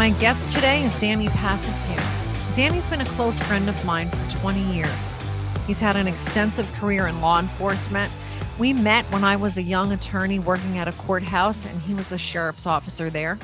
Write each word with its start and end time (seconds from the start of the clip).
My 0.00 0.08
guest 0.12 0.48
today 0.48 0.82
is 0.82 0.98
Danny 0.98 1.28
Passapew. 1.28 2.54
Danny's 2.54 2.86
been 2.86 3.02
a 3.02 3.04
close 3.04 3.38
friend 3.38 3.68
of 3.68 3.84
mine 3.84 4.10
for 4.10 4.38
20 4.38 4.58
years. 4.72 5.18
He's 5.66 5.78
had 5.78 5.94
an 5.94 6.06
extensive 6.06 6.72
career 6.72 7.06
in 7.06 7.20
law 7.20 7.38
enforcement. 7.38 8.10
We 8.58 8.72
met 8.72 9.04
when 9.12 9.24
I 9.24 9.36
was 9.36 9.58
a 9.58 9.62
young 9.62 9.92
attorney 9.92 10.38
working 10.38 10.78
at 10.78 10.88
a 10.88 10.92
courthouse, 10.92 11.66
and 11.66 11.82
he 11.82 11.92
was 11.92 12.12
a 12.12 12.16
sheriff's 12.16 12.64
officer 12.64 13.10
there. 13.10 13.38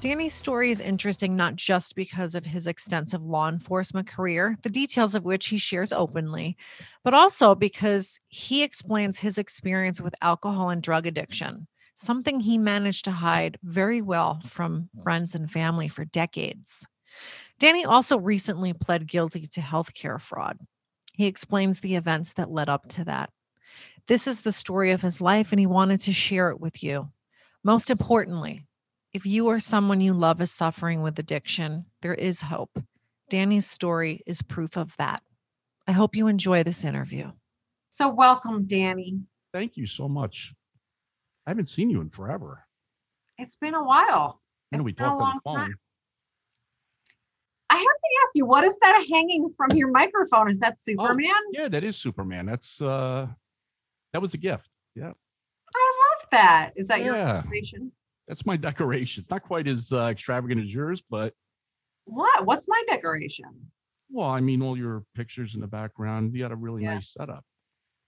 Danny's 0.00 0.32
story 0.32 0.70
is 0.70 0.80
interesting 0.80 1.36
not 1.36 1.56
just 1.56 1.94
because 1.94 2.34
of 2.34 2.46
his 2.46 2.66
extensive 2.66 3.22
law 3.22 3.50
enforcement 3.50 4.08
career, 4.08 4.56
the 4.62 4.70
details 4.70 5.14
of 5.14 5.26
which 5.26 5.48
he 5.48 5.58
shares 5.58 5.92
openly, 5.92 6.56
but 7.04 7.12
also 7.12 7.54
because 7.54 8.18
he 8.28 8.62
explains 8.62 9.18
his 9.18 9.36
experience 9.36 10.00
with 10.00 10.14
alcohol 10.22 10.70
and 10.70 10.82
drug 10.82 11.06
addiction 11.06 11.66
something 12.02 12.40
he 12.40 12.58
managed 12.58 13.04
to 13.04 13.12
hide 13.12 13.58
very 13.62 14.02
well 14.02 14.40
from 14.46 14.88
friends 15.02 15.34
and 15.34 15.50
family 15.50 15.88
for 15.88 16.04
decades. 16.04 16.86
Danny 17.58 17.84
also 17.84 18.18
recently 18.18 18.72
pled 18.72 19.06
guilty 19.06 19.46
to 19.46 19.60
healthcare 19.60 20.20
fraud. 20.20 20.58
He 21.14 21.26
explains 21.26 21.80
the 21.80 21.94
events 21.94 22.32
that 22.34 22.50
led 22.50 22.68
up 22.68 22.88
to 22.90 23.04
that. 23.04 23.30
This 24.08 24.26
is 24.26 24.42
the 24.42 24.52
story 24.52 24.90
of 24.90 25.02
his 25.02 25.20
life, 25.20 25.52
and 25.52 25.60
he 25.60 25.66
wanted 25.66 26.00
to 26.00 26.12
share 26.12 26.50
it 26.50 26.60
with 26.60 26.82
you. 26.82 27.10
Most 27.62 27.90
importantly, 27.90 28.66
if 29.12 29.24
you 29.24 29.46
or 29.46 29.60
someone 29.60 30.00
you 30.00 30.14
love 30.14 30.40
is 30.40 30.50
suffering 30.50 31.02
with 31.02 31.18
addiction, 31.18 31.84
there 32.00 32.14
is 32.14 32.40
hope. 32.40 32.82
Danny's 33.30 33.70
story 33.70 34.22
is 34.26 34.42
proof 34.42 34.76
of 34.76 34.96
that. 34.96 35.22
I 35.86 35.92
hope 35.92 36.16
you 36.16 36.26
enjoy 36.26 36.64
this 36.64 36.84
interview. 36.84 37.30
So, 37.90 38.08
welcome, 38.08 38.66
Danny. 38.66 39.20
Thank 39.52 39.76
you 39.76 39.86
so 39.86 40.08
much. 40.08 40.54
I 41.46 41.50
haven't 41.50 41.66
seen 41.66 41.90
you 41.90 42.00
in 42.00 42.08
forever. 42.08 42.64
It's 43.38 43.56
been 43.56 43.74
a 43.74 43.82
while. 43.82 44.40
I 44.72 44.76
know 44.76 44.82
It's 44.82 44.86
we 44.86 44.92
talked 44.92 45.20
on 45.20 45.32
the 45.34 45.40
phone. 45.42 45.56
time. 45.56 45.74
I 47.70 47.76
have 47.76 47.82
to 47.84 48.08
ask 48.24 48.32
you, 48.34 48.44
what 48.46 48.64
is 48.64 48.76
that 48.82 49.04
hanging 49.10 49.52
from 49.56 49.76
your 49.76 49.90
microphone? 49.90 50.48
Is 50.50 50.58
that 50.60 50.78
Superman? 50.78 51.32
Yeah, 51.52 51.68
that 51.68 51.82
is 51.82 51.96
Superman. 51.96 52.46
That's 52.46 52.80
uh 52.80 53.26
that 54.12 54.20
was 54.22 54.34
a 54.34 54.38
gift. 54.38 54.68
Yeah. 54.94 55.12
I 55.74 55.92
love 56.10 56.28
that. 56.32 56.72
Is 56.76 56.88
that 56.88 57.02
your 57.02 57.14
Yeah. 57.16 57.36
inspiration? 57.36 57.90
That's 58.28 58.44
my 58.46 58.56
decoration. 58.68 59.22
It's 59.22 59.30
not 59.30 59.42
quite 59.42 59.66
as 59.66 59.90
uh, 59.90 60.08
extravagant 60.10 60.60
as 60.60 60.72
yours, 60.72 61.02
but 61.08 61.34
What? 62.04 62.44
What's 62.46 62.68
my 62.68 62.82
decoration? 62.88 63.46
well, 64.10 64.28
I 64.28 64.42
mean, 64.42 64.60
all 64.60 64.76
your 64.76 65.04
pictures 65.14 65.54
in 65.54 65.62
the 65.62 65.66
background. 65.66 66.34
You 66.34 66.40
got 66.42 66.52
a 66.52 66.56
really 66.56 66.82
Yeah. 66.82 66.94
nice 66.94 67.08
setup. 67.14 67.42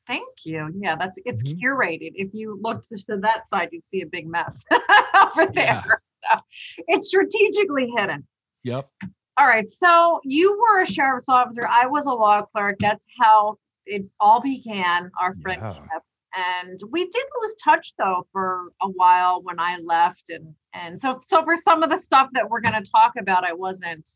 Thank 0.07 0.45
you. 0.45 0.71
Yeah, 0.79 0.97
that's 0.97 1.19
it's 1.25 1.43
Mhm. 1.43 1.61
curated. 1.61 2.13
If 2.15 2.31
you 2.35 2.59
looked 2.61 2.89
to 2.91 3.17
that 3.19 3.49
side, 3.49 3.71
you'd 3.73 3.85
see 3.85 4.03
a 4.03 4.07
big 4.07 4.27
mess 4.27 4.65
over 5.15 5.47
there. 5.47 6.01
Yeah. 6.23 6.37
So 6.39 6.83
it's 6.89 7.09
strategically 7.09 7.91
hidden. 7.97 8.27
Yep. 8.65 8.89
All 9.37 9.47
right. 9.47 9.67
So 9.67 10.21
you 10.25 10.59
were 10.59 10.83
a 10.83 10.87
sheriff's 10.87 11.29
officer. 11.29 11.67
I 11.69 11.87
was 11.87 12.07
a 12.07 12.13
law 12.13 12.43
clerk. 12.43 12.77
That's 12.79 13.07
how 13.21 13.59
it 13.87 14.05
all 14.21 14.41
began, 14.41 15.11
our 15.21 15.35
Yeah. 15.37 15.43
friendship. 15.43 16.03
And 16.37 16.81
we 16.91 17.05
did 17.09 17.25
lose 17.41 17.55
touch 17.63 17.95
though 17.97 18.27
for 18.33 18.73
a 18.83 18.89
while 18.89 19.43
when 19.43 19.59
I 19.59 19.79
left. 19.79 20.31
And 20.31 20.55
and 20.73 21.01
so 21.01 21.19
so 21.23 21.45
for 21.45 21.57
some 21.57 21.83
of 21.83 21.91
the 21.91 21.99
stuff 21.99 22.29
that 22.33 22.49
we're 22.49 22.61
gonna 22.61 22.83
talk 22.83 23.13
about, 23.19 23.45
I 23.45 23.53
wasn't 23.53 24.11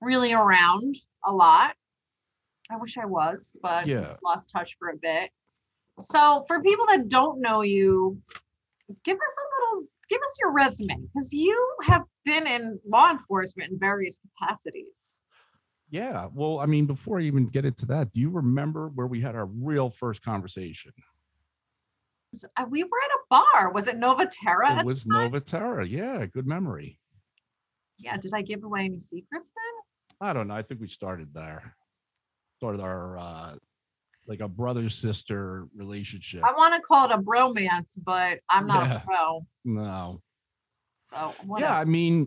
really 0.00 0.32
around 0.32 0.96
a 1.24 1.32
lot. 1.32 1.74
I 2.70 2.76
wish 2.76 2.98
I 2.98 3.06
was, 3.06 3.56
but 3.62 3.86
Yeah. 3.86 4.16
lost 4.22 4.50
touch 4.50 4.76
for 4.78 4.90
a 4.90 4.96
bit. 4.96 5.30
So 6.00 6.44
for 6.46 6.62
people 6.62 6.86
that 6.88 7.08
don't 7.08 7.40
know 7.40 7.62
you, 7.62 8.20
give 9.04 9.16
us 9.16 9.36
a 9.38 9.46
little 9.74 9.88
give 10.08 10.20
us 10.22 10.36
your 10.40 10.52
resume 10.52 10.96
because 11.12 11.32
you 11.34 11.76
have 11.82 12.02
been 12.24 12.46
in 12.46 12.80
law 12.86 13.10
enforcement 13.10 13.70
in 13.70 13.78
various 13.78 14.18
capacities. 14.20 15.20
Yeah. 15.90 16.28
Well, 16.32 16.60
I 16.60 16.66
mean, 16.66 16.86
before 16.86 17.18
I 17.18 17.22
even 17.24 17.46
get 17.46 17.66
into 17.66 17.84
that, 17.86 18.12
do 18.12 18.20
you 18.20 18.30
remember 18.30 18.88
where 18.94 19.06
we 19.06 19.20
had 19.20 19.34
our 19.36 19.44
real 19.46 19.90
first 19.90 20.22
conversation? 20.22 20.92
Uh, 22.56 22.64
We 22.70 22.84
were 22.84 22.88
at 23.04 23.10
a 23.10 23.20
bar. 23.28 23.72
Was 23.72 23.86
it 23.88 23.98
Nova 23.98 24.26
Terra? 24.26 24.80
It 24.80 24.86
was 24.86 25.04
the 25.04 25.12
time? 25.12 25.22
Nova 25.24 25.40
Terra. 25.40 25.86
Yeah, 25.86 26.24
good 26.26 26.46
memory. 26.46 26.98
Yeah. 27.98 28.16
Did 28.16 28.32
I 28.34 28.40
give 28.42 28.64
away 28.64 28.84
any 28.86 28.98
secrets 28.98 29.48
then? 29.54 30.26
I 30.28 30.32
don't 30.32 30.48
know. 30.48 30.54
I 30.54 30.62
think 30.62 30.80
we 30.80 30.88
started 30.88 31.32
there. 31.34 31.74
Started 32.58 32.80
our 32.80 33.16
uh 33.16 33.54
like 34.26 34.40
a 34.40 34.48
brother 34.48 34.88
sister 34.88 35.68
relationship. 35.76 36.42
I 36.44 36.50
want 36.52 36.74
to 36.74 36.80
call 36.80 37.04
it 37.08 37.12
a 37.14 37.18
bromance, 37.18 37.92
but 38.04 38.40
I'm 38.50 38.66
not 38.66 38.88
Yeah. 38.88 38.96
a 38.96 39.00
pro. 39.06 39.46
No. 39.64 40.20
So 41.06 41.32
Yeah. 41.56 41.78
I 41.78 41.84
mean, 41.84 42.26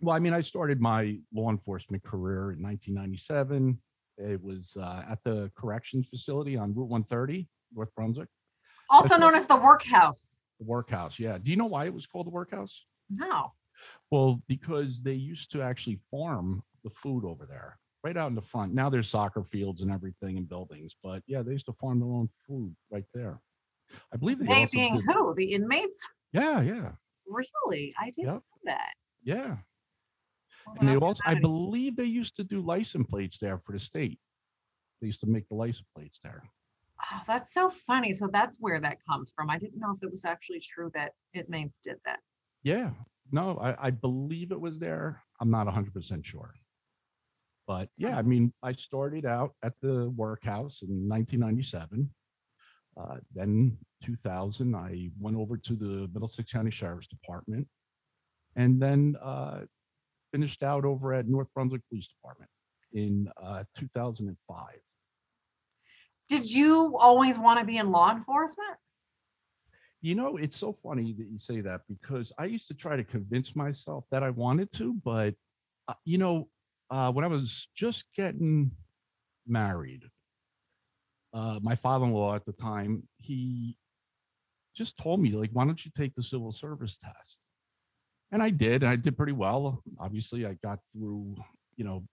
well, 0.00 0.14
I 0.14 0.20
mean, 0.20 0.32
I 0.32 0.40
started 0.42 0.80
my 0.80 1.18
law 1.34 1.50
enforcement 1.50 2.04
career 2.04 2.52
in 2.52 2.62
1997. 2.62 3.78
It 4.18 4.40
was 4.40 4.76
uh, 4.80 5.04
at 5.10 5.18
the 5.24 5.50
corrections 5.56 6.08
facility 6.08 6.56
on 6.56 6.72
Route 6.72 6.88
130, 6.88 7.48
North 7.74 7.92
Brunswick, 7.96 8.28
also 8.88 9.16
known 9.16 9.34
as 9.34 9.46
the 9.46 9.56
workhouse. 9.56 10.40
the 10.60 10.66
workhouse. 10.66 11.18
Yeah. 11.18 11.36
Do 11.42 11.50
you 11.50 11.56
know 11.56 11.66
why 11.66 11.86
it 11.86 11.92
was 11.92 12.06
called 12.06 12.26
the 12.26 12.30
workhouse? 12.30 12.86
No. 13.10 13.52
Well, 14.12 14.40
because 14.46 15.02
they 15.02 15.14
used 15.14 15.50
to 15.52 15.62
actually 15.62 15.96
farm 15.96 16.62
the 16.84 16.90
food 16.90 17.24
over 17.24 17.44
there, 17.44 17.78
right 18.04 18.16
out 18.16 18.28
in 18.28 18.34
the 18.34 18.42
front. 18.42 18.74
Now 18.74 18.90
there's 18.90 19.08
soccer 19.08 19.42
fields 19.44 19.80
and 19.80 19.90
everything 19.90 20.36
and 20.36 20.48
buildings, 20.48 20.94
but 21.02 21.22
yeah, 21.26 21.42
they 21.42 21.52
used 21.52 21.66
to 21.66 21.72
farm 21.72 22.00
their 22.00 22.08
own 22.08 22.28
food 22.46 22.74
right 22.90 23.04
there. 23.14 23.40
I 24.12 24.16
believe 24.16 24.38
they, 24.38 24.46
They 24.46 24.60
also 24.60 24.76
being 24.76 24.94
did- 24.96 25.04
who? 25.06 25.34
The 25.36 25.52
inmates? 25.52 26.00
Yeah, 26.32 26.60
yeah, 26.62 26.92
Really? 27.26 27.94
I 28.00 28.06
didn't 28.06 28.24
Yep. 28.26 28.34
know 28.34 28.42
that. 28.64 28.92
yeah. 29.22 29.56
Well, 30.66 30.76
And 30.80 30.88
they 30.88 30.96
also, 30.96 31.22
I 31.26 31.34
believe 31.34 31.96
they 31.96 32.04
used 32.04 32.36
to 32.36 32.44
do 32.44 32.60
license 32.60 33.06
plates 33.08 33.38
there 33.38 33.58
for 33.58 33.72
the 33.72 33.78
state. 33.78 34.18
They 35.00 35.06
used 35.06 35.20
to 35.20 35.26
make 35.26 35.48
the 35.48 35.56
license 35.56 35.88
plates 35.94 36.20
there. 36.22 36.42
Oh, 37.12 37.20
that's 37.26 37.52
so 37.52 37.70
funny. 37.86 38.12
So 38.12 38.28
that's 38.32 38.58
where 38.60 38.80
that 38.80 38.98
comes 39.08 39.32
from. 39.34 39.50
I 39.50 39.58
didn't 39.58 39.78
know 39.80 39.92
if 39.96 40.02
it 40.02 40.10
was 40.10 40.24
actually 40.24 40.60
true 40.60 40.90
that 40.94 41.12
inmates 41.34 41.74
did 41.82 41.96
that. 42.04 42.20
Yeah, 42.62 42.90
no, 43.32 43.58
I, 43.58 43.86
I 43.86 43.90
believe 43.90 44.52
it 44.52 44.60
was 44.60 44.78
there. 44.78 45.22
I'm 45.40 45.50
not 45.50 45.66
100% 45.66 46.24
sure. 46.24 46.54
But 47.72 47.88
yeah, 47.96 48.18
I 48.18 48.22
mean, 48.22 48.52
I 48.62 48.72
started 48.72 49.24
out 49.24 49.54
at 49.62 49.72
the 49.80 50.10
workhouse 50.14 50.82
in 50.82 51.08
1997. 51.08 52.10
Uh, 53.00 53.16
then 53.34 53.78
2000, 54.04 54.76
I 54.76 55.08
went 55.18 55.38
over 55.38 55.56
to 55.56 55.74
the 55.74 56.06
Middlesex 56.12 56.52
County 56.52 56.70
Sheriff's 56.70 57.06
Department 57.06 57.66
and 58.56 58.78
then 58.78 59.16
uh, 59.22 59.60
finished 60.32 60.62
out 60.62 60.84
over 60.84 61.14
at 61.14 61.26
North 61.28 61.48
Brunswick 61.54 61.80
Police 61.88 62.08
Department 62.08 62.50
in 62.92 63.30
uh, 63.42 63.64
2005. 63.74 64.66
Did 66.28 66.52
you 66.52 66.98
always 66.98 67.38
want 67.38 67.58
to 67.58 67.64
be 67.64 67.78
in 67.78 67.90
law 67.90 68.14
enforcement? 68.14 68.76
You 70.02 70.14
know, 70.14 70.36
it's 70.36 70.56
so 70.56 70.74
funny 70.74 71.14
that 71.14 71.26
you 71.26 71.38
say 71.38 71.62
that 71.62 71.80
because 71.88 72.34
I 72.38 72.44
used 72.44 72.68
to 72.68 72.74
try 72.74 72.96
to 72.96 73.04
convince 73.04 73.56
myself 73.56 74.04
that 74.10 74.22
I 74.22 74.28
wanted 74.28 74.70
to, 74.72 74.92
but 75.02 75.34
uh, 75.88 75.94
you 76.04 76.18
know, 76.18 76.48
uh, 76.92 77.10
when 77.10 77.24
I 77.24 77.28
was 77.28 77.68
just 77.74 78.04
getting 78.14 78.70
married, 79.46 80.02
uh, 81.32 81.58
my 81.62 81.74
father-in-law 81.74 82.34
at 82.34 82.44
the 82.44 82.52
time, 82.52 83.02
he 83.16 83.78
just 84.76 84.98
told 84.98 85.18
me 85.18 85.32
like, 85.32 85.50
"Why 85.52 85.64
don't 85.64 85.82
you 85.82 85.90
take 85.96 86.12
the 86.12 86.22
civil 86.22 86.52
service 86.52 86.98
test?" 86.98 87.48
And 88.30 88.42
I 88.42 88.50
did, 88.50 88.82
and 88.82 88.90
I 88.92 88.96
did 88.96 89.16
pretty 89.16 89.32
well. 89.32 89.82
Obviously, 89.98 90.44
I 90.44 90.52
got 90.62 90.80
through, 90.92 91.34
you 91.76 91.84
know, 91.84 92.04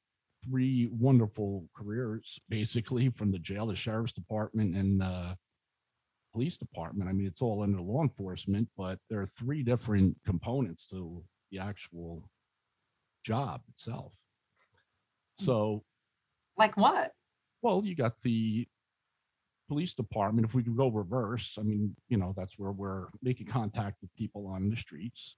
three 0.41 0.87
wonderful 0.87 1.67
careers, 1.75 2.39
basically 2.47 3.09
from 3.09 3.31
the 3.31 3.39
jail, 3.39 3.67
the 3.67 3.75
sheriff's 3.75 4.13
department, 4.13 4.75
and 4.77 5.01
the 5.01 5.37
police 6.31 6.55
department. 6.55 7.09
I 7.09 7.13
mean, 7.13 7.27
it's 7.27 7.41
all 7.41 7.63
under 7.63 7.81
law 7.81 8.01
enforcement, 8.01 8.69
but 8.77 8.97
there 9.09 9.19
are 9.19 9.25
three 9.25 9.61
different 9.61 10.15
components 10.25 10.87
to 10.87 11.21
the 11.51 11.59
actual 11.59 12.29
job 13.25 13.61
itself. 13.67 14.28
So, 15.39 15.83
Like 16.57 16.75
what? 16.75 17.11
well, 17.61 17.81
you 17.83 17.95
got 17.95 18.19
the 18.21 18.67
police 19.69 19.93
department, 19.93 20.45
if 20.45 20.53
we 20.53 20.63
could 20.63 20.75
go 20.75 20.89
reverse, 20.89 21.57
I 21.59 21.63
mean, 21.63 21.95
you 22.09 22.17
know, 22.17 22.33
that's 22.35 22.57
where 22.57 22.71
we're 22.71 23.07
making 23.21 23.47
contact 23.47 23.97
with 24.01 24.13
people 24.15 24.47
on 24.47 24.69
the 24.69 24.75
streets. 24.75 25.37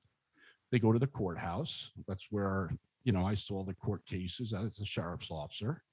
They 0.72 0.80
go 0.80 0.94
to 0.94 1.00
the 1.00 1.08
courthouse. 1.08 1.92
That's 2.08 2.28
where, 2.32 2.72
you 3.04 3.12
know, 3.12 3.26
I 3.26 3.36
saw 3.36 3.64
the 3.64 3.74
court 3.74 4.06
cases 4.06 4.54
as 4.54 4.80
a 4.80 4.86
sheriff's 4.86 5.32
officer. 5.32 5.84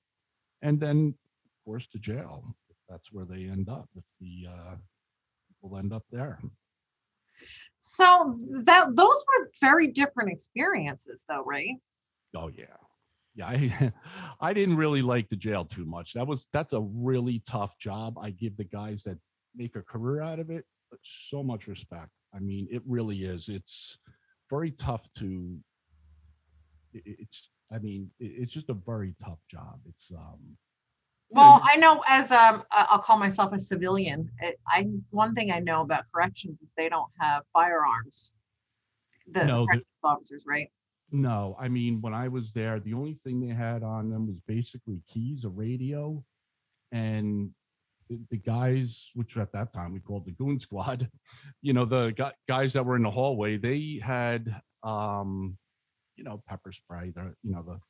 And 0.62 0.78
then, 0.80 1.14
of 1.44 1.64
course, 1.64 1.86
to 1.88 1.98
jail. 1.98 2.54
That's 2.88 3.12
where 3.12 3.24
they 3.26 3.44
end 3.44 3.68
up 3.68 3.88
if 3.96 4.04
the 4.20 4.46
uh, 4.48 4.76
people 5.48 5.76
end 5.76 5.92
up 5.92 6.04
there. 6.10 6.38
So 7.80 8.38
that 8.64 8.96
those 8.96 9.24
were 9.38 9.50
very 9.60 9.88
different 9.88 10.30
experiences 10.30 11.24
though, 11.28 11.44
right? 11.44 11.76
Oh 12.34 12.48
yeah. 12.48 12.76
Yeah, 13.38 13.46
I 13.46 13.92
I 14.40 14.52
didn't 14.52 14.76
really 14.76 15.00
like 15.00 15.28
the 15.28 15.36
jail 15.36 15.64
too 15.64 15.84
much. 15.84 16.12
That 16.12 16.26
was 16.26 16.48
that's 16.52 16.72
a 16.72 16.80
really 16.80 17.40
tough 17.48 17.78
job. 17.78 18.18
I 18.20 18.30
give 18.30 18.56
the 18.56 18.64
guys 18.64 19.04
that 19.04 19.18
make 19.54 19.76
a 19.76 19.82
career 19.82 20.20
out 20.22 20.40
of 20.40 20.50
it 20.50 20.64
so 21.02 21.42
much 21.42 21.68
respect. 21.68 22.10
I 22.34 22.40
mean, 22.40 22.66
it 22.70 22.82
really 22.86 23.24
is. 23.24 23.48
It's 23.48 23.98
very 24.50 24.72
tough 24.72 25.08
to 25.18 25.56
it's 26.92 27.50
I 27.72 27.78
mean, 27.78 28.10
it's 28.18 28.52
just 28.52 28.70
a 28.70 28.74
very 28.74 29.14
tough 29.22 29.40
job. 29.48 29.78
It's 29.86 30.10
um 30.12 30.56
Well, 31.30 31.60
I 31.62 31.76
know 31.76 32.02
as 32.08 32.32
um, 32.32 32.64
I'll 32.72 32.98
call 32.98 33.18
myself 33.18 33.52
a 33.52 33.60
civilian. 33.60 34.30
it- 34.40 34.58
I 34.66 34.88
one 35.10 35.34
thing 35.34 35.52
I 35.52 35.60
know 35.60 35.82
about 35.82 36.04
corrections 36.12 36.60
is 36.60 36.74
they 36.76 36.88
don't 36.88 37.12
have 37.20 37.44
firearms. 37.52 38.32
The 39.30 39.44
No, 39.44 39.60
the- 39.60 39.66
corrections 39.66 39.86
officers, 40.02 40.44
right? 40.46 40.70
No, 41.10 41.56
I 41.58 41.68
mean, 41.68 42.00
when 42.00 42.12
I 42.12 42.28
was 42.28 42.52
there, 42.52 42.80
the 42.80 42.92
only 42.94 43.14
thing 43.14 43.40
they 43.40 43.54
had 43.54 43.82
on 43.82 44.10
them 44.10 44.26
was 44.26 44.40
basically 44.40 45.00
keys, 45.06 45.44
a 45.44 45.48
radio, 45.48 46.22
and 46.92 47.50
the, 48.08 48.20
the 48.30 48.36
guys, 48.36 49.10
which 49.14 49.36
at 49.38 49.52
that 49.52 49.72
time 49.72 49.92
we 49.94 50.00
called 50.00 50.26
the 50.26 50.32
goon 50.32 50.58
squad, 50.58 51.08
you 51.62 51.72
know, 51.72 51.84
the 51.86 52.32
guys 52.46 52.72
that 52.74 52.84
were 52.84 52.96
in 52.96 53.02
the 53.02 53.10
hallway, 53.10 53.56
they 53.56 54.00
had, 54.02 54.54
um, 54.82 55.56
you 56.16 56.24
know, 56.24 56.42
pepper 56.46 56.72
spray, 56.72 57.10
the, 57.14 57.34
you 57.42 57.52
know, 57.52 57.62
the, 57.62 57.80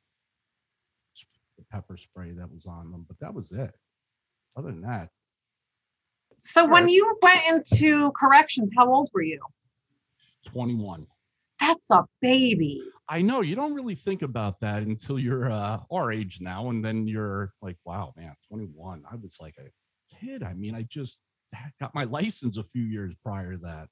the 1.57 1.65
pepper 1.71 1.97
spray 1.97 2.31
that 2.31 2.49
was 2.51 2.65
on 2.65 2.91
them, 2.91 3.05
but 3.07 3.19
that 3.19 3.33
was 3.33 3.51
it. 3.51 3.71
Other 4.55 4.71
than 4.71 4.81
that, 4.81 5.09
So 6.39 6.65
when 6.65 6.89
you 6.89 7.17
went 7.21 7.41
into 7.49 8.11
corrections, 8.19 8.71
how 8.75 8.91
old 8.93 9.09
were 9.13 9.21
you? 9.21 9.39
21. 10.45 11.05
That's 11.59 11.89
a 11.91 12.03
baby. 12.21 12.81
I 13.09 13.21
know 13.21 13.41
you 13.41 13.55
don't 13.55 13.73
really 13.73 13.95
think 13.95 14.21
about 14.21 14.59
that 14.59 14.83
until 14.83 15.19
you're 15.19 15.51
uh, 15.51 15.79
our 15.91 16.11
age 16.11 16.39
now, 16.41 16.69
and 16.69 16.83
then 16.83 17.07
you're 17.07 17.53
like, 17.61 17.77
"Wow, 17.85 18.13
man, 18.15 18.33
21." 18.47 19.03
I 19.11 19.15
was 19.15 19.37
like 19.41 19.55
a 19.57 19.69
kid. 20.15 20.43
I 20.43 20.53
mean, 20.53 20.75
I 20.75 20.83
just 20.83 21.21
got 21.79 21.93
my 21.95 22.03
license 22.05 22.57
a 22.57 22.63
few 22.63 22.83
years 22.83 23.15
prior 23.23 23.53
to 23.53 23.57
that. 23.59 23.87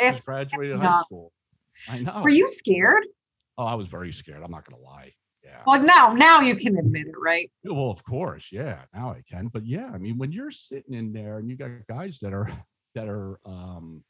Just 0.00 0.20
If 0.20 0.24
graduated 0.26 0.78
high 0.78 1.00
school. 1.00 1.32
I 1.88 2.00
know. 2.00 2.22
were 2.22 2.30
you 2.30 2.46
scared? 2.46 3.04
Oh, 3.58 3.64
I 3.64 3.74
was 3.74 3.88
very 3.88 4.12
scared. 4.12 4.42
I'm 4.42 4.50
not 4.50 4.64
gonna 4.64 4.82
lie. 4.82 5.12
Yeah. 5.44 5.62
Well, 5.66 5.82
now 5.82 6.12
now 6.12 6.40
you 6.40 6.54
can 6.56 6.78
admit 6.78 7.08
it, 7.08 7.14
right? 7.20 7.50
Well, 7.64 7.90
of 7.90 8.04
course, 8.04 8.50
yeah. 8.52 8.82
Now 8.94 9.10
I 9.10 9.22
can, 9.28 9.48
but 9.48 9.66
yeah, 9.66 9.90
I 9.92 9.98
mean, 9.98 10.16
when 10.18 10.32
you're 10.32 10.50
sitting 10.50 10.94
in 10.94 11.12
there 11.12 11.38
and 11.38 11.50
you 11.50 11.56
got 11.56 11.70
guys 11.88 12.20
that 12.20 12.32
are 12.32 12.48
that 12.94 13.08
are 13.08 13.40
um, 13.44 14.04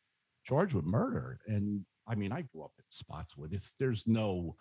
charged 0.45 0.75
with 0.75 0.85
murder, 0.85 1.39
and 1.47 1.85
I 2.07 2.15
mean, 2.15 2.33
I 2.33 2.43
grew 2.43 2.65
up 2.65 2.73
in 2.79 2.85
Spotswood. 2.89 3.53
It's 3.53 3.75
there's 3.75 4.07
no 4.07 4.57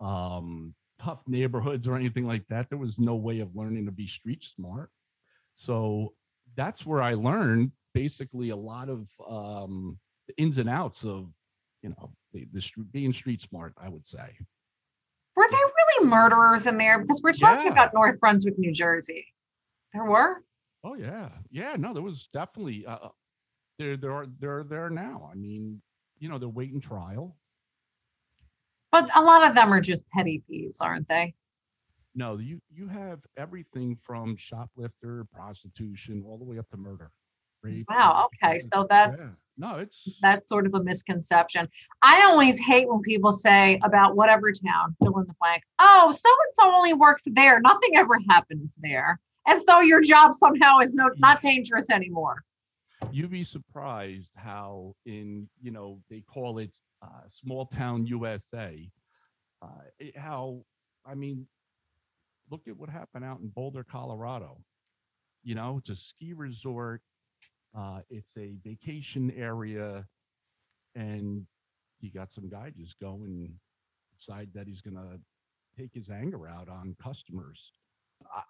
um, 0.00 0.74
tough 0.98 1.22
neighborhoods 1.26 1.88
or 1.88 1.96
anything 1.96 2.26
like 2.26 2.46
that. 2.48 2.68
There 2.68 2.78
was 2.78 2.98
no 2.98 3.16
way 3.16 3.40
of 3.40 3.54
learning 3.56 3.86
to 3.86 3.92
be 3.92 4.06
street 4.06 4.44
smart. 4.44 4.90
So 5.54 6.14
that's 6.56 6.86
where 6.86 7.02
I 7.02 7.14
learned 7.14 7.72
basically 7.94 8.50
a 8.50 8.56
lot 8.56 8.88
of 8.88 9.08
um, 9.28 9.98
the 10.28 10.36
ins 10.36 10.58
and 10.58 10.68
outs 10.68 11.04
of 11.04 11.32
you 11.82 11.90
know 11.90 12.12
the, 12.32 12.46
the 12.52 12.62
being 12.92 13.12
street 13.12 13.40
smart. 13.40 13.74
I 13.80 13.88
would 13.88 14.06
say. 14.06 14.36
Were 15.36 15.48
there 15.50 15.60
really 15.60 16.08
murderers 16.08 16.66
in 16.68 16.78
there? 16.78 17.00
Because 17.00 17.20
we're 17.22 17.32
talking 17.32 17.66
Yeah. 17.66 17.72
about 17.72 17.92
North 17.92 18.20
Brunswick, 18.20 18.56
New 18.56 18.72
Jersey. 18.72 19.26
There 19.92 20.04
were. 20.04 20.44
Oh 20.84 20.94
yeah, 20.94 21.30
yeah. 21.50 21.74
No, 21.76 21.92
there 21.92 22.02
was 22.02 22.28
definitely 22.28 22.86
uh, 22.86 23.08
there. 23.78 23.96
There 23.96 24.12
are 24.12 24.26
there 24.38 24.62
there 24.62 24.90
now. 24.90 25.28
I 25.30 25.34
mean, 25.34 25.82
you 26.18 26.28
know, 26.28 26.38
they're 26.38 26.48
waiting 26.48 26.80
trial. 26.80 27.36
But 28.92 29.10
a 29.14 29.22
lot 29.22 29.46
of 29.46 29.54
them 29.54 29.72
are 29.72 29.80
just 29.80 30.08
petty 30.10 30.42
thieves, 30.48 30.80
aren't 30.80 31.08
they? 31.08 31.34
No, 32.14 32.38
you 32.38 32.60
you 32.70 32.86
have 32.86 33.26
everything 33.36 33.96
from 33.96 34.36
shoplifter, 34.36 35.24
prostitution, 35.32 36.22
all 36.26 36.38
the 36.38 36.44
way 36.44 36.58
up 36.58 36.68
to 36.68 36.76
murder. 36.76 37.10
rape, 37.62 37.86
Wow. 37.88 38.28
Okay. 38.42 38.60
So 38.60 38.86
that's 38.88 39.42
No, 39.56 39.78
it's 39.78 40.18
that's 40.22 40.48
sort 40.48 40.66
of 40.66 40.74
a 40.74 40.82
misconception. 40.84 41.68
I 42.02 42.22
always 42.22 42.56
hate 42.56 42.88
when 42.88 43.00
people 43.00 43.32
say 43.32 43.80
about 43.82 44.14
whatever 44.14 44.52
town, 44.52 44.94
fill 45.02 45.18
in 45.18 45.26
the 45.26 45.34
blank. 45.40 45.64
Oh, 45.80 46.12
so 46.12 46.28
and 46.28 46.54
so 46.54 46.72
only 46.72 46.92
works 46.92 47.24
there. 47.26 47.60
Nothing 47.60 47.96
ever 47.96 48.16
happens 48.28 48.76
there, 48.80 49.18
as 49.48 49.64
though 49.64 49.80
your 49.80 50.00
job 50.00 50.34
somehow 50.34 50.78
is 50.78 50.94
no 50.94 51.10
not 51.18 51.42
dangerous 51.42 51.90
anymore. 51.90 52.44
You'd 53.14 53.30
be 53.30 53.44
surprised 53.44 54.34
how 54.36 54.92
in 55.06 55.48
you 55.62 55.70
know 55.70 56.00
they 56.10 56.20
call 56.20 56.58
it 56.58 56.76
uh, 57.00 57.28
small 57.28 57.64
town 57.64 58.04
USA. 58.06 58.90
Uh, 59.62 60.06
how 60.16 60.62
I 61.06 61.14
mean, 61.14 61.46
look 62.50 62.62
at 62.66 62.76
what 62.76 62.90
happened 62.90 63.24
out 63.24 63.38
in 63.38 63.48
Boulder, 63.48 63.84
Colorado. 63.84 64.58
You 65.44 65.54
know, 65.54 65.76
it's 65.78 65.90
a 65.90 65.96
ski 65.96 66.32
resort. 66.32 67.02
Uh, 67.76 68.00
it's 68.10 68.36
a 68.36 68.56
vacation 68.64 69.32
area, 69.36 70.04
and 70.96 71.46
you 72.00 72.10
got 72.10 72.32
some 72.32 72.48
guy 72.48 72.72
just 72.76 72.98
going 72.98 73.54
decide 74.18 74.48
that 74.54 74.66
he's 74.66 74.80
gonna 74.80 75.18
take 75.78 75.94
his 75.94 76.10
anger 76.10 76.48
out 76.48 76.68
on 76.68 76.96
customers. 77.00 77.72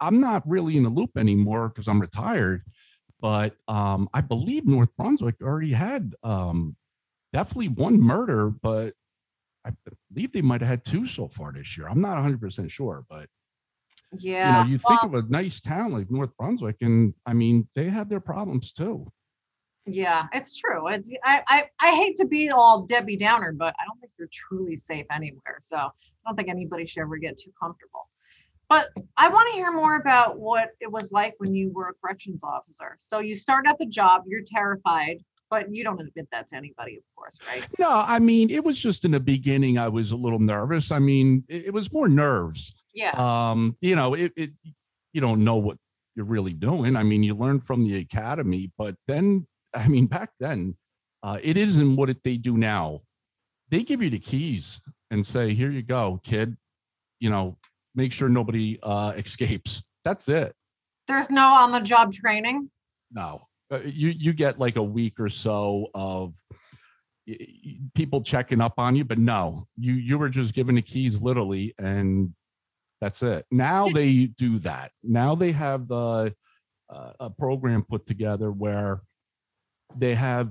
I'm 0.00 0.20
not 0.20 0.42
really 0.46 0.78
in 0.78 0.84
the 0.84 0.88
loop 0.88 1.18
anymore 1.18 1.68
because 1.68 1.88
I'm 1.88 2.00
retired 2.00 2.62
but 3.24 3.56
um, 3.68 4.06
I 4.12 4.20
believe 4.20 4.66
North 4.66 4.94
Brunswick 4.98 5.36
already 5.42 5.72
had 5.72 6.14
um, 6.22 6.76
definitely 7.32 7.68
one 7.68 7.98
murder, 7.98 8.50
but 8.50 8.92
I 9.64 9.70
believe 10.12 10.30
they 10.32 10.42
might 10.42 10.60
have 10.60 10.68
had 10.68 10.84
two 10.84 11.06
so 11.06 11.28
far 11.28 11.50
this 11.50 11.78
year. 11.78 11.88
I'm 11.88 12.02
not 12.02 12.18
100% 12.18 12.70
sure, 12.70 13.06
but 13.08 13.30
Yeah. 14.18 14.46
you 14.48 14.52
know, 14.52 14.68
you 14.72 14.76
think 14.76 15.04
well, 15.04 15.14
of 15.14 15.24
a 15.24 15.28
nice 15.30 15.62
town 15.62 15.92
like 15.92 16.10
North 16.10 16.36
Brunswick, 16.36 16.76
and 16.82 17.14
I 17.24 17.32
mean, 17.32 17.66
they 17.74 17.84
have 17.88 18.10
their 18.10 18.20
problems 18.20 18.72
too. 18.72 19.10
yeah, 19.86 20.26
it's 20.34 20.54
true. 20.58 20.88
It's, 20.88 21.10
I, 21.24 21.40
I 21.48 21.64
I 21.80 21.94
hate 21.94 22.16
to 22.16 22.26
be 22.26 22.50
all 22.50 22.82
Debbie 22.82 23.16
Downer, 23.16 23.52
but 23.52 23.74
I 23.80 23.86
don't 23.86 23.98
think 24.00 24.12
you're 24.18 24.28
truly 24.30 24.76
safe 24.76 25.06
anywhere. 25.10 25.56
So 25.62 25.78
I 25.78 25.90
don't 26.26 26.36
think 26.36 26.50
anybody 26.50 26.84
should 26.84 27.00
ever 27.00 27.16
get 27.16 27.38
too 27.38 27.52
comfortable. 27.58 28.06
But 28.68 28.88
I 29.16 29.28
want 29.28 29.48
to 29.50 29.54
hear 29.54 29.72
more 29.72 29.96
about 29.96 30.38
what 30.38 30.70
it 30.80 30.90
was 30.90 31.12
like 31.12 31.34
when 31.38 31.54
you 31.54 31.70
were 31.72 31.88
a 31.88 31.94
corrections 31.94 32.42
officer. 32.42 32.96
So 32.98 33.20
you 33.20 33.34
start 33.34 33.66
at 33.68 33.78
the 33.78 33.86
job, 33.86 34.22
you're 34.26 34.42
terrified, 34.46 35.22
but 35.50 35.72
you 35.72 35.84
don't 35.84 36.00
admit 36.00 36.28
that 36.32 36.48
to 36.48 36.56
anybody, 36.56 36.96
of 36.96 37.02
course, 37.14 37.38
right? 37.46 37.66
No, 37.78 37.90
I 37.90 38.18
mean, 38.18 38.50
it 38.50 38.64
was 38.64 38.80
just 38.80 39.04
in 39.04 39.12
the 39.12 39.20
beginning, 39.20 39.78
I 39.78 39.88
was 39.88 40.10
a 40.12 40.16
little 40.16 40.38
nervous. 40.38 40.90
I 40.90 40.98
mean, 40.98 41.44
it, 41.48 41.66
it 41.66 41.74
was 41.74 41.92
more 41.92 42.08
nerves. 42.08 42.74
Yeah. 42.94 43.10
um 43.18 43.76
you 43.80 43.96
know 43.96 44.14
it, 44.14 44.32
it 44.36 44.52
you 45.12 45.20
don't 45.20 45.42
know 45.42 45.56
what 45.56 45.78
you're 46.14 46.24
really 46.24 46.52
doing 46.52 46.94
i 46.94 47.02
mean 47.02 47.24
you 47.24 47.34
learn 47.34 47.58
from 47.60 47.82
the 47.82 47.96
academy 47.98 48.70
but 48.78 48.94
then 49.08 49.44
i 49.74 49.88
mean 49.88 50.06
back 50.06 50.30
then 50.38 50.76
uh 51.24 51.38
it 51.42 51.56
isn't 51.56 51.96
what 51.96 52.08
it, 52.08 52.22
they 52.22 52.36
do 52.36 52.56
now 52.56 53.00
they 53.68 53.82
give 53.82 54.00
you 54.00 54.10
the 54.10 54.18
keys 54.20 54.80
and 55.10 55.26
say 55.26 55.52
here 55.54 55.72
you 55.72 55.82
go 55.82 56.20
kid 56.22 56.56
you 57.18 57.28
know 57.30 57.58
make 57.94 58.12
sure 58.12 58.28
nobody 58.28 58.78
uh 58.82 59.12
escapes. 59.16 59.82
That's 60.04 60.28
it. 60.28 60.54
There's 61.08 61.30
no 61.30 61.46
on 61.46 61.72
the 61.72 61.80
job 61.80 62.12
training. 62.12 62.70
no. 63.12 63.46
Uh, 63.70 63.80
you 63.84 64.10
you 64.10 64.34
get 64.34 64.58
like 64.58 64.76
a 64.76 64.82
week 64.82 65.18
or 65.18 65.28
so 65.28 65.88
of 65.94 66.34
people 67.94 68.20
checking 68.20 68.60
up 68.60 68.74
on 68.78 68.94
you 68.94 69.04
but 69.04 69.18
no. 69.18 69.66
You 69.78 69.94
you 69.94 70.18
were 70.18 70.28
just 70.28 70.54
given 70.54 70.74
the 70.74 70.82
keys 70.82 71.22
literally 71.22 71.74
and 71.78 72.34
that's 73.00 73.22
it. 73.22 73.46
Now 73.50 73.88
they 73.88 74.26
do 74.26 74.58
that. 74.60 74.92
Now 75.02 75.34
they 75.34 75.52
have 75.52 75.88
the 75.88 76.34
uh, 76.90 77.12
a 77.20 77.30
program 77.30 77.82
put 77.82 78.06
together 78.06 78.52
where 78.52 79.00
they 79.96 80.14
have 80.14 80.50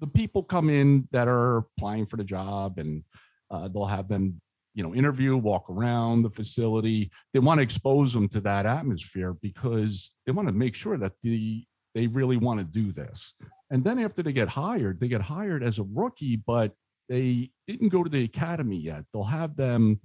the 0.00 0.06
people 0.06 0.42
come 0.42 0.70
in 0.70 1.06
that 1.12 1.28
are 1.28 1.58
applying 1.58 2.06
for 2.06 2.16
the 2.16 2.24
job 2.24 2.78
and 2.78 3.04
uh, 3.50 3.68
they'll 3.68 3.86
have 3.86 4.08
them 4.08 4.40
you 4.80 4.86
know 4.88 4.94
interview 4.94 5.36
walk 5.36 5.68
around 5.68 6.22
the 6.22 6.30
facility 6.30 7.10
they 7.34 7.38
want 7.38 7.58
to 7.58 7.62
expose 7.62 8.14
them 8.14 8.26
to 8.26 8.40
that 8.40 8.64
atmosphere 8.64 9.34
because 9.42 10.12
they 10.24 10.32
want 10.32 10.48
to 10.48 10.54
make 10.54 10.74
sure 10.74 10.96
that 10.96 11.12
the 11.20 11.62
they 11.94 12.06
really 12.06 12.38
want 12.38 12.58
to 12.58 12.64
do 12.64 12.90
this 12.90 13.34
and 13.70 13.84
then 13.84 13.98
after 13.98 14.22
they 14.22 14.32
get 14.32 14.48
hired 14.48 14.98
they 14.98 15.06
get 15.06 15.20
hired 15.20 15.62
as 15.62 15.78
a 15.78 15.84
rookie 15.92 16.36
but 16.46 16.72
they 17.10 17.50
didn't 17.66 17.90
go 17.90 18.02
to 18.02 18.08
the 18.08 18.24
academy 18.24 18.78
yet 18.78 19.04
they'll 19.12 19.22
have 19.22 19.54
them 19.54 20.00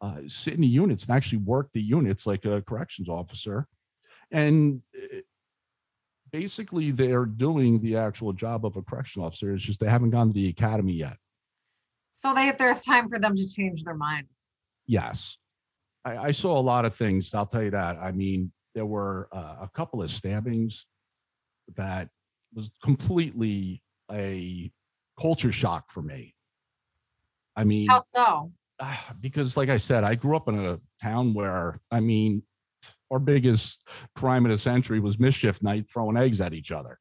uh, 0.00 0.18
sit 0.26 0.54
in 0.54 0.60
the 0.60 0.66
units 0.66 1.04
and 1.04 1.16
actually 1.16 1.38
work 1.38 1.68
the 1.72 1.80
units 1.80 2.26
like 2.26 2.44
a 2.46 2.60
corrections 2.62 3.08
officer 3.08 3.68
and 4.32 4.82
uh, 5.00 5.18
basically 6.32 6.90
they're 6.90 7.26
doing 7.26 7.78
the 7.78 7.96
actual 7.96 8.32
job 8.32 8.66
of 8.66 8.76
a 8.76 8.82
correctional 8.82 9.26
officer. 9.26 9.54
It's 9.54 9.62
just 9.62 9.80
they 9.80 9.88
haven't 9.88 10.10
gone 10.10 10.28
to 10.28 10.34
the 10.34 10.48
academy 10.48 10.92
yet. 10.92 11.16
So 12.18 12.32
they, 12.32 12.50
there's 12.52 12.80
time 12.80 13.10
for 13.10 13.18
them 13.18 13.36
to 13.36 13.46
change 13.46 13.84
their 13.84 13.94
minds. 13.94 14.48
Yes. 14.86 15.36
I, 16.02 16.16
I 16.16 16.30
saw 16.30 16.58
a 16.58 16.60
lot 16.60 16.86
of 16.86 16.94
things. 16.94 17.34
I'll 17.34 17.44
tell 17.44 17.62
you 17.62 17.72
that. 17.72 17.98
I 18.00 18.10
mean, 18.10 18.50
there 18.74 18.86
were 18.86 19.28
uh, 19.32 19.56
a 19.60 19.70
couple 19.74 20.02
of 20.02 20.10
stabbings 20.10 20.86
that 21.76 22.08
was 22.54 22.70
completely 22.82 23.82
a 24.10 24.72
culture 25.20 25.52
shock 25.52 25.90
for 25.90 26.00
me. 26.00 26.34
I 27.54 27.64
mean, 27.64 27.88
How 27.88 28.00
so? 28.00 28.50
ah, 28.80 29.14
because 29.20 29.58
like 29.58 29.68
I 29.68 29.76
said, 29.76 30.02
I 30.02 30.14
grew 30.14 30.36
up 30.36 30.48
in 30.48 30.58
a 30.58 30.80
town 31.02 31.34
where, 31.34 31.80
I 31.90 32.00
mean, 32.00 32.42
our 33.10 33.18
biggest 33.18 33.86
crime 34.14 34.46
of 34.46 34.52
the 34.52 34.58
century 34.58 35.00
was 35.00 35.18
mischief 35.18 35.62
night 35.62 35.84
throwing 35.92 36.16
eggs 36.16 36.40
at 36.40 36.54
each 36.54 36.72
other, 36.72 36.98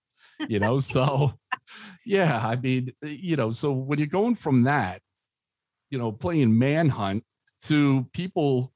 you 0.49 0.59
know? 0.59 0.77
so, 0.77 1.31
yeah, 2.05 2.45
I 2.45 2.57
mean, 2.57 2.91
you 3.01 3.37
know, 3.37 3.51
so 3.51 3.71
when 3.71 3.97
you're 3.97 4.07
going 4.07 4.35
from 4.35 4.63
that, 4.63 5.01
you 5.89 5.97
know, 5.97 6.11
playing 6.11 6.57
manhunt 6.57 7.23
to 7.63 8.05
people 8.13 8.73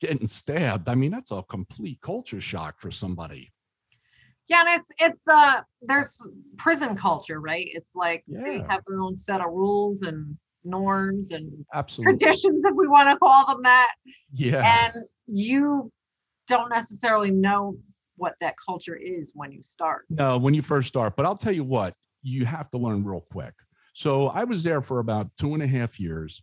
getting 0.00 0.26
stabbed, 0.26 0.88
I 0.88 0.94
mean, 0.94 1.10
that's 1.10 1.30
a 1.30 1.42
complete 1.44 2.00
culture 2.00 2.40
shock 2.40 2.78
for 2.78 2.90
somebody. 2.90 3.52
Yeah, 4.46 4.60
and 4.66 4.78
it's 4.78 4.90
it's 4.98 5.26
uh 5.26 5.62
there's 5.80 6.26
prison 6.58 6.96
culture, 6.96 7.40
right? 7.40 7.66
It's 7.72 7.94
like 7.94 8.24
they 8.26 8.58
have 8.68 8.82
their 8.86 9.00
own 9.00 9.16
set 9.16 9.40
of 9.40 9.46
rules 9.46 10.02
and 10.02 10.36
norms 10.64 11.30
and 11.30 11.50
Absolutely. 11.72 12.18
traditions, 12.18 12.62
if 12.64 12.74
we 12.74 12.86
want 12.86 13.10
to 13.10 13.16
call 13.16 13.46
them 13.46 13.62
that. 13.62 13.92
Yeah. 14.32 14.90
And 14.94 15.04
you 15.26 15.90
don't 16.46 16.68
necessarily 16.68 17.30
know 17.30 17.76
what 18.16 18.34
that 18.40 18.54
culture 18.64 18.96
is 18.96 19.32
when 19.34 19.50
you 19.50 19.62
start. 19.62 20.04
No, 20.10 20.36
when 20.36 20.52
you 20.54 20.62
first 20.62 20.88
start, 20.88 21.16
but 21.16 21.24
I'll 21.24 21.36
tell 21.36 21.52
you 21.52 21.64
what, 21.64 21.94
you 22.22 22.44
have 22.44 22.68
to 22.70 22.78
learn 22.78 23.02
real 23.02 23.24
quick. 23.32 23.54
So 23.94 24.26
I 24.26 24.44
was 24.44 24.62
there 24.62 24.82
for 24.82 24.98
about 24.98 25.30
two 25.38 25.54
and 25.54 25.62
a 25.62 25.66
half 25.66 25.98
years, 26.00 26.42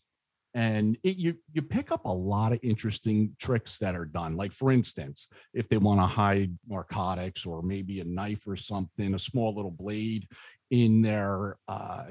and 0.53 0.98
it, 1.03 1.17
you 1.17 1.36
you 1.51 1.62
pick 1.62 1.91
up 1.91 2.05
a 2.05 2.12
lot 2.12 2.53
of 2.53 2.60
interesting 2.63 3.36
tricks 3.39 3.77
that 3.79 3.93
are 3.93 4.05
done. 4.05 4.36
Like 4.38 4.53
for 4.53 4.72
instance, 4.72 5.27
if 5.53 5.67
they 5.67 5.77
want 5.77 6.00
to 6.00 6.05
hide 6.05 6.58
narcotics 6.67 7.46
or 7.46 7.62
maybe 7.62 8.00
a 8.00 8.05
knife 8.05 8.48
or 8.48 8.55
something, 8.55 9.13
a 9.13 9.20
small 9.20 9.53
little 9.53 9.72
blade 9.72 10.27
in 10.72 11.01
their 11.01 11.58
uh, 11.67 12.05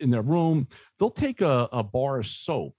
in 0.00 0.10
their 0.10 0.22
room, 0.22 0.66
they'll 0.98 1.10
take 1.10 1.40
a, 1.42 1.68
a 1.72 1.84
bar 1.84 2.18
of 2.18 2.26
soap 2.26 2.74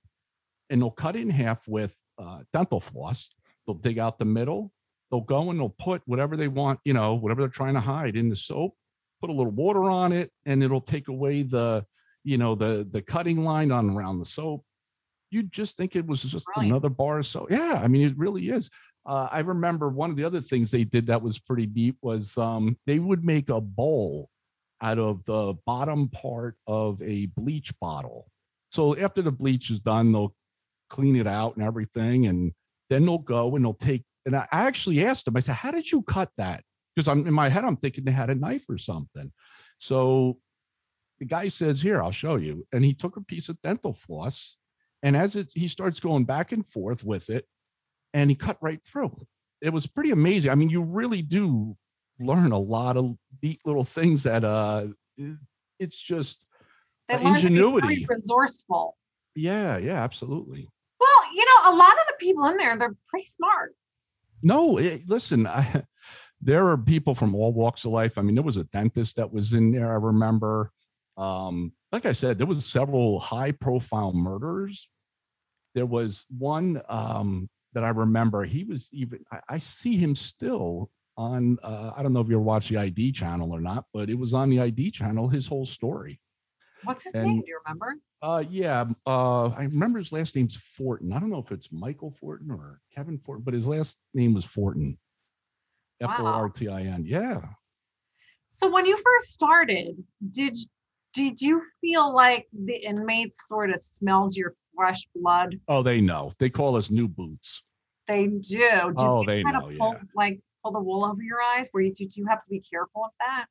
and 0.69 0.81
they'll 0.81 0.91
cut 0.91 1.15
it 1.15 1.21
in 1.21 1.29
half 1.29 1.65
with 1.69 1.97
uh, 2.17 2.39
dental 2.51 2.81
floss. 2.81 3.29
They'll 3.65 3.75
dig 3.75 3.97
out 3.97 4.19
the 4.19 4.25
middle. 4.25 4.73
They'll 5.09 5.21
go 5.21 5.51
and 5.51 5.59
they'll 5.59 5.69
put 5.79 6.01
whatever 6.05 6.35
they 6.35 6.49
want, 6.49 6.81
you 6.83 6.93
know, 6.93 7.15
whatever 7.15 7.41
they're 7.41 7.49
trying 7.49 7.75
to 7.75 7.79
hide 7.79 8.17
in 8.17 8.27
the 8.27 8.35
soap. 8.35 8.75
Put 9.23 9.29
a 9.29 9.33
little 9.33 9.53
water 9.53 9.89
on 9.89 10.11
it, 10.11 10.33
and 10.45 10.61
it'll 10.61 10.81
take 10.81 11.07
away 11.07 11.43
the, 11.43 11.85
you 12.25 12.37
know, 12.37 12.55
the 12.55 12.85
the 12.91 13.01
cutting 13.01 13.45
line 13.45 13.71
on 13.71 13.89
around 13.89 14.19
the 14.19 14.25
soap. 14.25 14.65
You 15.31 15.43
just 15.43 15.77
think 15.77 15.95
it 15.95 16.05
was 16.05 16.23
just 16.23 16.45
Brilliant. 16.47 16.73
another 16.73 16.89
bar 16.89 17.19
of 17.19 17.25
soap. 17.25 17.49
Yeah, 17.49 17.79
I 17.81 17.87
mean, 17.87 18.05
it 18.05 18.17
really 18.17 18.49
is. 18.49 18.69
Uh, 19.05 19.29
I 19.31 19.39
remember 19.39 19.87
one 19.87 20.09
of 20.09 20.17
the 20.17 20.25
other 20.25 20.41
things 20.41 20.71
they 20.71 20.83
did 20.83 21.07
that 21.07 21.21
was 21.21 21.39
pretty 21.39 21.67
neat 21.67 21.95
was 22.01 22.37
um, 22.37 22.77
they 22.85 22.99
would 22.99 23.23
make 23.23 23.47
a 23.47 23.61
bowl 23.61 24.29
out 24.81 24.99
of 24.99 25.23
the 25.23 25.53
bottom 25.65 26.09
part 26.09 26.57
of 26.67 27.01
a 27.01 27.27
bleach 27.27 27.71
bottle. 27.79 28.27
So 28.67 28.97
after 28.97 29.21
the 29.21 29.31
bleach 29.31 29.69
is 29.69 29.79
done, 29.79 30.11
they'll 30.11 30.35
clean 30.89 31.15
it 31.15 31.27
out 31.27 31.55
and 31.55 31.65
everything, 31.65 32.25
and 32.25 32.51
then 32.89 33.05
they'll 33.05 33.19
go 33.19 33.55
and 33.55 33.63
they'll 33.63 33.73
take. 33.73 34.03
And 34.25 34.35
I 34.35 34.47
actually 34.51 35.05
asked 35.05 35.23
them. 35.23 35.37
I 35.37 35.39
said, 35.39 35.55
"How 35.55 35.71
did 35.71 35.89
you 35.89 36.01
cut 36.01 36.29
that?" 36.35 36.65
Because 36.95 37.07
I'm 37.07 37.25
in 37.27 37.33
my 37.33 37.49
head, 37.49 37.63
I'm 37.65 37.77
thinking 37.77 38.03
they 38.03 38.11
had 38.11 38.29
a 38.29 38.35
knife 38.35 38.69
or 38.69 38.77
something. 38.77 39.31
So 39.77 40.37
the 41.19 41.25
guy 41.25 41.47
says, 41.47 41.81
"Here, 41.81 42.01
I'll 42.01 42.11
show 42.11 42.35
you." 42.35 42.65
And 42.71 42.83
he 42.85 42.93
took 42.93 43.17
a 43.17 43.21
piece 43.21 43.49
of 43.49 43.59
dental 43.61 43.93
floss, 43.93 44.57
and 45.01 45.15
as 45.17 45.35
it 45.35 45.51
he 45.55 45.67
starts 45.67 45.99
going 45.99 46.25
back 46.25 46.51
and 46.51 46.65
forth 46.65 47.03
with 47.03 47.29
it, 47.29 47.45
and 48.13 48.29
he 48.29 48.35
cut 48.35 48.57
right 48.61 48.83
through. 48.85 49.25
It 49.61 49.71
was 49.73 49.87
pretty 49.87 50.11
amazing. 50.11 50.51
I 50.51 50.55
mean, 50.55 50.69
you 50.69 50.83
really 50.83 51.21
do 51.21 51.75
learn 52.19 52.51
a 52.51 52.59
lot 52.59 52.95
of 52.97 53.15
neat 53.41 53.59
little 53.65 53.83
things 53.83 54.23
that 54.23 54.43
uh 54.43 54.87
it's 55.79 55.99
just 55.99 56.45
They 57.09 57.15
Uh, 57.15 57.17
very 57.19 57.29
ingenuity. 57.31 58.05
resourceful. 58.07 58.97
yeah, 59.35 59.77
yeah, 59.77 60.03
absolutely. 60.03 60.69
Well, 60.99 61.33
you 61.33 61.43
know, 61.45 61.73
a 61.73 61.75
lot 61.75 61.91
of 61.93 62.03
the 62.07 62.15
people 62.19 62.45
in 62.47 62.57
there, 62.57 62.77
they're 62.77 62.95
pretty 63.07 63.25
smart. 63.25 63.75
No, 64.43 64.77
it, 64.77 65.07
listen, 65.07 65.47
I, 65.47 65.83
there 66.43 66.67
are 66.67 66.77
people 66.77 67.15
from 67.15 67.35
all 67.35 67.53
walks 67.53 67.85
of 67.85 67.91
life. 67.91 68.17
I 68.17 68.21
mean, 68.21 68.35
there 68.35 68.43
was 68.43 68.57
a 68.57 68.65
dentist 68.65 69.15
that 69.15 69.31
was 69.31 69.53
in 69.53 69.71
there. 69.71 69.91
I 69.91 69.95
remember. 69.95 70.71
Um, 71.15 71.73
like 71.91 72.05
I 72.05 72.11
said, 72.11 72.37
there 72.37 72.47
was 72.47 72.65
several 72.65 73.19
high-profile 73.19 74.13
murders. 74.13 74.89
There 75.75 75.85
was 75.85 76.25
one 76.37 76.81
um, 76.89 77.49
that 77.73 77.83
I 77.83 77.89
remember. 77.89 78.43
He 78.43 78.63
was 78.63 78.89
even. 78.91 79.23
I, 79.31 79.39
I 79.49 79.57
see 79.59 79.95
him 79.95 80.15
still 80.15 80.89
on. 81.17 81.59
Uh, 81.63 81.91
I 81.95 82.03
don't 82.03 82.13
know 82.13 82.19
if 82.19 82.27
you 82.27 82.35
ever 82.35 82.43
watched 82.43 82.69
the 82.69 82.77
ID 82.77 83.11
channel 83.13 83.51
or 83.53 83.61
not, 83.61 83.85
but 83.93 84.09
it 84.09 84.17
was 84.17 84.33
on 84.33 84.49
the 84.49 84.59
ID 84.59 84.91
channel. 84.91 85.29
His 85.29 85.47
whole 85.47 85.65
story. 85.65 86.19
What's 86.83 87.05
his 87.05 87.13
And- 87.13 87.27
name? 87.27 87.41
Do 87.41 87.47
you 87.47 87.59
remember? 87.65 87.97
Uh, 88.21 88.43
yeah. 88.49 88.85
Uh, 89.05 89.47
I 89.49 89.63
remember 89.63 89.99
his 89.99 90.11
last 90.11 90.35
name's 90.35 90.55
Fortin. 90.55 91.11
I 91.11 91.19
don't 91.19 91.29
know 91.29 91.39
if 91.39 91.51
it's 91.51 91.71
Michael 91.71 92.09
Fortin 92.11 92.51
or 92.51 92.79
Kevin 92.95 93.17
Fortin, 93.17 93.43
but 93.43 93.53
his 93.53 93.67
last 93.67 93.99
name 94.13 94.33
was 94.33 94.45
Fortin. 94.45 94.97
F 96.03 96.19
O 96.19 96.25
R 96.25 96.49
T 96.49 96.67
I 96.67 96.81
N. 96.81 97.03
Yeah. 97.05 97.41
So 98.47 98.69
when 98.69 98.85
you 98.85 98.97
first 98.97 99.33
started, 99.33 99.95
did 100.31 100.57
did 101.13 101.41
you 101.41 101.61
feel 101.81 102.13
like 102.13 102.47
the 102.53 102.75
inmates 102.75 103.47
sort 103.47 103.69
of 103.69 103.79
smelled 103.79 104.35
your 104.35 104.55
fresh 104.75 105.07
blood? 105.15 105.59
Oh, 105.67 105.83
they 105.83 106.01
know. 106.01 106.31
They 106.39 106.49
call 106.49 106.75
us 106.75 106.89
new 106.89 107.07
boots. 107.07 107.63
They 108.07 108.27
do. 108.27 108.39
Did 108.41 108.93
Oh, 108.97 109.21
you 109.21 109.27
they 109.27 109.43
kind 109.43 109.53
know, 109.57 109.69
of 109.69 109.77
pull, 109.77 109.93
yeah. 109.93 110.01
like 110.15 110.39
pull 110.63 110.71
the 110.71 110.79
wool 110.79 111.05
over 111.05 111.21
your 111.21 111.39
eyes? 111.41 111.69
Where 111.71 111.83
you 111.83 111.93
did 111.93 112.15
you 112.15 112.25
have 112.27 112.43
to 112.43 112.49
be 112.49 112.59
careful 112.59 113.05
of 113.05 113.11
that? 113.19 113.45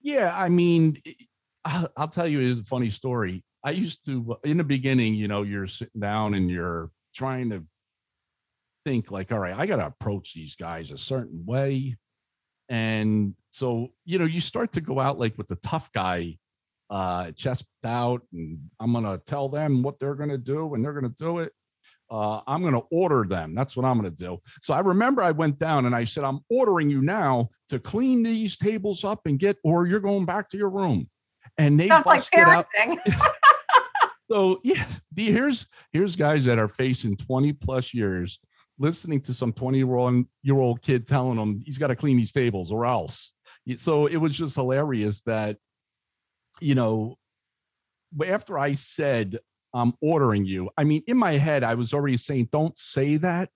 Yeah. 0.00 0.34
I 0.36 0.48
mean, 0.48 0.98
I'll, 1.64 1.88
I'll 1.96 2.08
tell 2.08 2.28
you 2.28 2.52
a 2.52 2.56
funny 2.56 2.90
story. 2.90 3.42
I 3.64 3.70
used 3.70 4.04
to, 4.06 4.36
in 4.44 4.58
the 4.58 4.64
beginning, 4.64 5.14
you 5.14 5.26
know, 5.26 5.42
you're 5.42 5.66
sitting 5.66 6.00
down 6.00 6.34
and 6.34 6.48
you're 6.48 6.90
trying 7.14 7.50
to 7.50 7.64
think, 8.86 9.10
like, 9.10 9.32
all 9.32 9.40
right, 9.40 9.54
I 9.56 9.66
got 9.66 9.76
to 9.76 9.86
approach 9.86 10.32
these 10.32 10.54
guys 10.54 10.92
a 10.92 10.96
certain 10.96 11.44
way. 11.44 11.96
And 12.68 13.34
so, 13.50 13.88
you 14.04 14.18
know, 14.18 14.24
you 14.24 14.40
start 14.40 14.70
to 14.72 14.80
go 14.80 15.00
out 15.00 15.18
like 15.18 15.36
with 15.36 15.48
the 15.48 15.56
tough 15.56 15.90
guy 15.92 16.38
uh 16.88 17.32
chest 17.32 17.64
out 17.84 18.22
and 18.32 18.60
i'm 18.78 18.92
gonna 18.92 19.18
tell 19.26 19.48
them 19.48 19.82
what 19.82 19.98
they're 19.98 20.14
gonna 20.14 20.38
do 20.38 20.72
and 20.72 20.84
they're 20.84 20.92
gonna 20.92 21.12
do 21.18 21.40
it. 21.40 21.52
Uh 22.08 22.40
i'm 22.46 22.62
gonna 22.62 22.82
order 22.92 23.24
them. 23.28 23.56
That's 23.56 23.76
what 23.76 23.84
i'm 23.84 23.96
gonna 23.96 24.10
do. 24.10 24.38
So 24.60 24.72
i 24.72 24.78
remember 24.78 25.20
i 25.20 25.32
went 25.32 25.58
down 25.58 25.86
and 25.86 25.96
i 25.96 26.04
said 26.04 26.22
i'm 26.22 26.38
ordering 26.48 26.88
you 26.88 27.02
now 27.02 27.48
to 27.70 27.80
clean 27.80 28.22
these 28.22 28.56
tables 28.56 29.02
up 29.02 29.22
and 29.26 29.36
get 29.36 29.56
or 29.64 29.88
you're 29.88 29.98
going 29.98 30.26
back 30.26 30.48
to 30.50 30.56
your 30.56 30.70
room. 30.70 31.10
And 31.58 31.80
they 31.80 31.88
Sounds 31.88 32.06
like 32.06 32.20
busted 32.20 32.38
out. 32.40 32.66
parenting. 32.78 33.00
so 34.30 34.60
yeah 34.62 34.84
the, 35.12 35.24
here's 35.24 35.66
here's 35.92 36.14
guys 36.14 36.44
that 36.44 36.58
are 36.58 36.68
facing 36.68 37.16
20 37.16 37.52
plus 37.54 37.92
years 37.92 38.38
listening 38.78 39.20
to 39.20 39.34
some 39.34 39.52
20 39.52 39.78
year 39.78 39.94
old 39.94 40.24
year 40.42 40.58
old 40.58 40.82
kid 40.82 41.06
telling 41.06 41.38
him 41.38 41.58
he's 41.64 41.78
got 41.78 41.88
to 41.88 41.96
clean 41.96 42.16
these 42.16 42.32
tables 42.32 42.70
or 42.70 42.86
else. 42.86 43.32
So 43.76 44.06
it 44.06 44.16
was 44.16 44.36
just 44.36 44.54
hilarious 44.54 45.22
that 45.22 45.56
you 46.60 46.74
know 46.74 47.16
after 48.26 48.58
i 48.58 48.72
said 48.72 49.38
i'm 49.74 49.92
ordering 50.00 50.44
you 50.44 50.70
i 50.78 50.84
mean 50.84 51.02
in 51.06 51.16
my 51.16 51.32
head 51.32 51.62
i 51.62 51.74
was 51.74 51.92
already 51.92 52.16
saying 52.16 52.48
don't 52.50 52.76
say 52.78 53.16
that. 53.18 53.50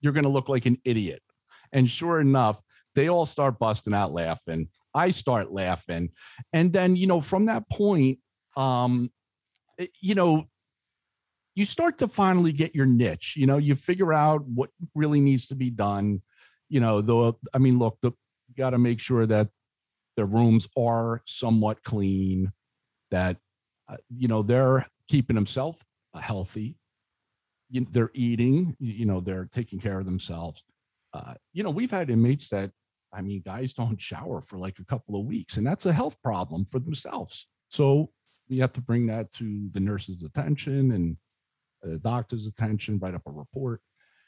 You're 0.00 0.12
going 0.12 0.24
to 0.24 0.30
look 0.30 0.48
like 0.48 0.66
an 0.66 0.76
idiot. 0.84 1.22
And 1.72 1.88
sure 1.88 2.20
enough 2.20 2.62
they 2.94 3.08
all 3.08 3.26
start 3.26 3.58
busting 3.58 3.94
out 3.94 4.12
laughing. 4.12 4.68
I 4.94 5.10
start 5.10 5.52
laughing. 5.52 6.10
And 6.52 6.72
then 6.72 6.96
you 6.96 7.06
know 7.06 7.20
from 7.20 7.46
that 7.46 7.68
point 7.68 8.18
um 8.56 9.10
you 10.00 10.14
know 10.14 10.44
you 11.56 11.64
start 11.64 11.98
to 11.98 12.06
finally 12.06 12.52
get 12.52 12.74
your 12.74 12.86
niche 12.86 13.34
you 13.36 13.46
know 13.46 13.56
you 13.56 13.74
figure 13.74 14.14
out 14.14 14.44
what 14.46 14.70
really 14.94 15.20
needs 15.20 15.48
to 15.48 15.56
be 15.56 15.70
done. 15.70 16.22
You 16.68 16.80
know 16.80 17.00
though 17.00 17.38
i 17.54 17.58
mean 17.58 17.78
look 17.78 17.98
the 18.02 18.12
you 18.48 18.54
got 18.56 18.70
to 18.70 18.78
make 18.78 19.00
sure 19.00 19.26
that 19.26 19.48
the 20.16 20.24
rooms 20.24 20.68
are 20.76 21.22
somewhat 21.26 21.82
clean 21.82 22.52
that 23.10 23.36
uh, 23.88 23.96
you 24.08 24.28
know 24.28 24.42
they're 24.42 24.86
keeping 25.08 25.36
themselves 25.36 25.84
healthy. 26.14 26.76
You, 27.68 27.86
they're 27.90 28.10
eating 28.14 28.76
you, 28.78 28.92
you 28.92 29.06
know 29.06 29.20
they're 29.20 29.48
taking 29.52 29.78
care 29.78 29.98
of 29.98 30.06
themselves. 30.06 30.64
Uh, 31.12 31.34
you 31.52 31.62
know 31.62 31.70
we've 31.70 31.90
had 31.90 32.10
inmates 32.10 32.48
that 32.50 32.70
i 33.12 33.22
mean 33.22 33.40
guys 33.46 33.72
don't 33.72 34.00
shower 34.00 34.40
for 34.42 34.58
like 34.58 34.78
a 34.80 34.84
couple 34.84 35.18
of 35.18 35.24
weeks 35.24 35.56
and 35.56 35.66
that's 35.66 35.86
a 35.86 35.92
health 35.92 36.20
problem 36.22 36.64
for 36.64 36.80
themselves. 36.80 37.46
So 37.68 38.10
we 38.48 38.58
have 38.58 38.72
to 38.74 38.80
bring 38.80 39.06
that 39.06 39.30
to 39.32 39.68
the 39.72 39.80
nurse's 39.80 40.22
attention 40.22 40.92
and 40.92 41.16
the 41.82 41.98
doctor's 42.00 42.46
attention 42.46 42.98
write 42.98 43.14
up 43.14 43.22
a 43.26 43.30
report 43.30 43.80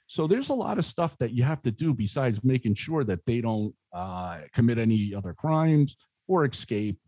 So 0.06 0.26
there's 0.26 0.48
a 0.48 0.54
lot 0.54 0.78
of 0.78 0.84
stuff 0.84 1.16
that 1.18 1.32
you 1.32 1.42
have 1.44 1.60
to 1.62 1.70
do 1.70 1.92
besides 1.92 2.42
making 2.42 2.74
sure 2.74 3.04
that 3.04 3.24
they 3.26 3.40
don't 3.40 3.74
uh, 3.92 4.40
commit 4.54 4.78
any 4.78 5.14
other 5.14 5.34
crimes 5.34 5.96
or 6.26 6.44
escape 6.44 6.98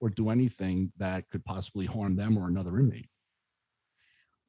or 0.00 0.10
do 0.10 0.30
anything 0.30 0.92
that 0.98 1.28
could 1.30 1.44
possibly 1.44 1.86
harm 1.86 2.16
them 2.16 2.36
or 2.38 2.48
another 2.48 2.78
inmate. 2.78 3.08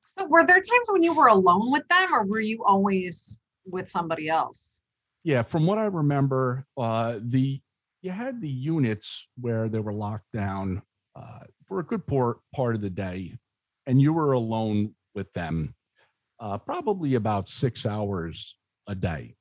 So 0.07 0.25
were 0.25 0.45
there 0.45 0.55
times 0.55 0.87
when 0.89 1.03
you 1.03 1.13
were 1.13 1.27
alone 1.27 1.71
with 1.71 1.87
them 1.89 2.13
or 2.13 2.25
were 2.25 2.39
you 2.39 2.63
always 2.65 3.39
with 3.65 3.89
somebody 3.89 4.29
else? 4.29 4.79
Yeah, 5.23 5.41
from 5.41 5.65
what 5.65 5.77
I 5.77 5.85
remember, 5.85 6.65
uh, 6.77 7.19
the 7.21 7.61
you 8.01 8.11
had 8.11 8.39
the 8.39 8.49
units 8.49 9.27
where 9.39 9.67
they 9.67 9.79
were 9.79 9.93
locked 9.93 10.31
down 10.31 10.81
uh, 11.15 11.39
for 11.65 11.79
a 11.79 11.83
good 11.83 12.05
part 12.07 12.37
part 12.55 12.75
of 12.75 12.81
the 12.81 12.89
day, 12.89 13.37
and 13.85 14.01
you 14.01 14.13
were 14.13 14.31
alone 14.31 14.95
with 15.17 15.33
them, 15.33 15.73
uh, 16.39 16.57
probably 16.59 17.15
about 17.15 17.49
six 17.49 17.85
hours 17.85 18.55
a 18.87 18.95
day. 18.95 19.35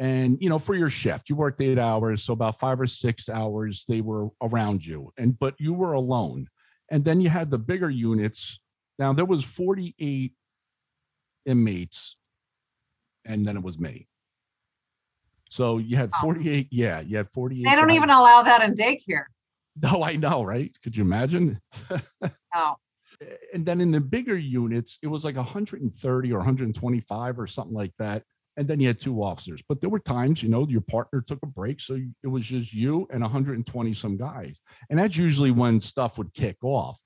And 0.00 0.38
you 0.40 0.48
know, 0.48 0.58
for 0.58 0.74
your 0.74 0.88
shift, 0.88 1.28
you 1.28 1.36
worked 1.36 1.60
eight 1.60 1.78
hours, 1.78 2.24
so 2.24 2.32
about 2.32 2.58
five 2.58 2.80
or 2.80 2.86
six 2.86 3.28
hours 3.28 3.84
they 3.86 4.00
were 4.00 4.30
around 4.42 4.84
you, 4.84 5.12
and 5.18 5.38
but 5.38 5.54
you 5.60 5.72
were 5.72 5.92
alone. 5.92 6.48
And 6.90 7.04
then 7.04 7.20
you 7.20 7.28
had 7.28 7.50
the 7.50 7.58
bigger 7.58 7.90
units. 7.90 8.58
Now 8.98 9.12
there 9.12 9.24
was 9.24 9.44
48 9.44 10.32
inmates, 11.46 12.16
and 13.24 13.46
then 13.46 13.56
it 13.56 13.62
was 13.62 13.78
me. 13.78 14.08
So 15.48 15.78
you 15.78 15.96
had 15.96 16.10
48. 16.20 16.68
Yeah, 16.72 17.00
you 17.00 17.16
had 17.16 17.28
48. 17.28 17.64
They 17.64 17.76
don't 17.76 17.88
guys. 17.88 17.96
even 17.96 18.10
allow 18.10 18.42
that 18.42 18.62
in 18.62 18.74
daycare. 18.74 19.26
No, 19.80 20.02
I 20.02 20.16
know, 20.16 20.42
right? 20.42 20.76
Could 20.82 20.96
you 20.96 21.04
imagine? 21.04 21.60
Oh, 22.56 22.74
and 23.52 23.64
then 23.64 23.80
in 23.80 23.90
the 23.90 24.00
bigger 24.00 24.36
units, 24.36 24.98
it 25.02 25.06
was 25.06 25.24
like 25.24 25.36
130 25.36 26.32
or 26.32 26.38
125 26.38 27.38
or 27.38 27.46
something 27.46 27.74
like 27.74 27.92
that. 27.98 28.22
And 28.56 28.68
then 28.68 28.78
you 28.78 28.86
had 28.86 29.00
two 29.00 29.22
officers. 29.22 29.62
But 29.68 29.80
there 29.80 29.90
were 29.90 29.98
times, 29.98 30.42
you 30.42 30.48
know, 30.48 30.66
your 30.68 30.80
partner 30.80 31.20
took 31.20 31.40
a 31.42 31.46
break. 31.46 31.80
So 31.80 31.98
it 32.22 32.26
was 32.28 32.46
just 32.46 32.72
you 32.72 33.06
and 33.10 33.20
120 33.20 33.94
some 33.94 34.16
guys. 34.16 34.60
And 34.90 34.98
that's 34.98 35.16
usually 35.16 35.50
when 35.50 35.80
stuff 35.80 36.18
would 36.18 36.32
kick 36.32 36.56
off. 36.62 37.00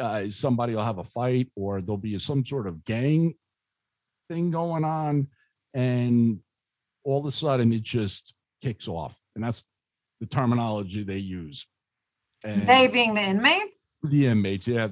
Uh, 0.00 0.30
somebody 0.30 0.74
will 0.74 0.84
have 0.84 0.98
a 0.98 1.04
fight 1.04 1.50
or 1.56 1.80
there'll 1.80 1.98
be 1.98 2.16
some 2.18 2.44
sort 2.44 2.66
of 2.66 2.84
gang 2.84 3.34
thing 4.28 4.50
going 4.50 4.84
on. 4.84 5.26
And 5.74 6.38
all 7.04 7.18
of 7.18 7.26
a 7.26 7.32
sudden 7.32 7.72
it 7.72 7.82
just 7.82 8.34
kicks 8.62 8.86
off. 8.86 9.20
And 9.34 9.44
that's 9.44 9.64
the 10.20 10.26
terminology 10.26 11.02
they 11.02 11.18
use. 11.18 11.66
And- 12.44 12.68
they 12.68 12.86
being 12.86 13.14
the 13.14 13.22
inmates? 13.22 13.69
The 14.02 14.26
inmates, 14.26 14.66
yeah, 14.66 14.88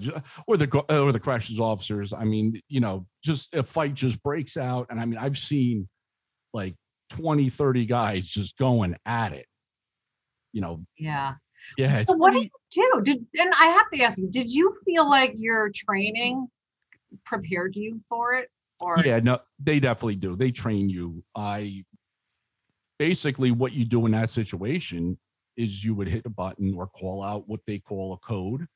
or 0.46 0.56
the 0.56 0.84
or 0.90 1.12
the 1.12 1.20
corrections 1.20 1.60
officers. 1.60 2.12
I 2.12 2.24
mean, 2.24 2.60
you 2.68 2.80
know, 2.80 3.06
just 3.24 3.54
a 3.54 3.62
fight 3.62 3.94
just 3.94 4.22
breaks 4.22 4.56
out, 4.56 4.86
and 4.90 5.00
I 5.00 5.06
mean, 5.06 5.18
I've 5.18 5.38
seen 5.38 5.88
like 6.52 6.74
20, 7.10 7.48
30 7.48 7.86
guys 7.86 8.26
just 8.26 8.56
going 8.58 8.96
at 9.06 9.32
it. 9.32 9.46
You 10.52 10.60
know, 10.62 10.84
Yeah. 10.98 11.34
yeah, 11.76 12.04
So 12.04 12.16
what 12.16 12.32
did 12.32 12.50
you 12.72 12.92
do? 12.94 13.02
Did 13.02 13.26
and 13.38 13.52
I 13.60 13.66
have 13.66 13.90
to 13.92 14.02
ask 14.02 14.18
you, 14.18 14.28
did 14.30 14.50
you 14.50 14.76
feel 14.84 15.08
like 15.08 15.34
your 15.36 15.70
training 15.74 16.48
prepared 17.24 17.76
you 17.76 18.00
for 18.08 18.34
it? 18.34 18.48
Or 18.80 18.96
yeah, 19.04 19.18
no, 19.18 19.38
they 19.58 19.80
definitely 19.80 20.16
do. 20.16 20.36
They 20.36 20.50
train 20.50 20.88
you. 20.88 21.22
I 21.34 21.84
basically 22.98 23.50
what 23.50 23.72
you 23.72 23.84
do 23.84 24.06
in 24.06 24.12
that 24.12 24.30
situation 24.30 25.18
is 25.56 25.84
you 25.84 25.94
would 25.94 26.08
hit 26.08 26.24
a 26.26 26.30
button 26.30 26.74
or 26.74 26.86
call 26.86 27.22
out 27.22 27.48
what 27.48 27.60
they 27.66 27.78
call 27.78 28.12
a 28.12 28.18
code, 28.18 28.66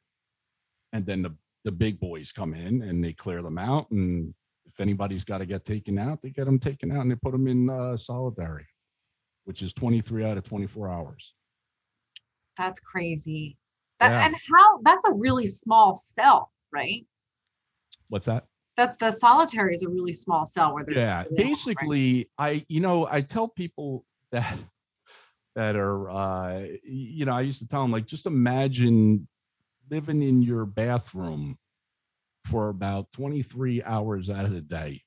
and 0.93 1.07
then 1.07 1.23
the 1.23 1.35
the 1.65 1.73
big 1.73 2.01
boys 2.01 2.33
come 2.33 2.55
in 2.55 2.83
and 2.83 3.03
they 3.03 3.13
clear 3.13 3.43
them 3.43 3.59
out. 3.59 3.91
And 3.91 4.35
if 4.67 4.81
anybody's 4.81 5.25
got 5.25 5.39
to 5.39 5.47
get 5.47 5.65
taken 5.65 5.99
out, 5.99 6.21
they 6.21 6.31
get 6.31 6.47
them 6.47 6.59
taken 6.59 6.91
out 6.91 7.03
and 7.03 7.11
they 7.11 7.17
put 7.17 7.33
them 7.33 7.47
in 7.47 7.71
uh, 7.71 7.97
solitary, 7.97 8.67
which 9.45 9.63
is 9.63 9.73
23 9.73 10.25
out 10.25 10.37
of 10.37 10.45
24 10.45 10.89
hours. 10.89 11.35
that's 12.57 12.81
crazy. 12.81 13.57
That, 14.01 14.11
Yeah. 14.11 14.27
And 14.27 14.35
how 14.35 14.81
that's 14.83 15.05
a 15.07 15.13
really 15.13 15.47
small 15.47 15.95
cell, 15.95 16.51
right? 16.73 17.07
What's 18.09 18.27
that? 18.27 18.47
That 18.77 18.99
the 18.99 19.11
solitary 19.11 19.75
is 19.75 19.83
a 19.83 19.89
really 19.89 20.13
small 20.13 20.45
cell 20.45 20.75
where 20.75 20.85
yeah 20.89 20.97
no, 20.97 21.05
right? 21.05 21.37
basically 21.37 22.31
i 22.39 22.65
you 22.69 22.81
know 22.81 23.07
i 23.11 23.21
tell 23.21 23.47
people 23.47 24.07
that 24.33 24.59
that 25.55 25.77
are 25.77 26.11
uh 26.11 26.67
you 26.83 27.27
know 27.27 27.33
i 27.35 27.43
used 27.43 27.59
to 27.59 27.69
tell 27.69 27.83
them 27.83 27.93
like 27.93 28.07
just 28.07 28.25
imagine 28.25 29.29
living 29.91 30.23
in 30.23 30.43
your 30.43 30.65
bathroom 30.65 31.59
for 32.45 32.69
about 32.69 33.11
23 33.13 33.83
hours 33.85 34.29
out 34.31 34.45
of 34.45 34.53
the 34.53 34.61
day 34.61 35.01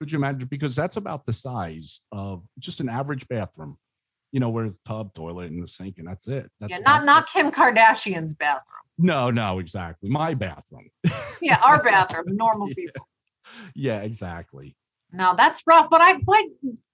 could 0.00 0.10
you 0.10 0.18
imagine 0.18 0.48
because 0.48 0.74
that's 0.74 0.96
about 0.96 1.24
the 1.24 1.32
size 1.32 2.00
of 2.10 2.44
just 2.58 2.80
an 2.80 2.88
average 2.88 3.26
bathroom 3.28 3.76
you 4.32 4.40
know 4.40 4.48
where 4.48 4.64
it's 4.64 4.78
tub 4.78 5.12
toilet 5.14 5.50
and 5.50 5.62
the 5.62 5.68
sink 5.68 5.98
and 5.98 6.08
that's 6.08 6.26
it 6.26 6.50
that's 6.58 6.72
yeah, 6.80 6.84
not 6.84 7.04
not. 7.04 7.28
Kim 7.32 7.50
Kardashian's 7.52 8.34
bathroom. 8.34 8.62
no 8.98 9.30
no 9.30 9.58
exactly 9.60 10.08
my 10.10 10.34
bathroom 10.34 10.88
Yeah, 11.40 11.60
our 11.64 11.82
bathroom, 11.82 12.24
normal 12.36 12.68
Yeah. 12.68 12.74
people. 12.74 13.08
yeah 13.74 14.00
exactly 14.00 14.74
No, 15.12 15.34
that's 15.36 15.62
rough. 15.66 15.88
But 15.90 16.00
I 16.00 16.14
but 16.18 16.44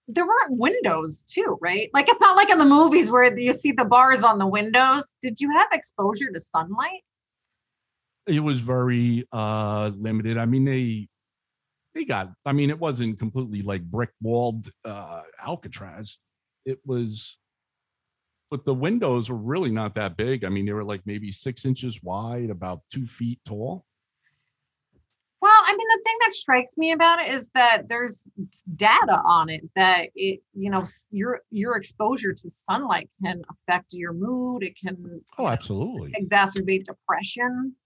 there 0.09 0.27
weren't 0.27 0.53
windows 0.59 1.23
too, 1.29 1.59
right? 1.61 1.91
Like 1.95 2.09
it's 2.09 2.21
not 2.21 2.37
like 2.37 2.51
in 2.51 2.59
the 2.59 2.65
movies 2.65 3.11
where 3.11 3.39
you 3.39 3.53
see 3.53 3.73
the 3.73 3.85
bars 3.85 4.23
on 4.25 4.39
the 4.39 4.47
windows. 4.47 5.15
Did 5.23 5.41
you 5.41 5.51
have 5.53 5.69
exposure 5.73 6.31
to 6.33 6.41
sunlight? 6.41 7.03
It 8.29 8.41
was 8.41 8.61
very 8.61 9.27
uh 9.33 9.91
limited. 9.97 10.39
I 10.39 10.47
mean 10.47 10.65
they 10.65 11.09
they 11.95 12.05
got 12.05 12.31
i 12.45 12.53
mean 12.53 12.71
it 12.71 12.79
wasn't 12.79 13.19
completely 13.19 13.63
like 13.63 13.83
brick 13.83 14.11
walled 14.21 14.69
uh 14.85 15.23
alcatraz. 15.45 16.19
It 16.65 16.79
was 16.85 17.39
but 18.51 18.65
the 18.65 18.75
windows 18.75 19.31
were 19.31 19.37
really 19.37 19.71
not 19.71 19.95
that 19.95 20.17
big. 20.17 20.45
I 20.45 20.49
mean 20.49 20.67
they 20.67 20.73
were 20.73 20.85
like 20.85 21.03
maybe 21.07 21.31
six 21.31 21.65
inches 21.65 22.03
wide 22.03 22.51
about 22.51 22.83
two 22.93 23.07
feet 23.07 23.41
tall. 23.45 23.85
Well, 25.41 25.53
I 25.53 25.71
mean, 25.77 25.87
the 25.87 26.03
thing 26.05 26.17
that 26.25 26.35
strikes 26.35 26.77
me 26.77 26.91
about 26.91 27.21
it 27.21 27.33
is 27.33 27.49
that 27.55 27.89
there's 27.89 28.27
data 28.75 29.23
on 29.25 29.49
it 29.49 29.63
that 29.77 30.09
it, 30.17 30.41
you 30.53 30.69
know, 30.69 30.83
your 31.13 31.43
your 31.51 31.77
exposure 31.77 32.33
to 32.33 32.51
sunlight 32.51 33.09
can 33.23 33.43
affect 33.49 33.93
your 33.93 34.13
mood. 34.13 34.65
It 34.65 34.77
can 34.77 35.21
oh 35.39 35.47
absolutely. 35.47 36.13
exacerbate 36.21 36.85
depression. 36.85 37.77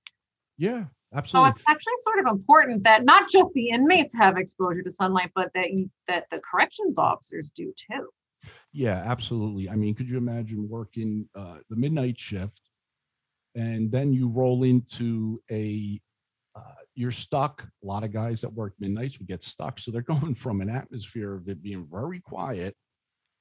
Yeah 0.62 0.84
absolutely. 1.14 1.50
So 1.50 1.54
it's 1.56 1.64
actually 1.68 1.92
sort 2.02 2.18
of 2.20 2.26
important 2.32 2.84
that 2.84 3.04
not 3.04 3.28
just 3.28 3.52
the 3.54 3.68
inmates 3.70 4.14
have 4.14 4.36
exposure 4.36 4.82
to 4.82 4.90
sunlight, 4.90 5.30
but 5.34 5.50
that 5.54 5.72
you, 5.72 5.90
that 6.08 6.26
the 6.30 6.40
corrections 6.40 6.98
officers 6.98 7.50
do 7.54 7.72
too. 7.76 8.08
Yeah, 8.72 9.02
absolutely. 9.04 9.68
I 9.68 9.76
mean, 9.76 9.94
could 9.94 10.08
you 10.08 10.16
imagine 10.16 10.68
working 10.68 11.28
uh, 11.34 11.58
the 11.68 11.76
midnight 11.76 12.18
shift 12.18 12.70
and 13.54 13.90
then 13.90 14.12
you 14.12 14.28
roll 14.28 14.64
into 14.64 15.42
a, 15.50 16.00
uh, 16.56 16.60
you're 16.94 17.10
stuck. 17.10 17.62
A 17.82 17.86
lot 17.86 18.04
of 18.04 18.12
guys 18.12 18.40
that 18.40 18.52
work 18.52 18.74
midnights 18.78 19.18
would 19.18 19.28
get 19.28 19.42
stuck. 19.42 19.78
So 19.78 19.90
they're 19.90 20.02
going 20.14 20.34
from 20.34 20.60
an 20.60 20.70
atmosphere 20.70 21.34
of 21.34 21.48
it 21.48 21.62
being 21.62 21.86
very 21.90 22.20
quiet. 22.20 22.74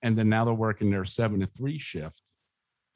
And 0.04 0.18
then 0.18 0.30
now 0.30 0.46
they're 0.46 0.54
working 0.54 0.90
their 0.90 1.06
seven 1.06 1.40
to 1.42 1.46
three 1.46 1.78
shift. 1.78 2.36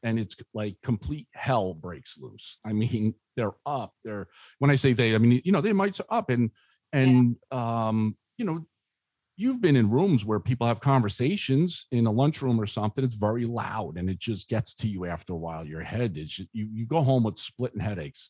And 0.06 0.18
it's 0.18 0.38
like 0.54 0.78
complete 0.82 1.28
hell 1.34 1.74
breaks 1.74 2.18
loose. 2.18 2.60
I 2.66 2.72
mean, 2.72 3.14
they're 3.36 3.56
up. 3.66 3.94
They're, 4.04 4.28
when 4.60 4.72
I 4.72 4.76
say 4.76 4.94
they, 4.94 5.14
I 5.14 5.18
mean, 5.18 5.42
you 5.44 5.52
know, 5.52 5.62
they 5.62 5.74
might 5.74 6.00
up 6.10 6.30
and, 6.30 6.52
and, 6.94 7.36
um, 7.52 8.16
you 8.38 8.46
know, 8.46 8.66
you've 9.36 9.60
been 9.60 9.76
in 9.76 9.90
rooms 9.90 10.24
where 10.24 10.40
people 10.40 10.66
have 10.66 10.80
conversations 10.80 11.88
in 11.92 12.06
a 12.08 12.12
lunchroom 12.12 12.60
or 12.60 12.66
something 12.66 13.04
it's 13.04 13.16
very 13.16 13.46
loud 13.46 13.98
and 13.98 14.10
it 14.10 14.18
just 14.18 14.48
gets 14.48 14.74
to 14.74 14.88
you 14.88 15.06
after 15.06 15.34
a 15.34 15.36
while 15.36 15.66
your 15.66 15.82
head 15.82 16.18
is 16.18 16.40
you 16.40 16.48
you 16.54 16.88
go 16.88 17.02
home 17.02 17.22
with 17.22 17.38
splitting 17.38 17.82
headaches 17.82 18.30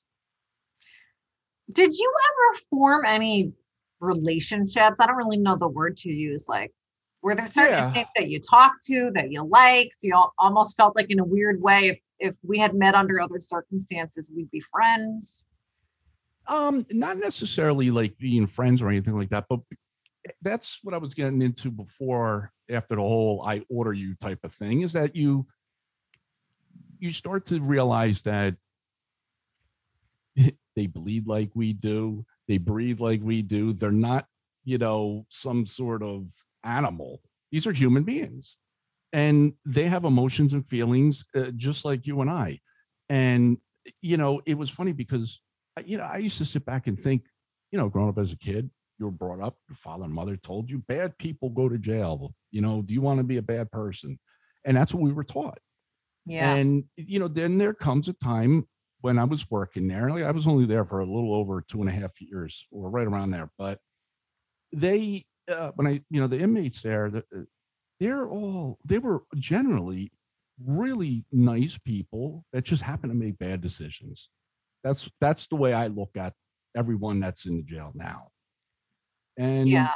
Did 1.71 1.93
you 1.93 2.13
ever 2.29 2.59
form 2.69 3.05
any 3.05 3.53
relationships? 3.99 4.99
I 4.99 5.07
don't 5.07 5.15
really 5.15 5.37
know 5.37 5.57
the 5.57 5.67
word 5.67 5.97
to 5.97 6.09
use. 6.09 6.47
Like, 6.47 6.71
were 7.25 7.33
there 7.35 7.47
certain 7.47 7.71
Yeah. 7.71 7.91
things 7.93 8.07
that 8.15 8.29
you 8.29 8.39
talked 8.39 8.85
to 8.85 9.09
that 9.15 9.31
you 9.31 9.43
liked? 9.43 9.95
You 10.03 10.13
al- 10.13 10.33
almost 10.37 10.77
felt 10.77 10.95
like 10.95 11.09
in 11.09 11.19
a 11.19 11.23
weird 11.25 11.59
way, 11.61 11.87
if 11.89 11.99
if 12.19 12.37
we 12.43 12.57
had 12.59 12.73
met 12.73 12.93
under 12.95 13.19
other 13.19 13.39
circumstances, 13.39 14.31
we'd 14.33 14.49
be 14.51 14.61
friends. 14.61 15.47
um 16.47 16.85
not 16.91 17.17
necessarily 17.17 17.89
like 17.89 18.15
being 18.19 18.45
friends 18.45 18.79
or 18.81 18.87
anything 18.89 19.15
like 19.17 19.29
that 19.29 19.45
but 19.49 19.59
that's 20.43 20.79
what 20.83 20.93
i 20.93 20.97
was 20.99 21.15
getting 21.15 21.41
into 21.41 21.71
before 21.71 22.51
after 22.69 22.93
the 22.95 23.01
whole 23.01 23.41
i 23.47 23.55
order 23.67 23.93
you 23.93 24.13
type 24.27 24.37
of 24.43 24.53
thing 24.53 24.81
is 24.81 24.93
that 24.93 25.15
you 25.15 25.47
you 26.99 27.09
start 27.09 27.47
to 27.47 27.59
realize 27.59 28.21
that 28.21 28.55
they 30.75 30.85
bleed 30.85 31.25
like 31.27 31.49
we 31.55 31.73
do 31.73 32.23
they 32.47 32.59
breathe 32.59 32.99
like 32.99 33.21
we 33.23 33.41
do 33.41 33.73
they're 33.73 33.91
not 33.91 34.27
you 34.65 34.77
know 34.77 35.25
some 35.29 35.65
sort 35.65 36.03
of 36.03 36.29
animal 36.65 37.21
these 37.51 37.67
are 37.67 37.71
human 37.71 38.03
beings 38.03 38.57
and 39.13 39.53
they 39.65 39.83
have 39.83 40.05
emotions 40.05 40.53
and 40.53 40.65
feelings 40.65 41.25
uh, 41.35 41.51
just 41.55 41.85
like 41.85 42.05
you 42.05 42.21
and 42.21 42.29
i 42.29 42.59
and 43.09 43.57
you 44.01 44.17
know 44.17 44.41
it 44.45 44.57
was 44.57 44.69
funny 44.69 44.91
because 44.91 45.41
uh, 45.77 45.83
you 45.85 45.97
know 45.97 46.03
i 46.03 46.17
used 46.17 46.37
to 46.37 46.45
sit 46.45 46.65
back 46.65 46.87
and 46.87 46.99
think 46.99 47.23
you 47.71 47.77
know 47.77 47.87
growing 47.87 48.09
up 48.09 48.17
as 48.17 48.33
a 48.33 48.37
kid 48.37 48.69
you 48.99 49.05
were 49.05 49.11
brought 49.11 49.41
up, 49.41 49.57
your 49.69 49.75
father 49.75 50.05
and 50.05 50.13
mother 50.13 50.37
told 50.37 50.69
you 50.69 50.79
bad 50.79 51.17
people 51.17 51.49
go 51.49 51.67
to 51.67 51.77
jail. 51.77 52.33
You 52.51 52.61
know, 52.61 52.81
do 52.81 52.93
you 52.93 53.01
want 53.01 53.19
to 53.19 53.23
be 53.23 53.37
a 53.37 53.41
bad 53.41 53.71
person? 53.71 54.19
And 54.63 54.75
that's 54.75 54.93
what 54.93 55.03
we 55.03 55.11
were 55.11 55.23
taught. 55.23 55.59
Yeah. 56.25 56.55
And 56.55 56.85
you 56.95 57.19
know, 57.19 57.27
then 57.27 57.57
there 57.57 57.73
comes 57.73 58.07
a 58.07 58.13
time 58.13 58.67
when 59.01 59.19
I 59.19 59.25
was 59.25 59.49
working 59.51 59.87
there. 59.87 60.09
I 60.09 60.31
was 60.31 60.47
only 60.47 60.65
there 60.65 60.85
for 60.85 61.01
a 61.01 61.05
little 61.05 61.35
over 61.35 61.61
two 61.61 61.81
and 61.81 61.89
a 61.89 61.93
half 61.93 62.19
years, 62.19 62.65
or 62.71 62.89
right 62.89 63.05
around 63.05 63.31
there. 63.31 63.51
But 63.57 63.79
they, 64.73 65.25
uh, 65.51 65.71
when 65.75 65.87
I, 65.87 66.01
you 66.09 66.21
know, 66.21 66.27
the 66.27 66.39
inmates 66.39 66.81
there, 66.81 67.09
the, 67.09 67.23
uh, 67.35 67.41
they're 67.99 68.27
all 68.29 68.77
they 68.85 68.99
were 68.99 69.23
generally 69.35 70.11
really 70.63 71.25
nice 71.31 71.77
people 71.77 72.45
that 72.53 72.63
just 72.63 72.81
happen 72.81 73.09
to 73.09 73.15
make 73.15 73.37
bad 73.37 73.61
decisions. 73.61 74.29
That's 74.83 75.09
that's 75.19 75.47
the 75.47 75.55
way 75.55 75.73
I 75.73 75.87
look 75.87 76.15
at 76.17 76.33
everyone 76.75 77.19
that's 77.19 77.45
in 77.45 77.57
the 77.57 77.63
jail 77.63 77.91
now. 77.95 78.27
And 79.37 79.67
yeah. 79.67 79.91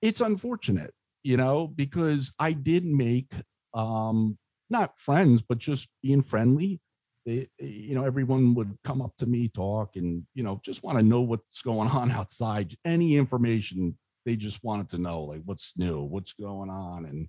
it's 0.00 0.20
unfortunate, 0.20 0.92
you 1.22 1.36
know, 1.36 1.66
because 1.66 2.32
I 2.38 2.52
did 2.52 2.84
make 2.84 3.32
um 3.74 4.38
not 4.70 4.98
friends, 4.98 5.42
but 5.42 5.58
just 5.58 5.88
being 6.02 6.22
friendly. 6.22 6.80
They, 7.24 7.48
you 7.60 7.94
know, 7.94 8.04
everyone 8.04 8.54
would 8.54 8.76
come 8.82 9.00
up 9.00 9.14
to 9.18 9.26
me, 9.26 9.48
talk, 9.48 9.94
and 9.94 10.24
you 10.34 10.42
know, 10.42 10.60
just 10.64 10.82
want 10.82 10.98
to 10.98 11.04
know 11.04 11.20
what's 11.20 11.62
going 11.62 11.88
on 11.88 12.10
outside. 12.10 12.74
Any 12.84 13.16
information 13.16 13.96
they 14.24 14.36
just 14.36 14.62
wanted 14.62 14.88
to 14.90 14.98
know, 14.98 15.22
like 15.22 15.42
what's 15.44 15.76
new, 15.76 16.02
what's 16.02 16.32
going 16.34 16.70
on, 16.70 17.06
and 17.06 17.28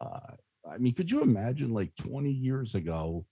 uh, 0.00 0.34
I 0.70 0.78
mean, 0.78 0.94
could 0.94 1.10
you 1.10 1.22
imagine 1.22 1.72
like 1.72 1.94
20 1.96 2.30
years 2.30 2.74
ago, 2.74 3.24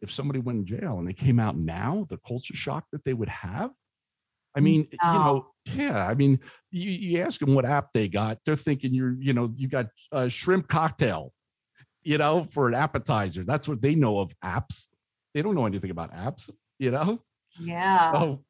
if 0.00 0.10
somebody 0.10 0.40
went 0.40 0.58
in 0.58 0.66
jail 0.66 0.98
and 0.98 1.06
they 1.06 1.12
came 1.12 1.38
out 1.38 1.56
now, 1.56 2.06
the 2.08 2.18
culture 2.26 2.54
shock 2.54 2.84
that 2.92 3.04
they 3.04 3.14
would 3.14 3.28
have? 3.28 3.70
I 4.54 4.60
mean, 4.60 4.86
no. 5.02 5.12
you 5.12 5.18
know, 5.18 5.46
yeah. 5.74 6.06
I 6.06 6.14
mean, 6.14 6.38
you, 6.70 6.90
you 6.90 7.20
ask 7.20 7.40
them 7.40 7.54
what 7.54 7.64
app 7.64 7.92
they 7.92 8.08
got, 8.08 8.38
they're 8.44 8.56
thinking 8.56 8.92
you're, 8.92 9.14
you 9.18 9.32
know, 9.32 9.52
you 9.56 9.68
got 9.68 9.86
a 10.10 10.28
shrimp 10.28 10.68
cocktail, 10.68 11.32
you 12.02 12.18
know, 12.18 12.42
for 12.42 12.68
an 12.68 12.74
appetizer. 12.74 13.44
That's 13.44 13.68
what 13.68 13.80
they 13.80 13.94
know 13.94 14.18
of 14.18 14.32
apps. 14.44 14.88
They 15.34 15.40
don't 15.40 15.54
know 15.54 15.66
anything 15.66 15.90
about 15.90 16.12
apps, 16.12 16.50
you 16.78 16.90
know? 16.90 17.22
Yeah. 17.58 18.12
So, 18.12 18.44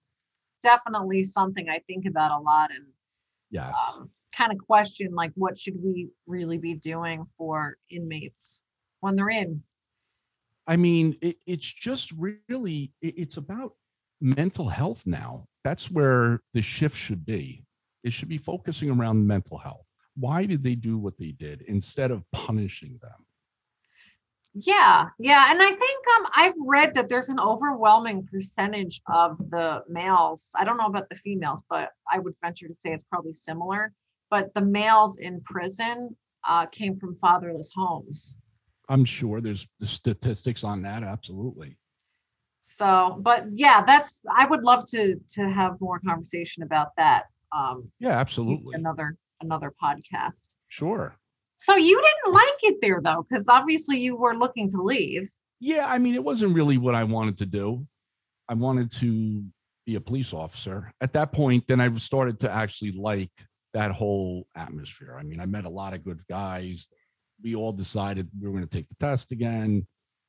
Definitely 0.62 1.24
something 1.24 1.68
I 1.68 1.80
think 1.88 2.06
about 2.06 2.30
a 2.30 2.38
lot. 2.42 2.70
And 2.70 2.86
yes. 3.52 3.76
Um, 3.96 4.10
kind 4.36 4.50
of 4.50 4.58
question 4.66 5.14
like 5.14 5.30
what 5.34 5.56
should 5.58 5.76
we 5.82 6.08
really 6.26 6.58
be 6.58 6.74
doing 6.74 7.26
for 7.36 7.76
inmates 7.90 8.62
when 9.00 9.14
they're 9.14 9.30
in? 9.30 9.62
I 10.66 10.76
mean 10.76 11.16
it, 11.20 11.36
it's 11.46 11.70
just 11.70 12.12
really 12.48 12.92
it, 13.00 13.14
it's 13.16 13.36
about 13.36 13.74
mental 14.20 14.68
health 14.68 15.04
now. 15.06 15.46
That's 15.62 15.90
where 15.90 16.40
the 16.52 16.62
shift 16.62 16.96
should 16.96 17.24
be. 17.24 17.64
It 18.02 18.12
should 18.12 18.28
be 18.28 18.38
focusing 18.38 18.90
around 18.90 19.24
mental 19.24 19.58
health. 19.58 19.86
Why 20.16 20.44
did 20.44 20.62
they 20.62 20.74
do 20.74 20.98
what 20.98 21.16
they 21.18 21.32
did 21.32 21.62
instead 21.62 22.10
of 22.10 22.24
punishing 22.32 22.98
them 23.00 23.26
yeah 24.54 25.08
yeah 25.18 25.50
and 25.50 25.62
i 25.62 25.68
think 25.68 26.04
um 26.18 26.26
i've 26.36 26.54
read 26.60 26.94
that 26.94 27.08
there's 27.08 27.30
an 27.30 27.40
overwhelming 27.40 28.26
percentage 28.30 29.00
of 29.10 29.38
the 29.50 29.82
males 29.88 30.50
i 30.56 30.64
don't 30.64 30.76
know 30.76 30.86
about 30.86 31.08
the 31.08 31.16
females 31.16 31.62
but 31.70 31.90
i 32.12 32.18
would 32.18 32.34
venture 32.42 32.68
to 32.68 32.74
say 32.74 32.90
it's 32.90 33.04
probably 33.04 33.32
similar 33.32 33.92
but 34.32 34.52
the 34.54 34.60
males 34.62 35.18
in 35.18 35.42
prison 35.42 36.16
uh, 36.48 36.66
came 36.66 36.96
from 36.96 37.14
fatherless 37.16 37.70
homes. 37.74 38.38
I'm 38.88 39.04
sure 39.04 39.40
there's 39.40 39.68
the 39.78 39.86
statistics 39.86 40.64
on 40.64 40.82
that. 40.82 41.02
Absolutely. 41.02 41.76
So, 42.62 43.18
but 43.20 43.44
yeah, 43.52 43.84
that's 43.84 44.22
I 44.34 44.46
would 44.46 44.62
love 44.62 44.88
to 44.90 45.16
to 45.30 45.50
have 45.50 45.80
more 45.80 46.00
conversation 46.00 46.62
about 46.62 46.88
that. 46.96 47.24
Um, 47.54 47.90
yeah, 47.98 48.18
absolutely. 48.18 48.74
Another 48.74 49.16
another 49.40 49.72
podcast. 49.82 50.54
Sure. 50.68 51.14
So 51.62 51.76
you 51.76 51.96
didn't 51.96 52.34
like 52.34 52.58
it 52.62 52.78
there 52.82 53.00
though, 53.00 53.24
because 53.28 53.46
obviously 53.48 53.98
you 53.98 54.16
were 54.16 54.34
looking 54.34 54.68
to 54.70 54.82
leave. 54.82 55.30
Yeah, 55.60 55.86
I 55.88 55.98
mean, 55.98 56.16
it 56.16 56.24
wasn't 56.24 56.56
really 56.56 56.76
what 56.76 56.96
I 56.96 57.04
wanted 57.04 57.38
to 57.38 57.46
do. 57.46 57.86
I 58.48 58.54
wanted 58.54 58.90
to 58.92 59.44
be 59.86 59.94
a 59.94 60.00
police 60.00 60.34
officer. 60.34 60.92
At 61.00 61.12
that 61.12 61.30
point, 61.32 61.68
then 61.68 61.80
I 61.80 61.92
started 61.94 62.40
to 62.40 62.50
actually 62.50 62.90
like 62.90 63.30
that 63.74 63.92
whole 63.92 64.48
atmosphere. 64.56 65.16
I 65.18 65.22
mean, 65.22 65.40
I 65.40 65.46
met 65.46 65.64
a 65.64 65.70
lot 65.70 65.94
of 65.94 66.04
good 66.04 66.20
guys. 66.28 66.88
We 67.44 67.54
all 67.54 67.72
decided 67.72 68.28
we 68.40 68.48
were 68.48 68.54
going 68.54 68.66
to 68.66 68.76
take 68.76 68.88
the 68.88 68.96
test 68.96 69.30
again. 69.30 69.86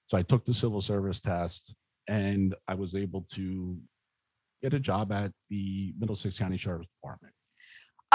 So 0.08 0.17
I 0.17 0.22
took 0.22 0.46
the 0.46 0.54
civil 0.54 0.82
service 0.82 1.19
test 1.19 1.74
and 2.08 2.54
I 2.67 2.76
was 2.76 2.93
able 2.93 3.26
to 3.34 3.76
get 4.62 4.76
a 4.76 4.80
job 4.80 5.12
at 5.12 5.32
the 5.50 5.93
Middlesex 5.98 6.38
County 6.38 6.58
Sheriff's 6.58 6.89
Department. 7.02 7.34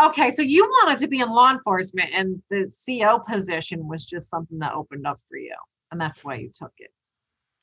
Okay, 0.07 0.31
so 0.31 0.43
you 0.43 0.65
wanted 0.65 0.99
to 1.01 1.09
be 1.09 1.21
in 1.21 1.29
law 1.29 1.51
enforcement 1.51 2.11
and 2.13 2.41
the 2.51 2.71
CO 2.87 3.19
position 3.19 3.87
was 3.89 4.07
just 4.07 4.31
something 4.31 4.59
that 4.61 4.75
opened 4.75 5.07
up 5.07 5.19
for 5.29 5.39
you 5.39 5.55
and 5.91 6.01
that's 6.01 6.25
why 6.25 6.37
you 6.37 6.51
took 6.55 6.73
it. 6.79 6.91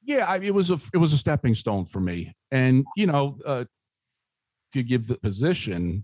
Yeah, 0.04 0.26
I, 0.28 0.38
it 0.38 0.54
was 0.54 0.70
a 0.70 0.80
it 0.94 0.98
was 0.98 1.14
a 1.14 1.18
stepping 1.18 1.56
stone 1.56 1.86
for 1.86 2.00
me. 2.00 2.36
And 2.52 2.86
you 2.96 3.08
know, 3.08 3.38
uh, 3.46 3.66
to 4.74 4.84
give 4.84 5.08
the 5.08 5.18
position 5.18 6.04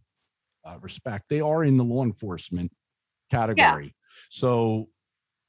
uh, 0.66 0.78
respect. 0.82 1.26
They 1.30 1.42
are 1.42 1.64
in 1.64 1.78
the 1.78 1.84
law 1.84 2.04
enforcement 2.04 2.72
category. 3.30 3.86
Yeah. 3.86 3.92
So, 4.30 4.88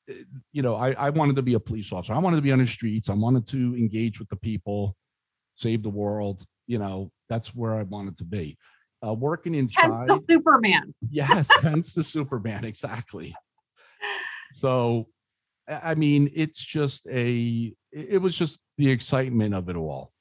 eh, 0.08 0.14
you 0.52 0.62
know, 0.62 0.74
I, 0.74 0.92
I 0.92 1.10
wanted 1.10 1.36
to 1.36 1.42
be 1.42 1.54
a 1.54 1.60
police 1.60 1.92
officer. 1.92 2.14
I 2.14 2.18
wanted 2.18 2.36
to 2.36 2.42
be 2.42 2.52
on 2.52 2.58
the 2.58 2.66
streets. 2.66 3.08
I 3.08 3.14
wanted 3.14 3.46
to 3.48 3.76
engage 3.76 4.18
with 4.18 4.28
the 4.28 4.36
people, 4.36 4.96
save 5.54 5.82
the 5.82 5.90
world. 5.90 6.44
You 6.66 6.78
know, 6.78 7.10
that's 7.28 7.54
where 7.54 7.74
I 7.74 7.82
wanted 7.84 8.16
to 8.18 8.24
be. 8.24 8.56
Uh, 9.04 9.12
working 9.12 9.54
inside. 9.54 10.08
Hence 10.08 10.22
the 10.26 10.34
Superman. 10.34 10.94
yes, 11.10 11.48
hence 11.60 11.94
the 11.94 12.04
Superman. 12.04 12.64
Exactly. 12.64 13.34
So, 14.52 15.08
I 15.68 15.94
mean, 15.94 16.30
it's 16.34 16.64
just 16.64 17.08
a. 17.08 17.74
It 17.90 18.20
was 18.20 18.36
just 18.36 18.60
the 18.76 18.90
excitement 18.90 19.54
of 19.54 19.68
it 19.68 19.76
all. 19.76 20.12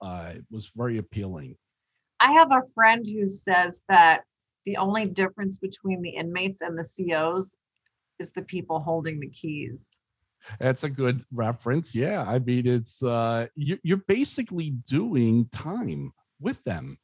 Uh, 0.00 0.32
it 0.36 0.44
was 0.50 0.72
very 0.74 0.98
appealing. 0.98 1.56
I 2.20 2.32
have 2.32 2.50
a 2.52 2.62
friend 2.74 3.04
who 3.06 3.28
says 3.28 3.82
that 3.88 4.22
the 4.66 4.76
only 4.76 5.06
difference 5.06 5.58
between 5.58 6.02
the 6.02 6.10
inmates 6.10 6.60
and 6.60 6.78
the 6.78 6.88
COs 7.08 7.58
is 8.18 8.30
the 8.32 8.42
people 8.42 8.78
holding 8.80 9.20
the 9.20 9.28
keys. 9.28 9.80
That's 10.58 10.84
a 10.84 10.90
good 10.90 11.24
reference. 11.32 11.94
Yeah. 11.94 12.24
I 12.26 12.38
mean, 12.38 12.66
it's, 12.66 13.02
uh, 13.02 13.46
you, 13.54 13.78
you're 13.82 14.04
basically 14.08 14.70
doing 14.86 15.48
time 15.50 16.12
with 16.40 16.62
them. 16.64 16.98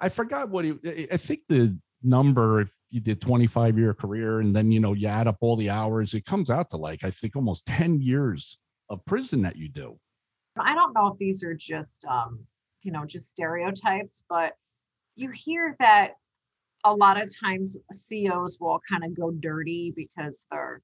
I 0.00 0.08
forgot 0.08 0.48
what 0.48 0.64
he, 0.64 1.08
I 1.10 1.16
think 1.16 1.40
the 1.48 1.78
number, 2.02 2.60
if 2.60 2.74
you 2.90 3.00
did 3.00 3.20
25 3.20 3.78
year 3.78 3.94
career 3.94 4.40
and 4.40 4.54
then, 4.54 4.70
you 4.70 4.80
know, 4.80 4.92
you 4.92 5.08
add 5.08 5.26
up 5.26 5.38
all 5.40 5.56
the 5.56 5.70
hours, 5.70 6.14
it 6.14 6.24
comes 6.24 6.50
out 6.50 6.68
to 6.70 6.76
like, 6.76 7.04
I 7.04 7.10
think 7.10 7.36
almost 7.36 7.66
10 7.66 8.00
years 8.00 8.58
of 8.90 9.04
prison 9.04 9.42
that 9.42 9.56
you 9.56 9.68
do. 9.68 9.98
I 10.58 10.74
don't 10.74 10.94
know 10.94 11.08
if 11.08 11.18
these 11.18 11.42
are 11.42 11.54
just, 11.54 12.04
um, 12.04 12.38
you 12.82 12.92
know, 12.92 13.04
just 13.04 13.30
stereotypes, 13.30 14.22
but 14.28 14.52
you 15.16 15.30
hear 15.30 15.74
that 15.80 16.12
a 16.84 16.94
lot 16.94 17.20
of 17.20 17.32
times 17.34 17.76
COs 17.90 18.58
will 18.60 18.80
kind 18.88 19.04
of 19.04 19.16
go 19.16 19.30
dirty 19.30 19.92
because 19.96 20.44
they're 20.50 20.82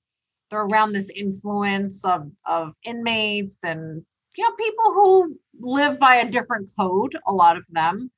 they're 0.51 0.63
around 0.63 0.93
this 0.93 1.11
influence 1.15 2.05
of 2.05 2.31
of 2.47 2.73
inmates 2.85 3.63
and 3.63 4.03
you 4.37 4.45
know 4.45 4.55
people 4.57 4.93
who 4.93 5.39
live 5.61 5.99
by 6.01 6.17
a 6.17 6.31
different 6.31 6.69
code 6.79 7.17
a 7.27 7.33
lot 7.33 7.57
of 7.57 7.65
them 7.71 8.11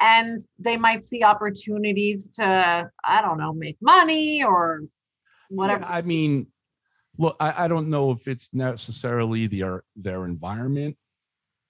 and 0.00 0.44
they 0.58 0.76
might 0.76 1.04
see 1.04 1.22
opportunities 1.22 2.28
to 2.28 2.90
i 3.04 3.22
don't 3.22 3.38
know 3.38 3.52
make 3.52 3.76
money 3.80 4.42
or 4.42 4.82
whatever 5.48 5.82
yeah, 5.82 5.88
i 5.90 6.02
mean 6.02 6.46
look 7.18 7.36
I, 7.40 7.64
I 7.64 7.68
don't 7.68 7.88
know 7.88 8.10
if 8.10 8.28
it's 8.28 8.54
necessarily 8.54 9.46
their 9.46 9.84
their 9.96 10.24
environment 10.24 10.96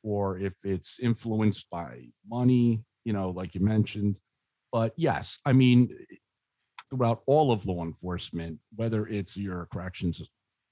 or 0.03 0.39
if 0.39 0.55
it's 0.65 0.99
influenced 1.01 1.69
by 1.71 2.07
money 2.29 2.83
you 3.05 3.13
know 3.13 3.31
like 3.31 3.55
you 3.55 3.61
mentioned 3.61 4.21
but 4.73 4.93
yes, 4.97 5.39
I 5.45 5.53
mean, 5.53 5.95
throughout 6.89 7.23
all 7.27 7.53
of 7.53 7.67
law 7.67 7.83
enforcement, 7.83 8.59
whether 8.77 9.07
it's 9.07 9.37
your 9.37 9.67
corrections 9.73 10.23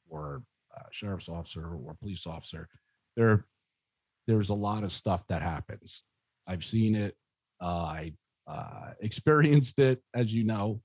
or 0.09 0.42
uh, 0.77 0.83
sheriff's 0.90 1.29
officer 1.29 1.75
or 1.75 1.94
police 1.94 2.27
officer, 2.27 2.68
there 3.16 3.47
there's 4.27 4.51
a 4.51 4.55
lot 4.55 4.85
of 4.85 4.92
stuff 4.92 5.27
that 5.29 5.42
happens. 5.42 6.03
I've 6.47 6.64
seen 6.64 6.94
it. 6.94 7.16
Uh, 7.61 7.85
I've 7.85 8.18
uh, 8.47 8.92
experienced 9.01 9.79
it, 9.79 10.01
as 10.14 10.35
you 10.35 10.44
know. 10.44 10.81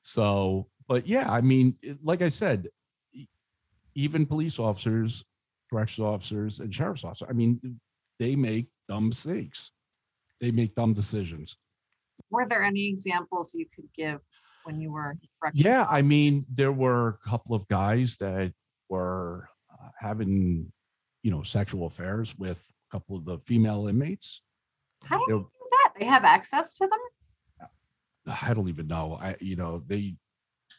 So, 0.00 0.68
but 0.88 1.06
yeah, 1.06 1.30
I 1.30 1.40
mean, 1.40 1.76
like 2.02 2.22
I 2.22 2.28
said, 2.28 2.68
even 3.94 4.26
police 4.26 4.58
officers, 4.58 5.24
corrections 5.70 6.04
officers, 6.04 6.60
and 6.60 6.74
sheriff's 6.74 7.04
officers, 7.04 7.28
I 7.28 7.32
mean, 7.32 7.60
they 8.18 8.36
make 8.36 8.68
dumb 8.88 9.08
mistakes. 9.08 9.72
They 10.40 10.50
make 10.50 10.74
dumb 10.74 10.92
decisions 10.92 11.56
were 12.30 12.46
there 12.46 12.62
any 12.62 12.86
examples 12.88 13.54
you 13.54 13.66
could 13.74 13.88
give 13.96 14.20
when 14.64 14.80
you 14.80 14.92
were 14.92 15.16
yeah 15.54 15.86
i 15.88 16.02
mean 16.02 16.44
there 16.52 16.72
were 16.72 17.18
a 17.24 17.28
couple 17.28 17.54
of 17.54 17.66
guys 17.68 18.16
that 18.16 18.52
were 18.88 19.48
uh, 19.72 19.88
having 19.98 20.70
you 21.22 21.30
know 21.30 21.42
sexual 21.42 21.86
affairs 21.86 22.36
with 22.38 22.72
a 22.90 22.96
couple 22.96 23.16
of 23.16 23.24
the 23.24 23.38
female 23.38 23.86
inmates 23.86 24.42
how 25.04 25.16
do 25.16 25.22
you 25.28 25.38
do 25.38 25.38
that 25.38 25.55
they 25.98 26.06
have 26.06 26.24
access 26.24 26.74
to 26.74 26.86
them 26.86 26.98
I 28.26 28.54
don't 28.54 28.68
even 28.68 28.86
know. 28.86 29.18
I 29.20 29.36
you 29.40 29.56
know 29.56 29.82
they 29.86 30.16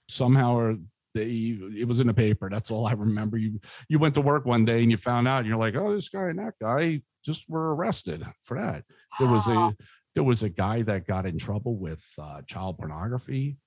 somehow 0.10 0.56
or 0.56 0.78
they 1.14 1.58
it 1.76 1.88
was 1.88 2.00
in 2.00 2.08
the 2.08 2.14
paper. 2.14 2.50
That's 2.50 2.72
all 2.72 2.86
I 2.86 2.94
remember. 2.94 3.38
You 3.38 3.60
you 3.90 4.00
went 4.00 4.16
to 4.16 4.22
work 4.22 4.46
one 4.46 4.66
day 4.66 4.82
and 4.82 4.92
you 4.92 4.98
found 4.98 5.28
out 5.28 5.40
and 5.40 5.48
you're 5.48 5.58
like, 5.58 5.76
oh, 5.76 5.94
this 5.94 6.10
guy 6.10 6.28
and 6.28 6.40
that 6.40 6.56
guy 6.62 7.02
just 7.24 7.50
were 7.50 7.76
arrested 7.76 8.24
for 8.42 8.60
that. 8.60 8.84
There 9.20 9.30
was 9.30 9.48
a 9.48 9.76
there 10.16 10.24
was 10.24 10.44
a 10.44 10.50
guy 10.50 10.82
that 10.84 11.08
got 11.08 11.26
in 11.26 11.38
trouble 11.38 11.76
with 11.78 12.04
uh, 12.20 12.42
child 12.44 12.78
pornography. 12.78 13.58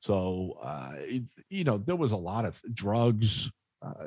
So 0.00 0.58
uh, 0.62 0.92
it, 0.96 1.30
you 1.50 1.64
know 1.64 1.78
there 1.78 1.96
was 1.96 2.12
a 2.12 2.16
lot 2.16 2.44
of 2.44 2.60
drugs. 2.74 3.50
Uh, 3.82 4.06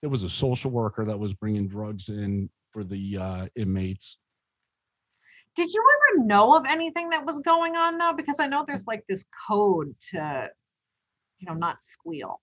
there 0.00 0.10
was 0.10 0.22
a 0.22 0.30
social 0.30 0.70
worker 0.70 1.04
that 1.04 1.18
was 1.18 1.34
bringing 1.34 1.66
drugs 1.66 2.08
in 2.08 2.48
for 2.70 2.84
the 2.84 3.18
uh, 3.18 3.46
inmates. 3.56 4.18
Did 5.58 5.74
you 5.74 5.82
ever 6.14 6.24
know 6.24 6.54
of 6.54 6.66
anything 6.66 7.10
that 7.10 7.26
was 7.26 7.40
going 7.40 7.74
on 7.74 7.98
though? 7.98 8.12
Because 8.16 8.38
I 8.38 8.46
know 8.46 8.64
there's 8.64 8.86
like 8.86 9.02
this 9.08 9.24
code 9.48 9.92
to, 10.12 10.48
you 11.40 11.48
know, 11.48 11.54
not 11.54 11.78
squeal. 11.82 12.40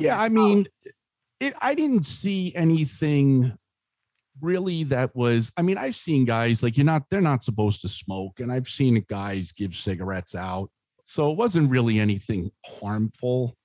Yeah, 0.00 0.20
I 0.20 0.28
mean, 0.28 0.66
it, 1.38 1.54
I 1.60 1.72
didn't 1.76 2.04
see 2.04 2.52
anything 2.56 3.56
really 4.40 4.82
that 4.84 5.14
was. 5.14 5.52
I 5.56 5.62
mean, 5.62 5.78
I've 5.78 5.94
seen 5.94 6.24
guys 6.24 6.64
like 6.64 6.76
you're 6.76 6.84
not. 6.84 7.04
They're 7.12 7.20
not 7.20 7.44
supposed 7.44 7.80
to 7.82 7.88
smoke, 7.88 8.40
and 8.40 8.50
I've 8.50 8.66
seen 8.66 9.04
guys 9.08 9.52
give 9.52 9.76
cigarettes 9.76 10.34
out. 10.34 10.68
So 11.04 11.30
it 11.30 11.36
wasn't 11.36 11.70
really 11.70 12.00
anything 12.00 12.50
harmful 12.66 13.56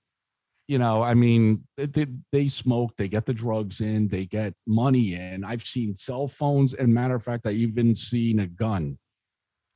you 0.67 0.79
know, 0.79 1.03
I 1.03 1.13
mean, 1.13 1.63
they, 1.77 2.07
they 2.31 2.47
smoke, 2.47 2.95
they 2.97 3.07
get 3.07 3.25
the 3.25 3.33
drugs 3.33 3.81
in, 3.81 4.07
they 4.07 4.25
get 4.25 4.53
money 4.65 5.13
in. 5.13 5.43
I've 5.43 5.61
seen 5.61 5.95
cell 5.95 6.27
phones, 6.27 6.73
and 6.73 6.93
matter 6.93 7.15
of 7.15 7.23
fact, 7.23 7.45
I 7.45 7.51
even 7.51 7.95
seen 7.95 8.39
a 8.39 8.47
gun. 8.47 8.97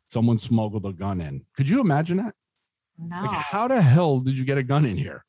Someone 0.08 0.40
smuggled 0.40 0.86
a 0.86 0.94
gun 0.94 1.22
in. 1.22 1.46
Could 1.56 1.70
you 1.70 1.82
imagine 1.82 2.18
that? 2.18 2.34
No. 2.98 3.22
Like, 3.22 3.32
how 3.32 3.68
the 3.68 3.82
hell 3.82 4.20
did 4.20 4.38
you 4.38 4.44
get 4.44 4.58
a 4.58 4.64
gun 4.64 4.86
in 4.86 4.98
here? 4.98 5.24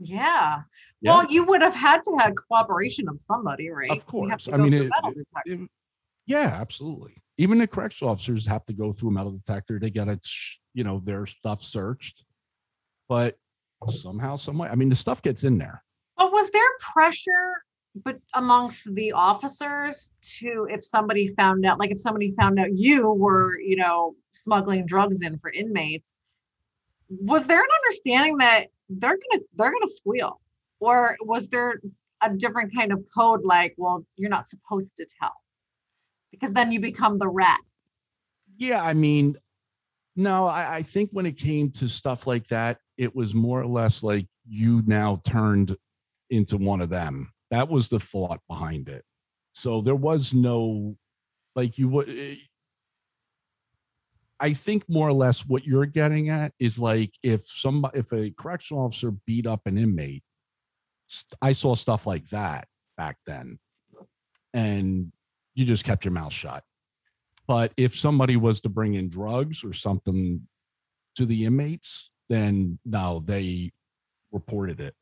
Yeah. 0.00 0.62
yeah. 1.00 1.18
Well, 1.18 1.26
you 1.30 1.44
would 1.44 1.62
have 1.62 1.74
had 1.74 2.02
to 2.04 2.16
have 2.18 2.32
cooperation 2.48 3.08
of 3.08 3.20
somebody, 3.20 3.68
right? 3.68 3.90
Of 3.90 4.06
course. 4.06 4.48
I 4.50 4.56
mean, 4.56 4.72
it, 4.72 4.90
it, 5.44 5.68
yeah, 6.26 6.56
absolutely. 6.58 7.22
Even 7.36 7.58
the 7.58 7.66
correctional 7.66 8.12
officers 8.12 8.46
have 8.46 8.64
to 8.66 8.72
go 8.72 8.92
through 8.92 9.10
a 9.10 9.12
metal 9.12 9.32
detector. 9.32 9.78
They 9.78 9.90
get 9.90 10.08
it, 10.08 10.26
you 10.72 10.84
know, 10.84 11.00
their 11.00 11.26
stuff 11.26 11.62
searched. 11.62 12.24
But 13.08 13.36
somehow, 13.88 14.36
some 14.36 14.58
way. 14.58 14.68
I 14.68 14.74
mean, 14.74 14.88
the 14.88 14.94
stuff 14.94 15.22
gets 15.22 15.44
in 15.44 15.58
there. 15.58 15.82
But 16.16 16.32
was 16.32 16.50
there 16.50 16.62
pressure 16.80 17.52
but 18.02 18.18
amongst 18.34 18.92
the 18.94 19.12
officers 19.12 20.10
to 20.20 20.66
if 20.70 20.84
somebody 20.84 21.28
found 21.36 21.64
out 21.64 21.78
like 21.78 21.90
if 21.90 22.00
somebody 22.00 22.34
found 22.36 22.58
out 22.58 22.76
you 22.76 23.10
were 23.10 23.58
you 23.60 23.76
know 23.76 24.14
smuggling 24.32 24.84
drugs 24.86 25.22
in 25.22 25.38
for 25.38 25.50
inmates 25.52 26.18
was 27.08 27.46
there 27.46 27.60
an 27.60 27.68
understanding 27.84 28.36
that 28.38 28.66
they're 28.88 29.16
gonna 29.16 29.42
they're 29.54 29.70
gonna 29.72 29.86
squeal 29.86 30.40
or 30.80 31.16
was 31.20 31.48
there 31.48 31.80
a 32.22 32.34
different 32.34 32.74
kind 32.74 32.92
of 32.92 33.04
code 33.14 33.44
like 33.44 33.74
well 33.76 34.04
you're 34.16 34.30
not 34.30 34.48
supposed 34.48 34.90
to 34.96 35.06
tell 35.20 35.34
because 36.32 36.52
then 36.52 36.72
you 36.72 36.80
become 36.80 37.18
the 37.18 37.28
rat 37.28 37.60
yeah 38.56 38.82
i 38.82 38.92
mean 38.92 39.36
no 40.16 40.46
I, 40.46 40.76
I 40.76 40.82
think 40.82 41.10
when 41.12 41.26
it 41.26 41.36
came 41.36 41.70
to 41.72 41.88
stuff 41.88 42.26
like 42.26 42.46
that 42.48 42.78
it 42.96 43.14
was 43.14 43.34
more 43.34 43.60
or 43.60 43.66
less 43.66 44.02
like 44.02 44.26
you 44.46 44.82
now 44.86 45.20
turned 45.26 45.76
into 46.30 46.56
one 46.56 46.80
of 46.80 46.90
them. 46.90 47.32
That 47.50 47.68
was 47.68 47.88
the 47.88 48.00
thought 48.00 48.40
behind 48.48 48.88
it. 48.88 49.04
So 49.52 49.80
there 49.80 49.94
was 49.94 50.34
no 50.34 50.96
like 51.54 51.78
you 51.78 51.88
would. 51.88 52.08
Eh, 52.08 52.36
I 54.40 54.52
think 54.52 54.84
more 54.88 55.08
or 55.08 55.12
less 55.12 55.46
what 55.46 55.64
you're 55.64 55.86
getting 55.86 56.28
at 56.28 56.52
is 56.58 56.78
like 56.78 57.12
if 57.22 57.46
some 57.46 57.86
if 57.94 58.12
a 58.12 58.32
correctional 58.36 58.84
officer 58.84 59.12
beat 59.26 59.46
up 59.46 59.60
an 59.66 59.78
inmate, 59.78 60.24
I 61.40 61.52
saw 61.52 61.74
stuff 61.74 62.06
like 62.06 62.28
that 62.30 62.66
back 62.96 63.16
then, 63.26 63.58
and 64.52 65.12
you 65.54 65.64
just 65.64 65.84
kept 65.84 66.04
your 66.04 66.12
mouth 66.12 66.32
shut. 66.32 66.64
But 67.46 67.72
if 67.76 67.96
somebody 67.96 68.36
was 68.36 68.60
to 68.60 68.68
bring 68.68 68.94
in 68.94 69.08
drugs 69.08 69.62
or 69.62 69.72
something 69.72 70.40
to 71.16 71.26
the 71.26 71.44
inmates, 71.44 72.10
then 72.28 72.78
no, 72.84 73.22
they 73.24 73.72
reported 74.32 74.80
it. 74.80 74.94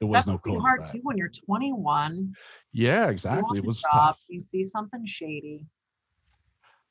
There 0.00 0.08
was 0.08 0.24
That's 0.24 0.44
no 0.44 0.52
code. 0.52 0.60
hard 0.60 0.80
too 0.90 1.00
when 1.02 1.16
you're 1.16 1.28
21. 1.28 2.34
Yeah, 2.72 3.08
exactly. 3.08 3.58
It 3.58 3.64
was 3.64 3.80
job, 3.80 3.90
tough. 3.92 4.20
You 4.28 4.40
see 4.40 4.64
something 4.64 5.06
shady. 5.06 5.66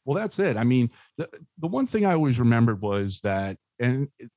Well, 0.06 0.16
that's 0.16 0.40
it. 0.40 0.58
I 0.58 0.64
mean, 0.64 0.90
the 1.18 1.30
the 1.60 1.68
one 1.68 1.88
thing 1.88 2.06
I 2.06 2.14
always 2.14 2.40
remembered 2.40 2.82
was 2.82 3.22
that, 3.22 3.58
and 3.80 4.08
it, 4.20 4.30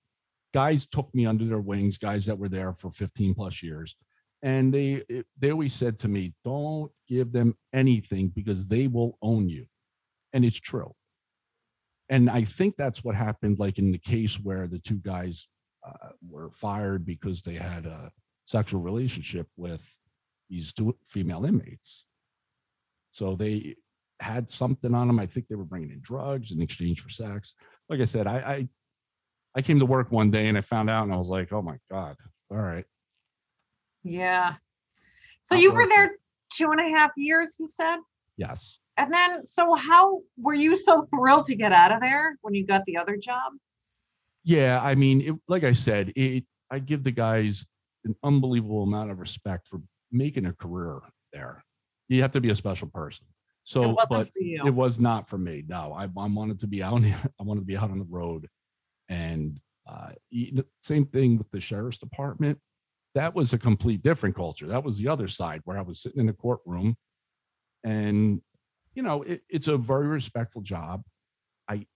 guys 0.52 0.86
took 0.86 1.12
me 1.14 1.26
under 1.26 1.44
their 1.44 1.60
wings, 1.60 1.98
guys 1.98 2.26
that 2.26 2.38
were 2.38 2.48
there 2.48 2.72
for 2.72 2.90
15 2.90 3.34
plus 3.34 3.62
years, 3.62 3.94
and 4.42 4.72
they 4.72 5.02
they 5.38 5.50
always 5.50 5.72
said 5.72 5.98
to 5.98 6.08
me, 6.08 6.34
"Don't 6.44 6.92
give 7.08 7.32
them 7.32 7.56
anything 7.72 8.28
because 8.28 8.66
they 8.66 8.86
will 8.86 9.18
own 9.22 9.48
you," 9.48 9.66
and 10.32 10.44
it's 10.44 10.58
true 10.60 10.94
and 12.08 12.30
I 12.30 12.42
think 12.42 12.76
that's 12.76 13.02
what 13.02 13.14
happened, 13.14 13.58
like 13.58 13.78
in 13.78 13.90
the 13.90 13.98
case 13.98 14.36
where 14.36 14.66
the 14.66 14.78
two 14.78 14.96
guys 14.96 15.48
uh, 15.86 16.10
were 16.28 16.50
fired 16.50 17.04
because 17.04 17.42
they 17.42 17.54
had 17.54 17.86
a 17.86 18.10
sexual 18.46 18.80
relationship 18.80 19.48
with 19.56 19.86
these 20.48 20.72
two 20.72 20.96
female 21.04 21.44
inmates. 21.44 22.06
So 23.10 23.34
they 23.34 23.76
had 24.20 24.48
something 24.48 24.94
on 24.94 25.08
them. 25.08 25.18
I 25.18 25.26
think 25.26 25.48
they 25.48 25.56
were 25.56 25.64
bringing 25.64 25.90
in 25.90 25.98
drugs 26.00 26.52
in 26.52 26.60
exchange 26.60 27.00
for 27.00 27.10
sex. 27.10 27.54
Like 27.88 28.00
I 28.00 28.04
said, 28.04 28.26
I, 28.26 28.36
I, 28.36 28.68
I 29.56 29.62
came 29.62 29.78
to 29.80 29.86
work 29.86 30.12
one 30.12 30.30
day 30.30 30.46
and 30.48 30.56
I 30.56 30.60
found 30.60 30.90
out, 30.90 31.04
and 31.04 31.12
I 31.12 31.16
was 31.16 31.30
like, 31.30 31.52
"Oh 31.52 31.62
my 31.62 31.76
god! 31.90 32.16
All 32.50 32.58
right." 32.58 32.84
Yeah. 34.04 34.54
So 35.42 35.54
Not 35.54 35.62
you 35.62 35.72
were 35.72 35.86
there 35.86 36.12
two 36.52 36.70
and 36.70 36.80
a 36.80 36.96
half 36.96 37.10
years. 37.16 37.56
You 37.58 37.66
said. 37.66 37.96
Yes. 38.36 38.78
And 38.96 39.12
then, 39.12 39.44
so 39.44 39.74
how 39.74 40.20
were 40.38 40.54
you 40.54 40.76
so 40.76 41.06
thrilled 41.14 41.46
to 41.46 41.54
get 41.54 41.72
out 41.72 41.92
of 41.92 42.00
there 42.00 42.36
when 42.42 42.54
you 42.54 42.66
got 42.66 42.84
the 42.86 42.96
other 42.96 43.16
job? 43.16 43.52
Yeah, 44.44 44.80
I 44.82 44.94
mean, 44.94 45.20
it, 45.20 45.34
like 45.48 45.64
I 45.64 45.72
said, 45.72 46.12
it, 46.16 46.44
I 46.70 46.78
give 46.78 47.02
the 47.02 47.10
guys 47.10 47.66
an 48.04 48.14
unbelievable 48.22 48.84
amount 48.84 49.10
of 49.10 49.18
respect 49.18 49.68
for 49.68 49.80
making 50.12 50.46
a 50.46 50.52
career 50.52 51.00
there. 51.32 51.62
You 52.08 52.22
have 52.22 52.30
to 52.32 52.40
be 52.40 52.50
a 52.50 52.56
special 52.56 52.88
person. 52.88 53.26
So, 53.64 53.98
it 53.98 54.08
but 54.08 54.28
it 54.36 54.72
was 54.72 55.00
not 55.00 55.28
for 55.28 55.38
me. 55.38 55.64
No, 55.66 55.92
I, 55.92 56.04
I 56.04 56.26
wanted 56.28 56.60
to 56.60 56.68
be 56.68 56.82
out. 56.82 57.02
I 57.04 57.42
wanted 57.42 57.60
to 57.60 57.66
be 57.66 57.76
out 57.76 57.90
on 57.90 57.98
the 57.98 58.06
road, 58.08 58.48
and 59.08 59.58
uh, 59.88 60.10
same 60.74 61.06
thing 61.06 61.36
with 61.36 61.50
the 61.50 61.60
sheriff's 61.60 61.98
department. 61.98 62.60
That 63.16 63.34
was 63.34 63.52
a 63.52 63.58
complete 63.58 64.02
different 64.02 64.36
culture. 64.36 64.68
That 64.68 64.84
was 64.84 64.98
the 64.98 65.08
other 65.08 65.26
side 65.26 65.62
where 65.64 65.76
I 65.76 65.82
was 65.82 66.02
sitting 66.02 66.20
in 66.20 66.28
a 66.28 66.32
courtroom, 66.32 66.96
and 67.84 68.40
you 68.94 69.02
know, 69.02 69.22
it, 69.22 69.42
it's 69.48 69.68
a 69.68 69.76
very 69.76 70.06
respectful 70.06 70.62
job. 70.62 71.02
I 71.68 71.86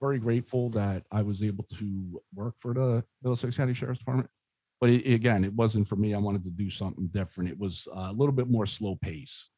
very 0.00 0.18
grateful 0.18 0.68
that 0.70 1.04
I 1.10 1.22
was 1.22 1.42
able 1.42 1.64
to 1.78 2.22
work 2.34 2.54
for 2.58 2.74
the 2.74 3.04
Middlesex 3.22 3.56
County 3.56 3.74
Sheriff's 3.74 4.00
Department. 4.00 4.28
But 4.80 4.90
it, 4.90 5.14
again, 5.14 5.44
it 5.44 5.54
wasn't 5.54 5.86
for 5.88 5.96
me. 5.96 6.12
I 6.12 6.18
wanted 6.18 6.44
to 6.44 6.50
do 6.50 6.68
something 6.68 7.06
different. 7.08 7.50
It 7.50 7.58
was 7.58 7.88
a 7.94 8.12
little 8.12 8.32
bit 8.32 8.50
more 8.50 8.66
slow 8.66 8.96
pace. 8.96 9.48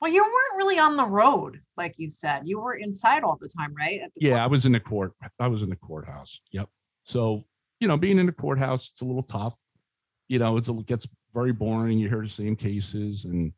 Well, 0.00 0.10
you 0.10 0.22
weren't 0.22 0.56
really 0.56 0.78
on 0.78 0.96
the 0.96 1.06
road, 1.06 1.60
like 1.76 1.94
you 1.96 2.10
said. 2.10 2.42
You 2.44 2.60
were 2.60 2.74
inside 2.74 3.22
all 3.22 3.38
the 3.40 3.48
time, 3.48 3.74
right? 3.74 4.00
The 4.16 4.26
yeah, 4.28 4.42
I 4.42 4.46
was 4.46 4.64
in 4.64 4.72
the 4.72 4.80
court. 4.80 5.12
I 5.38 5.46
was 5.46 5.62
in 5.62 5.70
the 5.70 5.76
courthouse. 5.76 6.40
Yep. 6.52 6.68
So, 7.04 7.42
you 7.80 7.88
know, 7.88 7.96
being 7.96 8.18
in 8.18 8.26
the 8.26 8.32
courthouse, 8.32 8.90
it's 8.90 9.02
a 9.02 9.04
little 9.04 9.22
tough. 9.22 9.54
You 10.28 10.38
know, 10.38 10.56
it's 10.56 10.68
a, 10.68 10.78
it 10.78 10.86
gets 10.86 11.06
very 11.32 11.52
boring. 11.52 11.98
You 11.98 12.08
hear 12.08 12.22
the 12.22 12.28
same 12.28 12.56
cases, 12.56 13.26
and 13.26 13.52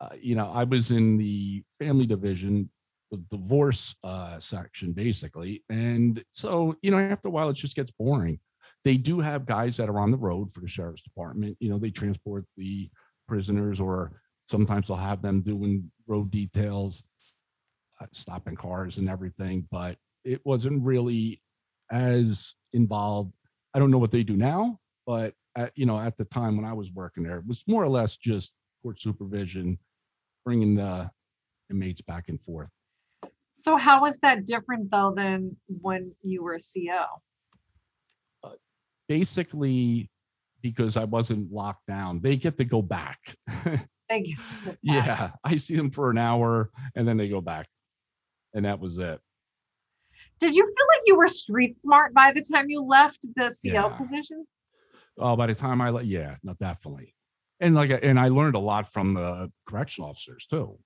uh, 0.00 0.10
you 0.20 0.34
know, 0.34 0.50
I 0.52 0.64
was 0.64 0.90
in 0.90 1.16
the 1.16 1.62
family 1.78 2.06
division, 2.06 2.70
the 3.10 3.18
divorce 3.30 3.94
uh, 4.04 4.38
section, 4.38 4.92
basically. 4.92 5.64
And 5.70 6.22
so, 6.30 6.76
you 6.82 6.90
know, 6.90 6.98
after 6.98 7.28
a 7.28 7.30
while, 7.30 7.48
it 7.48 7.56
just 7.56 7.76
gets 7.76 7.90
boring. 7.90 8.38
They 8.84 8.96
do 8.96 9.20
have 9.20 9.46
guys 9.46 9.76
that 9.76 9.88
are 9.88 9.98
on 9.98 10.10
the 10.10 10.18
road 10.18 10.52
for 10.52 10.60
the 10.60 10.68
sheriff's 10.68 11.02
department. 11.02 11.56
You 11.58 11.70
know, 11.70 11.78
they 11.78 11.90
transport 11.90 12.44
the 12.56 12.90
prisoners, 13.26 13.80
or 13.80 14.12
sometimes 14.40 14.86
they'll 14.86 14.96
have 14.96 15.22
them 15.22 15.40
doing 15.40 15.90
road 16.06 16.30
details, 16.30 17.02
uh, 18.00 18.06
stopping 18.12 18.56
cars 18.56 18.98
and 18.98 19.08
everything. 19.08 19.66
But 19.70 19.96
it 20.24 20.40
wasn't 20.44 20.84
really 20.84 21.40
as 21.90 22.54
involved. 22.72 23.36
I 23.74 23.78
don't 23.78 23.90
know 23.90 23.98
what 23.98 24.10
they 24.10 24.22
do 24.22 24.36
now, 24.36 24.78
but 25.06 25.34
at, 25.56 25.72
you 25.74 25.86
know, 25.86 25.98
at 25.98 26.16
the 26.16 26.24
time 26.26 26.56
when 26.56 26.64
I 26.64 26.72
was 26.72 26.92
working 26.92 27.24
there, 27.24 27.38
it 27.38 27.46
was 27.46 27.64
more 27.66 27.82
or 27.82 27.88
less 27.88 28.16
just 28.16 28.52
court 28.82 29.00
supervision, 29.00 29.78
bringing 30.48 30.74
the 30.74 31.10
inmates 31.70 32.00
back 32.00 32.30
and 32.30 32.40
forth. 32.40 32.70
So 33.54 33.76
how 33.76 34.00
was 34.00 34.16
that 34.22 34.46
different 34.46 34.90
though 34.90 35.12
than 35.14 35.54
when 35.66 36.14
you 36.22 36.42
were 36.42 36.54
a 36.54 36.58
CO? 36.58 37.04
Uh, 38.42 38.52
basically, 39.10 40.10
because 40.62 40.96
I 40.96 41.04
wasn't 41.04 41.52
locked 41.52 41.86
down, 41.86 42.22
they 42.22 42.38
get 42.38 42.56
to 42.56 42.64
go 42.64 42.80
back. 42.80 43.18
they 44.08 44.22
get 44.22 44.38
back. 44.64 44.78
Yeah, 44.80 45.30
I 45.44 45.56
see 45.56 45.76
them 45.76 45.90
for 45.90 46.08
an 46.10 46.16
hour 46.16 46.70
and 46.96 47.06
then 47.06 47.18
they 47.18 47.28
go 47.28 47.42
back, 47.42 47.66
and 48.54 48.64
that 48.64 48.80
was 48.80 48.96
it. 48.96 49.20
Did 50.40 50.54
you 50.54 50.64
feel 50.64 50.86
like 50.94 51.02
you 51.04 51.16
were 51.18 51.26
street 51.26 51.78
smart 51.78 52.14
by 52.14 52.32
the 52.32 52.42
time 52.50 52.70
you 52.70 52.82
left 52.82 53.18
the 53.36 53.50
CO 53.50 53.58
Yeah. 53.62 53.88
position? 53.98 54.46
Oh, 55.18 55.36
by 55.36 55.44
the 55.44 55.54
time 55.54 55.82
I 55.82 55.90
left, 55.90 56.06
yeah, 56.06 56.36
no, 56.42 56.54
definitely. 56.54 57.14
And 57.60 57.74
like, 57.74 57.90
and 58.02 58.18
I 58.18 58.28
learned 58.28 58.54
a 58.54 58.60
lot 58.60 58.90
from 58.90 59.14
the 59.14 59.50
correctional 59.66 60.10
officers 60.10 60.46
too, 60.46 60.78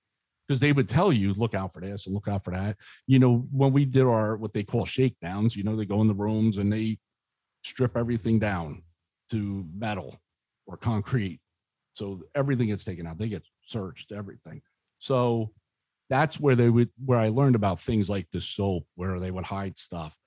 because 0.47 0.59
they 0.59 0.73
would 0.73 0.89
tell 0.89 1.13
you, 1.13 1.33
look 1.33 1.53
out 1.53 1.73
for 1.73 1.81
this 1.81 2.05
and 2.05 2.15
look 2.15 2.27
out 2.27 2.43
for 2.43 2.51
that. 2.51 2.77
You 3.07 3.19
know, 3.19 3.47
when 3.51 3.73
we 3.73 3.85
did 3.85 4.03
our 4.03 4.37
what 4.37 4.53
they 4.53 4.63
call 4.63 4.85
shakedowns, 4.85 5.55
you 5.55 5.63
know, 5.63 5.75
they 5.75 5.85
go 5.85 6.01
in 6.01 6.07
the 6.07 6.15
rooms 6.15 6.57
and 6.57 6.71
they 6.71 6.97
strip 7.63 7.95
everything 7.95 8.39
down 8.39 8.83
to 9.31 9.65
metal 9.75 10.19
or 10.65 10.77
concrete. 10.77 11.39
So 11.93 12.23
everything 12.33 12.67
gets 12.67 12.83
taken 12.83 13.05
out. 13.05 13.19
They 13.19 13.29
get 13.29 13.45
searched, 13.63 14.11
everything. 14.11 14.61
So 14.97 15.51
that's 16.09 16.39
where 16.39 16.55
they 16.55 16.69
would 16.69 16.89
where 17.05 17.19
I 17.19 17.29
learned 17.29 17.55
about 17.55 17.79
things 17.79 18.09
like 18.09 18.27
the 18.31 18.41
soap, 18.41 18.85
where 18.95 19.19
they 19.19 19.31
would 19.31 19.45
hide 19.45 19.77
stuff 19.77 20.17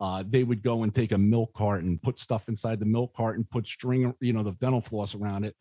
uh, 0.00 0.22
they 0.26 0.44
would 0.44 0.62
go 0.62 0.82
and 0.82 0.92
take 0.92 1.12
a 1.12 1.18
milk 1.18 1.52
carton, 1.54 1.98
put 2.02 2.18
stuff 2.18 2.48
inside 2.48 2.80
the 2.80 2.86
milk 2.86 3.14
carton, 3.14 3.46
put 3.50 3.66
string, 3.66 4.12
you 4.20 4.32
know, 4.32 4.42
the 4.42 4.52
dental 4.52 4.80
floss 4.80 5.14
around 5.14 5.44
it, 5.44 5.54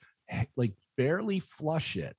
like 0.55 0.73
barely 0.97 1.39
flush 1.39 1.95
it. 1.95 2.15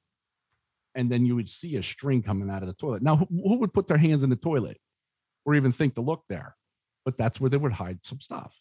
And 0.94 1.10
then 1.10 1.26
you 1.26 1.34
would 1.34 1.48
see 1.48 1.76
a 1.76 1.82
string 1.82 2.22
coming 2.22 2.50
out 2.50 2.62
of 2.62 2.68
the 2.68 2.74
toilet. 2.74 3.02
Now, 3.02 3.16
who, 3.16 3.58
would 3.58 3.72
put 3.74 3.88
their 3.88 3.96
hands 3.96 4.22
in 4.22 4.30
the 4.30 4.36
toilet 4.36 4.78
or 5.44 5.54
even 5.56 5.72
think 5.72 5.94
to 5.96 6.00
look 6.00 6.22
there? 6.28 6.56
But 7.04 7.16
that's 7.16 7.40
where 7.40 7.50
they 7.50 7.56
would 7.56 7.72
hide 7.72 8.04
some 8.04 8.20
stuff. 8.20 8.56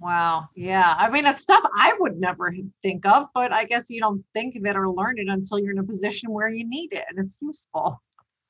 Wow. 0.00 0.48
Yeah. 0.54 0.94
I 0.96 1.08
mean, 1.10 1.26
it's 1.26 1.42
stuff 1.42 1.62
I 1.76 1.94
would 1.98 2.18
never 2.20 2.54
think 2.82 3.06
of, 3.06 3.26
but 3.34 3.52
I 3.52 3.64
guess 3.64 3.90
you 3.90 4.00
don't 4.00 4.24
think 4.34 4.56
of 4.56 4.64
it 4.66 4.76
or 4.76 4.90
learn 4.90 5.18
it 5.18 5.28
until 5.28 5.58
you're 5.58 5.72
in 5.72 5.78
a 5.78 5.84
position 5.84 6.30
where 6.30 6.48
you 6.48 6.68
need 6.68 6.92
it 6.92 7.04
and 7.08 7.18
it's 7.18 7.38
useful. 7.40 8.00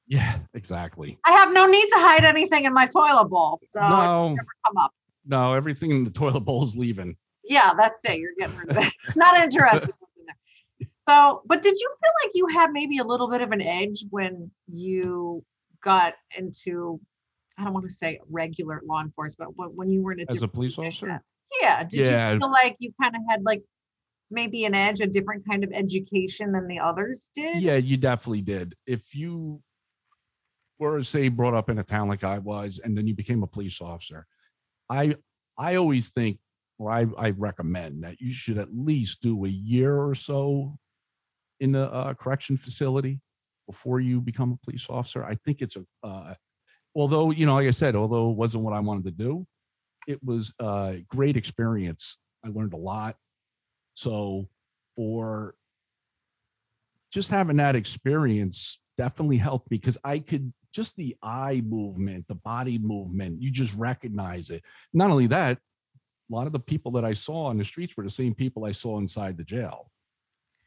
Yeah, 0.06 0.38
exactly. 0.54 1.18
I 1.26 1.32
have 1.32 1.52
no 1.52 1.66
need 1.66 1.86
to 1.88 1.96
hide 1.96 2.24
anything 2.24 2.64
in 2.64 2.72
my 2.72 2.86
toilet 2.86 3.26
bowl. 3.28 3.58
So 3.62 3.80
No, 3.80 4.28
never 4.30 4.48
come 4.66 4.76
up. 4.78 4.90
no, 5.26 5.52
everything 5.52 5.90
in 5.90 6.04
the 6.04 6.10
toilet 6.10 6.40
bowl 6.40 6.64
is 6.64 6.76
leaving. 6.76 7.16
Yeah, 7.48 7.72
that's 7.78 8.04
it. 8.04 8.18
You're 8.18 8.32
getting 8.38 8.56
rid 8.56 8.70
of 8.70 8.78
it. 8.78 8.92
Not 9.16 9.40
interested. 9.40 9.90
So, 11.08 11.42
but 11.46 11.62
did 11.62 11.74
you 11.78 11.94
feel 12.00 12.10
like 12.26 12.32
you 12.34 12.46
had 12.48 12.70
maybe 12.72 12.98
a 12.98 13.04
little 13.04 13.30
bit 13.30 13.40
of 13.40 13.50
an 13.52 13.62
edge 13.62 14.04
when 14.10 14.50
you 14.70 15.42
got 15.82 16.12
into, 16.36 17.00
I 17.56 17.64
don't 17.64 17.72
want 17.72 17.86
to 17.86 17.92
say 17.92 18.20
regular 18.28 18.82
law 18.84 19.00
enforcement, 19.00 19.54
but 19.56 19.74
when 19.74 19.90
you 19.90 20.02
were 20.02 20.12
in 20.12 20.20
a 20.20 20.24
As 20.28 20.42
a 20.42 20.48
police 20.48 20.78
officer? 20.78 21.22
Yeah. 21.62 21.82
Did 21.84 22.00
Yeah. 22.00 22.32
you 22.34 22.38
feel 22.40 22.50
like 22.52 22.76
you 22.78 22.92
kind 23.02 23.16
of 23.16 23.22
had 23.28 23.42
like 23.42 23.62
maybe 24.30 24.66
an 24.66 24.74
edge, 24.74 25.00
a 25.00 25.06
different 25.06 25.46
kind 25.48 25.64
of 25.64 25.72
education 25.72 26.52
than 26.52 26.68
the 26.68 26.78
others 26.78 27.30
did? 27.34 27.62
Yeah, 27.62 27.76
you 27.76 27.96
definitely 27.96 28.42
did. 28.42 28.74
If 28.86 29.14
you 29.14 29.62
were, 30.78 31.02
say, 31.02 31.28
brought 31.28 31.54
up 31.54 31.70
in 31.70 31.78
a 31.78 31.84
town 31.84 32.08
like 32.08 32.22
I 32.22 32.38
was, 32.38 32.80
and 32.84 32.96
then 32.96 33.06
you 33.06 33.14
became 33.14 33.42
a 33.42 33.46
police 33.46 33.80
officer, 33.80 34.26
I 34.90 35.16
I 35.56 35.76
always 35.76 36.10
think, 36.10 36.38
or 36.78 36.90
I 36.92 37.06
I 37.18 37.30
recommend 37.30 38.04
that 38.04 38.20
you 38.20 38.32
should 38.32 38.58
at 38.58 38.68
least 38.72 39.20
do 39.20 39.44
a 39.44 39.48
year 39.48 40.00
or 40.00 40.14
so 40.14 40.78
in 41.60 41.74
a, 41.74 41.84
uh, 41.84 42.14
correction 42.14 42.56
facility 42.56 43.20
before 43.66 44.00
you 44.00 44.20
become 44.20 44.52
a 44.52 44.64
police 44.64 44.86
officer. 44.88 45.24
I 45.24 45.34
think 45.34 45.60
it's 45.60 45.76
a, 45.76 45.84
uh, 46.02 46.34
although 46.94 47.30
you 47.30 47.46
know, 47.46 47.54
like 47.54 47.66
I 47.66 47.72
said, 47.72 47.96
although 47.96 48.30
it 48.30 48.36
wasn't 48.36 48.64
what 48.64 48.74
I 48.74 48.80
wanted 48.80 49.04
to 49.04 49.10
do, 49.10 49.46
it 50.06 50.22
was 50.24 50.52
a 50.60 51.02
great 51.08 51.36
experience. 51.36 52.18
I 52.44 52.48
learned 52.48 52.72
a 52.72 52.78
lot. 52.78 53.16
So 53.94 54.48
for 54.96 55.54
just 57.12 57.30
having 57.30 57.56
that 57.56 57.76
experience 57.76 58.78
definitely 58.96 59.36
helped 59.36 59.68
because 59.68 59.98
I 60.04 60.18
could 60.18 60.52
just 60.72 60.96
the 60.96 61.16
eye 61.22 61.62
movement, 61.66 62.26
the 62.28 62.34
body 62.36 62.78
movement, 62.78 63.40
you 63.40 63.50
just 63.50 63.74
recognize 63.76 64.50
it. 64.50 64.62
Not 64.92 65.10
only 65.10 65.26
that, 65.28 65.58
a 66.30 66.34
lot 66.34 66.46
of 66.46 66.52
the 66.52 66.60
people 66.60 66.92
that 66.92 67.04
I 67.04 67.12
saw 67.12 67.46
on 67.46 67.56
the 67.56 67.64
streets 67.64 67.96
were 67.96 68.04
the 68.04 68.10
same 68.10 68.34
people 68.34 68.64
I 68.64 68.72
saw 68.72 68.98
inside 68.98 69.36
the 69.38 69.44
jail. 69.44 69.90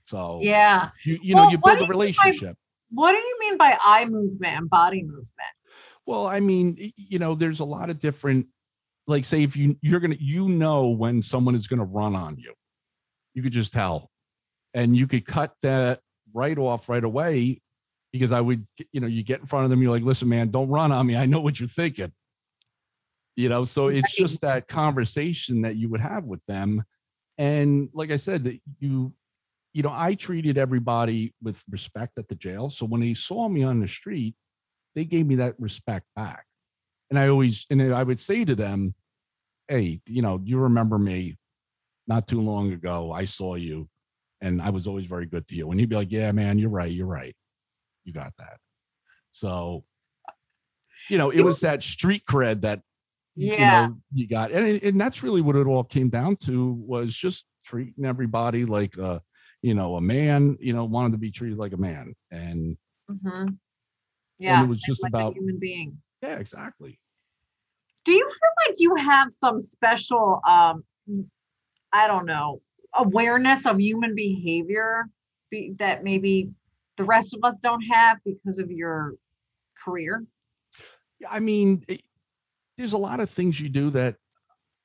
So 0.03 0.39
Yeah. 0.41 0.89
you, 1.03 1.19
you 1.21 1.35
know, 1.35 1.43
Well, 1.43 1.51
you 1.51 1.57
build 1.57 1.77
a 1.77 1.81
mean 1.81 1.87
by- 1.87 1.91
relationship. 1.91 2.57
What 2.89 3.11
do 3.11 3.17
you 3.19 3.37
mean 3.39 3.57
by 3.57 3.77
eye 3.83 4.05
movement 4.05 4.57
and 4.57 4.69
body 4.69 5.03
movement? 5.03 5.27
Well, 6.05 6.27
I 6.27 6.39
mean, 6.39 6.91
you 6.97 7.19
know, 7.19 7.35
there's 7.35 7.59
a 7.59 7.65
lot 7.65 7.89
of 7.89 7.99
different, 7.99 8.47
like, 9.07 9.23
say, 9.23 9.43
if 9.43 9.55
you 9.55 9.77
you're 9.81 9.99
gonna, 9.99 10.17
you 10.19 10.49
know, 10.49 10.87
when 10.87 11.21
someone 11.21 11.55
is 11.55 11.67
gonna 11.67 11.85
run 11.85 12.15
on 12.15 12.37
you, 12.37 12.53
you 13.33 13.43
could 13.43 13.53
just 13.53 13.71
tell, 13.71 14.09
and 14.73 14.95
you 14.97 15.07
could 15.07 15.25
cut 15.25 15.53
that 15.61 16.01
right 16.33 16.57
off 16.57 16.89
right 16.89 17.03
away, 17.03 17.61
because 18.11 18.31
I 18.33 18.41
would, 18.41 18.67
you 18.91 18.99
know, 18.99 19.07
you 19.07 19.23
get 19.23 19.39
in 19.39 19.45
front 19.45 19.63
of 19.63 19.69
them, 19.69 19.81
you're 19.81 19.91
like, 19.91 20.03
listen, 20.03 20.27
man, 20.27 20.49
don't 20.49 20.67
run 20.67 20.91
on 20.91 21.05
me. 21.05 21.15
I 21.15 21.25
know 21.27 21.39
what 21.39 21.59
you're 21.59 21.69
thinking. 21.69 22.11
You 23.41 23.49
know, 23.49 23.63
so 23.63 23.87
it's 23.87 24.19
Right. 24.19 24.25
just 24.27 24.41
that 24.41 24.67
conversation 24.67 25.61
that 25.63 25.75
you 25.75 25.89
would 25.89 25.99
have 26.01 26.25
with 26.25 26.45
them, 26.45 26.83
and 27.37 27.89
like 27.93 28.11
I 28.11 28.17
said, 28.17 28.43
that 28.43 28.59
you, 28.79 29.13
you 29.73 29.81
know, 29.81 29.91
I 29.91 30.13
treated 30.13 30.57
everybody 30.57 31.33
with 31.41 31.63
respect 31.69 32.19
at 32.19 32.27
the 32.27 32.35
jail. 32.35 32.69
So 32.69 32.85
when 32.85 33.01
they 33.01 33.13
saw 33.13 33.49
me 33.49 33.63
on 33.63 33.79
the 33.79 33.87
street 33.87 34.35
they 34.95 35.05
gave 35.05 35.25
me 35.25 35.35
that 35.35 35.55
respect 35.59 36.05
back. 36.15 36.45
And 37.09 37.19
I 37.19 37.27
always, 37.27 37.65
and 37.69 37.81
I 37.93 38.03
would 38.03 38.19
say 38.19 38.45
to 38.45 38.55
them, 38.55 38.93
Hey, 39.67 40.01
you 40.07 40.21
know, 40.21 40.41
you 40.43 40.57
remember 40.57 40.97
me 40.97 41.37
not 42.07 42.27
too 42.27 42.41
long 42.41 42.73
ago. 42.73 43.11
I 43.11 43.25
saw 43.25 43.55
you 43.55 43.87
and 44.41 44.61
I 44.61 44.69
was 44.69 44.87
always 44.87 45.05
very 45.05 45.25
good 45.25 45.47
to 45.47 45.55
you. 45.55 45.71
And 45.71 45.79
he'd 45.79 45.89
be 45.89 45.95
like, 45.95 46.11
Yeah, 46.11 46.31
man, 46.31 46.59
you're 46.59 46.69
right. 46.69 46.91
You're 46.91 47.07
right. 47.07 47.35
You 48.03 48.13
got 48.13 48.33
that. 48.37 48.57
So, 49.31 49.85
you 51.09 51.17
know, 51.17 51.29
it 51.29 51.41
was 51.41 51.61
that 51.61 51.83
street 51.83 52.23
cred 52.29 52.61
that, 52.61 52.81
Yeah. 53.35 53.83
you 53.83 53.87
know, 53.89 53.97
you 54.13 54.27
got. 54.27 54.51
And, 54.51 54.65
it- 54.67 54.83
and 54.83 54.99
that's 54.99 55.23
really 55.23 55.41
what 55.41 55.55
it 55.55 55.67
all 55.67 55.83
came 55.83 56.09
down 56.09 56.35
to 56.43 56.73
was 56.73 57.15
just 57.15 57.45
treating 57.63 58.05
everybody 58.05 58.65
like, 58.65 58.97
a, 58.97 59.21
you 59.61 59.73
know, 59.73 59.95
a 59.95 60.01
man, 60.01 60.57
you 60.59 60.73
know, 60.73 60.85
wanted 60.85 61.11
to 61.13 61.17
be 61.17 61.31
treated 61.31 61.57
like 61.57 61.73
a 61.73 61.77
man. 61.77 62.13
And 62.31 62.77
Mhm. 63.09 63.57
Yeah. 64.39 64.63
it 64.63 64.67
was 64.67 64.81
just 64.81 65.03
like 65.03 65.11
about- 65.11 65.35
human 65.35 65.59
being. 65.59 66.01
yeah, 66.21 66.37
exactly. 66.37 66.99
Do 68.03 68.13
you 68.13 68.27
feel 68.27 68.69
like 68.69 68.79
you 68.79 68.95
have 68.95 69.31
some 69.31 69.59
special, 69.59 70.41
um, 70.47 70.83
I 71.93 72.07
don't 72.07 72.25
know, 72.25 72.61
awareness 72.95 73.65
of 73.67 73.79
human 73.79 74.15
behavior 74.15 75.07
be, 75.51 75.73
that 75.77 76.03
maybe 76.03 76.49
the 76.97 77.03
rest 77.03 77.35
of 77.35 77.43
us 77.43 77.57
don't 77.59 77.81
have 77.83 78.17
because 78.25 78.57
of 78.59 78.71
your 78.71 79.15
career? 79.83 80.25
Yeah, 81.19 81.27
I 81.29 81.39
mean, 81.39 81.83
it, 81.87 82.01
there's 82.77 82.93
a 82.93 82.97
lot 82.97 83.19
of 83.19 83.29
things 83.29 83.59
you 83.59 83.69
do 83.69 83.89
that, 83.91 84.15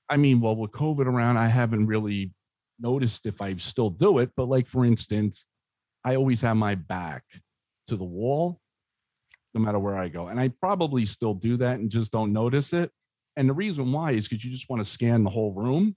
I 0.08 0.16
mean, 0.16 0.40
well, 0.40 0.56
with 0.56 0.72
COVID 0.72 1.06
around, 1.06 1.36
I 1.36 1.48
haven't 1.48 1.86
really 1.86 2.32
noticed 2.78 3.26
if 3.26 3.40
I 3.42 3.54
still 3.56 3.90
do 3.90 4.18
it. 4.18 4.30
But 4.36 4.48
like, 4.48 4.68
for 4.68 4.84
instance, 4.84 5.46
I 6.04 6.16
always 6.16 6.40
have 6.42 6.56
my 6.56 6.74
back 6.74 7.24
to 7.86 7.96
the 7.96 8.04
wall, 8.04 8.60
no 9.54 9.60
matter 9.60 9.78
where 9.78 9.96
I 9.96 10.08
go. 10.08 10.28
And 10.28 10.38
I 10.38 10.48
probably 10.60 11.04
still 11.04 11.34
do 11.34 11.56
that 11.56 11.80
and 11.80 11.90
just 11.90 12.12
don't 12.12 12.32
notice 12.32 12.72
it. 12.72 12.90
And 13.36 13.48
the 13.48 13.54
reason 13.54 13.92
why 13.92 14.12
is 14.12 14.28
because 14.28 14.44
you 14.44 14.50
just 14.50 14.70
want 14.70 14.82
to 14.82 14.88
scan 14.88 15.22
the 15.22 15.30
whole 15.30 15.52
room. 15.52 15.96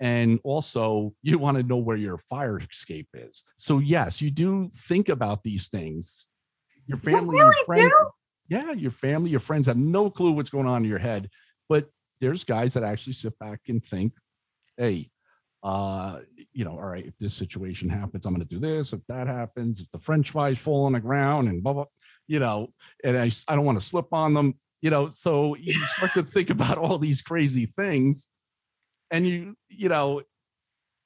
And 0.00 0.40
also, 0.44 1.14
you 1.22 1.38
want 1.38 1.56
to 1.56 1.62
know 1.62 1.76
where 1.76 1.96
your 1.96 2.18
fire 2.18 2.58
escape 2.58 3.08
is. 3.14 3.42
So, 3.56 3.78
yes, 3.78 4.20
you 4.20 4.30
do 4.30 4.68
think 4.72 5.08
about 5.08 5.42
these 5.44 5.68
things. 5.68 6.26
Your 6.86 6.96
You 6.96 7.02
family, 7.02 7.36
your 7.36 7.46
really 7.46 7.64
friends, 7.64 7.94
do? 7.94 8.10
Yeah, 8.48 8.72
your 8.72 8.90
family, 8.90 9.30
your 9.30 9.40
friends 9.40 9.66
have 9.66 9.76
no 9.76 10.10
clue 10.10 10.32
what's 10.32 10.50
going 10.50 10.66
on 10.66 10.84
in 10.84 10.88
your 10.88 10.98
head. 10.98 11.30
But 11.68 11.88
there's 12.20 12.44
guys 12.44 12.74
that 12.74 12.82
actually 12.82 13.14
sit 13.14 13.38
back 13.38 13.60
and 13.68 13.84
think, 13.84 14.12
hey, 14.76 15.10
uh, 15.62 16.20
you 16.52 16.64
know, 16.64 16.72
all 16.72 16.84
right, 16.84 17.06
if 17.06 17.16
this 17.16 17.34
situation 17.34 17.88
happens, 17.88 18.26
I'm 18.26 18.34
going 18.34 18.46
to 18.46 18.54
do 18.54 18.60
this. 18.60 18.92
If 18.92 19.00
that 19.08 19.26
happens, 19.26 19.80
if 19.80 19.90
the 19.90 19.98
French 19.98 20.30
fries 20.30 20.58
fall 20.58 20.84
on 20.84 20.92
the 20.92 21.00
ground 21.00 21.48
and 21.48 21.62
blah, 21.62 21.72
blah, 21.72 21.86
you 22.26 22.38
know, 22.38 22.68
and 23.02 23.16
I, 23.16 23.30
I 23.48 23.56
don't 23.56 23.64
want 23.64 23.80
to 23.80 23.84
slip 23.84 24.12
on 24.12 24.34
them, 24.34 24.54
you 24.82 24.90
know, 24.90 25.06
so 25.06 25.54
you 25.60 25.72
start 25.96 26.12
to 26.14 26.22
think 26.22 26.50
about 26.50 26.76
all 26.76 26.98
these 26.98 27.22
crazy 27.22 27.64
things 27.64 28.28
and 29.10 29.26
you, 29.26 29.56
you 29.70 29.88
know, 29.88 30.20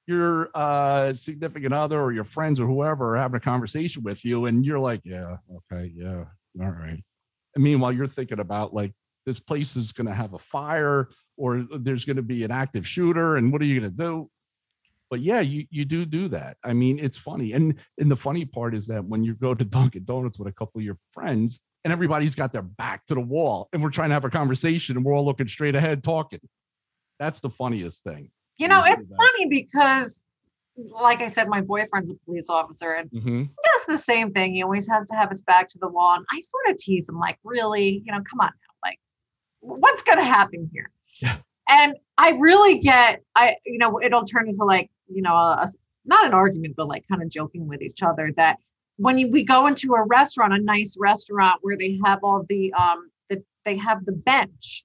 your 0.09 0.49
uh, 0.55 1.13
significant 1.13 1.75
other 1.75 2.01
or 2.01 2.13
your 2.13 2.25
friends 2.25 2.59
or 2.59 2.67
whoever 2.67 3.15
are 3.15 3.19
having 3.19 3.37
a 3.37 3.41
conversation 3.41 4.03
with 4.03 4.25
you 4.25 4.47
and 4.47 4.67
you're 4.67 4.81
like, 4.81 5.03
yeah, 5.05 5.37
okay, 5.71 5.93
yeah, 5.95 6.25
all 6.61 6.71
right. 6.71 7.03
Meanwhile, 7.57 7.93
you're 7.93 8.07
thinking 8.07 8.41
about 8.41 8.75
like, 8.75 8.93
this 9.27 9.41
place 9.41 9.77
is 9.77 9.93
going 9.93 10.07
to 10.07 10.15
have 10.15 10.33
a 10.33 10.39
fire 10.39 11.11
or 11.37 11.67
there's 11.81 12.07
going 12.07 12.17
to 12.17 12.23
be 12.23 12.45
an 12.45 12.51
active 12.51 12.87
shooter 12.87 13.37
and 13.37 13.53
what 13.53 13.61
are 13.61 13.67
you 13.67 13.79
going 13.79 13.91
to 13.91 13.97
do? 13.97 14.31
But 15.11 15.21
yeah, 15.21 15.41
you, 15.41 15.67
you 15.71 15.85
do 15.85 16.05
do 16.07 16.29
that. 16.29 16.57
I 16.65 16.73
mean, 16.73 16.99
it's 16.99 17.19
funny. 17.19 17.53
And, 17.53 17.75
and 17.99 18.11
the 18.11 18.17
funny 18.17 18.45
part 18.45 18.75
is 18.75 18.87
that 18.87 19.05
when 19.05 19.23
you 19.23 19.35
go 19.35 19.55
to 19.55 19.65
Dunkin' 19.67 20.05
Donuts 20.05 20.39
with 20.39 20.49
a 20.49 20.53
couple 20.53 20.79
of 20.79 20.85
your 20.85 20.99
friends 21.13 21.61
and 21.85 21.93
everybody's 21.93 22.35
got 22.35 22.53
their 22.53 22.63
back 22.63 23.05
to 23.07 23.15
the 23.15 23.21
wall 23.21 23.69
and 23.73 23.83
we're 23.83 23.91
trying 23.91 24.11
to 24.11 24.15
have 24.15 24.25
a 24.25 24.31
conversation 24.31 24.97
and 24.97 25.05
we're 25.05 25.15
all 25.15 25.25
looking 25.25 25.49
straight 25.49 25.75
ahead 25.75 26.03
talking. 26.03 26.41
That's 27.19 27.41
the 27.41 27.51
funniest 27.51 28.05
thing. 28.05 28.31
You 28.59 28.69
know, 28.69 28.83
it's 28.85 29.03
funny 29.17 29.49
because, 29.49 30.25
like 30.79 31.21
I 31.21 31.27
said, 31.27 31.49
my 31.49 31.61
boyfriend's 31.61 32.11
a 32.11 32.15
police 32.25 32.49
officer 32.49 32.93
and 32.93 33.11
Mhm. 33.11 33.51
just 33.65 33.87
the 33.89 33.99
same 33.99 34.33
thing. 34.33 34.55
He 34.55 34.63
always 34.63 34.89
has 34.89 35.07
to 35.09 35.15
have 35.15 35.29
his 35.29 35.43
back 35.43 35.69
to 35.69 35.79
the 35.79 35.89
wall. 35.89 36.15
And 36.15 36.25
I 36.33 36.41
sort 36.41 36.69
of 36.71 36.79
tease 36.79 37.09
him, 37.09 37.19
like, 37.19 37.39
really, 37.45 38.03
you 38.05 38.13
know, 38.13 38.23
come 38.23 38.41
on 38.41 38.47
now. 38.49 38.89
Like, 38.89 38.99
what's 39.61 40.03
going 40.03 40.19
to 40.19 40.25
happen 40.25 40.71
here? 40.73 40.91
Yeah. 41.21 41.37
And 41.69 41.97
I 42.17 42.31
really 42.39 42.79
get, 42.79 43.23
I, 43.35 43.57
you 43.67 43.79
know, 43.79 44.01
it'll 44.01 44.25
turn 44.25 44.49
into 44.49 44.65
like, 44.65 44.91
you 45.09 45.21
know, 45.23 45.35
a, 45.35 45.59
a 45.63 45.69
not 46.05 46.25
an 46.25 46.33
argument, 46.33 46.75
but 46.77 46.89
like 46.89 47.05
kind 47.09 47.23
of 47.23 47.29
joking 47.29 47.67
with 47.67 47.83
each 47.83 48.03
other 48.03 48.33
that 48.37 48.59
when 48.97 49.19
you, 49.19 49.29
we 49.29 49.45
go 49.45 49.67
into 49.67 49.95
a 49.95 50.03
restaurant, 50.07 50.53
a 50.53 50.59
nice 50.59 50.97
restaurant 50.99 51.59
where 51.63 51.77
they 51.77 51.99
have 52.05 52.21
all 52.23 52.45
the, 52.49 52.73
um, 52.75 53.11
the, 53.29 53.43
they 53.65 53.77
have 53.77 54.05
the 54.07 54.13
bench 54.13 54.85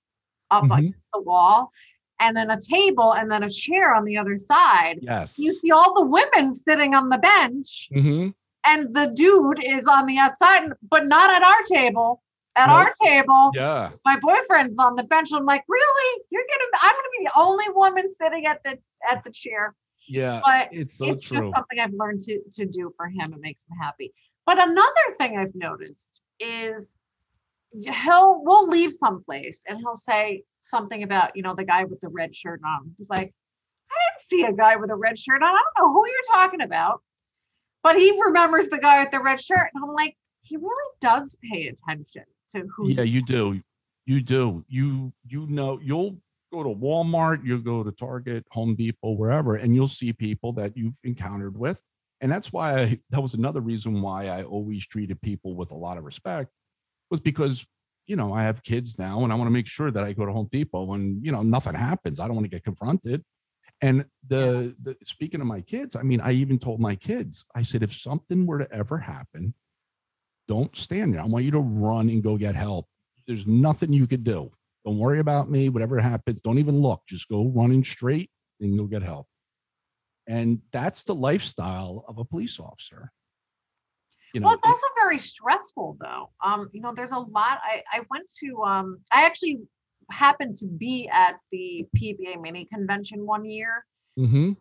up 0.52 0.66
Mhm. 0.66 0.80
against 0.80 1.10
the 1.14 1.22
wall 1.22 1.72
and 2.20 2.36
then 2.38 2.52
a 2.52 2.60
table 2.60 3.14
and 3.14 3.30
then 3.30 3.44
a 3.44 3.50
chair 3.50 3.94
on 3.94 4.06
the 4.06 4.18
other 4.18 4.38
side. 4.38 5.00
Yes. 5.02 5.38
You 5.40 5.54
see 5.54 5.72
all 5.72 5.94
the 5.94 6.06
women 6.06 6.54
sitting 6.54 6.94
on 6.96 7.10
the 7.10 7.18
bench 7.18 7.90
hmm 7.94 8.30
and 8.66 8.96
the 8.96 9.08
dude 9.14 9.62
is 9.62 9.88
on 9.90 10.06
the 10.06 10.18
outside, 10.18 10.70
but 10.90 11.06
not 11.06 11.30
at 11.30 11.44
our 11.44 11.62
table. 11.64 12.22
At 12.56 12.68
Nope. 12.68 12.76
our 12.78 12.94
table, 13.04 13.52
Yeah. 13.56 13.90
my 14.06 14.18
boyfriend's 14.22 14.78
on 14.80 14.96
the 14.96 15.04
bench. 15.04 15.30
I'm 15.34 15.44
like, 15.44 15.64
really? 15.68 16.22
You're 16.30 16.44
gonna? 16.44 16.70
I'm 16.82 16.94
gonna 16.94 17.08
be 17.18 17.26
the 17.26 17.32
only 17.36 17.66
woman 17.70 18.08
sitting 18.10 18.46
at 18.46 18.64
the 18.64 18.78
at 19.10 19.24
the 19.26 19.32
chair. 19.32 19.76
Yeah. 20.08 20.40
But 20.46 20.70
It's 20.72 20.94
so 20.98 21.08
it's 21.08 21.24
true. 21.24 21.40
just 21.40 21.54
something 21.54 21.80
I've 21.80 21.94
learned 21.94 22.22
to 22.22 22.40
to 22.54 22.66
do 22.66 22.94
for 22.96 23.08
him. 23.08 23.34
It 23.34 23.42
makes 23.42 23.66
him 23.66 23.76
happy. 23.82 24.14
But 24.46 24.62
another 24.62 25.16
thing 25.18 25.38
I've 25.38 25.56
noticed 25.56 26.22
is 26.40 26.98
he'll 27.72 28.44
we'll 28.44 28.68
leave 28.68 28.94
someplace 28.94 29.64
and 29.68 29.80
he'll 29.80 29.96
say 29.96 30.44
something 30.64 31.04
about 31.04 31.36
you 31.36 31.44
know 31.44 31.54
the 31.56 31.64
guy 31.64 31.84
with 31.84 32.02
the 32.02 32.10
red 32.10 32.36
shirt 32.36 32.62
on. 32.66 32.96
He's 32.98 33.10
like, 33.10 33.34
I 33.92 33.96
didn't 34.10 34.22
see 34.22 34.44
a 34.44 34.54
guy 34.54 34.76
with 34.76 34.90
a 34.90 34.96
red 34.96 35.20
shirt 35.20 35.44
on. 35.44 35.50
I 35.50 35.62
don't 35.78 35.86
know 35.86 35.94
who 35.94 36.08
you're 36.08 36.34
talking 36.34 36.62
about. 36.62 37.02
But 37.84 37.98
he 37.98 38.20
remembers 38.24 38.68
the 38.68 38.78
guy 38.78 39.02
with 39.02 39.12
the 39.12 39.20
red 39.20 39.42
shirt. 39.42 39.70
And 39.74 39.84
I'm 39.84 39.94
like, 39.94 40.16
he 40.42 40.56
really 40.56 40.92
does 41.02 41.38
pay 41.52 41.68
attention 41.68 42.24
to 42.54 42.66
who. 42.76 42.90
Yeah, 42.90 43.04
you 43.04 43.22
do. 43.22 43.62
You 44.06 44.22
do. 44.22 44.66
You 44.68 45.14
you 45.28 45.48
know 45.48 45.80
you'll 45.82 46.18
go 46.52 46.64
to 46.64 46.70
Walmart, 46.70 47.44
you'll 47.44 47.60
go 47.60 47.84
to 47.84 47.92
Target, 47.92 48.46
Home 48.52 48.76
Depot, 48.76 49.12
wherever, 49.12 49.56
and 49.56 49.76
you'll 49.76 49.88
see 49.88 50.14
people 50.14 50.54
that 50.54 50.78
you've 50.78 50.98
encountered 51.04 51.58
with. 51.58 51.82
And 52.22 52.32
that's 52.32 52.54
why 52.54 52.80
I, 52.80 53.00
that 53.10 53.22
was 53.22 53.34
another 53.34 53.60
reason 53.60 54.02
why 54.02 54.28
I 54.28 54.44
always 54.44 54.86
treated 54.86 55.20
people 55.22 55.56
with 55.56 55.72
a 55.72 55.76
lot 55.76 55.98
of 55.98 56.04
respect 56.04 56.52
was 57.10 57.20
because 57.20 57.66
you 58.08 58.16
know 58.16 58.34
I 58.34 58.44
have 58.44 58.64
kids 58.64 59.00
now 59.00 59.24
and 59.24 59.32
I 59.32 59.36
want 59.36 59.48
to 59.48 59.54
make 59.54 59.68
sure 59.68 59.92
that 59.92 60.04
I 60.04 60.14
go 60.14 60.26
to 60.26 60.32
Home 60.32 60.48
Depot 60.52 60.94
and 60.94 61.24
you 61.26 61.32
know 61.32 61.42
nothing 61.42 61.76
happens. 61.76 62.20
I 62.20 62.28
don't 62.28 62.36
want 62.36 62.46
to 62.46 62.56
get 62.56 62.64
confronted. 62.64 63.24
And 63.82 64.06
the, 64.30 64.74
the 64.82 64.96
speaking 65.04 65.42
of 65.42 65.48
my 65.48 65.60
kids, 65.60 65.98
I 65.98 66.04
mean, 66.04 66.22
I 66.22 66.32
even 66.32 66.58
told 66.58 66.80
my 66.80 66.96
kids, 66.96 67.46
I 67.54 67.64
said, 67.64 67.84
if 67.84 67.94
something 67.94 68.46
were 68.46 68.60
to 68.60 68.74
ever 68.74 68.98
happen, 68.98 69.54
don't 70.48 70.74
stand 70.74 71.14
there. 71.14 71.22
I 71.22 71.26
want 71.26 71.44
you 71.44 71.52
to 71.52 71.60
run 71.60 72.08
and 72.08 72.24
go 72.24 72.38
get 72.38 72.56
help. 72.56 72.88
There's 73.28 73.46
nothing 73.46 73.92
you 73.92 74.08
could 74.08 74.24
do. 74.24 74.52
Don't 74.86 75.00
worry 75.00 75.20
about 75.20 75.50
me. 75.50 75.68
Whatever 75.68 76.00
happens, 76.00 76.40
don't 76.40 76.60
even 76.60 76.82
look. 76.82 77.02
Just 77.08 77.28
go 77.28 77.50
running 77.50 77.84
straight 77.84 78.30
and 78.62 78.74
you'll 78.74 78.88
get 78.88 79.04
help. 79.04 79.28
And 80.28 80.62
that's 80.72 81.04
the 81.04 81.16
lifestyle 81.16 82.06
of 82.08 82.20
a 82.20 82.26
police 82.26 82.62
officer. 82.62 83.12
You 84.34 84.40
know, 84.40 84.48
well, 84.48 84.56
it's 84.56 84.68
also 84.68 84.88
very 84.96 85.18
stressful 85.20 85.98
though. 86.00 86.32
Um, 86.44 86.70
you 86.74 86.82
know, 86.82 86.94
there's 86.96 87.12
a 87.12 87.20
lot. 87.20 87.60
I, 87.64 87.84
I 87.92 88.02
went 88.10 88.28
to 88.40 88.64
um 88.64 89.00
I 89.12 89.26
actually 89.26 89.60
happened 90.12 90.58
to 90.58 90.66
be 90.66 91.08
at 91.12 91.36
the 91.52 91.88
PBA 91.96 92.42
mini 92.42 92.66
convention 92.66 93.26
one 93.26 93.46
year 93.46 93.86
Mm-hmm. 94.20 94.52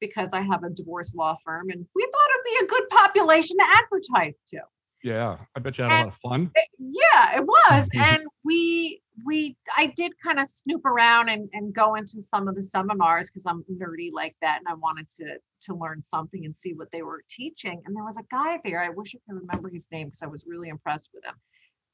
because 0.00 0.32
I 0.32 0.40
have 0.42 0.62
a 0.64 0.70
divorce 0.70 1.14
law 1.14 1.36
firm 1.44 1.70
and 1.70 1.84
we 1.94 2.02
thought 2.02 2.30
it'd 2.34 2.44
be 2.60 2.64
a 2.64 2.68
good 2.68 2.88
population 2.90 3.56
to 3.58 3.64
advertise 3.64 4.34
to. 4.50 4.60
yeah, 5.02 5.36
I 5.56 5.60
bet 5.60 5.76
you 5.78 5.84
had 5.84 5.92
a 5.92 5.98
lot 6.00 6.08
of 6.08 6.14
fun. 6.16 6.50
It- 6.54 6.68
yeah, 6.78 7.36
it 7.38 7.44
was. 7.44 7.88
And 7.98 8.24
we 8.44 9.02
we 9.26 9.56
I 9.76 9.86
did 9.96 10.12
kind 10.22 10.38
of 10.40 10.46
snoop 10.48 10.84
around 10.84 11.28
and, 11.28 11.48
and 11.52 11.74
go 11.74 11.94
into 11.96 12.22
some 12.22 12.48
of 12.48 12.54
the 12.54 12.62
seminars 12.62 13.28
because 13.30 13.44
I'm 13.46 13.64
nerdy 13.70 14.10
like 14.12 14.34
that 14.40 14.58
and 14.58 14.66
I 14.68 14.74
wanted 14.74 15.08
to 15.18 15.36
to 15.62 15.74
learn 15.74 16.02
something 16.02 16.44
and 16.44 16.56
see 16.56 16.74
what 16.74 16.90
they 16.92 17.02
were 17.02 17.22
teaching. 17.28 17.80
And 17.84 17.94
there 17.94 18.04
was 18.04 18.16
a 18.16 18.24
guy 18.30 18.58
there. 18.64 18.82
I 18.82 18.88
wish 18.88 19.14
I 19.14 19.18
could 19.26 19.40
remember 19.40 19.68
his 19.68 19.88
name 19.90 20.08
because 20.08 20.22
I 20.22 20.26
was 20.26 20.46
really 20.46 20.68
impressed 20.68 21.10
with 21.14 21.24
him. 21.24 21.34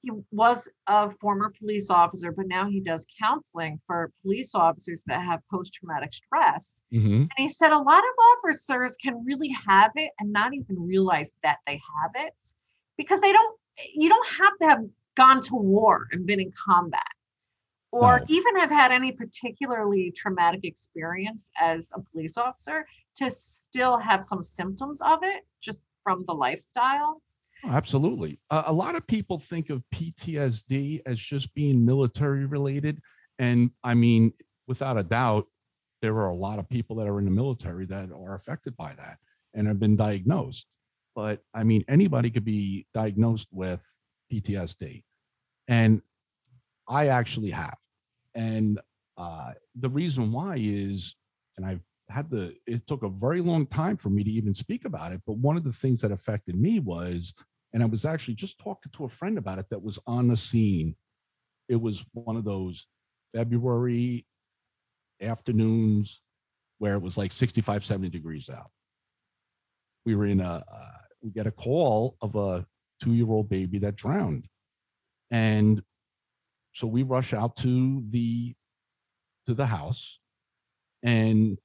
He 0.03 0.11
was 0.31 0.69
a 0.87 1.11
former 1.21 1.53
police 1.59 1.91
officer, 1.91 2.31
but 2.31 2.47
now 2.47 2.69
he 2.69 2.81
does 2.81 3.07
counseling 3.21 3.81
for 3.87 4.13
police 4.23 4.55
officers 4.55 5.03
that 5.07 5.25
have 5.25 5.41
post-traumatic 5.51 6.13
stress. 6.15 6.85
Mhm. 6.93 7.23
And 7.23 7.33
he 7.37 7.49
said 7.49 7.73
a 7.73 7.79
lot 7.79 7.99
of 8.05 8.15
officers 8.37 8.97
can 8.97 9.25
really 9.25 9.49
have 9.49 9.91
it 9.97 10.13
and 10.21 10.33
not 10.33 10.55
even 10.55 10.77
realize 10.79 11.33
that 11.43 11.59
they 11.67 11.81
have 12.03 12.27
it 12.27 12.35
because 12.97 13.21
they 13.21 13.33
don't, 13.33 13.59
you 13.95 14.09
don't 14.09 14.29
have 14.29 14.57
to 14.61 14.67
have 14.67 14.85
gone 15.17 15.41
to 15.41 15.57
war 15.57 16.07
and 16.13 16.27
been 16.27 16.41
in 16.41 16.53
combat 16.53 17.16
or 17.97 18.21
No. 18.21 18.27
even 18.29 18.57
have 18.57 18.71
had 18.71 18.93
any 18.93 19.13
particularly 19.13 20.11
traumatic 20.11 20.65
experience 20.65 21.51
as 21.61 21.93
a 21.95 22.01
police 22.01 22.37
officer 22.37 22.87
to 23.17 23.31
still 23.31 23.99
have 23.99 24.25
some 24.25 24.43
symptoms 24.43 25.01
of 25.01 25.21
it 25.23 25.47
just 25.63 25.85
from 26.03 26.25
the 26.27 26.35
lifestyle. 26.35 27.23
Oh, 27.65 27.71
Absolutely. 27.71 28.39
Uh, 28.51 28.65
a 28.67 28.73
lot 28.73 28.95
of 28.97 29.07
people 29.07 29.39
think 29.39 29.71
of 29.71 29.83
PTSD 29.95 31.01
as 31.07 31.19
just 31.19 31.55
being 31.55 31.85
military 31.85 32.45
related. 32.45 33.01
And 33.39 33.71
I 33.83 33.95
mean, 33.95 34.33
without 34.69 34.99
a 34.99 35.03
doubt, 35.03 35.47
there 36.03 36.17
are 36.17 36.29
a 36.29 36.37
lot 36.37 36.59
of 36.59 36.69
people 36.69 36.97
that 36.97 37.09
are 37.09 37.19
in 37.19 37.25
the 37.25 37.31
military 37.31 37.87
that 37.87 38.11
are 38.13 38.35
affected 38.35 38.77
by 38.77 38.93
that 38.95 39.17
and 39.55 39.67
have 39.67 39.81
been 39.81 39.97
diagnosed. 39.97 40.67
But 41.15 41.41
I 41.55 41.65
mean, 41.65 41.83
anybody 41.89 42.31
could 42.31 42.45
be 42.45 42.87
diagnosed 42.93 43.49
with 43.51 43.83
PTSD. 44.31 45.03
And 45.67 46.03
I 46.87 47.09
actually 47.09 47.51
have. 47.51 47.79
And 48.37 48.79
uh, 49.17 49.53
the 49.75 49.89
reason 49.89 50.31
why 50.31 50.59
is, 50.61 51.17
and 51.57 51.67
I've 51.67 51.81
had 52.09 52.31
the, 52.31 52.55
it 52.67 52.87
took 52.87 53.03
a 53.03 53.09
very 53.09 53.41
long 53.41 53.67
time 53.67 53.97
for 53.97 54.11
me 54.11 54.23
to 54.23 54.31
even 54.31 54.55
speak 54.55 54.85
about 54.85 55.13
it. 55.13 55.23
But 55.27 55.39
one 55.39 55.57
of 55.57 55.65
the 55.65 55.73
things 55.73 56.03
that 56.03 56.13
affected 56.13 56.55
me 56.55 56.79
was, 56.79 57.33
and 57.73 57.83
I 57.83 57.87
was 57.87 58.05
actually 58.05 58.35
just 58.35 58.61
talking 58.61 58.93
to 58.93 59.05
a 59.05 59.09
friend 59.09 59.39
about 59.39 59.59
it 59.59 59.67
that 59.71 59.83
was 59.83 59.99
on 60.07 60.29
the 60.29 60.37
scene. 60.37 60.95
It 61.69 61.81
was 61.81 62.05
one 62.13 62.37
of 62.37 62.45
those 62.45 62.87
February 63.35 64.27
afternoons 65.21 66.21
where 66.79 66.95
it 66.95 67.03
was 67.03 67.17
like 67.17 67.33
65, 67.33 67.85
70 67.85 68.11
degrees 68.11 68.51
out. 68.51 68.71
We 70.05 70.15
were 70.15 70.27
in 70.27 70.41
a, 70.41 70.63
uh, 70.71 70.99
we 71.23 71.31
get 71.31 71.47
a 71.47 71.51
call 71.51 72.17
of 72.21 72.37
a 72.37 72.67
two 73.03 73.15
year 73.15 73.29
old 73.29 73.49
baby 73.49 73.79
that 73.79 73.97
drowned. 73.97 74.47
And 75.31 75.83
so 76.77 76.87
we 76.87 77.03
rush 77.03 77.33
out 77.33 77.57
to 77.57 78.03
the 78.11 78.55
to 79.47 79.55
the 79.55 79.65
house 79.65 80.21
and 81.03 81.57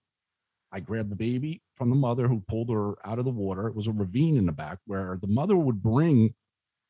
I 0.71 0.79
grabbed 0.79 1.11
the 1.11 1.17
baby 1.17 1.61
from 1.75 1.89
the 1.89 1.97
mother 1.97 2.29
who 2.29 2.39
pulled 2.47 2.69
her 2.69 2.93
out 3.03 3.19
of 3.19 3.25
the 3.25 3.31
water. 3.31 3.67
It 3.67 3.75
was 3.75 3.87
a 3.87 3.91
ravine 3.91 4.37
in 4.37 4.45
the 4.45 4.53
back 4.53 4.79
where 4.85 5.19
the 5.21 5.27
mother 5.27 5.57
would 5.57 5.83
bring 5.83 6.33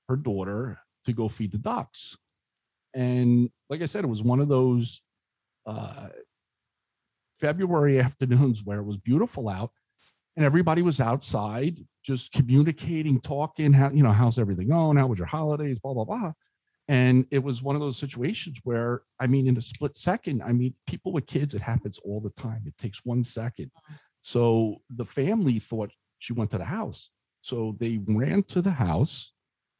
her 0.07 0.15
daughter 0.15 0.77
to 1.05 1.13
go 1.13 1.27
feed 1.29 1.51
the 1.51 1.57
ducks. 1.57 2.15
And 2.93 3.49
like 3.71 3.81
I 3.81 3.87
said, 3.87 4.03
it 4.03 4.07
was 4.07 4.21
one 4.21 4.39
of 4.39 4.49
those 4.49 5.01
uh, 5.65 6.09
February 7.39 7.99
afternoons 8.01 8.63
where 8.63 8.77
it 8.77 8.85
was 8.85 8.97
beautiful 8.97 9.49
out 9.49 9.71
and 10.35 10.45
everybody 10.45 10.83
was 10.83 11.01
outside 11.01 11.75
just 12.03 12.33
communicating, 12.33 13.19
talking, 13.19 13.73
how, 13.73 13.89
you 13.89 14.03
know, 14.03 14.11
how's 14.11 14.37
everything 14.37 14.69
going? 14.69 14.97
How 14.97 15.07
was 15.07 15.17
your 15.17 15.27
holidays? 15.27 15.79
Blah, 15.79 15.95
blah, 15.95 16.05
blah. 16.05 16.33
And 16.91 17.25
it 17.31 17.41
was 17.41 17.63
one 17.63 17.77
of 17.77 17.81
those 17.81 17.97
situations 17.97 18.59
where, 18.65 19.03
I 19.17 19.25
mean, 19.25 19.47
in 19.47 19.55
a 19.55 19.61
split 19.61 19.95
second, 19.95 20.43
I 20.43 20.51
mean, 20.51 20.73
people 20.87 21.13
with 21.13 21.25
kids, 21.25 21.53
it 21.53 21.61
happens 21.61 21.97
all 22.03 22.19
the 22.19 22.31
time. 22.31 22.63
It 22.65 22.77
takes 22.77 23.05
one 23.05 23.23
second. 23.23 23.71
Uh-huh. 23.77 23.93
So 24.19 24.81
the 24.89 25.05
family 25.05 25.57
thought 25.57 25.93
she 26.19 26.33
went 26.33 26.51
to 26.51 26.57
the 26.57 26.65
house. 26.65 27.09
So 27.39 27.77
they 27.79 28.01
ran 28.05 28.43
to 28.43 28.61
the 28.61 28.71
house 28.71 29.31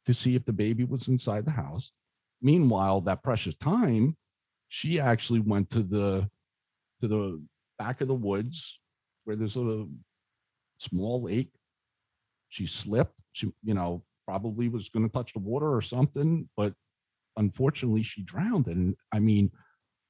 to 0.06 0.14
see 0.14 0.36
if 0.36 0.46
the 0.46 0.54
baby 0.54 0.84
was 0.84 1.08
inside 1.08 1.44
the 1.44 1.50
house. 1.50 1.92
Meanwhile, 2.40 3.02
that 3.02 3.22
precious 3.22 3.56
time, 3.56 4.16
she 4.68 4.98
actually 4.98 5.40
went 5.40 5.68
to 5.72 5.82
the 5.82 6.30
to 7.00 7.08
the 7.08 7.42
back 7.78 8.00
of 8.00 8.08
the 8.08 8.14
woods 8.14 8.80
where 9.24 9.36
there's 9.36 9.58
a 9.58 9.86
small 10.78 11.20
lake. 11.20 11.52
She 12.48 12.64
slipped. 12.64 13.20
She, 13.32 13.52
you 13.62 13.74
know, 13.74 14.02
probably 14.26 14.70
was 14.70 14.88
going 14.88 15.06
to 15.06 15.12
touch 15.12 15.34
the 15.34 15.40
water 15.40 15.70
or 15.74 15.82
something, 15.82 16.48
but 16.56 16.72
unfortunately 17.36 18.02
she 18.02 18.22
drowned. 18.22 18.66
And 18.66 18.96
I 19.12 19.20
mean, 19.20 19.50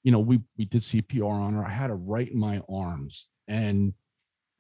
you 0.03 0.13
know, 0.13 0.21
we 0.21 0.41
we 0.59 0.65
did 0.65 0.83
CPR 0.83 1.31
on 1.31 1.55
her. 1.55 1.65
I 1.65 1.71
had 1.71 1.91
her 1.91 1.97
right 1.97 2.29
in 2.29 2.39
my 2.39 2.61
arms, 2.69 3.29
and 3.49 3.95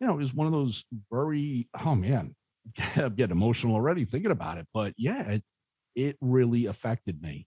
you 0.01 0.07
know, 0.07 0.15
it 0.15 0.19
was 0.19 0.35
one 0.35 0.47
of 0.47 0.53
those 0.53 0.85
very 1.13 1.69
oh 1.85 1.95
man, 1.95 2.35
I'm 2.97 3.15
getting 3.15 3.37
emotional 3.37 3.75
already 3.75 4.05
thinking 4.05 4.31
about 4.31 4.59
it. 4.59 4.67
But 4.73 4.95
yeah, 4.97 5.29
it, 5.29 5.43
it 5.95 6.17
really 6.21 6.67
affected 6.67 7.21
me, 7.23 7.47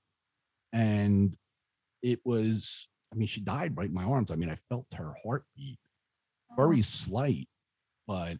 and 0.73 1.35
it 2.01 2.19
was. 2.25 2.87
I 3.13 3.17
mean, 3.17 3.27
she 3.27 3.39
died 3.39 3.77
right 3.77 3.87
in 3.87 3.93
my 3.93 4.03
arms. 4.03 4.29
I 4.29 4.35
mean, 4.35 4.49
I 4.49 4.55
felt 4.55 4.87
her 4.95 5.13
heartbeat, 5.23 5.79
very 6.57 6.81
slight, 6.81 7.47
but 8.07 8.35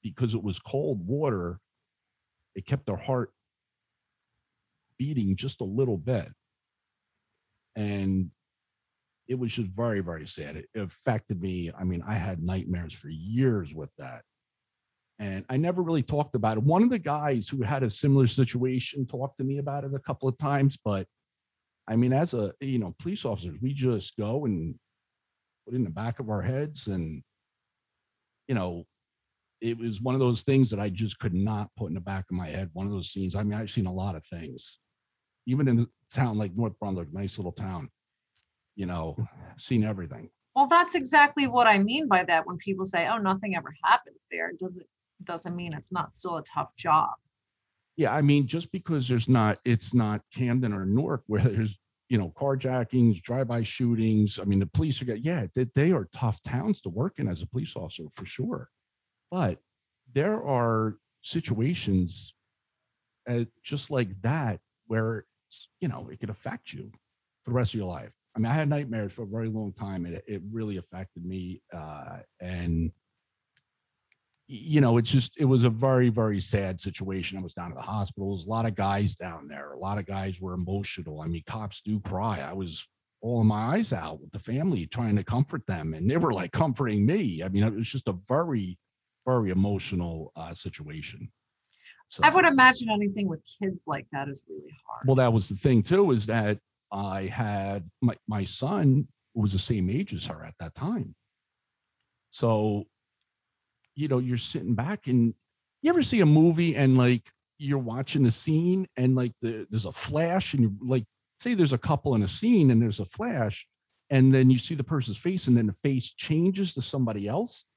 because 0.00 0.34
it 0.36 0.42
was 0.42 0.60
cold 0.60 1.04
water, 1.04 1.58
it 2.54 2.66
kept 2.66 2.88
her 2.88 2.96
heart 2.96 3.32
beating 5.02 5.34
just 5.36 5.60
a 5.60 5.64
little 5.78 5.98
bit. 5.98 6.28
and 7.76 8.30
it 9.28 9.38
was 9.38 9.52
just 9.54 9.70
very 9.70 10.00
very 10.00 10.26
sad. 10.26 10.56
It, 10.56 10.66
affected 10.76 11.40
me. 11.40 11.70
I 11.80 11.84
mean 11.84 12.02
i 12.06 12.14
had 12.14 12.42
nightmares 12.52 12.92
for 12.92 13.08
years 13.08 13.74
with 13.80 13.92
that. 14.02 14.22
And 15.18 15.44
i 15.48 15.56
never 15.56 15.82
really 15.82 16.02
talked 16.14 16.34
about 16.34 16.56
it. 16.58 16.62
One 16.74 16.82
of 16.82 16.90
the 16.90 16.98
guys 17.16 17.48
who 17.48 17.62
had 17.62 17.82
a 17.82 17.90
similar 18.02 18.26
situation 18.26 19.06
talked 19.06 19.38
to 19.38 19.44
me 19.50 19.58
about 19.58 19.84
it 19.84 19.94
a 19.94 20.06
couple 20.08 20.28
of 20.28 20.36
times 20.36 20.78
but 20.84 21.04
i 21.88 21.94
mean 22.00 22.12
as 22.12 22.30
a 22.34 22.44
you 22.60 22.78
know 22.82 22.94
police 23.02 23.24
officers 23.24 23.58
we 23.64 23.70
just 23.72 24.16
go 24.16 24.44
and 24.46 24.74
put 25.64 25.74
in 25.74 25.84
the 25.84 25.96
back 26.02 26.20
of 26.20 26.30
our 26.34 26.42
heads 26.52 26.78
and 26.94 27.22
you 28.48 28.54
know 28.58 28.70
it 29.60 29.78
was 29.78 30.02
one 30.08 30.14
of 30.16 30.20
those 30.26 30.42
things 30.48 30.66
that 30.70 30.80
i 30.86 30.88
just 31.02 31.16
could 31.22 31.36
not 31.50 31.66
put 31.78 31.88
in 31.90 31.94
the 31.94 32.08
back 32.12 32.24
of 32.30 32.36
my 32.42 32.48
head. 32.56 32.68
One 32.72 32.86
of 32.86 32.92
those 32.92 33.10
scenes. 33.12 33.34
I 33.34 33.42
mean 33.44 33.58
i've 33.58 33.76
seen 33.76 33.86
a 33.86 34.00
lot 34.02 34.16
of 34.18 34.24
things 34.26 34.62
even 35.46 35.68
in 35.68 35.80
a 35.80 35.86
town 36.12 36.38
like 36.38 36.54
north 36.56 36.78
brunswick 36.78 37.12
nice 37.12 37.38
little 37.38 37.52
town 37.52 37.88
you 38.76 38.86
know 38.86 39.16
seen 39.56 39.84
everything 39.84 40.28
Well, 40.54 40.66
that's 40.66 40.94
exactly 40.94 41.46
what 41.46 41.66
I 41.66 41.78
mean 41.78 42.08
by 42.08 42.24
that. 42.24 42.46
When 42.46 42.58
people 42.58 42.84
say, 42.84 43.06
"Oh, 43.08 43.16
nothing 43.18 43.56
ever 43.56 43.72
happens 43.82 44.26
there," 44.30 44.50
it 44.50 44.58
doesn't 44.58 44.86
doesn't 45.24 45.56
mean 45.56 45.72
it's 45.72 45.92
not 45.92 46.14
still 46.14 46.36
a 46.38 46.42
tough 46.42 46.74
job. 46.76 47.10
yeah 47.96 48.12
i 48.14 48.20
mean 48.22 48.46
just 48.46 48.72
because 48.72 49.06
there's 49.08 49.28
not 49.28 49.58
it's 49.64 49.94
not 49.94 50.20
camden 50.34 50.72
or 50.72 50.84
newark 50.84 51.22
where 51.26 51.42
there's 51.42 51.78
you 52.08 52.18
know 52.18 52.30
carjackings 52.30 53.20
drive-by 53.22 53.62
shootings 53.62 54.38
i 54.40 54.44
mean 54.44 54.58
the 54.58 54.66
police 54.66 55.00
are 55.02 55.14
yeah 55.16 55.46
they, 55.54 55.66
they 55.74 55.92
are 55.92 56.08
tough 56.12 56.42
towns 56.42 56.80
to 56.80 56.88
work 56.90 57.18
in 57.18 57.28
as 57.28 57.42
a 57.42 57.46
police 57.46 57.76
officer 57.76 58.04
for 58.12 58.26
sure 58.26 58.68
but 59.30 59.58
there 60.12 60.42
are 60.44 60.96
situations 61.22 62.34
uh, 63.28 63.44
just 63.62 63.90
like 63.90 64.10
that 64.22 64.58
where 64.86 65.24
you 65.80 65.88
know 65.88 66.08
it 66.10 66.20
could 66.20 66.30
affect 66.30 66.72
you 66.72 66.90
for 67.42 67.50
the 67.50 67.54
rest 67.54 67.74
of 67.74 67.78
your 67.78 67.88
life 67.88 68.16
i 68.34 68.38
mean 68.38 68.50
i 68.50 68.54
had 68.54 68.68
nightmares 68.68 69.12
for 69.12 69.22
a 69.22 69.26
very 69.26 69.48
long 69.48 69.72
time 69.72 70.04
and 70.04 70.14
it, 70.14 70.24
it 70.26 70.42
really 70.50 70.76
affected 70.76 71.24
me 71.24 71.60
uh, 71.72 72.18
and 72.40 72.92
you 74.54 74.82
know, 74.82 74.98
it's 74.98 75.10
just 75.10 75.40
it 75.40 75.46
was 75.46 75.64
a 75.64 75.70
very 75.70 76.10
very 76.10 76.40
sad 76.40 76.78
situation. 76.78 77.38
I 77.38 77.42
was 77.42 77.54
down 77.54 77.70
at 77.70 77.76
the 77.76 77.80
hospital. 77.80 78.28
hospitals, 78.28 78.46
a 78.46 78.50
lot 78.50 78.66
of 78.66 78.74
guys 78.74 79.14
down 79.14 79.48
there. 79.48 79.72
A 79.72 79.78
lot 79.78 79.98
of 79.98 80.04
guys 80.04 80.40
were 80.40 80.52
emotional. 80.52 81.22
I 81.22 81.26
mean, 81.26 81.42
cops 81.46 81.80
do 81.80 82.00
cry. 82.00 82.40
I 82.40 82.52
was 82.52 82.86
all 83.22 83.44
my 83.44 83.76
eyes 83.76 83.92
out 83.92 84.20
with 84.20 84.30
the 84.30 84.38
family 84.38 84.86
trying 84.86 85.16
to 85.16 85.24
comfort 85.24 85.66
them, 85.66 85.94
and 85.94 86.10
they 86.10 86.18
were 86.18 86.34
like 86.34 86.52
comforting 86.52 87.06
me. 87.06 87.42
I 87.42 87.48
mean, 87.48 87.62
it 87.62 87.74
was 87.74 87.88
just 87.88 88.08
a 88.08 88.18
very 88.28 88.78
very 89.26 89.50
emotional 89.50 90.32
uh, 90.36 90.52
situation. 90.52 91.30
So, 92.12 92.22
I 92.22 92.28
would 92.28 92.44
imagine 92.44 92.90
anything 92.90 93.26
with 93.26 93.40
kids 93.58 93.84
like 93.86 94.06
that 94.12 94.28
is 94.28 94.42
really 94.46 94.76
hard. 94.86 95.06
well, 95.06 95.16
that 95.16 95.32
was 95.32 95.48
the 95.48 95.54
thing 95.54 95.80
too, 95.80 96.10
is 96.10 96.26
that 96.26 96.58
I 96.92 97.22
had 97.22 97.88
my 98.02 98.14
my 98.28 98.44
son 98.44 99.08
was 99.32 99.52
the 99.52 99.58
same 99.58 99.88
age 99.88 100.12
as 100.12 100.26
her 100.26 100.44
at 100.44 100.52
that 100.60 100.74
time. 100.74 101.14
So, 102.28 102.84
you 103.94 104.08
know, 104.08 104.18
you're 104.18 104.36
sitting 104.36 104.74
back 104.74 105.06
and 105.06 105.32
you 105.80 105.88
ever 105.88 106.02
see 106.02 106.20
a 106.20 106.26
movie 106.26 106.76
and 106.76 106.98
like 106.98 107.30
you're 107.56 107.78
watching 107.78 108.26
a 108.26 108.30
scene 108.30 108.86
and 108.98 109.14
like 109.16 109.32
the, 109.40 109.66
there's 109.70 109.86
a 109.86 109.92
flash 109.92 110.52
and 110.52 110.64
you 110.64 110.76
like 110.82 111.06
say 111.36 111.54
there's 111.54 111.72
a 111.72 111.78
couple 111.78 112.14
in 112.14 112.24
a 112.24 112.28
scene 112.28 112.70
and 112.72 112.82
there's 112.82 113.00
a 113.00 113.06
flash 113.06 113.66
and 114.10 114.30
then 114.30 114.50
you 114.50 114.58
see 114.58 114.74
the 114.74 114.84
person's 114.84 115.16
face 115.16 115.46
and 115.46 115.56
then 115.56 115.66
the 115.66 115.72
face 115.72 116.12
changes 116.12 116.74
to 116.74 116.82
somebody 116.82 117.26
else. 117.26 117.68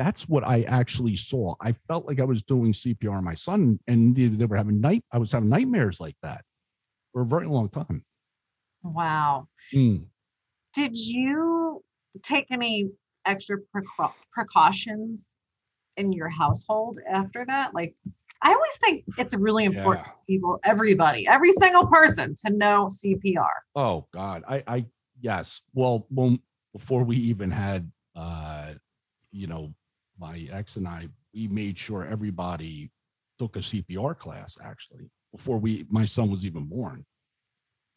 That's 0.00 0.26
what 0.30 0.44
I 0.48 0.62
actually 0.62 1.14
saw. 1.14 1.54
I 1.60 1.72
felt 1.72 2.06
like 2.06 2.20
I 2.20 2.24
was 2.24 2.42
doing 2.42 2.72
CPR 2.72 3.12
on 3.18 3.22
my 3.22 3.34
son 3.34 3.78
and 3.86 4.16
they, 4.16 4.28
they 4.28 4.46
were 4.46 4.56
having 4.56 4.80
night. 4.80 5.04
I 5.12 5.18
was 5.18 5.30
having 5.30 5.50
nightmares 5.50 6.00
like 6.00 6.16
that 6.22 6.42
for 7.12 7.20
a 7.20 7.26
very 7.26 7.46
long 7.46 7.68
time. 7.68 8.02
wow. 8.82 9.46
Mm. 9.74 10.06
Did 10.72 10.96
you 10.96 11.84
take 12.22 12.46
any 12.50 12.88
extra 13.26 13.58
precau- 13.74 14.14
precautions 14.32 15.36
in 15.98 16.12
your 16.12 16.30
household 16.30 16.98
after 17.06 17.44
that? 17.44 17.74
Like, 17.74 17.94
I 18.40 18.54
always 18.54 18.78
think 18.82 19.04
it's 19.18 19.34
really 19.36 19.66
important 19.66 20.06
Yeah. 20.06 20.12
people, 20.26 20.60
everybody, 20.64 21.26
every 21.28 21.52
single 21.52 21.86
person 21.88 22.34
to 22.46 22.50
know 22.54 22.88
CPR. 22.88 23.52
Oh 23.76 24.06
God, 24.12 24.44
I, 24.48 24.62
I, 24.66 24.86
yes. 25.20 25.60
Well, 25.74 26.06
when 26.08 26.40
before 26.72 27.04
we 27.04 27.16
even 27.16 27.50
had, 27.50 27.90
uh, 28.16 28.72
you 29.30 29.46
know, 29.46 29.74
my 30.20 30.46
ex 30.52 30.76
and 30.76 30.86
I, 30.86 31.08
we 31.34 31.48
made 31.48 31.78
sure 31.78 32.04
everybody 32.04 32.90
took 33.38 33.56
a 33.56 33.60
CPR 33.60 34.16
class 34.16 34.58
actually 34.62 35.10
before 35.32 35.58
we, 35.58 35.86
my 35.88 36.04
son 36.04 36.30
was 36.30 36.44
even 36.44 36.64
born, 36.64 37.04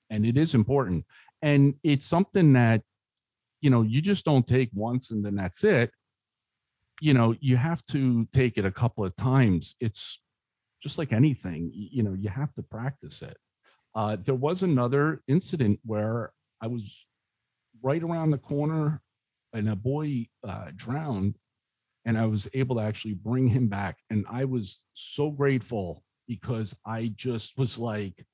and 0.09 0.25
it 0.25 0.37
is 0.37 0.55
important, 0.55 1.05
and 1.41 1.75
it's 1.83 2.05
something 2.05 2.53
that, 2.53 2.81
you 3.61 3.69
know, 3.69 3.81
you 3.81 4.01
just 4.01 4.25
don't 4.25 4.45
take 4.45 4.69
once 4.73 5.11
and 5.11 5.25
then 5.25 5.35
that's 5.35 5.63
it. 5.63 5.91
You 7.01 7.13
know, 7.13 7.35
you 7.39 7.57
have 7.57 7.81
to 7.87 8.27
take 8.33 8.57
it 8.57 8.65
a 8.65 8.71
couple 8.71 9.03
of 9.03 9.15
times. 9.15 9.75
It's 9.79 10.19
just 10.81 10.97
like 10.97 11.13
anything, 11.13 11.71
you 11.73 12.03
know, 12.03 12.13
you 12.13 12.29
have 12.29 12.53
to 12.53 12.63
practice 12.63 13.21
it. 13.21 13.37
Uh, 13.95 14.17
there 14.17 14.35
was 14.35 14.63
another 14.63 15.21
incident 15.27 15.79
where 15.85 16.31
I 16.61 16.67
was 16.67 17.05
right 17.81 18.03
around 18.03 18.31
the 18.31 18.37
corner 18.37 19.01
and 19.53 19.69
a 19.69 19.75
boy 19.75 20.27
uh, 20.47 20.71
drowned 20.75 21.35
and 22.05 22.17
I 22.17 22.25
was 22.25 22.47
able 22.53 22.75
to 22.77 22.81
actually 22.81 23.13
bring 23.13 23.47
him 23.47 23.67
back. 23.67 23.97
And 24.09 24.25
I 24.29 24.45
was 24.45 24.83
so 24.93 25.31
grateful 25.31 26.03
because 26.27 26.75
I 26.85 27.13
just 27.15 27.57
was 27.57 27.77
like 27.77 28.25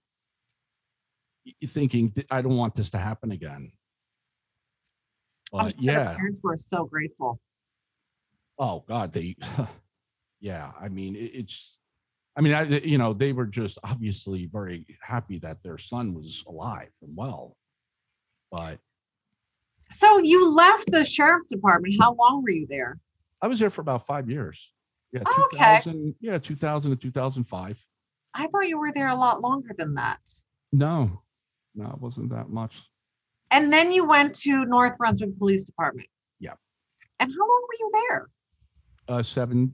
thinking, 1.65 2.13
I 2.31 2.41
don't 2.41 2.57
want 2.57 2.75
this 2.75 2.89
to 2.91 2.97
happen 2.97 3.31
again. 3.31 3.71
But 5.51 5.71
sure 5.71 5.79
yeah, 5.79 6.15
Parents 6.15 6.41
were 6.43 6.57
so 6.57 6.85
grateful. 6.85 7.39
oh 8.57 8.83
God, 8.87 9.11
they, 9.11 9.35
yeah, 10.39 10.71
I 10.79 10.89
mean, 10.89 11.15
it, 11.15 11.31
it's, 11.33 11.77
I 12.37 12.41
mean, 12.41 12.53
I, 12.53 12.63
you 12.63 12.97
know, 12.97 13.13
they 13.13 13.33
were 13.33 13.47
just 13.47 13.79
obviously 13.83 14.45
very 14.45 14.85
happy 15.01 15.39
that 15.39 15.61
their 15.63 15.77
son 15.77 16.13
was 16.13 16.43
alive 16.47 16.91
and 17.01 17.15
well. 17.15 17.57
But 18.51 18.79
So 19.91 20.19
you 20.19 20.49
left 20.49 20.91
the 20.91 21.03
sheriff's 21.03 21.47
department. 21.47 21.95
How 21.99 22.13
long 22.13 22.43
were 22.43 22.51
you 22.51 22.67
there? 22.69 22.97
I 23.41 23.47
was 23.47 23.59
there 23.59 23.69
for 23.69 23.81
about 23.81 24.05
five 24.05 24.29
years. 24.29 24.73
Yeah, 25.11 25.21
Oh, 25.25 25.49
okay. 25.53 25.57
2000. 25.79 26.15
Yeah, 26.19 26.37
2000 26.37 26.91
to 26.91 26.97
2005. 26.97 27.87
I 28.35 28.47
thought 28.47 28.67
you 28.67 28.77
were 28.77 28.91
there 28.91 29.07
a 29.07 29.15
lot 29.15 29.41
longer 29.41 29.73
than 29.77 29.95
that. 29.95 30.19
No, 30.71 31.23
no, 31.73 31.89
it 31.89 31.99
wasn't 31.99 32.29
that 32.29 32.49
much. 32.49 32.81
And 33.51 33.73
then 33.73 33.91
you 33.91 34.05
went 34.05 34.35
to 34.41 34.65
North 34.65 34.97
Brunswick 34.97 35.35
Police 35.39 35.63
Department. 35.63 36.07
Yeah. 36.39 36.53
And 37.19 37.31
how 37.31 37.39
long 37.39 37.61
were 37.67 37.75
you 37.79 37.91
there? 38.07 38.29
Uh, 39.07 39.23
17, 39.23 39.73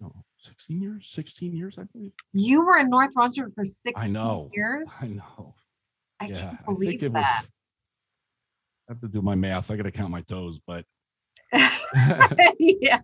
no, 0.00 0.14
16 0.38 0.80
years, 0.80 1.08
16 1.10 1.52
years, 1.56 1.76
I 1.78 1.82
believe. 1.92 2.12
You 2.32 2.64
were 2.64 2.78
in 2.78 2.88
North 2.88 3.12
Brunswick 3.12 3.48
for 3.56 3.64
16 3.64 4.12
know. 4.12 4.48
years. 4.54 4.88
I 5.00 5.08
know. 5.08 5.54
I 6.20 6.26
yeah, 6.26 6.40
can't 6.40 6.58
I 6.60 6.64
believe 6.66 6.88
think 6.90 7.02
it 7.02 7.12
was. 7.12 7.24
that. 7.24 7.46
I 8.88 8.92
have 8.92 9.00
to 9.00 9.08
do 9.08 9.20
my 9.22 9.34
math. 9.34 9.70
I 9.72 9.76
got 9.76 9.84
to 9.84 9.90
count 9.90 10.10
my 10.10 10.20
toes, 10.20 10.60
but 10.64 10.84
yeah. 12.58 13.00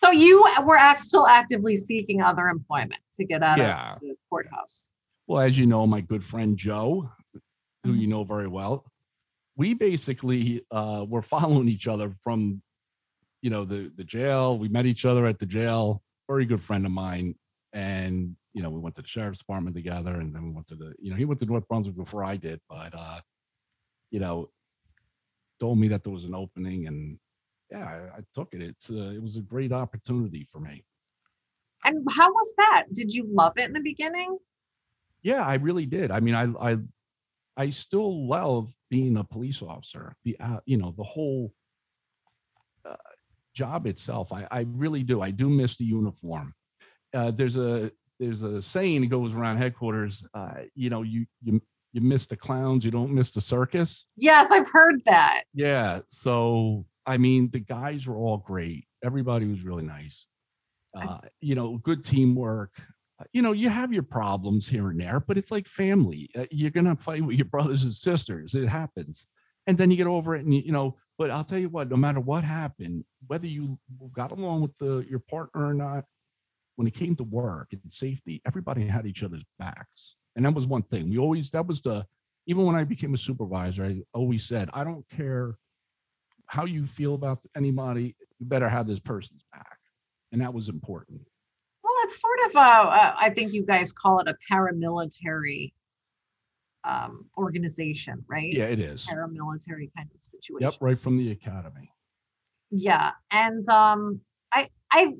So 0.00 0.10
you 0.10 0.44
were 0.64 0.78
still 0.98 1.26
actively 1.26 1.76
seeking 1.76 2.22
other 2.22 2.48
employment 2.48 3.00
to 3.14 3.24
get 3.24 3.42
out 3.42 3.58
Yeah. 3.58 3.94
of 3.94 4.00
the 4.00 4.16
courthouse. 4.28 4.88
well, 5.26 5.40
as 5.40 5.56
you 5.58 5.66
know, 5.66 5.86
my 5.86 6.00
good 6.00 6.24
friend 6.24 6.56
Joe, 6.56 7.10
who 7.84 7.92
Mhm. 7.92 8.00
you 8.00 8.06
know 8.08 8.24
very 8.24 8.48
well, 8.48 8.84
we 9.56 9.74
basically 9.74 10.64
uh, 10.70 11.04
were 11.08 11.22
following 11.22 11.68
each 11.68 11.86
other 11.86 12.10
from, 12.10 12.62
you 13.42 13.50
know, 13.50 13.64
the 13.64 13.92
the 13.96 14.04
jail. 14.04 14.58
We 14.58 14.68
met 14.68 14.86
each 14.86 15.04
other 15.04 15.26
at 15.26 15.38
the 15.38 15.46
jail. 15.46 16.02
Very 16.28 16.44
good 16.46 16.62
friend 16.62 16.84
of 16.86 16.92
mine, 16.92 17.34
and 17.72 18.36
you 18.54 18.62
know, 18.62 18.70
we 18.70 18.80
went 18.80 18.94
to 18.96 19.02
the 19.02 19.08
sheriff's 19.08 19.38
department 19.38 19.74
together, 19.76 20.14
and 20.20 20.34
then 20.34 20.44
we 20.44 20.50
went 20.50 20.66
to 20.68 20.74
the, 20.76 20.94
you 20.98 21.10
know, 21.10 21.16
he 21.16 21.24
went 21.24 21.40
to 21.40 21.46
North 21.46 21.66
Brunswick 21.68 21.96
before 21.96 22.22
I 22.24 22.36
did, 22.36 22.60
but 22.68 22.92
uh, 22.94 23.20
you 24.10 24.20
know, 24.20 24.50
told 25.62 25.78
me 25.78 25.86
that 25.86 26.02
there 26.02 26.12
was 26.12 26.24
an 26.24 26.34
opening, 26.34 26.88
and 26.88 27.16
yeah, 27.70 27.86
I, 27.86 28.18
I 28.18 28.20
took 28.32 28.52
it. 28.52 28.60
It's 28.60 28.90
uh, 28.90 29.12
it 29.14 29.22
was 29.22 29.36
a 29.36 29.42
great 29.42 29.70
opportunity 29.70 30.44
for 30.44 30.58
me. 30.58 30.84
And 31.84 32.04
how 32.10 32.28
was 32.32 32.52
that? 32.58 32.84
Did 32.92 33.14
you 33.14 33.24
love 33.32 33.52
it 33.56 33.66
in 33.66 33.72
the 33.72 33.80
beginning? 33.92 34.38
Yeah, 35.22 35.44
I 35.46 35.54
really 35.54 35.86
did. 35.86 36.10
I 36.10 36.18
mean, 36.18 36.34
I 36.34 36.46
I 36.70 36.78
I 37.56 37.70
still 37.70 38.26
love 38.26 38.74
being 38.90 39.16
a 39.16 39.22
police 39.22 39.62
officer. 39.62 40.16
The 40.24 40.36
uh, 40.40 40.60
you 40.66 40.78
know 40.78 40.94
the 40.96 41.04
whole 41.04 41.54
uh, 42.84 42.96
job 43.54 43.86
itself. 43.86 44.32
I 44.32 44.48
I 44.50 44.66
really 44.68 45.04
do. 45.04 45.20
I 45.22 45.30
do 45.30 45.48
miss 45.48 45.76
the 45.76 45.84
uniform. 45.84 46.54
Uh, 47.14 47.30
there's 47.30 47.56
a 47.56 47.92
there's 48.18 48.42
a 48.42 48.60
saying 48.60 49.02
that 49.02 49.10
goes 49.10 49.32
around 49.32 49.58
headquarters. 49.58 50.26
Uh, 50.34 50.62
you 50.74 50.90
know, 50.90 51.02
you 51.02 51.24
you 51.40 51.62
you 51.92 52.00
miss 52.00 52.26
the 52.26 52.36
clowns, 52.36 52.84
you 52.84 52.90
don't 52.90 53.12
miss 53.12 53.30
the 53.30 53.40
circus. 53.40 54.06
Yes, 54.16 54.50
I've 54.50 54.68
heard 54.70 55.02
that. 55.06 55.42
Yeah. 55.54 56.00
So 56.08 56.86
I 57.06 57.18
mean, 57.18 57.50
the 57.50 57.60
guys 57.60 58.06
were 58.06 58.16
all 58.16 58.38
great. 58.38 58.86
Everybody 59.04 59.46
was 59.46 59.62
really 59.64 59.82
nice. 59.82 60.26
Uh, 60.94 61.18
you 61.40 61.54
know, 61.54 61.78
good 61.78 62.04
teamwork. 62.04 62.72
you 63.32 63.40
know, 63.42 63.52
you 63.52 63.68
have 63.68 63.92
your 63.92 64.02
problems 64.02 64.68
here 64.68 64.90
and 64.90 65.00
there, 65.00 65.20
but 65.20 65.38
it's 65.38 65.50
like 65.50 65.66
family. 65.66 66.28
Uh, 66.38 66.44
You're 66.50 66.70
gonna 66.70 66.96
fight 66.96 67.24
with 67.24 67.36
your 67.36 67.46
brothers 67.46 67.82
and 67.84 67.92
sisters. 67.92 68.54
It 68.54 68.68
happens, 68.68 69.26
and 69.66 69.76
then 69.78 69.90
you 69.90 69.96
get 69.96 70.06
over 70.06 70.34
it, 70.36 70.44
and 70.44 70.54
you, 70.54 70.62
you 70.66 70.72
know. 70.72 70.96
But 71.18 71.30
I'll 71.30 71.44
tell 71.44 71.58
you 71.58 71.68
what, 71.70 71.88
no 71.90 71.96
matter 71.96 72.20
what 72.20 72.44
happened, 72.44 73.04
whether 73.26 73.46
you 73.46 73.78
got 74.12 74.32
along 74.32 74.62
with 74.62 74.76
the 74.78 75.04
your 75.08 75.20
partner 75.20 75.66
or 75.66 75.74
not, 75.74 76.04
when 76.76 76.86
it 76.86 76.94
came 76.94 77.16
to 77.16 77.24
work 77.24 77.68
and 77.72 77.80
safety, 77.90 78.40
everybody 78.46 78.86
had 78.86 79.06
each 79.06 79.22
other's 79.22 79.44
backs, 79.58 80.16
and 80.36 80.44
that 80.44 80.54
was 80.54 80.66
one 80.66 80.82
thing. 80.82 81.10
We 81.10 81.18
always 81.18 81.50
that 81.50 81.66
was 81.66 81.80
the 81.82 82.06
even 82.46 82.66
when 82.66 82.74
I 82.74 82.84
became 82.84 83.14
a 83.14 83.18
supervisor, 83.18 83.84
I 83.84 84.02
always 84.14 84.44
said, 84.44 84.68
I 84.72 84.84
don't 84.84 85.08
care 85.08 85.56
how 86.46 86.64
you 86.64 86.86
feel 86.86 87.14
about 87.14 87.38
anybody, 87.56 88.16
you 88.38 88.46
better 88.46 88.68
have 88.68 88.86
this 88.86 88.98
person's 88.98 89.44
back, 89.52 89.78
and 90.32 90.40
that 90.40 90.52
was 90.52 90.68
important. 90.68 91.20
Well, 91.84 91.92
it's 92.04 92.20
sort 92.20 92.38
of 92.46 92.56
a, 92.56 92.58
a 92.58 93.16
I 93.20 93.32
think 93.34 93.52
you 93.52 93.64
guys 93.64 93.92
call 93.92 94.20
it 94.20 94.28
a 94.28 94.36
paramilitary 94.52 95.72
um, 96.84 97.26
organization, 97.36 98.24
right? 98.28 98.52
Yeah, 98.52 98.64
it 98.64 98.80
is. 98.80 99.06
Paramilitary 99.06 99.90
kind 99.96 100.08
of 100.14 100.22
situation. 100.22 100.60
Yep, 100.60 100.74
right 100.80 100.98
from 100.98 101.16
the 101.16 101.30
academy. 101.30 101.92
Yeah, 102.70 103.12
and 103.30 103.68
um, 103.68 104.20
I, 104.52 104.68
I, 104.90 105.14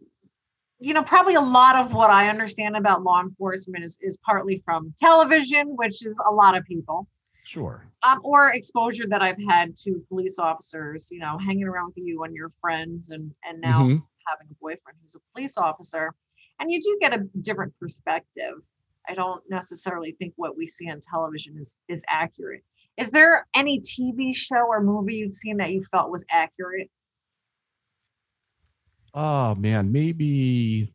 you 0.82 0.94
know, 0.94 1.02
probably 1.02 1.34
a 1.34 1.40
lot 1.40 1.76
of 1.76 1.92
what 1.94 2.10
I 2.10 2.28
understand 2.28 2.76
about 2.76 3.02
law 3.02 3.20
enforcement 3.20 3.84
is 3.84 3.96
is 4.00 4.16
partly 4.18 4.58
from 4.64 4.92
television, 4.98 5.68
which 5.76 6.04
is 6.04 6.18
a 6.28 6.32
lot 6.32 6.56
of 6.56 6.64
people, 6.64 7.06
Sure. 7.44 7.86
um, 8.02 8.20
or 8.24 8.52
exposure 8.52 9.06
that 9.08 9.22
I've 9.22 9.40
had 9.48 9.76
to 9.84 10.04
police 10.08 10.38
officers. 10.38 11.08
You 11.10 11.20
know, 11.20 11.38
hanging 11.38 11.64
around 11.64 11.86
with 11.88 11.98
you 11.98 12.24
and 12.24 12.34
your 12.34 12.50
friends, 12.60 13.10
and 13.10 13.32
and 13.44 13.60
now 13.60 13.84
Mhm. 13.84 14.02
having 14.26 14.48
a 14.50 14.54
boyfriend 14.60 14.98
who's 15.02 15.14
a 15.14 15.20
police 15.32 15.56
officer, 15.56 16.12
and 16.58 16.70
you 16.70 16.80
do 16.80 16.98
get 17.00 17.14
a 17.14 17.18
different 17.42 17.78
perspective. 17.78 18.54
I 19.08 19.14
don't 19.14 19.42
necessarily 19.50 20.12
think 20.12 20.34
what 20.36 20.56
we 20.56 20.66
see 20.66 20.90
on 20.90 21.00
television 21.00 21.58
is 21.58 21.78
is 21.88 22.04
accurate. 22.08 22.64
Is 22.96 23.10
there 23.10 23.46
any 23.54 23.80
TV 23.80 24.34
show 24.34 24.66
or 24.68 24.82
movie 24.82 25.14
you've 25.14 25.34
seen 25.34 25.56
that 25.58 25.72
you 25.72 25.84
felt 25.90 26.10
was 26.10 26.24
accurate? 26.30 26.90
Oh 29.14 29.54
man, 29.54 29.92
maybe. 29.92 30.94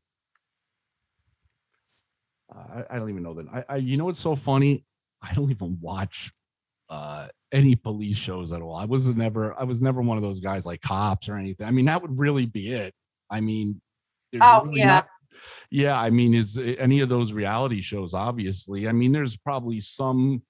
I, 2.54 2.84
I 2.90 3.00
don't 3.00 3.10
even 3.10 3.24
know 3.24 3.34
that. 3.36 3.46
I, 3.52 3.64
I, 3.70 3.76
you 3.78 3.98
know 3.98 4.06
what's 4.06 4.20
so 4.20 4.36
funny? 4.36 4.84
I 5.22 5.34
don't 5.34 5.52
even 5.52 5.78
watch 5.82 6.32
uh 6.90 7.28
any 7.52 7.76
police 7.76 8.18
shows 8.18 8.52
at 8.54 8.62
all. 8.62 8.76
I 8.76 8.86
was 8.86 9.14
never, 9.16 9.54
I 9.60 9.64
was 9.64 9.82
never 9.82 10.02
one 10.02 10.18
of 10.18 10.24
those 10.24 10.40
guys 10.40 10.66
like 10.66 10.82
cops 10.82 11.28
or 11.30 11.36
anything. 11.38 11.68
I 11.68 11.72
mean, 11.72 11.86
that 11.86 12.02
would 12.02 12.18
really 12.20 12.46
be 12.46 12.72
it. 12.74 12.94
I 13.30 13.42
mean, 13.42 13.82
Oh, 14.42 14.64
really 14.66 14.80
yeah. 14.80 14.86
not- 14.88 15.08
yeah. 15.70 16.00
I 16.00 16.10
mean, 16.10 16.34
is 16.34 16.58
any 16.80 17.00
of 17.02 17.10
those 17.10 17.32
reality 17.34 17.82
shows? 17.82 18.14
Obviously, 18.14 18.88
I 18.88 18.92
mean, 18.92 19.12
there's 19.12 19.38
probably 19.38 19.80
some 19.82 20.42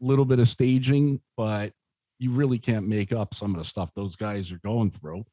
little 0.00 0.24
bit 0.24 0.38
of 0.38 0.48
staging, 0.48 1.20
but 1.36 1.72
you 2.18 2.30
really 2.30 2.58
can't 2.58 2.86
make 2.88 3.12
up 3.12 3.34
some 3.34 3.52
of 3.54 3.58
the 3.58 3.64
stuff 3.64 3.90
those 3.94 4.16
guys 4.16 4.52
are 4.52 4.58
going 4.58 4.90
through. 4.90 5.24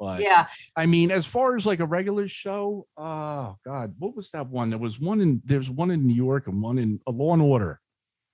But 0.00 0.20
Yeah, 0.22 0.46
I 0.74 0.86
mean, 0.86 1.10
as 1.10 1.26
far 1.26 1.54
as 1.56 1.66
like 1.66 1.80
a 1.80 1.86
regular 1.86 2.26
show, 2.26 2.86
oh 2.96 3.56
God, 3.64 3.94
what 3.98 4.16
was 4.16 4.30
that 4.30 4.48
one? 4.48 4.70
There 4.70 4.78
was 4.78 4.98
one 4.98 5.20
in 5.20 5.42
there's 5.44 5.68
one 5.70 5.90
in 5.90 6.06
New 6.06 6.14
York 6.14 6.46
and 6.46 6.62
one 6.62 6.78
in 6.78 6.98
a 7.06 7.10
Law 7.10 7.34
and 7.34 7.42
Order. 7.42 7.78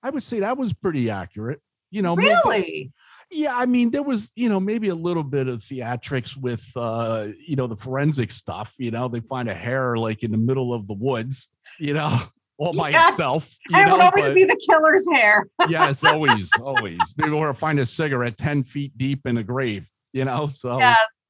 I 0.01 0.09
would 0.09 0.23
say 0.23 0.39
that 0.39 0.57
was 0.57 0.73
pretty 0.73 1.09
accurate. 1.09 1.59
You 1.91 2.01
know, 2.01 2.15
maybe- 2.15 2.27
really? 2.45 2.91
yeah, 3.31 3.55
I 3.55 3.65
mean, 3.65 3.91
there 3.91 4.03
was, 4.03 4.31
you 4.35 4.47
know, 4.49 4.59
maybe 4.59 4.89
a 4.89 4.95
little 4.95 5.23
bit 5.23 5.47
of 5.49 5.59
theatrics 5.59 6.35
with 6.37 6.65
uh, 6.77 7.27
you 7.45 7.55
know, 7.57 7.67
the 7.67 7.75
forensic 7.75 8.31
stuff. 8.31 8.73
You 8.77 8.91
know, 8.91 9.07
they 9.09 9.19
find 9.19 9.49
a 9.49 9.53
hair 9.53 9.97
like 9.97 10.23
in 10.23 10.31
the 10.31 10.37
middle 10.37 10.73
of 10.73 10.87
the 10.87 10.93
woods, 10.93 11.49
you 11.79 11.93
know, 11.93 12.17
all 12.57 12.73
by 12.73 12.89
Yeah. 12.91 13.07
itself. 13.09 13.53
You 13.69 13.79
it 13.79 13.91
would 13.91 13.99
always 14.01 14.27
but- 14.27 14.35
be 14.35 14.45
the 14.45 14.59
killer's 14.65 15.05
hair. 15.13 15.47
yes, 15.69 16.03
always, 16.05 16.49
always. 16.61 16.99
They 17.17 17.29
or 17.29 17.53
find 17.53 17.77
a 17.79 17.85
cigarette 17.85 18.37
10 18.37 18.63
feet 18.63 18.97
deep 18.97 19.25
in 19.25 19.37
a 19.37 19.43
grave, 19.43 19.89
you 20.13 20.23
know. 20.25 20.47
So 20.47 20.79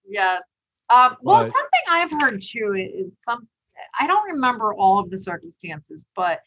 yes. 0.08 0.42
Um, 0.90 1.18
well, 1.22 1.44
But- 1.46 1.52
something 1.52 1.82
I've 1.90 2.12
heard 2.12 2.42
too 2.42 2.74
is 2.76 3.12
some. 3.24 3.48
I 4.00 4.08
don't 4.08 4.32
remember 4.32 4.74
all 4.74 5.00
of 5.00 5.10
the 5.12 5.18
circumstances, 5.18 6.06
but 6.16 6.42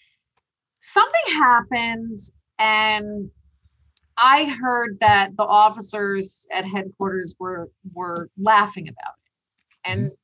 something 0.81 1.35
happens, 1.35 2.33
and 2.59 3.31
I 4.17 4.45
heard 4.45 4.99
that 5.01 5.37
the 5.37 5.45
officers 5.45 6.47
at 6.51 6.65
headquarters 6.65 7.35
were 7.39 7.71
were 7.95 8.31
laughing 8.39 8.89
about 8.89 9.15
it, 9.25 9.91
and 9.91 10.01
Mm-hmm. 10.07 10.15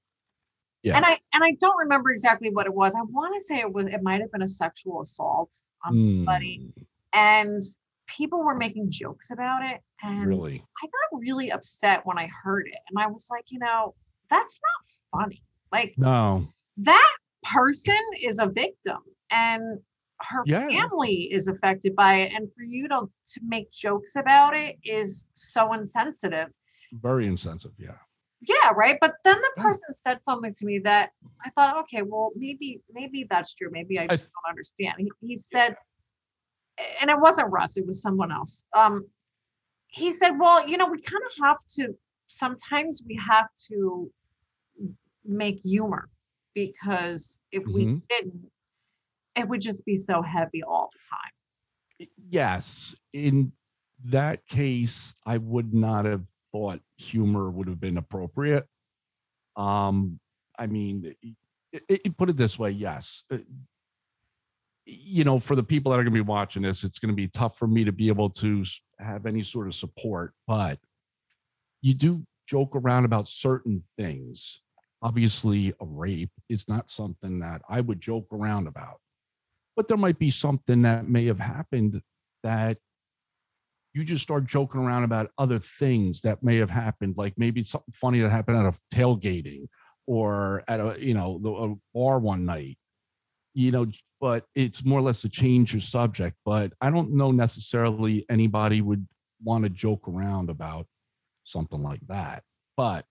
Yeah. 0.83 0.97
and 0.97 1.05
I 1.05 1.19
and 1.33 1.43
I 1.43 1.53
don't 1.61 1.77
remember 1.79 2.11
exactly 2.11 2.51
what 2.51 2.67
it 2.67 2.75
was. 2.75 2.95
I 2.95 3.03
want 3.03 3.35
to 3.35 3.41
say 3.41 3.59
it 3.59 3.73
was 3.73 3.87
it 3.87 4.03
might 4.03 4.21
have 4.21 4.31
been 4.31 4.43
a 4.43 4.49
sexual 4.49 5.03
assault 5.03 5.51
on 5.85 5.99
somebody, 6.03 6.61
mm, 6.79 6.87
and 7.13 7.63
people 8.07 8.43
were 8.45 8.55
making 8.57 8.91
jokes 8.91 9.31
about 9.31 9.65
it, 9.65 9.81
and 10.03 10.27
really. 10.27 10.63
I 10.83 10.87
got 10.87 11.21
really 11.21 11.51
upset 11.51 12.01
when 12.05 12.19
I 12.19 12.29
heard 12.43 12.67
it. 12.67 12.79
And 12.89 13.03
I 13.03 13.07
was 13.07 13.29
like, 13.31 13.45
you 13.49 13.59
know, 13.59 13.95
that's 14.31 14.59
not 15.13 15.21
funny. 15.23 15.43
Like 15.73 15.95
No. 15.97 16.49
that 16.79 17.13
person 17.45 17.99
is 18.21 18.39
a 18.39 18.47
victim 18.47 18.99
and 19.31 19.79
her 20.21 20.43
Yeah. 20.47 20.69
family 20.69 21.33
is 21.33 21.49
affected 21.49 21.95
by 21.95 22.17
it. 22.17 22.33
And 22.35 22.49
for 22.55 22.63
you 22.63 22.89
to, 22.89 23.11
to 23.35 23.41
make 23.47 23.71
jokes 23.71 24.17
about 24.17 24.57
it 24.57 24.77
is 24.85 25.27
so 25.35 25.73
insensitive. 25.73 26.49
Very 26.93 27.27
insensitive. 27.27 27.77
Yeah. 27.79 27.99
Yeah, 28.41 28.71
right. 28.75 28.99
But 29.01 29.15
then 29.25 29.41
the 29.41 29.51
Yeah. 29.57 29.63
person 29.63 29.95
said 29.95 30.21
something 30.25 30.55
to 30.55 30.67
me 30.67 30.79
that 30.81 31.11
I 31.45 31.51
thought, 31.51 31.79
okay, 31.85 32.03
well, 32.03 32.33
maybe, 32.37 32.81
maybe 32.93 33.27
that's 33.29 33.55
true. 33.55 33.69
Maybe 33.71 33.99
I 33.99 34.05
I 34.05 34.07
don't 34.09 34.31
understand. 34.49 34.95
He, 34.99 35.11
he 35.21 35.37
said, 35.37 35.77
and 37.01 37.11
it 37.11 37.19
wasn't 37.19 37.51
Russ, 37.51 37.77
it 37.77 37.87
was 37.87 38.01
someone 38.01 38.33
else. 38.33 38.67
Um, 38.73 39.07
he 39.89 40.13
said, 40.13 40.39
well, 40.39 40.69
you 40.69 40.77
know, 40.77 40.87
we 40.87 41.01
kind 41.01 41.23
of 41.31 41.45
have 41.45 41.59
to, 41.77 41.97
sometimes 42.29 43.03
we 43.07 43.19
have 43.29 43.49
to 43.69 44.11
make 45.25 45.61
humor 45.61 46.09
because 46.55 47.41
if 47.53 47.67
we 47.67 47.87
Mhm. 47.87 48.03
didn't, 48.09 48.51
it 49.37 49.49
would 49.49 49.61
just 49.61 49.85
be 49.85 49.97
so 49.97 50.23
heavy 50.23 50.63
all 50.63 50.91
the 50.93 50.99
time. 51.09 52.09
Yes. 52.31 52.95
In 53.13 53.53
that 54.05 54.47
case, 54.47 55.15
I 55.25 55.39
would 55.39 55.73
not 55.73 56.05
have 56.05 56.29
thought 56.53 56.81
humor 56.97 57.51
would 57.51 57.69
have 57.69 57.81
been 57.81 57.97
appropriate. 57.97 58.67
Um, 59.57 60.21
I 60.59 60.67
mean, 60.67 61.15
it, 61.73 61.83
it, 61.89 62.17
put 62.17 62.31
it 62.31 62.37
this 62.37 62.59
way, 62.59 62.71
yes. 62.71 63.25
You 64.87 65.25
know, 65.25 65.39
for 65.39 65.57
the 65.57 65.65
people 65.65 65.91
that 65.91 65.99
are 65.99 66.05
going 66.05 66.15
to 66.15 66.23
be 66.23 66.29
watching 66.29 66.63
this, 66.63 66.85
it's 66.85 66.99
going 66.99 67.13
to 67.13 67.17
be 67.17 67.29
tough 67.29 67.59
for 67.59 67.67
me 67.67 67.85
to 67.85 67.93
be 67.93 68.09
able 68.09 68.31
to 68.31 68.65
have 69.01 69.27
any 69.27 69.43
sort 69.43 69.67
of 69.67 69.75
support, 69.75 70.33
but 70.47 70.79
you 71.83 71.93
do 71.93 72.25
joke 72.47 72.77
around 72.77 73.05
about 73.05 73.27
certain 73.27 73.83
things. 73.97 74.63
Obviously, 75.03 75.75
a 75.81 75.85
rape 75.85 76.31
is 76.49 76.69
not 76.69 76.89
something 76.89 77.41
that 77.41 77.63
I 77.69 77.81
would 77.81 78.01
joke 78.01 78.29
around 78.33 78.69
about 78.69 79.01
but 79.77 79.87
there 79.87 79.99
might 79.99 80.19
be 80.19 80.31
something 80.31 80.83
that 80.83 81.09
may 81.09 81.27
have 81.27 81.39
happened 81.39 82.01
that 82.43 82.79
you 83.93 84.05
just 84.05 84.23
start 84.23 84.47
joking 84.47 84.81
around 84.81 85.05
about 85.05 85.31
other 85.39 85.59
things 85.59 86.23
that 86.23 86.43
may 86.43 86.57
have 86.57 86.71
happened 86.71 87.17
like 87.17 87.35
maybe 87.37 87.63
something 87.63 87.93
funny 87.93 88.21
that 88.21 88.31
happened 88.31 88.57
at 88.57 88.67
a 88.67 88.95
tailgating 88.95 89.67
or 90.07 90.65
at 90.69 90.81
a 90.81 90.97
you 90.99 91.15
know 91.15 91.41
a 91.95 91.97
bar 91.97 92.19
one 92.19 92.45
night 92.45 92.79
you 93.57 93.71
know 93.71 93.87
but 94.21 94.45
it's 94.55 94.85
more 94.85 94.99
or 94.99 95.03
less 95.03 95.23
to 95.23 95.29
change 95.29 95.73
your 95.73 95.81
subject 95.81 96.37
but 96.45 96.73
i 96.81 96.91
don't 96.91 97.11
know 97.11 97.33
necessarily 97.33 98.25
anybody 98.29 98.83
would 98.83 99.05
want 99.43 99.65
to 99.65 99.71
joke 99.71 100.07
around 100.07 100.51
about 100.51 100.87
something 101.43 101.83
like 101.83 102.01
that 102.07 102.43
but 102.77 103.05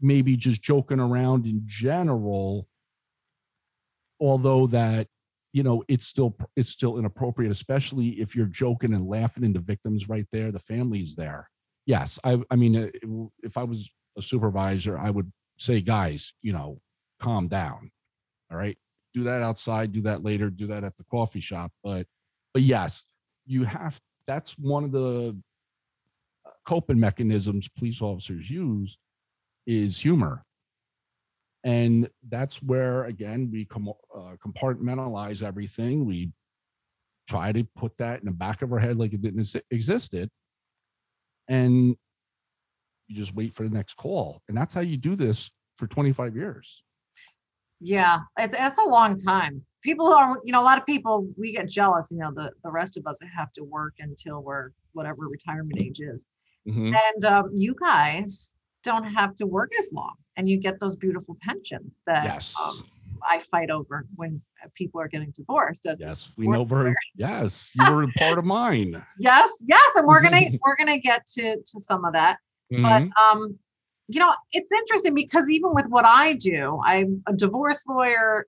maybe 0.00 0.36
just 0.36 0.62
joking 0.62 0.98
around 0.98 1.46
in 1.46 1.62
general 1.66 2.66
although 4.20 4.66
that 4.66 5.06
you 5.52 5.62
know 5.62 5.84
it's 5.88 6.06
still 6.06 6.34
it's 6.56 6.70
still 6.70 6.98
inappropriate 6.98 7.52
especially 7.52 8.08
if 8.20 8.34
you're 8.34 8.46
joking 8.46 8.94
and 8.94 9.06
laughing 9.06 9.44
and 9.44 9.54
the 9.54 9.60
victims 9.60 10.08
right 10.08 10.26
there 10.32 10.50
the 10.50 10.58
family's 10.58 11.14
there. 11.14 11.48
Yes 11.86 12.18
i 12.24 12.40
i 12.50 12.56
mean 12.56 12.76
uh, 12.76 13.26
if 13.42 13.58
i 13.58 13.62
was 13.62 13.90
a 14.16 14.22
supervisor 14.22 14.98
i 14.98 15.10
would 15.10 15.30
say 15.58 15.82
guys 15.82 16.32
you 16.40 16.52
know 16.52 16.80
calm 17.20 17.46
down 17.46 17.90
all 18.50 18.56
right 18.56 18.78
do 19.14 19.22
that 19.22 19.42
outside 19.42 19.92
do 19.92 20.02
that 20.02 20.22
later 20.22 20.50
do 20.50 20.66
that 20.66 20.84
at 20.84 20.96
the 20.96 21.04
coffee 21.04 21.40
shop 21.40 21.72
but 21.82 22.06
but 22.52 22.62
yes 22.62 23.04
you 23.46 23.64
have 23.64 23.98
that's 24.26 24.58
one 24.58 24.84
of 24.84 24.92
the 24.92 25.36
uh, 26.46 26.50
coping 26.66 26.98
mechanisms 26.98 27.68
police 27.68 28.00
officers 28.00 28.50
use 28.50 28.98
is 29.66 29.98
humor. 29.98 30.44
And 31.64 32.08
that's 32.28 32.62
where 32.62 33.04
again 33.04 33.50
we 33.50 33.64
com- 33.64 33.88
uh, 34.14 34.36
compartmentalize 34.44 35.42
everything. 35.42 36.04
We 36.04 36.30
try 37.26 37.52
to 37.52 37.64
put 37.76 37.96
that 37.98 38.20
in 38.20 38.26
the 38.26 38.32
back 38.32 38.60
of 38.60 38.72
our 38.72 38.78
head 38.78 38.98
like 38.98 39.14
it 39.14 39.22
didn't 39.22 39.40
exi- 39.40 39.62
existed. 39.70 40.28
And 41.48 41.96
you 43.06 43.16
just 43.16 43.34
wait 43.34 43.54
for 43.54 43.62
the 43.64 43.74
next 43.74 43.94
call. 43.94 44.42
And 44.48 44.56
that's 44.56 44.74
how 44.74 44.82
you 44.82 44.96
do 44.96 45.16
this 45.16 45.50
for 45.76 45.86
25 45.86 46.36
years 46.36 46.82
Yeah, 47.80 48.20
it's 48.38 48.54
it's 48.58 48.78
a 48.78 48.84
long 48.88 49.18
time. 49.18 49.62
People 49.82 50.12
are, 50.12 50.38
you 50.44 50.52
know, 50.52 50.60
a 50.62 50.64
lot 50.64 50.78
of 50.78 50.86
people 50.86 51.28
we 51.36 51.52
get 51.52 51.68
jealous. 51.68 52.08
You 52.10 52.18
know, 52.18 52.32
the 52.34 52.50
the 52.62 52.70
rest 52.70 52.96
of 52.96 53.06
us 53.06 53.18
have 53.36 53.52
to 53.52 53.64
work 53.64 53.94
until 53.98 54.42
we're 54.42 54.70
whatever 54.92 55.28
retirement 55.28 55.80
age 55.80 56.00
is, 56.00 56.28
Mhm. 56.66 56.94
and 57.14 57.24
um, 57.24 57.50
you 57.54 57.74
guys 57.78 58.54
don't 58.82 59.04
have 59.04 59.34
to 59.36 59.46
work 59.46 59.70
as 59.78 59.90
long, 59.92 60.14
and 60.36 60.48
you 60.48 60.58
get 60.58 60.78
those 60.80 60.94
beautiful 60.96 61.36
pensions 61.42 62.00
that 62.06 62.24
Yes. 62.24 62.54
um, 62.62 62.86
I 63.28 63.40
fight 63.50 63.70
over 63.70 64.06
when 64.16 64.40
people 64.74 65.00
are 65.00 65.08
getting 65.08 65.30
divorced. 65.32 65.86
As 65.86 66.00
Yes, 66.00 66.32
we 66.36 66.46
know 66.46 66.64
very. 66.64 66.94
Yes, 67.16 67.74
you 67.74 67.84
were 67.92 68.02
a 68.04 68.12
part 68.12 68.38
of 68.38 68.44
mine. 68.44 69.02
yes, 69.18 69.62
yes, 69.66 69.90
and 69.96 70.06
we're 70.06 70.22
gonna 70.22 70.42
we're 70.64 70.76
gonna 70.76 70.98
get 70.98 71.26
to 71.26 71.56
to 71.56 71.80
some 71.80 72.04
of 72.04 72.12
that. 72.12 72.38
Mhm. 72.72 72.82
but 72.82 73.22
um 73.22 73.58
you 74.08 74.20
know 74.20 74.32
it's 74.52 74.70
interesting 74.70 75.14
because 75.14 75.50
even 75.50 75.72
with 75.74 75.86
what 75.86 76.04
i 76.04 76.34
do 76.34 76.80
i'm 76.84 77.22
a 77.26 77.32
divorce 77.32 77.84
lawyer 77.88 78.46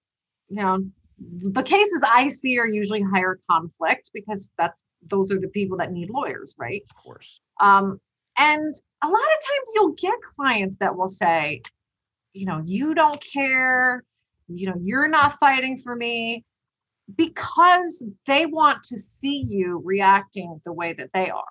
you 0.48 0.62
know 0.62 0.78
the 1.18 1.62
cases 1.62 2.04
i 2.06 2.28
see 2.28 2.58
are 2.58 2.68
usually 2.68 3.02
higher 3.02 3.38
conflict 3.50 4.10
because 4.12 4.52
that's 4.58 4.82
those 5.08 5.30
are 5.30 5.38
the 5.40 5.48
people 5.48 5.76
that 5.78 5.92
need 5.92 6.10
lawyers 6.10 6.54
right? 6.58 6.82
Of 6.90 6.96
course. 7.02 7.40
um 7.60 8.00
and 8.38 8.74
a 9.02 9.06
lot 9.06 9.14
of 9.14 9.46
times 9.48 9.72
you'll 9.74 9.92
get 9.92 10.14
clients 10.36 10.76
that 10.78 10.94
will 10.96 11.08
say 11.08 11.62
you 12.32 12.46
know 12.46 12.62
you 12.64 12.94
don't 12.94 13.22
care. 13.32 14.04
You 14.48 14.68
know 14.68 14.76
you're 14.82 15.08
not 15.08 15.38
fighting 15.38 15.78
for 15.78 15.96
me. 15.96 16.44
Because 17.16 18.04
they 18.26 18.46
want 18.46 18.82
to 18.82 18.98
see 18.98 19.46
you 19.48 19.80
reacting 19.84 20.60
the 20.64 20.72
way 20.72 20.92
that 20.94 21.10
they 21.14 21.30
are 21.30 21.44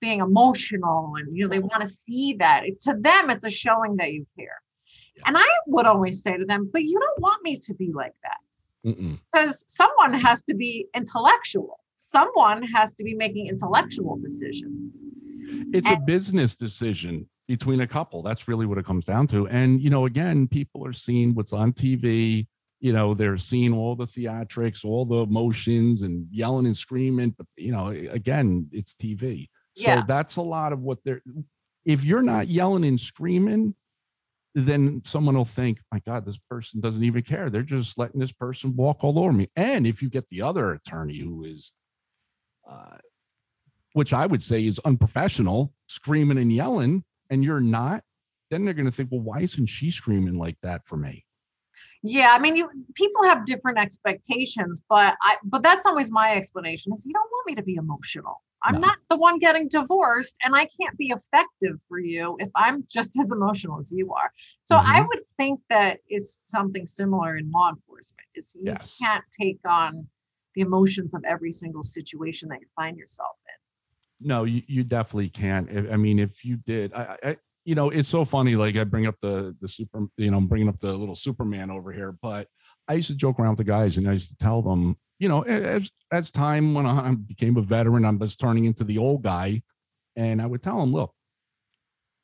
being 0.00 0.20
emotional 0.20 1.14
and 1.18 1.36
you 1.36 1.42
know 1.44 1.48
they 1.48 1.58
want 1.58 1.80
to 1.80 1.86
see 1.88 2.34
that 2.38 2.64
It- 2.64 2.80
to 2.80 2.94
them 2.98 3.30
it's 3.30 3.44
a 3.44 3.50
showing 3.50 3.96
that 3.96 4.12
you 4.12 4.26
care 4.38 4.60
Yeah. 5.16 5.22
and 5.26 5.36
i 5.38 5.46
would 5.66 5.86
always 5.86 6.22
say 6.22 6.36
to 6.36 6.44
them 6.44 6.70
but 6.72 6.82
you 6.84 6.98
don't 6.98 7.20
want 7.20 7.42
me 7.42 7.56
to 7.58 7.74
be 7.74 7.90
like 7.92 8.14
that 8.22 8.40
Mm-mm. 8.90 9.18
because 9.32 9.64
someone 9.68 10.12
has 10.20 10.42
to 10.44 10.54
be 10.54 10.86
intellectual 10.94 11.80
someone 11.96 12.62
has 12.62 12.94
to 12.94 13.04
be 13.04 13.14
making 13.14 13.48
intellectual 13.48 14.16
decisions 14.16 15.02
It's 15.72 15.88
a 15.90 15.96
business 15.96 16.56
decision 16.56 17.28
between 17.46 17.80
a 17.80 17.86
couple. 17.86 18.22
That's 18.22 18.48
really 18.48 18.66
what 18.66 18.76
it 18.76 18.84
comes 18.84 19.04
down 19.06 19.26
to. 19.28 19.46
And 19.48 19.80
you 19.80 19.88
know, 19.88 20.04
again, 20.06 20.46
people 20.48 20.84
are 20.86 20.92
seeing 20.92 21.34
what's 21.34 21.52
on 21.52 21.72
TV. 21.72 22.46
You 22.80 22.92
know, 22.92 23.14
they're 23.14 23.36
seeing 23.38 23.72
all 23.72 23.94
the 23.96 24.04
theatrics, 24.04 24.84
all 24.84 25.04
the 25.06 25.20
emotions, 25.30 26.02
and 26.02 26.26
yelling 26.30 26.66
and 26.66 26.76
screaming. 26.76 27.30
But 27.38 27.46
you 27.56 27.72
know, 27.72 27.88
again, 27.88 28.68
it's 28.72 28.94
TV. 28.94 29.48
So 29.78 29.92
Yeah. 29.92 30.04
that's 30.06 30.36
a 30.36 30.42
lot 30.42 30.72
of 30.72 30.80
what 30.80 30.98
they're. 31.04 31.22
If 31.84 32.04
you're 32.04 32.22
not 32.22 32.48
yelling 32.48 32.84
and 32.84 32.98
screaming, 32.98 33.74
then 34.54 35.00
someone 35.00 35.36
will 35.36 35.44
think, 35.44 35.78
my 35.92 36.00
God, 36.00 36.24
this 36.24 36.38
person 36.38 36.80
doesn't 36.80 37.04
even 37.04 37.22
care. 37.22 37.48
They're 37.48 37.62
just 37.62 37.96
letting 37.96 38.18
this 38.18 38.32
person 38.32 38.74
walk 38.74 39.04
all 39.04 39.18
over 39.20 39.32
me. 39.32 39.48
And 39.54 39.86
if 39.86 40.02
you 40.02 40.10
get 40.10 40.28
the 40.28 40.42
other 40.42 40.72
attorney 40.72 41.18
who 41.18 41.44
is, 41.44 41.72
uh, 42.68 42.98
which 43.92 44.12
I 44.12 44.26
would 44.26 44.42
say 44.42 44.66
is 44.66 44.80
unprofessional, 44.80 45.72
screaming 45.86 46.38
and 46.38 46.52
yelling, 46.52 47.04
and 47.30 47.44
you're 47.44 47.60
not, 47.60 48.02
then 48.50 48.64
they're 48.64 48.74
going 48.74 48.86
to 48.86 48.92
think, 48.92 49.10
well, 49.12 49.20
why 49.20 49.40
isn't 49.40 49.66
she 49.66 49.90
screaming 49.92 50.38
like 50.38 50.56
that 50.62 50.84
for 50.84 50.96
me? 50.96 51.24
yeah 52.02 52.32
i 52.32 52.38
mean 52.38 52.54
you 52.54 52.68
people 52.94 53.24
have 53.24 53.44
different 53.44 53.78
expectations 53.78 54.82
but 54.88 55.14
i 55.22 55.36
but 55.44 55.62
that's 55.62 55.86
always 55.86 56.12
my 56.12 56.34
explanation 56.36 56.92
is 56.92 57.04
you 57.04 57.12
don't 57.12 57.30
want 57.30 57.46
me 57.46 57.54
to 57.54 57.62
be 57.62 57.74
emotional 57.74 58.40
i'm 58.64 58.74
No. 58.74 58.80
not 58.80 58.96
the 59.10 59.16
one 59.16 59.38
getting 59.38 59.68
divorced 59.68 60.34
and 60.42 60.54
i 60.54 60.68
can't 60.80 60.96
be 60.98 61.08
effective 61.08 61.78
for 61.88 61.98
you 61.98 62.36
if 62.40 62.50
i'm 62.54 62.84
just 62.90 63.12
as 63.20 63.30
emotional 63.30 63.78
as 63.80 63.90
you 63.92 64.12
are 64.12 64.32
so 64.62 64.76
i 64.76 65.00
Mhm. 65.00 65.08
would 65.08 65.22
think 65.36 65.60
that 65.68 65.98
is 66.08 66.34
something 66.34 66.86
similar 66.86 67.36
in 67.36 67.50
law 67.50 67.70
enforcement 67.70 68.26
is 68.34 68.54
you 68.60 68.72
Yes. 68.72 68.98
can't 69.00 69.24
take 69.38 69.60
on 69.66 70.06
the 70.54 70.62
emotions 70.62 71.12
of 71.14 71.22
every 71.24 71.52
single 71.52 71.82
situation 71.82 72.48
that 72.48 72.60
you 72.60 72.66
find 72.74 72.96
yourself 72.96 73.36
in 73.46 74.28
No, 74.28 74.44
you, 74.44 74.62
you 74.66 74.82
definitely 74.82 75.28
can't. 75.28 75.68
I 75.70 75.92
I 75.92 75.96
mean, 75.96 76.18
if 76.18 76.44
you 76.44 76.56
did, 76.56 76.92
I, 76.92 77.16
I, 77.22 77.36
you 77.64 77.74
know, 77.76 77.90
it's 77.90 78.08
so 78.08 78.24
funny. 78.24 78.56
Like 78.56 78.76
I 78.76 78.84
bring 78.84 79.06
up 79.06 79.16
the 79.20 79.54
the 79.60 79.68
super, 79.68 80.06
you 80.16 80.30
know, 80.30 80.38
I'm 80.38 80.48
bringing 80.48 80.68
up 80.68 80.78
the 80.78 80.92
little 80.92 81.14
Superman 81.14 81.70
over 81.70 81.92
here, 81.92 82.16
but 82.20 82.48
I 82.88 82.94
used 82.94 83.08
to 83.08 83.14
joke 83.14 83.38
around 83.38 83.50
with 83.50 83.58
the 83.58 83.64
guys, 83.64 83.96
and 83.96 84.08
I 84.08 84.12
used 84.12 84.30
to 84.30 84.36
tell 84.36 84.62
them, 84.62 84.96
you 85.18 85.28
know, 85.28 85.42
as 85.42 85.90
as 86.10 86.30
time 86.30 86.74
went 86.74 86.88
on, 86.88 87.04
I 87.04 87.14
became 87.14 87.56
a 87.56 87.62
veteran. 87.62 88.04
I'm 88.04 88.18
just 88.18 88.40
turning 88.40 88.64
into 88.64 88.84
the 88.84 88.98
old 88.98 89.22
guy, 89.22 89.62
and 90.16 90.40
I 90.40 90.46
would 90.46 90.62
tell 90.62 90.80
them, 90.80 90.92
look, 90.92 91.12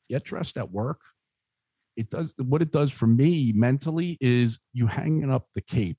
get 0.08 0.24
dressed 0.24 0.56
at 0.56 0.70
work. 0.70 1.00
It 1.96 2.08
does 2.10 2.34
what 2.38 2.62
it 2.62 2.72
does 2.72 2.90
for 2.90 3.06
me 3.06 3.52
mentally 3.54 4.16
is 4.20 4.58
you 4.72 4.86
hanging 4.86 5.30
up 5.30 5.46
the 5.54 5.60
cape, 5.62 5.98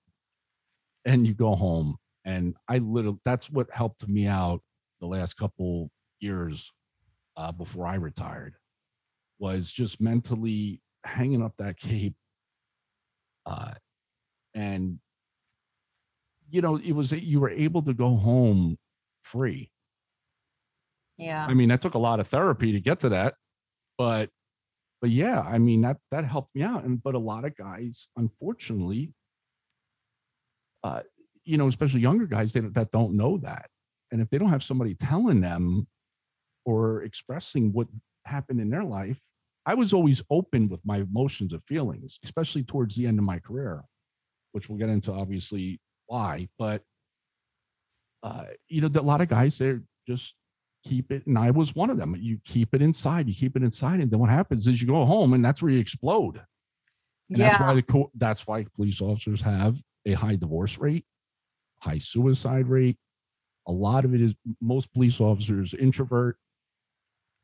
and 1.05 1.27
you 1.27 1.33
go 1.33 1.55
home, 1.55 1.97
and 2.25 2.55
I 2.67 2.79
literally 2.79 3.19
that's 3.23 3.49
what 3.49 3.71
helped 3.71 4.07
me 4.07 4.27
out 4.27 4.61
the 4.99 5.07
last 5.07 5.35
couple 5.35 5.91
years 6.19 6.71
uh, 7.37 7.51
before 7.51 7.85
I 7.85 7.95
retired 7.95 8.55
was 9.39 9.71
just 9.71 10.01
mentally 10.01 10.81
hanging 11.05 11.43
up 11.43 11.55
that 11.57 11.77
cape. 11.77 12.15
Uh, 13.45 13.73
and, 14.55 14.97
you 16.49 16.61
know, 16.61 16.77
it 16.77 16.93
was, 16.93 17.11
you 17.11 17.39
were 17.39 17.51
able 17.51 17.83
to 17.83 17.93
go 17.93 18.15
home 18.15 18.77
free. 19.21 19.69
yeah 21.17 21.45
I 21.45 21.53
mean, 21.53 21.69
that 21.69 21.81
took 21.81 21.93
a 21.93 21.99
lot 21.99 22.19
of 22.19 22.27
therapy 22.27 22.71
to 22.71 22.79
get 22.79 23.01
to 23.01 23.09
that, 23.09 23.35
but, 23.97 24.29
but 25.01 25.09
yeah, 25.11 25.41
I 25.41 25.59
mean, 25.59 25.81
that, 25.81 25.97
that 26.09 26.23
helped 26.23 26.55
me 26.55 26.63
out. 26.63 26.83
And, 26.85 27.03
but 27.03 27.13
a 27.13 27.19
lot 27.19 27.45
of 27.45 27.55
guys, 27.55 28.07
unfortunately, 28.15 29.13
uh, 30.83 31.01
you 31.43 31.57
know, 31.57 31.67
especially 31.67 31.99
younger 31.99 32.25
guys 32.25 32.53
they, 32.53 32.61
that 32.61 32.91
don't 32.91 33.13
know 33.13 33.37
that. 33.39 33.67
And 34.11 34.21
if 34.21 34.29
they 34.29 34.37
don't 34.37 34.49
have 34.49 34.63
somebody 34.63 34.95
telling 34.95 35.41
them 35.41 35.87
or 36.65 37.03
expressing 37.03 37.73
what 37.73 37.87
happened 38.25 38.61
in 38.61 38.69
their 38.69 38.83
life, 38.83 39.21
I 39.65 39.73
was 39.73 39.93
always 39.93 40.23
open 40.29 40.69
with 40.69 40.81
my 40.85 40.97
emotions 40.97 41.53
and 41.53 41.61
feelings, 41.61 42.19
especially 42.23 42.63
towards 42.63 42.95
the 42.95 43.07
end 43.07 43.19
of 43.19 43.25
my 43.25 43.39
career, 43.39 43.83
which 44.55 44.69
we'll 44.69 44.79
get 44.79 44.87
into 44.87 45.11
obviously 45.11 45.81
why. 46.07 46.47
But, 46.57 46.81
uh, 48.23 48.45
you 48.69 48.79
know, 48.79 48.87
that 48.87 49.01
a 49.01 49.03
lot 49.03 49.19
of 49.19 49.27
guys, 49.27 49.57
they're 49.57 49.83
just 50.07 50.35
keep 50.85 51.11
it. 51.11 51.27
And 51.27 51.37
I 51.37 51.51
was 51.51 51.75
one 51.75 51.89
of 51.89 51.97
them. 51.97 52.15
You 52.17 52.39
keep 52.45 52.73
it 52.73 52.81
inside, 52.81 53.27
you 53.27 53.33
keep 53.33 53.57
it 53.57 53.63
inside. 53.63 53.99
And 53.99 54.09
then 54.09 54.19
what 54.19 54.29
happens 54.29 54.65
is 54.65 54.81
you 54.81 54.87
go 54.87 55.03
home 55.03 55.33
and 55.33 55.43
that's 55.43 55.61
where 55.61 55.73
you 55.73 55.79
explode. 55.79 56.41
And 57.29 57.41
that's 57.41 57.59
why 57.59 57.73
the 57.73 57.81
co- 57.81 58.11
that's 58.15 58.47
why 58.47 58.65
police 58.75 59.01
officers 59.01 59.41
have 59.41 59.81
a 60.05 60.13
high 60.13 60.37
divorce 60.37 60.77
rate, 60.77 61.05
high 61.81 61.99
suicide 61.99 62.67
rate. 62.67 62.97
A 63.67 63.73
lot 63.73 64.05
of 64.05 64.13
it 64.13 64.21
is 64.21 64.35
most 64.61 64.93
police 64.93 65.19
officers 65.19 65.73
introvert, 65.73 66.37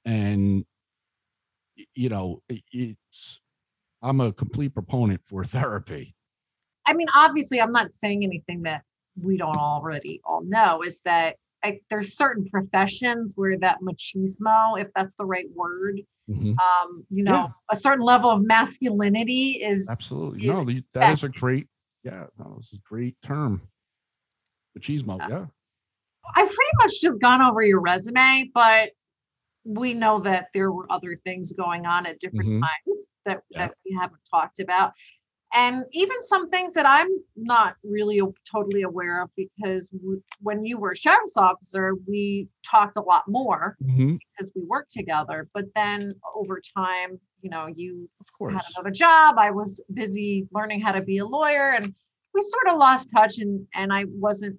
and 0.05 0.64
you 1.95 2.09
know 2.09 2.41
it's. 2.47 3.41
I'm 4.03 4.22
a 4.22 4.32
complete 4.32 4.74
proponent 4.74 5.26
for 5.26 5.43
therapy. 5.55 6.16
I 6.91 6.93
mean, 6.93 7.07
obviously, 7.15 7.61
I'm 7.61 7.71
not 7.71 7.93
saying 7.93 8.23
anything 8.25 8.63
that 8.63 8.83
we 9.21 9.37
don't 9.37 9.55
already 9.55 10.19
all 10.25 10.41
know. 10.43 10.81
Is 10.83 10.99
that 11.05 11.37
I, 11.63 11.79
there's 11.89 12.17
certain 12.17 12.45
professions 12.49 13.33
where 13.37 13.57
that 13.59 13.77
machismo, 13.81 14.79
if 14.81 14.87
that's 14.95 15.15
the 15.15 15.25
right 15.25 15.45
word, 15.55 16.01
Mhm. 16.29 16.55
um, 16.59 17.05
you 17.09 17.23
know, 17.23 17.33
Yeah. 17.33 17.47
a 17.71 17.75
certain 17.77 18.03
level 18.03 18.29
of 18.29 18.41
masculinity 18.43 19.61
is 19.63 19.89
Absolutely, 19.89 20.47
is 20.49 20.57
no, 20.57 20.65
the- 20.65 20.83
that 20.93 21.13
is 21.13 21.23
a 21.23 21.29
great. 21.29 21.67
Yeah, 22.03 22.27
no, 22.37 22.55
this 22.57 22.73
is 22.73 22.79
a 22.79 22.81
great 22.81 23.15
term. 23.21 23.61
Machismo, 24.77 25.17
Yeah. 25.19 25.27
yeah. 25.29 25.45
I've 26.35 26.47
pretty 26.47 26.71
much 26.81 26.91
just 27.01 27.19
gone 27.21 27.41
over 27.41 27.61
your 27.61 27.79
resume, 27.79 28.49
but 28.53 28.91
we 29.63 29.93
know 29.93 30.19
that 30.19 30.47
there 30.53 30.71
were 30.71 30.91
other 30.91 31.15
things 31.23 31.53
going 31.53 31.85
on 31.85 32.05
at 32.05 32.19
different 32.19 32.49
Mhm. 32.49 32.61
times 32.61 33.13
that, 33.25 33.43
Yeah. 33.49 33.67
that 33.67 33.77
we 33.85 33.95
haven't 33.99 34.21
talked 34.29 34.59
about. 34.59 34.93
And 35.54 35.84
even 35.91 36.16
some 36.24 36.49
things 36.49 36.74
that 36.76 36.86
I'm 36.86 37.10
not 37.36 37.76
really 37.84 38.22
totally 38.49 38.84
aware 38.84 39.22
of 39.22 39.30
because 39.36 39.89
w- 39.89 40.22
when 40.39 40.64
you 40.66 40.78
were 40.78 40.91
a 40.91 40.95
sheriff's 40.95 41.36
officer, 41.36 41.93
we 42.08 42.47
talked 42.66 42.95
a 42.95 43.02
lot 43.02 43.24
more 43.28 43.76
Mhm, 43.84 44.18
because 44.38 44.52
we 44.56 44.62
worked 44.66 44.91
together. 44.91 45.49
But 45.54 45.66
then 45.76 46.14
over 46.36 46.62
time, 46.78 47.20
you 47.41 47.49
know, 47.49 47.68
you 47.68 48.10
Of 48.22 48.54
had 48.54 48.62
another 48.76 48.91
job. 48.91 49.36
I 49.38 49.52
was 49.52 49.82
busy 49.93 50.47
learning 50.54 50.82
how 50.82 50.93
to 50.93 51.02
be 51.02 51.18
a 51.18 51.26
lawyer 51.26 51.74
and 51.74 51.93
we 52.34 52.41
sort 52.41 52.70
of 52.70 52.78
lost 52.78 53.10
touch 53.14 53.39
and, 53.39 53.68
and 53.74 53.91
I 53.91 54.06
wasn't 54.08 54.58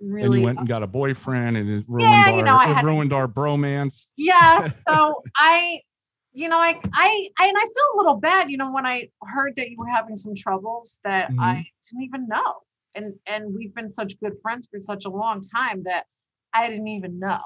really. 0.00 0.26
And 0.26 0.34
you 0.36 0.42
went 0.42 0.58
and 0.60 0.68
got 0.68 0.84
a 0.84 0.86
boyfriend, 0.86 1.56
and 1.56 1.68
it 1.68 1.84
ruined 1.88 2.12
Yeah, 2.12 2.30
you 2.30 2.36
our 2.38 2.44
know, 2.44 2.56
I 2.58 2.70
it 2.70 2.74
had- 2.76 2.84
ruined 2.84 3.12
our 3.12 3.26
bromance. 3.26 4.06
yeah 4.16 4.68
so 4.88 5.22
i 5.36 5.80
you 6.32 6.48
know 6.48 6.58
I, 6.58 6.78
I 6.92 7.28
i 7.38 7.46
and 7.48 7.56
i 7.56 7.62
feel 7.62 7.94
a 7.94 7.96
little 7.98 8.16
bad 8.16 8.50
you 8.50 8.56
know 8.58 8.70
when 8.72 8.86
i 8.86 9.08
heard 9.22 9.54
that 9.56 9.70
you 9.70 9.76
were 9.78 9.86
having 9.88 10.16
some 10.16 10.34
troubles 10.34 11.00
that 11.04 11.30
Mm-hmm. 11.30 11.40
i 11.40 11.66
didn't 11.90 12.04
even 12.04 12.28
know 12.28 12.54
and 12.94 13.14
and 13.26 13.54
we've 13.54 13.74
been 13.74 13.90
such 13.90 14.18
good 14.20 14.34
friends 14.42 14.68
for 14.70 14.78
such 14.78 15.04
a 15.04 15.10
long 15.10 15.40
time 15.42 15.82
that 15.84 16.06
i 16.52 16.68
didn't 16.68 16.88
even 16.88 17.18
know 17.18 17.40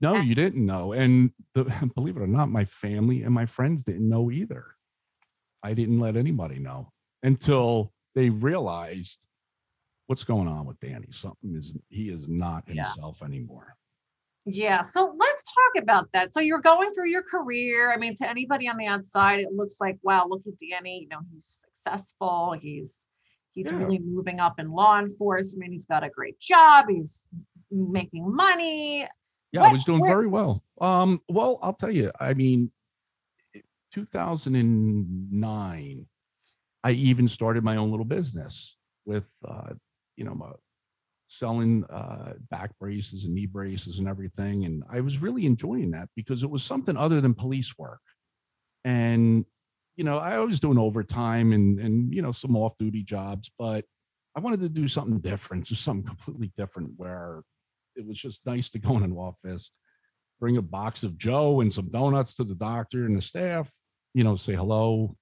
No, 0.00 0.16
And- 0.16 0.28
you 0.28 0.34
didn't 0.34 0.66
know. 0.66 0.92
And 0.92 1.30
the, 1.54 1.62
believe 1.94 2.16
it 2.16 2.22
or 2.22 2.26
not, 2.26 2.48
my 2.48 2.64
family 2.64 3.22
and 3.22 3.32
my 3.32 3.46
friends 3.46 3.84
didn't 3.84 4.08
know 4.08 4.30
either. 4.32 4.64
I 5.62 5.74
didn't 5.74 6.00
let 6.00 6.16
anybody 6.16 6.58
know 6.58 6.90
until 7.22 7.92
they 8.16 8.28
realized 8.30 9.26
what's 10.08 10.24
going 10.24 10.48
on 10.48 10.66
with 10.66 10.80
Danny. 10.80 11.06
Something 11.10 11.54
is 11.54 11.76
he 11.88 12.08
is 12.10 12.28
not 12.28 12.64
Yeah. 12.66 12.74
himself 12.82 13.22
anymore. 13.22 13.76
Yeah. 14.44 14.82
So 14.82 15.14
let's 15.18 15.42
talk 15.44 15.82
about 15.82 16.08
that. 16.12 16.34
So 16.34 16.40
you're 16.40 16.60
going 16.60 16.92
through 16.92 17.10
your 17.10 17.22
career. 17.22 17.92
I 17.92 17.96
mean, 17.96 18.16
to 18.16 18.28
anybody 18.28 18.68
on 18.68 18.76
the 18.76 18.86
outside, 18.86 19.38
it 19.40 19.52
looks 19.52 19.76
like, 19.80 19.98
wow, 20.02 20.26
look 20.28 20.42
at 20.46 20.54
Danny. 20.58 21.00
You 21.02 21.08
know, 21.08 21.20
he's 21.32 21.58
successful. 21.60 22.56
He's 22.60 23.06
he's 23.52 23.70
Yeah. 23.70 23.78
really 23.78 24.00
moving 24.00 24.40
up 24.40 24.58
in 24.58 24.70
law 24.70 24.98
enforcement. 24.98 25.72
He's 25.72 25.86
got 25.86 26.02
a 26.02 26.10
great 26.10 26.40
job. 26.40 26.86
He's 26.88 27.28
making 27.70 28.34
money. 28.34 29.06
Yeah, 29.52 29.64
I 29.64 29.72
was 29.72 29.84
doing 29.84 30.04
very 30.04 30.26
well. 30.26 30.64
Um, 30.80 31.20
well, 31.28 31.58
I'll 31.62 31.74
tell 31.74 31.90
you, 31.90 32.10
I 32.18 32.32
mean, 32.32 32.72
2009, 33.92 36.06
I 36.84 36.90
even 36.90 37.28
started 37.28 37.62
my 37.62 37.76
own 37.76 37.90
little 37.90 38.06
business 38.06 38.76
with, 39.04 39.30
uh, 39.46 39.74
you 40.16 40.24
know, 40.24 40.34
my, 40.34 40.52
selling 41.38 41.84
uh, 41.84 42.34
back 42.50 42.70
braces 42.78 43.24
and 43.24 43.34
knee 43.34 43.46
braces 43.46 43.98
and 43.98 44.08
everything. 44.08 44.64
And 44.64 44.82
I 44.90 45.00
was 45.00 45.22
really 45.22 45.46
enjoying 45.46 45.90
that 45.92 46.08
because 46.16 46.42
it 46.42 46.50
was 46.50 46.62
something 46.62 46.96
other 46.96 47.20
than 47.20 47.34
police 47.34 47.76
work. 47.78 48.00
And, 48.84 49.44
you 49.96 50.04
know, 50.04 50.18
I 50.18 50.38
was 50.40 50.60
doing 50.60 50.78
overtime 50.78 51.52
and, 51.52 51.78
and, 51.78 52.12
you 52.12 52.22
know, 52.22 52.32
some 52.32 52.56
off 52.56 52.76
duty 52.76 53.02
jobs, 53.02 53.50
but 53.58 53.84
I 54.36 54.40
wanted 54.40 54.60
to 54.60 54.68
do 54.68 54.88
something 54.88 55.20
different, 55.20 55.66
just 55.66 55.82
something 55.82 56.06
completely 56.06 56.52
different 56.56 56.92
where 56.96 57.42
it 57.96 58.06
was 58.06 58.18
just 58.18 58.46
nice 58.46 58.68
to 58.70 58.78
go 58.78 58.96
in 58.96 59.02
an 59.02 59.12
office, 59.12 59.70
bring 60.40 60.56
a 60.56 60.62
box 60.62 61.02
of 61.02 61.18
Joe 61.18 61.60
and 61.60 61.72
some 61.72 61.90
donuts 61.90 62.34
to 62.36 62.44
the 62.44 62.54
doctor 62.54 63.04
and 63.04 63.16
the 63.16 63.20
staff, 63.20 63.70
you 64.14 64.24
know, 64.24 64.36
say 64.36 64.54
hello, 64.54 65.14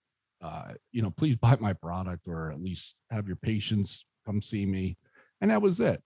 uh, 0.42 0.72
you 0.92 1.02
know, 1.02 1.11
please 1.11 1.36
buy 1.36 1.56
my 1.61 1.72
product 1.72 2.26
or 2.26 2.50
at 2.50 2.62
least 2.62 2.96
have 3.11 3.26
your 3.26 3.36
patients 3.36 4.06
come 4.24 4.40
see 4.40 4.66
me. 4.66 4.96
And 5.41 5.51
that 5.51 5.62
was 5.62 5.80
it. 5.80 6.03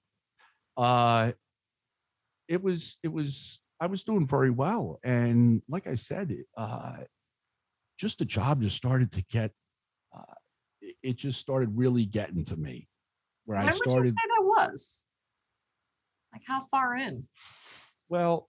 Uh, 0.76 1.32
it 2.48 2.62
was, 2.62 2.98
it 3.02 3.12
was, 3.12 3.60
I 3.80 3.86
was 3.86 4.04
doing 4.04 4.26
very 4.26 4.50
well. 4.50 5.00
And 5.02 5.62
like 5.68 5.86
I 5.86 5.94
said, 5.94 6.34
uh, 6.56 6.96
just 7.98 8.18
the 8.18 8.24
job 8.24 8.62
just 8.62 8.76
started 8.76 9.10
to 9.12 9.22
get, 9.24 9.50
uh, 10.16 10.34
it, 11.02 11.16
just 11.16 11.40
started 11.40 11.76
really 11.76 12.06
getting 12.06 12.44
to 12.44 12.56
me 12.56 12.88
where 13.44 13.58
When 13.58 13.66
I 13.66 13.70
would 13.70 13.74
started. 13.74 14.14
say 14.14 14.28
that 14.28 14.44
was? 14.44 15.02
Like 16.32 16.42
how 16.46 16.66
far 16.70 16.96
in? 16.96 17.26
Well, 18.08 18.48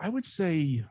I 0.00 0.08
would 0.08 0.24
say 0.24 0.84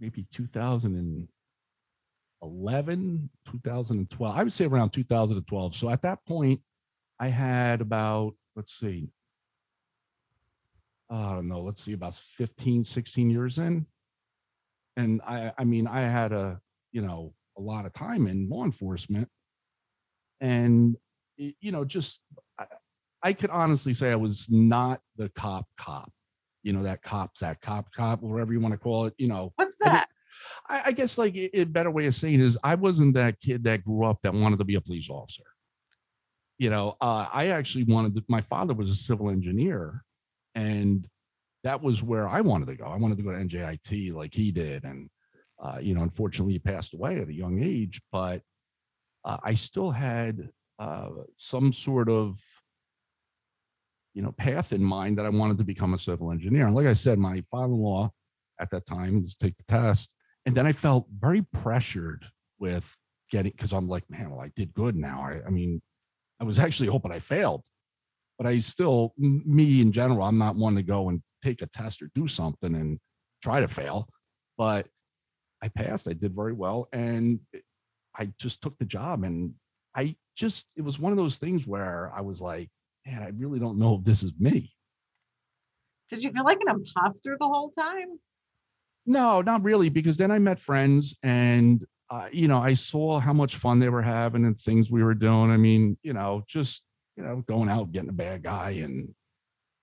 maybe 0.00 0.26
2011, 0.32 3.30
2012. 3.46 4.36
I 4.36 4.42
would 4.42 4.52
say 4.52 4.64
around 4.66 4.90
2012. 4.90 5.74
So 5.74 5.88
at 5.90 6.02
that 6.02 6.24
point, 6.26 6.60
I 7.20 7.28
had 7.28 7.80
about, 7.80 8.34
let's 8.56 8.72
see, 8.72 9.10
oh, 11.10 11.16
I 11.16 11.34
don't 11.34 11.48
know, 11.48 11.60
let's 11.60 11.82
see, 11.82 11.92
about 11.92 12.14
15, 12.14 12.84
16 12.84 13.30
years 13.30 13.58
in. 13.58 13.86
And 14.96 15.20
I, 15.26 15.52
I 15.58 15.64
mean, 15.64 15.86
I 15.86 16.02
had 16.02 16.32
a, 16.32 16.60
you 16.92 17.02
know, 17.02 17.32
a 17.56 17.60
lot 17.60 17.86
of 17.86 17.92
time 17.92 18.26
in 18.26 18.48
law 18.48 18.64
enforcement. 18.64 19.28
And, 20.40 20.96
you 21.36 21.72
know, 21.72 21.84
just, 21.84 22.22
I, 22.58 22.66
I 23.22 23.32
could 23.32 23.50
honestly 23.50 23.94
say 23.94 24.10
I 24.12 24.16
was 24.16 24.48
not 24.50 25.00
the 25.16 25.28
cop 25.30 25.66
cop 25.76 26.12
you 26.62 26.72
know, 26.72 26.82
that 26.82 27.02
cop's 27.02 27.40
that 27.40 27.60
cop 27.60 27.90
cop, 27.92 28.20
whatever 28.20 28.52
you 28.52 28.60
want 28.60 28.74
to 28.74 28.78
call 28.78 29.06
it, 29.06 29.14
you 29.16 29.28
know. 29.28 29.52
What's 29.56 29.72
I 29.82 29.88
that? 29.88 30.08
I, 30.68 30.82
I 30.86 30.92
guess 30.92 31.18
like 31.18 31.34
a, 31.36 31.60
a 31.60 31.64
better 31.64 31.90
way 31.90 32.06
of 32.06 32.14
saying 32.14 32.34
it 32.34 32.40
is 32.40 32.58
I 32.62 32.74
wasn't 32.74 33.14
that 33.14 33.40
kid 33.40 33.64
that 33.64 33.84
grew 33.84 34.04
up 34.04 34.20
that 34.22 34.34
wanted 34.34 34.58
to 34.58 34.64
be 34.64 34.74
a 34.74 34.80
police 34.80 35.08
officer. 35.08 35.44
You 36.58 36.70
know, 36.70 36.96
uh, 37.00 37.26
I 37.32 37.48
actually 37.48 37.84
wanted 37.84 38.14
to, 38.16 38.24
my 38.28 38.40
father 38.40 38.74
was 38.74 38.88
a 38.88 38.94
civil 38.94 39.30
engineer 39.30 40.04
and 40.54 41.06
that 41.64 41.82
was 41.82 42.02
where 42.02 42.28
I 42.28 42.40
wanted 42.40 42.68
to 42.68 42.76
go. 42.76 42.84
I 42.84 42.96
wanted 42.96 43.16
to 43.18 43.22
go 43.22 43.32
to 43.32 43.38
NJIT 43.38 44.12
like 44.12 44.34
he 44.34 44.50
did. 44.50 44.84
And, 44.84 45.08
uh, 45.62 45.78
you 45.80 45.94
know, 45.94 46.02
unfortunately 46.02 46.54
he 46.54 46.58
passed 46.58 46.94
away 46.94 47.20
at 47.20 47.28
a 47.28 47.34
young 47.34 47.62
age, 47.62 48.00
but 48.10 48.42
uh, 49.24 49.38
I 49.42 49.54
still 49.54 49.90
had 49.90 50.48
uh, 50.78 51.10
some 51.36 51.72
sort 51.72 52.08
of 52.08 52.40
you 54.18 54.22
know, 54.22 54.32
path 54.32 54.72
in 54.72 54.82
mind 54.82 55.16
that 55.16 55.26
I 55.26 55.28
wanted 55.28 55.58
to 55.58 55.64
become 55.64 55.94
a 55.94 55.98
civil 55.98 56.32
engineer. 56.32 56.66
And 56.66 56.74
like 56.74 56.88
I 56.88 56.92
said, 56.92 57.20
my 57.20 57.40
father-in-law 57.42 58.10
at 58.60 58.68
that 58.70 58.84
time 58.84 59.22
was 59.22 59.36
take 59.36 59.56
the 59.56 59.62
test. 59.64 60.12
And 60.44 60.56
then 60.56 60.66
I 60.66 60.72
felt 60.72 61.06
very 61.20 61.42
pressured 61.52 62.24
with 62.58 62.96
getting 63.30 63.52
because 63.52 63.72
I'm 63.72 63.88
like, 63.88 64.02
man, 64.10 64.30
well, 64.30 64.40
I 64.40 64.50
did 64.56 64.74
good 64.74 64.96
now. 64.96 65.20
I, 65.20 65.46
I 65.46 65.50
mean, 65.50 65.80
I 66.40 66.44
was 66.44 66.58
actually 66.58 66.88
hoping 66.88 67.12
I 67.12 67.18
failed, 67.18 67.64
but 68.38 68.46
I 68.46 68.58
still, 68.58 69.12
me 69.18 69.80
in 69.80 69.92
general, 69.92 70.22
I'm 70.22 70.38
not 70.38 70.56
one 70.56 70.76
to 70.76 70.82
go 70.82 71.08
and 71.08 71.22
take 71.42 71.62
a 71.62 71.66
test 71.66 72.02
or 72.02 72.10
do 72.14 72.28
something 72.28 72.74
and 72.74 72.98
try 73.42 73.60
to 73.60 73.68
fail. 73.68 74.08
But 74.56 74.86
I 75.62 75.68
passed. 75.68 76.08
I 76.08 76.12
did 76.12 76.34
very 76.34 76.52
well, 76.52 76.88
and 76.92 77.40
I 78.16 78.32
just 78.40 78.62
took 78.62 78.76
the 78.78 78.84
job. 78.84 79.24
And 79.24 79.54
I 79.94 80.16
just, 80.36 80.66
it 80.76 80.82
was 80.82 80.98
one 80.98 81.12
of 81.12 81.18
those 81.18 81.38
things 81.38 81.66
where 81.66 82.12
I 82.14 82.20
was 82.20 82.40
like, 82.40 82.68
man, 83.06 83.22
I 83.22 83.30
really 83.36 83.58
don't 83.58 83.78
know 83.78 83.96
if 83.96 84.04
this 84.04 84.22
is 84.22 84.32
me. 84.38 84.72
Did 86.10 86.22
you 86.22 86.32
feel 86.32 86.44
like 86.44 86.60
an 86.60 86.70
imposter 86.70 87.36
the 87.38 87.46
whole 87.46 87.70
time? 87.70 88.18
No, 89.06 89.42
not 89.42 89.64
really, 89.64 89.88
because 89.88 90.16
then 90.16 90.30
I 90.30 90.38
met 90.38 90.60
friends 90.60 91.16
and 91.22 91.84
uh, 92.10 92.28
you 92.32 92.48
know, 92.48 92.58
I 92.58 92.74
saw 92.74 93.20
how 93.20 93.32
much 93.32 93.56
fun 93.56 93.78
they 93.78 93.88
were 93.88 94.02
having 94.02 94.44
and 94.44 94.58
things 94.58 94.90
we 94.90 95.02
were 95.02 95.14
doing. 95.14 95.50
I 95.50 95.56
mean, 95.56 95.98
you 96.02 96.12
know, 96.12 96.42
just 96.46 96.82
you 97.16 97.22
know, 97.22 97.42
going 97.46 97.68
out, 97.68 97.92
getting 97.92 98.08
a 98.08 98.14
bad 98.14 98.42
guy 98.42 98.70
and 98.82 99.14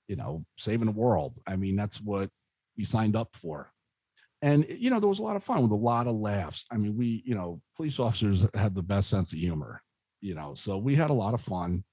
you 0.07 0.15
know, 0.15 0.45
saving 0.57 0.85
the 0.85 0.91
world. 0.91 1.39
I 1.47 1.55
mean, 1.55 1.75
that's 1.75 2.01
what 2.01 2.29
we 2.77 2.83
signed 2.83 3.15
up 3.15 3.35
for. 3.35 3.71
And 4.41 4.65
you 4.69 4.89
know, 4.89 4.99
there 4.99 5.09
was 5.09 5.19
a 5.19 5.23
lot 5.23 5.35
of 5.35 5.43
fun 5.43 5.61
with 5.61 5.71
a 5.71 5.75
lot 5.75 6.07
of 6.07 6.15
laughs. 6.15 6.65
I 6.71 6.77
mean, 6.77 6.95
we, 6.95 7.23
you 7.25 7.35
know, 7.35 7.61
police 7.75 7.99
officers 7.99 8.47
have 8.53 8.73
the 8.73 8.83
best 8.83 9.09
sense 9.09 9.33
of 9.33 9.39
humor, 9.39 9.81
you 10.21 10.35
know, 10.35 10.53
so 10.53 10.77
we 10.77 10.95
had 10.95 11.09
a 11.09 11.13
lot 11.13 11.33
of 11.33 11.41
fun. 11.41 11.83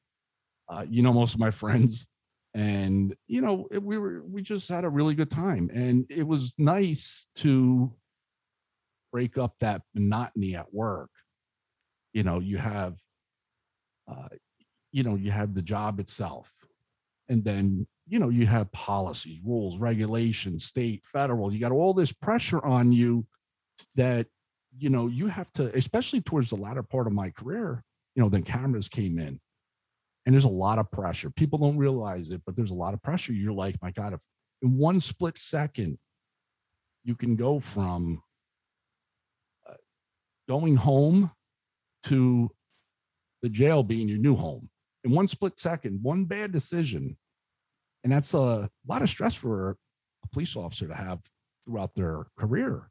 Uh, 0.68 0.86
you 0.88 1.02
know, 1.02 1.12
most 1.12 1.34
of 1.34 1.40
my 1.40 1.50
friends, 1.62 2.06
and 2.54 3.14
you 3.28 3.40
know 3.40 3.66
we 3.80 3.96
were 3.96 4.22
we 4.24 4.42
just 4.42 4.68
had 4.68 4.84
a 4.84 4.88
really 4.88 5.14
good 5.14 5.30
time 5.30 5.70
and 5.72 6.04
it 6.10 6.22
was 6.22 6.54
nice 6.58 7.28
to 7.34 7.90
break 9.12 9.38
up 9.38 9.54
that 9.60 9.82
monotony 9.94 10.56
at 10.56 10.72
work 10.72 11.10
you 12.12 12.22
know 12.22 12.40
you 12.40 12.58
have 12.58 12.96
uh 14.08 14.28
you 14.90 15.02
know 15.02 15.14
you 15.14 15.30
have 15.30 15.54
the 15.54 15.62
job 15.62 16.00
itself 16.00 16.64
and 17.28 17.44
then 17.44 17.86
you 18.08 18.18
know 18.18 18.30
you 18.30 18.46
have 18.46 18.70
policies 18.72 19.40
rules 19.44 19.78
regulations 19.78 20.64
state 20.64 21.04
federal 21.04 21.52
you 21.52 21.60
got 21.60 21.72
all 21.72 21.94
this 21.94 22.12
pressure 22.12 22.64
on 22.64 22.90
you 22.90 23.24
that 23.94 24.26
you 24.78 24.90
know 24.90 25.06
you 25.06 25.26
have 25.26 25.50
to 25.52 25.74
especially 25.76 26.20
towards 26.20 26.50
the 26.50 26.56
latter 26.56 26.82
part 26.82 27.06
of 27.06 27.12
my 27.12 27.30
career 27.30 27.84
you 28.14 28.22
know 28.22 28.28
then 28.28 28.42
cameras 28.42 28.88
came 28.88 29.18
in 29.18 29.38
and 30.24 30.32
there's 30.32 30.44
a 30.44 30.48
lot 30.48 30.78
of 30.78 30.90
pressure. 30.90 31.30
People 31.30 31.58
don't 31.58 31.76
realize 31.76 32.30
it, 32.30 32.42
but 32.46 32.54
there's 32.54 32.70
a 32.70 32.74
lot 32.74 32.94
of 32.94 33.02
pressure. 33.02 33.32
You're 33.32 33.52
like, 33.52 33.76
my 33.82 33.90
God, 33.90 34.12
if 34.12 34.20
in 34.62 34.76
one 34.76 35.00
split 35.00 35.38
second, 35.38 35.98
you 37.04 37.16
can 37.16 37.34
go 37.34 37.58
from 37.58 38.22
going 40.48 40.76
home 40.76 41.30
to 42.04 42.50
the 43.42 43.48
jail 43.48 43.82
being 43.82 44.08
your 44.08 44.18
new 44.18 44.36
home 44.36 44.68
in 45.04 45.10
one 45.10 45.28
split 45.28 45.58
second, 45.58 46.02
one 46.02 46.24
bad 46.24 46.52
decision. 46.52 47.16
And 48.04 48.12
that's 48.12 48.34
a 48.34 48.68
lot 48.86 49.02
of 49.02 49.08
stress 49.08 49.34
for 49.34 49.70
a 50.24 50.28
police 50.32 50.56
officer 50.56 50.88
to 50.88 50.94
have 50.94 51.20
throughout 51.64 51.94
their 51.94 52.26
career. 52.38 52.88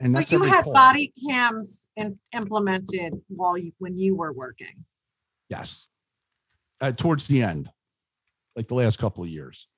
And 0.00 0.14
that's 0.14 0.30
so 0.30 0.36
you 0.36 0.50
had 0.50 0.64
call. 0.64 0.72
body 0.72 1.12
cams 1.28 1.88
in, 1.96 2.18
implemented 2.34 3.14
while 3.28 3.56
you 3.56 3.72
when 3.78 3.96
you 3.96 4.16
were 4.16 4.32
working. 4.32 4.84
Yes. 5.48 5.88
Uh, 6.80 6.90
towards 6.90 7.28
the 7.28 7.42
end, 7.42 7.70
like 8.56 8.66
the 8.66 8.74
last 8.74 8.98
couple 8.98 9.22
of 9.22 9.30
years. 9.30 9.68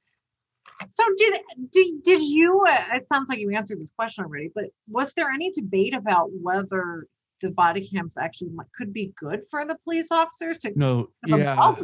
So 0.90 1.04
did 1.16 1.34
did, 1.70 2.02
did 2.02 2.22
you? 2.22 2.64
Uh, 2.68 2.84
it 2.94 3.06
sounds 3.06 3.28
like 3.28 3.38
you 3.38 3.54
answered 3.54 3.80
this 3.80 3.92
question 3.96 4.24
already, 4.24 4.50
but 4.54 4.64
was 4.88 5.12
there 5.14 5.30
any 5.30 5.50
debate 5.50 5.94
about 5.94 6.30
whether 6.32 7.06
the 7.42 7.50
body 7.50 7.86
cams 7.86 8.16
actually 8.16 8.50
could 8.76 8.92
be 8.92 9.12
good 9.18 9.42
for 9.50 9.66
the 9.66 9.76
police 9.84 10.08
officers 10.10 10.58
to 10.60 10.72
No, 10.76 11.10
yeah. 11.26 11.74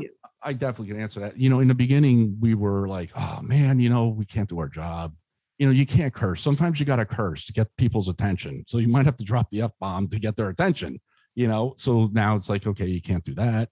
I 0.43 0.53
definitely 0.55 0.93
can 0.93 1.03
answer 1.03 1.21
that. 1.21 1.37
You 1.37 1.51
know, 1.51 1.61
in 1.61 1.69
the 1.69 1.75
beginning, 1.75 2.37
we 2.41 2.55
were 2.55 2.89
like, 2.89 3.11
oh 3.17 3.41
man, 3.43 3.79
you 3.79 3.91
know, 3.91 4.09
we 4.09 4.25
can't 4.25 4.49
do 4.49 4.59
our 4.59 4.69
job. 4.69 5.15
You 5.59 5.67
know, 5.67 5.73
you 5.73 5.85
can't 5.85 6.15
curse. 6.15 6.41
Sometimes 6.41 6.81
you 6.81 6.87
got 6.87 6.97
to 6.97 7.05
curse 7.05 7.45
to 7.47 7.53
get 7.53 7.69
people's 7.77 8.09
attention. 8.09 8.65
So 8.67 8.79
you 8.79 8.89
might 8.89 9.05
have 9.05 9.17
to 9.17 9.25
drop 9.25 9.51
the 9.51 9.61
F 9.63 9.73
bomb 9.79 10.09
to 10.09 10.19
get 10.19 10.35
their 10.35 10.49
attention, 10.49 10.99
you 11.35 11.49
know? 11.49 11.75
So 11.77 12.09
now 12.13 12.37
it's 12.37 12.49
like, 12.49 12.67
okay, 12.67 12.87
you 12.87 13.03
can't 13.03 13.23
do 13.23 13.35
that. 13.35 13.69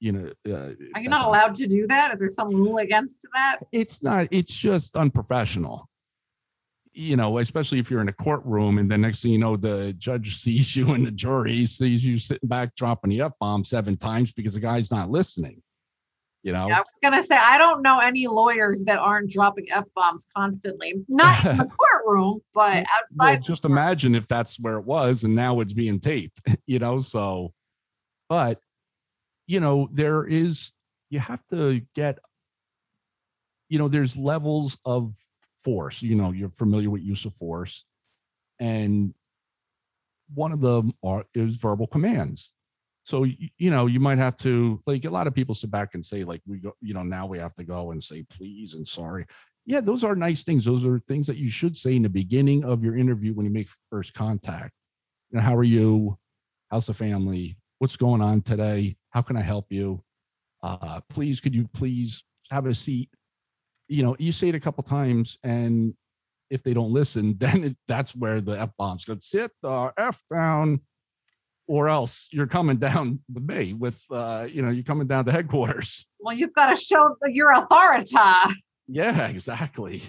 You 0.00 0.12
know, 0.12 0.32
uh, 0.48 0.72
Are 0.94 1.00
you 1.00 1.10
not 1.10 1.26
allowed 1.26 1.54
to 1.56 1.66
do 1.66 1.86
that? 1.88 2.12
Is 2.12 2.20
there 2.20 2.28
some 2.28 2.48
rule 2.48 2.78
against 2.78 3.26
that? 3.34 3.58
it's 3.70 4.02
not 4.02 4.28
it's 4.30 4.54
just 4.54 4.96
unprofessional 4.96 5.90
you 6.92 7.16
know, 7.16 7.38
especially 7.38 7.78
if 7.78 7.90
you're 7.90 8.00
in 8.00 8.08
a 8.08 8.12
courtroom 8.12 8.78
and 8.78 8.90
then 8.90 9.00
next 9.00 9.22
thing 9.22 9.32
you 9.32 9.38
know, 9.38 9.56
the 9.56 9.94
judge 9.98 10.36
sees 10.42 10.74
you 10.74 10.92
and 10.92 11.06
the 11.06 11.10
jury 11.10 11.66
sees 11.66 12.04
you 12.04 12.18
sitting 12.18 12.48
back 12.48 12.74
dropping 12.74 13.10
the 13.10 13.20
F 13.20 13.32
bomb 13.40 13.64
seven 13.64 13.96
times 13.96 14.32
because 14.32 14.54
the 14.54 14.60
guy's 14.60 14.90
not 14.90 15.10
listening. 15.10 15.62
You 16.42 16.52
know, 16.52 16.68
Yeah, 16.68 16.78
I 16.78 16.80
was 16.80 16.98
gonna 17.02 17.22
say 17.22 17.36
I 17.36 17.58
don't 17.58 17.82
know 17.82 17.98
any 17.98 18.26
lawyers 18.26 18.82
that 18.86 18.98
aren't 18.98 19.30
dropping 19.30 19.66
f 19.70 19.84
bombs 19.94 20.26
constantly. 20.34 20.94
Not 21.06 21.44
in 21.44 21.58
the 21.58 21.64
courtroom, 22.04 22.40
but 22.54 22.78
outside. 22.78 23.06
well, 23.14 23.36
just 23.40 23.66
imagine 23.66 24.14
if 24.14 24.26
that's 24.26 24.58
where 24.58 24.78
it 24.78 24.86
was 24.86 25.24
and 25.24 25.34
now 25.34 25.60
it's 25.60 25.74
being 25.74 26.00
taped, 26.00 26.40
you 26.66 26.78
know. 26.78 26.98
So, 26.98 27.52
but 28.30 28.58
you 29.50 29.60
know, 29.60 29.88
there 29.92 30.24
is 30.24 30.72
you 31.10 31.18
have 31.18 31.44
to 31.48 31.80
get, 31.94 32.18
you 33.68 33.78
know, 33.78 33.88
there's 33.88 34.16
levels 34.16 34.78
of 34.84 35.14
force. 35.56 36.02
You 36.02 36.14
know, 36.14 36.32
you're 36.32 36.50
familiar 36.50 36.90
with 36.90 37.02
use 37.02 37.24
of 37.24 37.34
force, 37.34 37.84
and 38.58 39.14
one 40.32 40.52
of 40.52 40.60
them 40.60 40.92
are 41.02 41.24
is 41.34 41.56
verbal 41.56 41.86
commands. 41.86 42.52
So 43.02 43.24
you 43.24 43.70
know, 43.70 43.86
you 43.86 43.98
might 43.98 44.18
have 44.18 44.36
to 44.38 44.80
like 44.86 45.04
a 45.04 45.10
lot 45.10 45.26
of 45.26 45.34
people 45.34 45.54
sit 45.54 45.70
back 45.70 45.94
and 45.94 46.04
say 46.04 46.22
like 46.22 46.42
we 46.46 46.58
go, 46.58 46.72
you 46.80 46.94
know, 46.94 47.02
now 47.02 47.26
we 47.26 47.38
have 47.38 47.54
to 47.54 47.64
go 47.64 47.90
and 47.90 48.02
say 48.02 48.24
please 48.30 48.74
and 48.74 48.86
sorry 48.86 49.26
yeah, 49.66 49.80
those 49.80 50.04
are 50.04 50.16
nice 50.16 50.42
things. 50.42 50.64
Those 50.64 50.84
are 50.84 50.98
things 51.06 51.26
that 51.26 51.36
you 51.36 51.50
should 51.50 51.76
say 51.76 51.94
in 51.94 52.02
the 52.02 52.08
beginning 52.08 52.64
of 52.64 52.82
your 52.82 52.96
interview 52.96 53.34
when 53.34 53.46
you 53.46 53.52
make 53.52 53.68
first 53.90 54.14
contact. 54.14 54.72
You 55.30 55.36
know, 55.36 55.44
how 55.44 55.56
are 55.56 55.64
you? 55.64 56.18
How's 56.70 56.86
the 56.86 56.94
family? 56.94 57.56
What's 57.78 57.96
going 57.96 58.20
on 58.20 58.42
today? 58.42 58.96
How 59.10 59.22
can 59.22 59.36
I 59.36 59.42
help 59.42 59.66
you? 59.70 60.02
Uh, 60.62 61.00
please, 61.08 61.40
could 61.40 61.54
you 61.54 61.68
please 61.72 62.24
have 62.50 62.66
a 62.66 62.74
seat? 62.74 63.08
You 63.88 64.02
know, 64.02 64.16
you 64.18 64.32
say 64.32 64.48
it 64.48 64.54
a 64.54 64.60
couple 64.60 64.82
times, 64.82 65.38
and 65.42 65.94
if 66.50 66.62
they 66.62 66.74
don't 66.74 66.92
listen, 66.92 67.36
then 67.38 67.64
it, 67.64 67.76
that's 67.88 68.14
where 68.14 68.40
the 68.40 68.58
f 68.60 68.70
bombs 68.78 69.04
go. 69.04 69.16
Sit 69.20 69.50
the 69.62 69.92
f 69.96 70.22
down, 70.32 70.80
or 71.66 71.88
else 71.88 72.28
you're 72.32 72.46
coming 72.46 72.76
down 72.76 73.20
with 73.32 73.44
me. 73.44 73.72
With 73.72 74.02
uh, 74.10 74.46
you 74.50 74.62
know, 74.62 74.70
you're 74.70 74.84
coming 74.84 75.06
down 75.06 75.24
to 75.24 75.32
headquarters. 75.32 76.06
Well, 76.20 76.36
you've 76.36 76.54
got 76.54 76.74
to 76.74 76.76
show 76.76 77.16
that 77.20 77.32
your 77.32 77.52
authority. 77.52 78.16
Yeah, 78.88 79.28
exactly. 79.28 80.02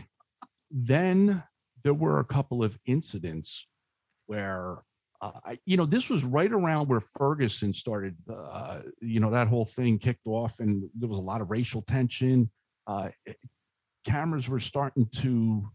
Then 0.71 1.43
there 1.83 1.93
were 1.93 2.19
a 2.19 2.25
couple 2.25 2.63
of 2.63 2.79
incidents 2.85 3.67
where, 4.25 4.83
uh, 5.21 5.55
you 5.65 5.77
know, 5.77 5.85
this 5.85 6.09
was 6.09 6.23
right 6.23 6.51
around 6.51 6.87
where 6.87 6.99
Ferguson 6.99 7.73
started, 7.73 8.15
uh, 8.27 8.81
you 9.01 9.19
know, 9.19 9.29
that 9.29 9.47
whole 9.47 9.65
thing 9.65 9.99
kicked 9.99 10.25
off 10.25 10.59
and 10.59 10.89
there 10.97 11.09
was 11.09 11.19
a 11.19 11.21
lot 11.21 11.41
of 11.41 11.51
racial 11.51 11.83
tension. 11.83 12.49
Uh, 12.87 13.09
cameras 14.03 14.49
were 14.49 14.59
starting 14.59 15.07
to 15.13 15.69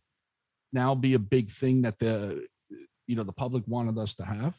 now 0.73 0.95
be 0.95 1.15
a 1.15 1.19
big 1.19 1.49
thing 1.49 1.83
that 1.83 1.99
the, 2.01 2.45
you 3.07 3.15
know, 3.15 3.23
the 3.23 3.33
public 3.33 3.63
wanted 3.69 3.97
us 3.99 4.15
to 4.15 4.25
have. 4.25 4.57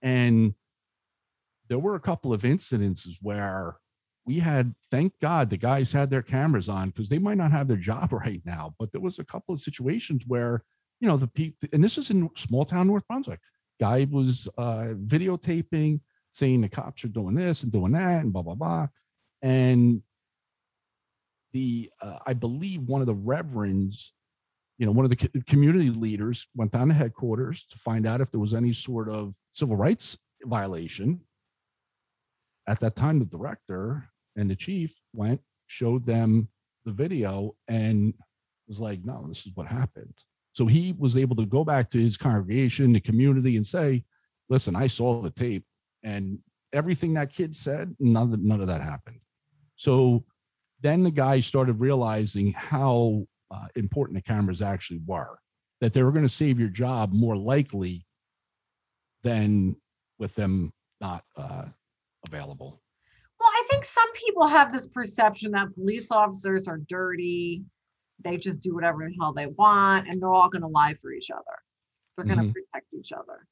And 0.00 0.54
there 1.68 1.78
were 1.78 1.94
a 1.94 2.00
couple 2.00 2.32
of 2.32 2.42
incidences 2.42 3.16
where 3.20 3.76
we 4.26 4.38
had 4.38 4.74
thank 4.90 5.12
god 5.20 5.50
the 5.50 5.56
guys 5.56 5.92
had 5.92 6.08
their 6.08 6.22
cameras 6.22 6.68
on 6.68 6.88
because 6.88 7.08
they 7.08 7.18
might 7.18 7.36
not 7.36 7.50
have 7.50 7.68
their 7.68 7.76
job 7.76 8.12
right 8.24 8.40
now 8.44 8.74
but 8.78 8.90
there 8.92 9.00
was 9.00 9.18
a 9.18 9.24
couple 9.24 9.52
of 9.52 9.58
situations 9.58 10.24
where 10.26 10.62
you 11.00 11.08
know 11.08 11.16
the 11.16 11.26
people 11.26 11.68
and 11.72 11.84
this 11.84 11.98
is 11.98 12.10
in 12.10 12.28
small 12.34 12.64
town 12.64 12.86
north 12.86 13.06
brunswick 13.06 13.40
guy 13.80 14.06
was 14.10 14.48
uh 14.58 14.94
videotaping 15.04 16.00
saying 16.30 16.60
the 16.60 16.68
cops 16.68 17.04
are 17.04 17.08
doing 17.08 17.34
this 17.34 17.62
and 17.62 17.72
doing 17.72 17.92
that 17.92 18.22
and 18.22 18.32
blah 18.32 18.42
blah 18.42 18.54
blah. 18.54 18.86
And 19.42 20.02
the 21.52 21.88
uh, 22.02 22.18
i 22.26 22.34
believe 22.34 22.82
one 22.82 23.00
of 23.00 23.06
the 23.06 23.14
reverends 23.14 24.12
you 24.78 24.84
know 24.84 24.92
one 24.92 25.04
of 25.06 25.10
the 25.10 25.16
co- 25.16 25.40
community 25.46 25.90
leaders 25.90 26.48
went 26.54 26.72
down 26.72 26.88
to 26.88 26.94
headquarters 26.94 27.64
to 27.64 27.78
find 27.78 28.06
out 28.06 28.20
if 28.20 28.30
there 28.30 28.40
was 28.40 28.54
any 28.54 28.72
sort 28.72 29.08
of 29.08 29.34
civil 29.52 29.76
rights 29.76 30.18
violation. 30.44 31.20
At 32.66 32.80
that 32.80 32.96
time 32.96 33.18
the 33.18 33.24
director 33.24 34.08
and 34.36 34.50
the 34.50 34.56
chief 34.56 34.94
went 35.12 35.40
showed 35.66 36.04
them 36.04 36.48
the 36.84 36.92
video 36.92 37.54
and 37.68 38.14
was 38.66 38.80
like 38.80 39.04
no 39.04 39.26
this 39.28 39.46
is 39.46 39.52
what 39.54 39.66
happened 39.66 40.14
so 40.54 40.66
he 40.66 40.94
was 40.98 41.16
able 41.16 41.36
to 41.36 41.44
go 41.44 41.64
back 41.64 41.88
to 41.88 41.98
his 41.98 42.16
congregation 42.16 42.92
the 42.92 43.00
community 43.00 43.56
and 43.56 43.66
say 43.66 44.02
listen 44.48 44.74
i 44.74 44.86
saw 44.86 45.20
the 45.20 45.30
tape 45.30 45.64
and 46.02 46.38
everything 46.72 47.12
that 47.14 47.32
kid 47.32 47.54
said 47.54 47.94
none 48.00 48.32
of, 48.32 48.40
none 48.40 48.60
of 48.60 48.66
that 48.66 48.80
happened 48.80 49.20
so 49.76 50.24
then 50.80 51.02
the 51.02 51.10
guy 51.10 51.40
started 51.40 51.80
realizing 51.80 52.52
how 52.52 53.26
uh, 53.50 53.66
important 53.76 54.16
the 54.16 54.22
cameras 54.22 54.62
actually 54.62 55.00
were 55.06 55.38
that 55.80 55.92
they 55.92 56.02
were 56.02 56.12
going 56.12 56.24
to 56.24 56.28
save 56.28 56.58
your 56.58 56.68
job 56.68 57.12
more 57.12 57.36
likely 57.36 58.06
than 59.22 59.76
with 60.18 60.34
them 60.34 60.72
not 61.00 61.24
uh, 61.36 61.64
available 62.26 62.80
Well, 63.40 63.48
I 63.48 63.66
think 63.70 63.84
some 63.84 64.10
people 64.12 64.46
have 64.46 64.72
this 64.72 64.86
perception 64.86 65.52
that 65.52 65.74
police 65.74 66.10
officers 66.10 66.68
are 66.68 66.78
dirty. 66.88 67.64
They 68.22 68.36
just 68.36 68.60
do 68.60 68.74
whatever 68.74 68.98
the 69.08 69.14
hell 69.20 69.32
they 69.32 69.46
want, 69.46 70.08
and 70.08 70.20
they're 70.20 70.32
all 70.32 70.48
going 70.48 70.62
to 70.62 70.68
lie 70.68 70.94
for 71.00 71.12
each 71.12 71.30
other. 71.30 71.42
They're 72.16 72.26
going 72.26 72.38
to 72.38 72.44
Mhm. 72.44 72.52
protect 72.52 72.94
each 72.94 73.12
other. 73.12 73.46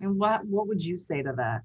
And 0.00 0.18
what 0.18 0.44
what 0.46 0.68
would 0.68 0.84
you 0.84 0.96
say 0.96 1.22
to 1.22 1.32
that? 1.36 1.62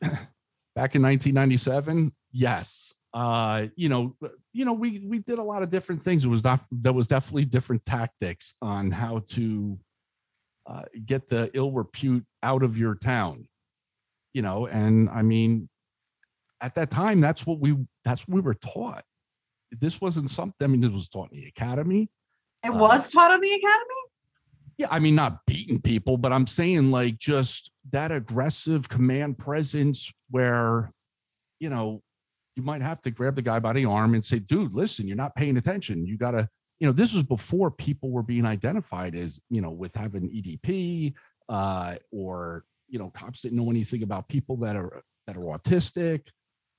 back 0.74 0.96
in 0.96 1.02
1997 1.02 2.12
yes 2.32 2.92
uh 3.14 3.66
you 3.76 3.88
know 3.88 4.16
you 4.52 4.64
know 4.64 4.72
we 4.72 4.98
we 5.06 5.20
did 5.20 5.38
a 5.38 5.42
lot 5.42 5.62
of 5.62 5.70
different 5.70 6.02
things 6.02 6.24
it 6.24 6.28
was 6.28 6.42
not 6.42 6.60
there 6.72 6.92
was 6.92 7.06
definitely 7.06 7.44
different 7.44 7.84
tactics 7.84 8.54
on 8.60 8.90
how 8.90 9.20
to 9.20 9.78
uh, 10.66 10.82
get 11.06 11.28
the 11.28 11.48
ill 11.54 11.70
repute 11.70 12.24
out 12.42 12.64
of 12.64 12.76
your 12.76 12.96
town 12.96 13.46
you 14.32 14.42
know 14.42 14.66
and 14.66 15.08
i 15.10 15.22
mean 15.22 15.68
at 16.60 16.74
that 16.74 16.90
time 16.90 17.20
that's 17.20 17.46
what 17.46 17.60
we 17.60 17.76
that's 18.04 18.26
what 18.26 18.34
we 18.34 18.40
were 18.40 18.54
taught 18.54 19.04
this 19.80 20.00
wasn't 20.00 20.28
something 20.28 20.64
i 20.64 20.68
mean 20.68 20.80
this 20.80 20.90
was 20.90 21.08
taught 21.08 21.30
in 21.32 21.38
the 21.40 21.46
academy 21.46 22.08
It 22.64 22.70
Uh, 22.70 22.78
was 22.78 23.10
taught 23.10 23.32
in 23.34 23.40
the 23.40 23.52
academy. 23.52 24.00
yeah, 24.78 24.88
I 24.90 24.98
mean, 24.98 25.14
not 25.14 25.38
beating 25.46 25.80
people, 25.80 26.16
but 26.16 26.32
I'm 26.32 26.46
saying 26.46 26.90
like 26.90 27.18
just 27.18 27.70
that 27.90 28.10
aggressive 28.10 28.88
command 28.88 29.38
presence 29.38 30.10
where, 30.30 30.90
you 31.60 31.68
know, 31.68 32.02
you 32.56 32.62
might 32.62 32.82
have 32.82 33.00
to 33.02 33.10
grab 33.10 33.34
the 33.36 33.42
guy 33.42 33.58
by 33.60 33.72
the 33.72 33.84
arm 33.84 34.14
and 34.14 34.24
say, 34.24 34.38
dude, 34.40 34.72
listen, 34.72 35.06
you're 35.06 35.16
not 35.24 35.34
paying 35.36 35.56
attention. 35.58 36.06
You 36.06 36.16
got 36.16 36.32
to, 36.32 36.48
you 36.80 36.86
know, 36.88 36.92
this 36.92 37.12
was 37.14 37.22
before 37.22 37.70
people 37.70 38.10
were 38.10 38.22
being 38.22 38.46
identified 38.46 39.14
as, 39.14 39.40
you 39.50 39.60
know, 39.60 39.70
with 39.70 39.94
having 39.94 40.28
EDP 40.28 41.14
uh, 41.48 41.94
or, 42.10 42.64
you 42.88 42.98
know, 42.98 43.10
cops 43.10 43.42
didn't 43.42 43.58
know 43.58 43.70
anything 43.70 44.02
about 44.02 44.28
people 44.28 44.56
that 44.58 44.74
are, 44.76 45.02
that 45.26 45.36
are 45.36 45.40
autistic, 45.58 46.20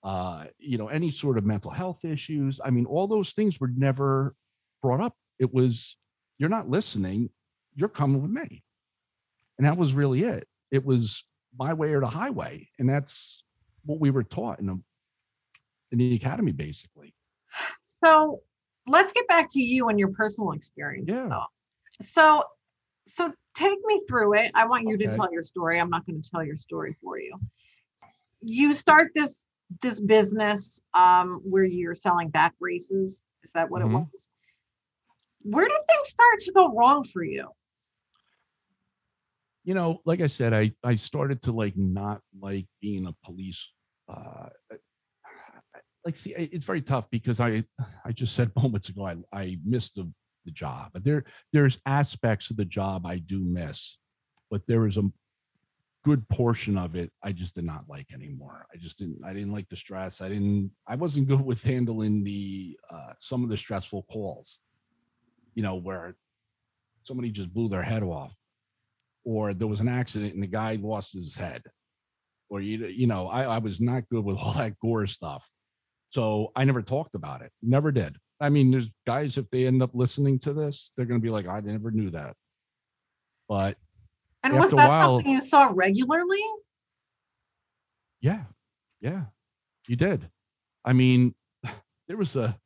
uh, 0.05 0.45
you 0.57 0.77
know, 0.77 0.87
any 0.87 1.11
sort 1.11 1.37
of 1.37 1.45
mental 1.45 1.71
health 1.71 2.05
issues. 2.05 2.61
I 2.63 2.69
mean, 2.69 2.85
all 2.85 3.07
those 3.07 3.31
things 3.33 3.59
were 3.59 3.71
never 3.75 4.35
brought 4.81 5.01
up. 5.01 5.15
It 5.39 5.53
was, 5.53 5.97
you're 6.37 6.49
not 6.49 6.69
listening 6.69 7.29
you're 7.75 7.89
coming 7.89 8.21
with 8.21 8.31
me. 8.31 8.63
And 9.57 9.67
that 9.67 9.77
was 9.77 9.93
really 9.93 10.23
it. 10.23 10.47
It 10.71 10.83
was 10.83 11.23
my 11.57 11.73
way 11.73 11.93
or 11.93 11.99
the 11.99 12.07
highway. 12.07 12.67
And 12.79 12.89
that's 12.89 13.43
what 13.85 13.99
we 13.99 14.09
were 14.09 14.23
taught 14.23 14.59
in 14.59 14.65
the, 14.65 14.81
in 15.91 15.97
the 15.99 16.15
academy, 16.15 16.51
basically. 16.51 17.13
So 17.81 18.41
let's 18.87 19.13
get 19.13 19.27
back 19.27 19.47
to 19.51 19.61
you 19.61 19.89
and 19.89 19.99
your 19.99 20.09
personal 20.09 20.51
experience. 20.53 21.09
Yeah. 21.09 21.27
though. 21.27 21.45
So 22.01 22.43
so 23.07 23.31
take 23.53 23.77
me 23.85 24.01
through 24.07 24.33
it. 24.33 24.51
I 24.55 24.65
want 24.65 24.87
you 24.87 24.97
to 24.97 25.15
tell 25.15 25.31
your 25.31 25.43
story. 25.43 25.79
I'm 25.79 25.91
not 25.91 26.05
going 26.07 26.19
to 26.19 26.29
tell 26.29 26.43
your 26.43 26.57
story 26.57 26.97
for 27.03 27.19
you. 27.19 27.37
You 28.41 28.73
start 28.73 29.11
this 29.13 29.45
this 29.81 29.99
business 29.99 30.79
um 30.93 31.41
where 31.43 31.63
you're 31.63 31.95
selling 31.95 32.29
back 32.29 32.53
races. 32.59 33.25
Is 33.43 33.51
that 33.53 33.69
what 33.69 33.81
Mhm. 33.81 33.85
it 33.85 33.93
was? 34.11 34.29
Where 35.41 35.67
did 35.67 35.77
things 35.87 36.09
start 36.09 36.39
to 36.39 36.51
go 36.51 36.73
wrong 36.73 37.03
for 37.03 37.23
you? 37.23 37.47
You 39.63 39.73
know, 39.73 40.01
like 40.05 40.21
I 40.21 40.27
said, 40.27 40.53
I, 40.53 40.71
I 40.83 40.95
started 40.95 41.41
to 41.43 41.51
like 41.51 41.75
not 41.75 42.21
like 42.39 42.67
being 42.81 43.07
a 43.07 43.13
police. 43.23 43.71
Uh, 44.07 44.49
like, 46.05 46.15
see, 46.15 46.33
it's 46.35 46.65
very 46.65 46.81
tough 46.81 47.09
because 47.09 47.39
I, 47.39 47.63
I 48.05 48.11
just 48.11 48.35
said 48.35 48.51
moments 48.61 48.89
ago, 48.89 49.05
I, 49.05 49.17
I 49.33 49.57
missed 49.65 49.95
the, 49.95 50.11
the 50.45 50.51
job. 50.51 50.91
But 50.93 51.03
there, 51.03 51.23
there's 51.51 51.79
aspects 51.87 52.51
of 52.51 52.57
the 52.57 52.65
job 52.65 53.05
I 53.07 53.17
do 53.17 53.43
miss, 53.43 53.97
but 54.51 54.65
there 54.67 54.85
is 54.85 54.97
a 54.97 55.11
good 56.05 56.27
portion 56.29 56.77
of 56.77 56.95
it 56.95 57.11
I 57.23 57.31
just 57.31 57.55
did 57.55 57.65
not 57.65 57.85
like 57.89 58.13
anymore. 58.13 58.67
I 58.71 58.77
just 58.77 58.99
didn't 58.99 59.17
I 59.25 59.33
didn't 59.33 59.51
like 59.51 59.67
the 59.67 59.75
stress. 59.75 60.21
I 60.21 60.29
didn't 60.29 60.71
I 60.87 60.95
wasn't 60.95 61.27
good 61.29 61.43
with 61.43 61.63
handling 61.63 62.23
the 62.23 62.77
uh 62.89 63.13
some 63.19 63.43
of 63.43 63.49
the 63.49 63.57
stressful 63.57 64.03
calls. 64.03 64.59
You 65.55 65.63
know, 65.63 65.75
where 65.75 66.15
somebody 67.01 67.31
just 67.31 67.53
blew 67.53 67.69
their 67.69 67.81
head 67.81 68.03
off 68.03 68.37
or 69.25 69.53
there 69.53 69.67
was 69.67 69.79
an 69.79 69.87
accident 69.87 70.35
and 70.35 70.43
the 70.43 70.47
guy 70.47 70.77
lost 70.81 71.13
his 71.13 71.35
head. 71.35 71.63
Or 72.49 72.61
you 72.61 72.85
you 72.85 73.07
know, 73.07 73.27
I 73.27 73.43
I 73.43 73.57
was 73.57 73.81
not 73.81 74.07
good 74.09 74.23
with 74.23 74.37
all 74.41 74.53
that 74.53 74.79
gore 74.79 75.07
stuff. 75.07 75.51
So 76.09 76.51
I 76.55 76.63
never 76.65 76.83
talked 76.83 77.15
about 77.15 77.41
it. 77.41 77.51
Never 77.63 77.91
did. 77.91 78.15
I 78.39 78.49
mean, 78.49 78.69
there's 78.69 78.91
guys 79.07 79.37
if 79.37 79.49
they 79.49 79.65
end 79.65 79.81
up 79.81 79.91
listening 79.93 80.37
to 80.39 80.53
this, 80.53 80.91
they're 80.95 81.07
going 81.07 81.19
to 81.19 81.23
be 81.23 81.31
like 81.31 81.47
I 81.47 81.61
never 81.61 81.89
knew 81.89 82.11
that. 82.11 82.35
But 83.49 83.77
And 84.45 84.53
was 84.53 84.65
After 84.65 84.75
that 84.75 84.87
while- 84.89 85.15
something 85.17 85.31
you 85.31 85.41
saw 85.41 85.71
regularly? 85.73 86.43
yeah, 88.21 88.43
yeah, 89.01 89.25
you 89.87 89.95
did. 89.95 90.29
I 90.83 90.93
mean, 90.93 91.33
there 92.07 92.17
was 92.17 92.35
a 92.35 92.59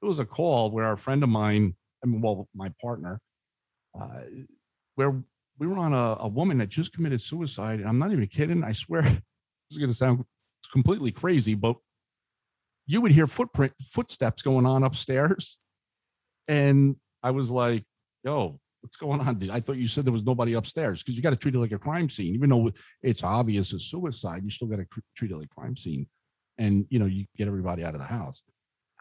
there 0.00 0.08
was 0.08 0.18
a 0.20 0.26
call 0.26 0.70
where 0.70 0.92
a 0.92 0.98
friend 0.98 1.22
of 1.22 1.30
mine, 1.30 1.74
I 2.04 2.06
mean, 2.06 2.20
well, 2.20 2.48
my 2.54 2.70
partner, 2.82 3.18
uh, 3.98 4.20
where 4.96 5.22
we 5.58 5.66
were 5.66 5.78
on 5.78 5.94
a, 5.94 6.16
a 6.20 6.28
woman 6.28 6.58
that 6.58 6.68
just 6.68 6.92
committed 6.92 7.18
suicide. 7.20 7.80
And 7.80 7.88
I'm 7.88 7.98
not 7.98 8.12
even 8.12 8.26
kidding. 8.26 8.62
I 8.62 8.72
swear, 8.72 9.00
this 9.02 9.22
is 9.70 9.78
going 9.78 9.88
to 9.88 9.94
sound 9.96 10.22
completely 10.70 11.10
crazy, 11.12 11.54
but 11.54 11.76
you 12.86 13.00
would 13.00 13.10
hear 13.10 13.26
footprint 13.26 13.72
footsteps 13.82 14.42
going 14.42 14.66
on 14.66 14.82
upstairs, 14.84 15.58
and 16.46 16.96
I 17.22 17.30
was 17.30 17.50
like, 17.50 17.84
"Yo, 18.22 18.60
what's 18.86 18.96
going 18.96 19.20
on? 19.20 19.50
I 19.50 19.58
thought 19.58 19.78
you 19.78 19.88
said 19.88 20.04
there 20.04 20.12
was 20.12 20.24
nobody 20.24 20.52
upstairs 20.52 21.02
because 21.02 21.16
you 21.16 21.22
got 21.22 21.30
to 21.30 21.36
treat 21.36 21.56
it 21.56 21.58
like 21.58 21.72
a 21.72 21.78
crime 21.78 22.08
scene, 22.08 22.34
even 22.34 22.50
though 22.50 22.70
it's 23.02 23.24
obvious 23.24 23.72
it's 23.72 23.90
suicide. 23.90 24.42
You 24.44 24.50
still 24.50 24.68
got 24.68 24.76
to 24.76 24.86
treat 25.16 25.32
it 25.32 25.36
like 25.36 25.46
a 25.46 25.60
crime 25.60 25.76
scene, 25.76 26.06
and 26.58 26.86
you 26.88 27.00
know 27.00 27.06
you 27.06 27.26
get 27.36 27.48
everybody 27.48 27.82
out 27.82 27.94
of 27.94 28.00
the 28.00 28.06
house. 28.06 28.44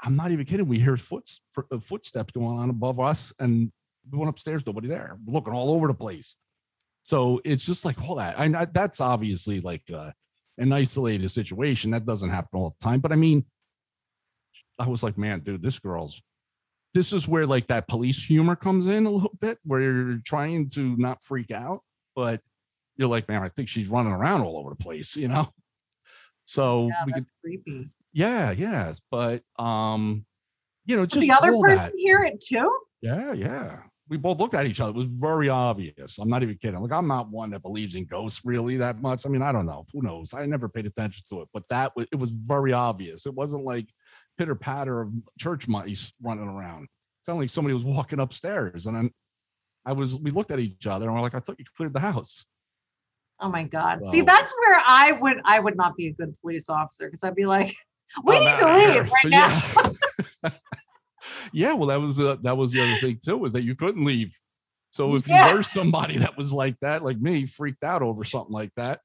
I'm 0.04 0.16
not 0.16 0.32
even 0.32 0.46
kidding. 0.46 0.68
We 0.68 0.80
hear 0.80 0.98
uh, 1.12 1.80
footsteps 1.80 2.32
going 2.32 2.58
on 2.58 2.72
above 2.72 3.00
us, 3.00 3.32
and 3.40 3.72
we 4.12 4.18
went 4.18 4.30
upstairs. 4.30 4.66
Nobody 4.66 4.88
there. 4.88 5.20
We're 5.24 5.34
looking 5.34 5.54
all 5.54 5.70
over 5.70 5.88
the 5.88 5.94
place. 5.94 6.36
So 7.04 7.40
it's 7.46 7.64
just 7.64 7.86
like 7.86 8.02
all 8.02 8.16
that. 8.16 8.40
I 8.40 8.66
that's 8.66 9.00
obviously 9.02 9.62
like 9.62 9.84
uh, 9.94 10.12
an 10.58 10.74
isolated 10.74 11.30
situation. 11.30 11.92
That 11.92 12.08
doesn't 12.08 12.32
happen 12.32 12.60
all 12.60 12.76
the 12.80 12.84
time. 12.84 13.02
But 13.02 13.12
I 13.12 13.18
mean, 13.18 13.46
I 14.80 14.88
was 14.88 15.04
like, 15.04 15.16
man, 15.16 15.42
dude, 15.42 15.62
this 15.62 15.78
girl's. 15.78 16.24
This 16.96 17.12
is 17.12 17.28
where 17.28 17.46
like 17.46 17.68
that 17.68 17.90
police 17.90 18.26
humor 18.26 18.56
comes 18.56 18.88
in 18.88 19.06
a 19.06 19.10
little 19.10 19.36
bit, 19.42 19.60
where 19.66 19.82
you're 19.82 20.22
trying 20.26 20.70
to 20.70 20.96
not 20.96 21.22
freak 21.22 21.52
out, 21.52 21.82
but 22.16 22.40
you're 22.96 23.10
like, 23.10 23.28
man, 23.28 23.44
I 23.44 23.50
think 23.50 23.68
she's 23.68 23.90
running 23.90 24.14
around 24.14 24.42
all 24.42 24.58
over 24.58 24.70
the 24.70 24.78
place, 24.78 25.16
you 25.18 25.28
know. 25.28 25.50
So 26.46 26.88
Yeah, 26.88 27.06
we 27.06 27.14
could, 27.14 27.26
creepy. 27.44 27.90
yeah, 28.14 28.52
yes, 28.52 29.02
but 29.12 29.42
um, 29.60 30.26
you 30.86 30.96
know, 30.96 31.06
just 31.06 31.28
the 31.28 31.34
other 31.34 31.52
person 31.52 31.76
that. 31.78 31.94
hear 31.98 32.24
it 32.24 32.40
too? 32.40 32.72
Yeah, 33.02 33.34
yeah. 33.34 33.80
We 34.08 34.18
both 34.18 34.40
looked 34.40 34.54
at 34.54 34.68
each 34.68 34.80
other. 34.80 34.92
It 34.92 34.96
was 34.96 35.08
very 35.08 35.50
obvious. 35.50 36.20
I'm 36.20 36.30
not 36.30 36.44
even 36.44 36.58
kidding. 36.60 36.80
Like 36.80 36.92
I'm 36.92 37.08
not 37.08 37.30
one 37.30 37.50
that 37.50 37.64
believes 37.64 37.96
in 37.96 38.06
ghosts 38.06 38.42
really 38.46 38.78
that 38.78 39.02
much. 39.02 39.26
I 39.26 39.30
mean, 39.30 39.42
I 39.42 39.52
don't 39.52 39.66
know. 39.66 39.86
Who 39.92 40.04
knows? 40.04 40.34
I 40.34 40.46
never 40.46 40.70
paid 40.70 40.86
attention 40.86 41.26
to 41.32 41.42
it, 41.42 41.50
but 41.52 41.68
that 41.70 41.92
was 41.96 42.06
it 42.12 42.18
was 42.18 42.30
very 42.30 42.72
obvious. 42.72 43.26
It 43.26 43.34
wasn't 43.34 43.66
like 43.66 43.90
pitter 44.38 44.56
patter 44.56 45.02
of 45.02 45.12
church 45.40 45.68
mice 45.68 46.14
running 46.26 46.48
around. 46.48 46.84
It 46.84 46.90
sounded 47.22 47.42
like 47.42 47.50
somebody 47.50 47.74
was 47.74 47.86
walking 47.86 48.20
upstairs, 48.20 48.86
and 48.86 48.96
then 48.96 49.12
I 49.86 49.94
was. 49.94 50.20
We 50.20 50.32
looked 50.32 50.52
at 50.52 50.60
each 50.60 50.88
other 50.88 51.06
and 51.06 51.16
we're 51.16 51.22
like, 51.22 51.36
"I 51.36 51.40
thought 51.40 51.60
you 51.60 51.66
cleared 51.76 51.94
the 51.94 52.00
house." 52.00 52.46
Oh 53.40 53.50
my 53.50 53.64
God. 53.64 54.06
See, 54.06 54.22
that's 54.22 54.54
where 54.60 54.82
I 54.86 55.12
would 55.12 55.42
I 55.44 55.60
would 55.60 55.76
not 55.76 55.96
be 55.98 56.08
a 56.08 56.14
good 56.14 56.34
police 56.42 56.70
officer 56.70 57.08
because 57.08 57.24
I'd 57.24 57.36
be 57.36 57.46
like, 57.46 57.76
we 58.24 58.38
I'm 58.38 58.44
need 58.44 58.50
outta 58.50 58.66
to 58.66 58.80
here. 58.80 59.04
leave 59.04 59.12
right 59.12 59.32
now. 60.44 60.52
Yeah. 60.52 60.52
yeah, 61.52 61.74
well, 61.74 61.88
that 61.88 62.00
was 62.00 62.20
uh, 62.20 62.38
that 62.44 62.56
was 62.56 62.72
the 62.72 62.82
other 62.82 62.96
thing 62.96 63.20
too, 63.24 63.38
was 63.38 63.54
that 63.54 63.64
you 63.64 63.76
couldn't 63.76 64.06
leave. 64.06 64.34
So 64.92 65.16
if 65.16 65.28
Yeah. 65.28 65.50
you 65.50 65.58
were 65.58 65.64
somebody 65.64 66.18
that 66.20 66.38
was 66.38 66.54
like 66.54 66.80
that, 66.80 67.04
like 67.04 67.20
me, 67.20 67.46
freaked 67.46 67.84
out 67.84 68.02
over 68.02 68.24
something 68.24 68.54
like 68.54 68.74
that, 68.76 69.02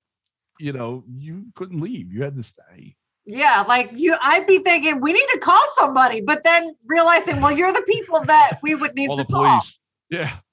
you 0.61 0.73
know, 0.73 1.03
you 1.13 1.47
couldn't 1.57 1.81
leave. 1.81 2.13
You 2.13 2.23
had 2.23 2.37
to 2.37 2.43
stay. 2.45 2.95
Yeah, 3.31 3.65
like 3.69 3.91
you 3.95 4.17
I'd 4.21 4.47
be 4.47 4.59
thinking 4.59 5.01
we 5.01 5.13
need 5.13 5.27
to 5.33 5.39
call 5.39 5.63
somebody, 5.77 6.21
but 6.21 6.43
then 6.43 6.75
realizing, 6.85 7.41
well, 7.41 7.53
you're 7.53 7.73
the 7.73 7.83
people 7.83 8.21
that 8.25 8.59
we 8.63 8.75
would 8.75 8.95
need 8.95 9.09
All 9.09 9.17
to 9.17 9.23
the 9.23 9.33
call. 9.33 9.45
police. 9.45 9.79
Yeah. 10.11 10.31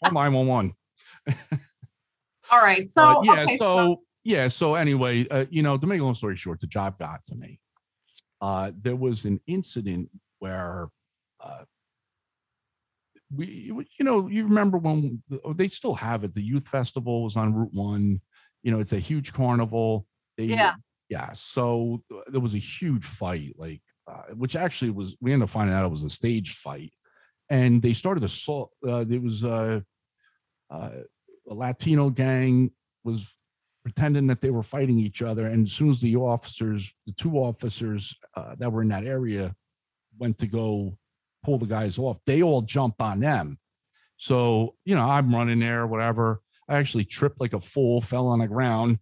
Call 0.00 0.12
911. 0.12 0.72
All 2.52 2.60
right. 2.60 2.82
But 2.82 2.90
So 2.90 3.24
yeah, 3.24 3.42
okay, 3.42 3.56
so 3.56 4.02
yeah, 4.22 4.46
so 4.46 4.74
anyway, 4.74 5.26
uh, 5.28 5.46
you 5.50 5.62
know, 5.62 5.76
to 5.76 5.86
make 5.86 6.00
a 6.00 6.04
long 6.04 6.14
story 6.14 6.36
short, 6.36 6.60
the 6.60 6.68
job 6.68 6.98
got 6.98 7.24
to 7.26 7.34
me. 7.34 7.58
Uh, 8.40 8.70
there 8.78 8.94
was 8.94 9.24
an 9.24 9.40
incident 9.48 10.08
where 10.38 10.88
uh, 11.40 11.64
we, 13.34 13.72
you 13.98 14.04
know, 14.04 14.28
you 14.28 14.44
remember 14.44 14.78
when 14.78 15.20
oh, 15.44 15.52
they 15.52 15.66
still 15.66 15.94
have 15.94 16.22
it. 16.22 16.32
The 16.32 16.42
youth 16.42 16.68
festival 16.68 17.24
was 17.24 17.36
on 17.36 17.52
Route 17.52 17.74
One. 17.74 18.20
You 18.62 18.70
know, 18.70 18.78
it's 18.78 18.92
a 18.92 18.98
huge 19.00 19.32
carnival. 19.32 20.06
They, 20.36 20.44
Yeah. 20.44 20.74
Yeah. 21.08 21.32
So 21.32 22.02
uh, 22.14 22.20
there 22.28 22.40
was 22.40 22.54
a 22.54 22.58
huge 22.58 23.04
fight, 23.04 23.54
like, 23.56 23.82
uh, 24.06 24.34
which 24.34 24.56
actually 24.56 24.90
was. 24.90 25.16
We 25.20 25.32
ended 25.32 25.44
up 25.44 25.50
finding 25.50 25.74
out 25.74 25.84
it 25.84 25.90
was 25.90 26.02
a 26.02 26.10
staged 26.10 26.56
fight, 26.56 26.92
and 27.50 27.82
they 27.82 27.92
started 27.92 28.24
assault. 28.24 28.70
Uh, 28.86 29.04
there 29.04 29.20
was 29.20 29.44
uh, 29.44 29.80
uh, 30.70 30.90
a 31.48 31.54
Latino 31.54 32.10
gang 32.10 32.70
was 33.04 33.36
pretending 33.82 34.26
that 34.26 34.40
they 34.40 34.50
were 34.50 34.62
fighting 34.62 34.98
each 34.98 35.22
other. 35.22 35.46
And 35.46 35.66
as 35.66 35.72
soon 35.72 35.90
as 35.90 36.00
the 36.00 36.16
officers, 36.16 36.94
the 37.06 37.12
two 37.12 37.38
officers 37.38 38.14
uh, 38.34 38.54
that 38.58 38.70
were 38.70 38.82
in 38.82 38.88
that 38.88 39.06
area, 39.06 39.54
went 40.18 40.36
to 40.38 40.46
go 40.46 40.98
pull 41.42 41.58
the 41.58 41.66
guys 41.66 41.98
off, 41.98 42.18
they 42.26 42.42
all 42.42 42.60
jump 42.60 43.00
on 43.00 43.20
them. 43.20 43.58
So, 44.16 44.74
you 44.84 44.94
know, 44.94 45.08
I'm 45.08 45.34
running 45.34 45.60
there, 45.60 45.86
whatever. 45.86 46.42
I 46.68 46.76
actually 46.76 47.04
tripped 47.04 47.40
like 47.40 47.54
a 47.54 47.60
fool, 47.60 48.00
fell 48.00 48.26
on 48.26 48.40
the 48.40 48.48
ground, 48.48 48.98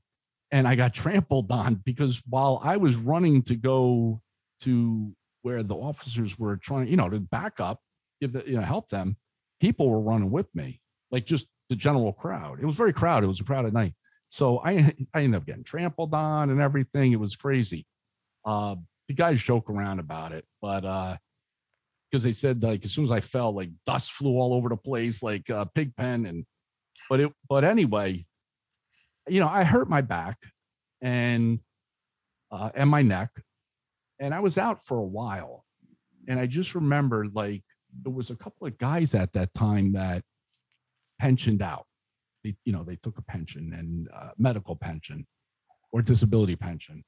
and 0.57 0.67
I 0.67 0.75
got 0.75 0.95
trampled 0.95 1.53
on 1.53 1.75
because 1.85 2.23
while 2.31 2.61
I 2.65 2.79
was 2.79 2.97
running 2.97 3.43
to 3.43 3.57
go 3.57 4.23
to 4.63 5.15
where 5.43 5.63
the 5.63 5.75
officers 5.75 6.39
were 6.39 6.57
trying, 6.57 6.89
you 6.89 6.97
know, 6.97 7.11
to 7.11 7.21
back 7.21 7.61
up, 7.61 7.81
give 8.23 8.33
the, 8.33 8.43
you 8.47 8.57
know, 8.57 8.63
help 8.63 8.89
them, 8.89 9.19
people 9.61 9.91
were 9.91 10.01
running 10.01 10.31
with 10.31 10.47
me, 10.55 10.81
like 11.11 11.27
just 11.27 11.49
the 11.69 11.77
general 11.77 12.15
crowd. 12.15 12.59
It 12.59 12.65
was 12.65 12.75
very 12.75 12.95
crowded. 12.95 13.27
It 13.27 13.29
was 13.29 13.41
a 13.41 13.45
crowded 13.45 13.75
night. 13.75 13.93
So 14.29 14.63
I 14.65 14.95
I 15.13 15.25
ended 15.25 15.37
up 15.37 15.47
getting 15.47 15.63
trampled 15.63 16.15
on 16.15 16.49
and 16.49 16.59
everything. 16.59 17.13
It 17.13 17.21
was 17.21 17.37
crazy. 17.37 17.87
Uh, 18.47 18.77
the 19.09 19.15
guys 19.15 19.43
joke 19.43 19.69
around 19.69 19.99
about 19.99 20.33
it, 20.33 20.47
but 20.63 20.87
uh, 20.87 21.17
because 22.11 22.23
they 22.23 22.33
said 22.33 22.63
like 22.63 22.83
as 22.83 22.93
soon 22.93 23.05
as 23.05 23.13
I 23.13 23.21
fell, 23.21 23.55
like 23.55 23.71
dust 23.85 24.11
flew 24.13 24.39
all 24.39 24.55
over 24.55 24.71
the 24.71 24.77
place, 24.77 25.23
like 25.23 25.51
uh, 25.51 25.67
pig 25.75 25.95
pen, 25.97 26.25
and 26.25 26.47
but 27.11 27.21
it 27.21 27.33
but 27.47 27.63
anyway, 27.63 28.25
you 29.29 29.41
know 29.41 29.49
I 29.49 29.65
hurt 29.65 29.89
my 29.89 30.01
back 30.01 30.39
and 31.01 31.61
uh, 32.51 32.71
and 32.75 32.89
my 32.89 33.03
neck, 33.03 33.31
and 34.21 34.35
I 34.35 34.41
was 34.41 34.59
out 34.59 34.85
for 34.85 34.99
a 34.99 35.07
while, 35.07 35.65
and 36.29 36.39
I 36.39 36.47
just 36.47 36.75
remember 36.75 37.27
like 37.33 37.63
there 38.03 38.13
was 38.13 38.31
a 38.31 38.37
couple 38.37 38.67
of 38.67 38.79
guys 38.79 39.15
at 39.15 39.33
that 39.33 39.53
time 39.55 39.93
that 39.93 40.23
pensioned 41.19 41.63
out. 41.63 41.87
They, 42.45 42.57
you 42.65 42.73
know, 42.73 42.85
they 42.85 42.97
took 42.97 43.19
a 43.19 43.23
pension 43.23 43.73
and 43.73 44.09
uh, 44.13 44.31
medical 44.39 44.77
pension 44.77 45.27
or 45.93 46.03
disability 46.03 46.57
pension 46.57 47.03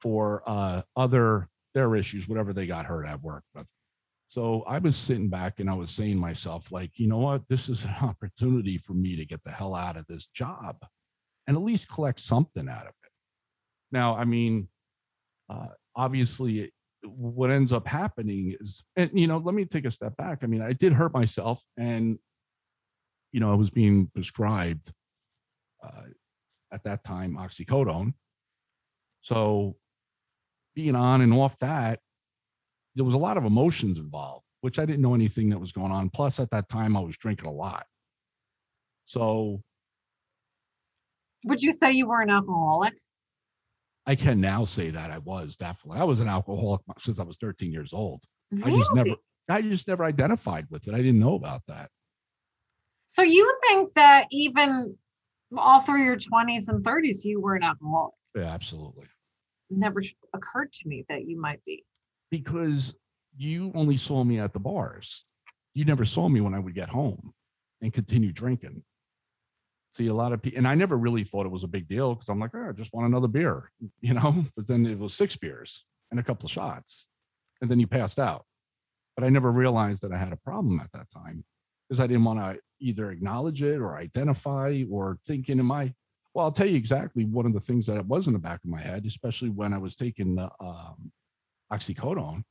for 0.00 0.42
uh, 0.46 0.82
other 0.96 1.48
their 1.74 1.96
issues, 1.96 2.28
whatever 2.28 2.52
they 2.52 2.66
got 2.66 2.86
hurt 2.86 3.06
at 3.06 3.20
work 3.20 3.42
with. 3.54 3.68
So 4.26 4.62
I 4.66 4.78
was 4.78 4.96
sitting 4.96 5.28
back 5.28 5.60
and 5.60 5.68
I 5.68 5.74
was 5.74 5.90
saying 5.90 6.18
myself, 6.18 6.72
like, 6.72 6.98
you 6.98 7.08
know 7.08 7.18
what, 7.18 7.46
this 7.48 7.68
is 7.68 7.84
an 7.84 7.94
opportunity 8.02 8.78
for 8.78 8.94
me 8.94 9.16
to 9.16 9.24
get 9.24 9.42
the 9.44 9.50
hell 9.50 9.74
out 9.74 9.96
of 9.96 10.06
this 10.06 10.26
job 10.28 10.76
and 11.46 11.56
at 11.56 11.62
least 11.62 11.88
collect 11.88 12.20
something 12.20 12.68
out 12.68 12.82
of 12.82 12.88
it. 12.88 13.10
Now, 13.92 14.16
I 14.16 14.24
mean, 14.24 14.68
uh, 15.48 15.68
obviously, 15.94 16.72
what 17.04 17.50
ends 17.50 17.72
up 17.72 17.86
happening 17.86 18.56
is, 18.60 18.82
and 18.96 19.10
you 19.12 19.26
know, 19.26 19.38
let 19.38 19.54
me 19.54 19.64
take 19.64 19.84
a 19.84 19.90
step 19.90 20.16
back. 20.16 20.42
I 20.42 20.46
mean, 20.46 20.62
I 20.62 20.72
did 20.72 20.92
hurt 20.92 21.12
myself, 21.12 21.64
and 21.76 22.18
you 23.32 23.40
know, 23.40 23.52
I 23.52 23.56
was 23.56 23.70
being 23.70 24.10
prescribed 24.14 24.92
uh, 25.82 26.08
at 26.72 26.84
that 26.84 27.04
time 27.04 27.36
oxycodone. 27.36 28.14
So 29.22 29.76
being 30.74 30.94
on 30.94 31.20
and 31.20 31.32
off 31.32 31.58
that, 31.58 32.00
there 32.94 33.04
was 33.04 33.14
a 33.14 33.18
lot 33.18 33.36
of 33.36 33.44
emotions 33.44 33.98
involved, 33.98 34.44
which 34.60 34.78
I 34.78 34.86
didn't 34.86 35.02
know 35.02 35.14
anything 35.14 35.50
that 35.50 35.58
was 35.58 35.72
going 35.72 35.92
on. 35.92 36.10
Plus, 36.10 36.40
at 36.40 36.50
that 36.50 36.68
time, 36.68 36.96
I 36.96 37.00
was 37.00 37.16
drinking 37.16 37.48
a 37.48 37.52
lot. 37.52 37.86
So 39.04 39.62
would 41.44 41.62
you 41.62 41.72
say 41.72 41.92
you 41.92 42.06
were 42.06 42.20
an 42.20 42.30
alcoholic? 42.30 42.94
I 44.06 44.14
can 44.14 44.40
now 44.40 44.64
say 44.64 44.90
that 44.90 45.10
I 45.10 45.18
was 45.18 45.56
definitely. 45.56 46.00
I 46.00 46.04
was 46.04 46.20
an 46.20 46.28
alcoholic 46.28 46.82
since 46.98 47.18
I 47.18 47.24
was 47.24 47.36
13 47.38 47.72
years 47.72 47.92
old. 47.94 48.22
I 48.62 48.70
just 48.70 48.94
never, 48.94 49.16
I 49.48 49.62
just 49.62 49.88
never 49.88 50.04
identified 50.04 50.66
with 50.70 50.86
it. 50.88 50.94
I 50.94 50.98
didn't 50.98 51.20
know 51.20 51.34
about 51.36 51.62
that. 51.68 51.90
So 53.08 53.22
you 53.22 53.50
think 53.66 53.94
that 53.94 54.26
even 54.30 54.96
all 55.56 55.80
through 55.80 56.04
your 56.04 56.16
20s 56.16 56.68
and 56.68 56.84
30s, 56.84 57.24
you 57.24 57.40
were 57.40 57.54
an 57.54 57.62
alcoholic? 57.62 58.12
Yeah, 58.34 58.42
absolutely. 58.44 59.06
Never 59.70 60.02
occurred 60.34 60.72
to 60.72 60.88
me 60.88 61.06
that 61.08 61.24
you 61.26 61.40
might 61.40 61.64
be. 61.64 61.84
because 62.30 62.98
you 63.36 63.72
only 63.74 63.96
saw 63.96 64.22
me 64.22 64.38
at 64.38 64.52
the 64.52 64.60
bars. 64.60 65.24
You 65.74 65.84
never 65.84 66.04
saw 66.04 66.28
me 66.28 66.40
when 66.40 66.54
I 66.54 66.58
would 66.60 66.74
get 66.74 66.88
home 66.88 67.32
and 67.82 67.92
continue 67.92 68.32
drinking. 68.32 68.82
See, 69.94 70.08
a 70.08 70.14
lot 70.14 70.32
of 70.32 70.42
people, 70.42 70.58
and 70.58 70.66
I 70.66 70.74
never 70.74 70.98
really 70.98 71.22
thought 71.22 71.46
it 71.46 71.52
was 71.52 71.62
a 71.62 71.68
big 71.68 71.86
deal 71.86 72.16
because 72.16 72.28
I'm 72.28 72.40
like, 72.40 72.50
oh, 72.52 72.70
I 72.70 72.72
just 72.72 72.92
want 72.92 73.06
another 73.06 73.28
beer, 73.28 73.70
you 74.00 74.12
know. 74.12 74.44
But 74.56 74.66
then 74.66 74.84
it 74.84 74.98
was 74.98 75.14
six 75.14 75.36
beers 75.36 75.86
and 76.10 76.18
a 76.18 76.22
couple 76.22 76.46
of 76.46 76.50
shots, 76.50 77.06
and 77.60 77.70
then 77.70 77.78
you 77.78 77.86
passed 77.86 78.18
out. 78.18 78.44
But 79.16 79.22
I 79.24 79.28
never 79.28 79.52
realized 79.52 80.02
that 80.02 80.10
I 80.10 80.18
had 80.18 80.32
a 80.32 80.36
problem 80.36 80.80
at 80.80 80.90
that 80.94 81.08
time 81.10 81.44
because 81.88 82.00
I 82.00 82.08
didn't 82.08 82.24
want 82.24 82.40
to, 82.40 82.58
either 82.80 83.12
acknowledge 83.12 83.62
it 83.62 83.80
or 83.80 83.96
identify 83.96 84.82
or 84.90 85.16
thinking, 85.24 85.60
am 85.60 85.70
I? 85.70 85.94
Well, 86.34 86.44
I'll 86.44 86.52
tell 86.52 86.66
you 86.66 86.76
exactly 86.76 87.24
one 87.24 87.46
of 87.46 87.54
the 87.54 87.60
things 87.60 87.86
that 87.86 87.96
it 87.96 88.04
was 88.04 88.26
in 88.26 88.32
the 88.32 88.38
back 88.40 88.64
of 88.64 88.70
my 88.70 88.80
head, 88.80 89.06
especially 89.06 89.50
when 89.50 89.72
I 89.72 89.78
was 89.78 89.94
taking 89.94 90.34
the 90.34 90.50
um, 90.60 91.12
oxycodone, 91.72 92.42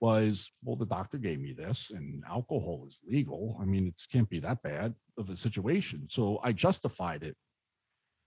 was 0.00 0.50
well, 0.62 0.76
the 0.76 0.86
doctor 0.86 1.18
gave 1.18 1.40
me 1.40 1.52
this, 1.52 1.90
and 1.90 2.22
alcohol 2.28 2.84
is 2.86 3.00
legal. 3.06 3.58
I 3.60 3.64
mean, 3.64 3.86
it 3.86 4.00
can't 4.12 4.28
be 4.28 4.40
that 4.40 4.62
bad 4.62 4.94
of 5.18 5.30
a 5.30 5.36
situation. 5.36 6.06
So 6.08 6.40
I 6.42 6.52
justified 6.52 7.22
it 7.22 7.36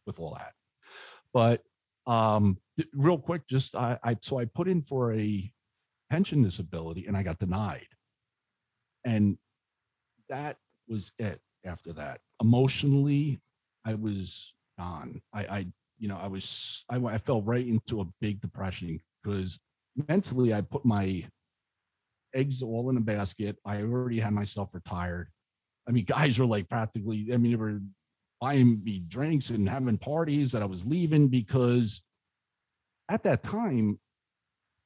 with 0.06 0.20
all 0.20 0.36
that. 0.40 0.54
But 1.34 1.62
um, 2.08 2.58
th- 2.78 2.90
real 2.94 3.18
quick, 3.18 3.48
just 3.48 3.76
I, 3.76 4.00
I 4.04 4.18
so 4.22 4.40
I 4.40 4.46
put 4.46 4.68
in 4.68 4.82
for 4.82 5.14
a 5.14 5.52
pension 6.10 6.44
disability 6.44 7.06
and 7.06 7.16
I 7.16 7.24
got 7.24 7.38
denied. 7.38 7.88
And 9.06 9.38
that 10.30 10.58
was 10.88 11.14
it 11.20 11.40
after 11.66 11.94
that. 11.94 12.22
Emotionally, 12.42 13.40
I 13.86 13.96
was 13.96 14.54
gone. 14.78 15.22
I, 15.34 15.40
I 15.42 15.68
you 16.00 16.08
know, 16.08 16.18
I 16.18 16.28
was, 16.28 16.86
I, 16.90 16.98
I 16.98 17.18
fell 17.18 17.42
right 17.42 17.66
into 17.66 18.02
a 18.02 18.08
big 18.22 18.40
depression 18.42 19.00
because 19.22 19.60
mentally 20.08 20.54
I 20.54 20.62
put 20.62 20.86
my 20.86 21.24
eggs 22.34 22.62
all 22.62 22.90
in 22.90 22.98
a 22.98 23.02
basket. 23.02 23.58
I 23.66 23.82
already 23.82 24.20
had 24.20 24.34
myself 24.34 24.74
retired. 24.74 25.30
I 25.88 25.92
mean, 25.92 26.06
guys 26.06 26.40
were 26.40 26.46
like 26.46 26.70
practically, 26.70 27.30
I 27.34 27.38
mean, 27.38 27.52
they 27.52 27.58
were 27.58 27.80
buying 28.40 28.82
me 28.84 29.00
drinks 29.08 29.50
and 29.50 29.68
having 29.68 29.98
parties 29.98 30.52
that 30.52 30.62
I 30.62 30.66
was 30.66 30.86
leaving 30.86 31.28
because 31.28 32.02
at 33.10 33.24
that 33.24 33.44
time 33.44 34.00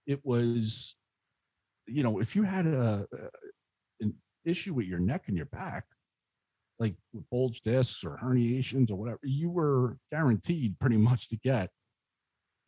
it 0.07 0.19
was, 0.23 0.95
you 1.87 2.03
know, 2.03 2.19
if 2.19 2.35
you 2.35 2.43
had 2.43 2.65
a, 2.65 3.05
an 4.01 4.13
issue 4.45 4.73
with 4.73 4.85
your 4.85 4.99
neck 4.99 5.27
and 5.27 5.37
your 5.37 5.45
back, 5.47 5.85
like 6.79 6.95
with 7.13 7.29
bulge 7.29 7.61
discs 7.61 8.03
or 8.03 8.17
herniations 8.21 8.89
or 8.89 8.95
whatever, 8.95 9.19
you 9.23 9.49
were 9.49 9.97
guaranteed 10.11 10.79
pretty 10.79 10.97
much 10.97 11.29
to 11.29 11.37
get 11.37 11.69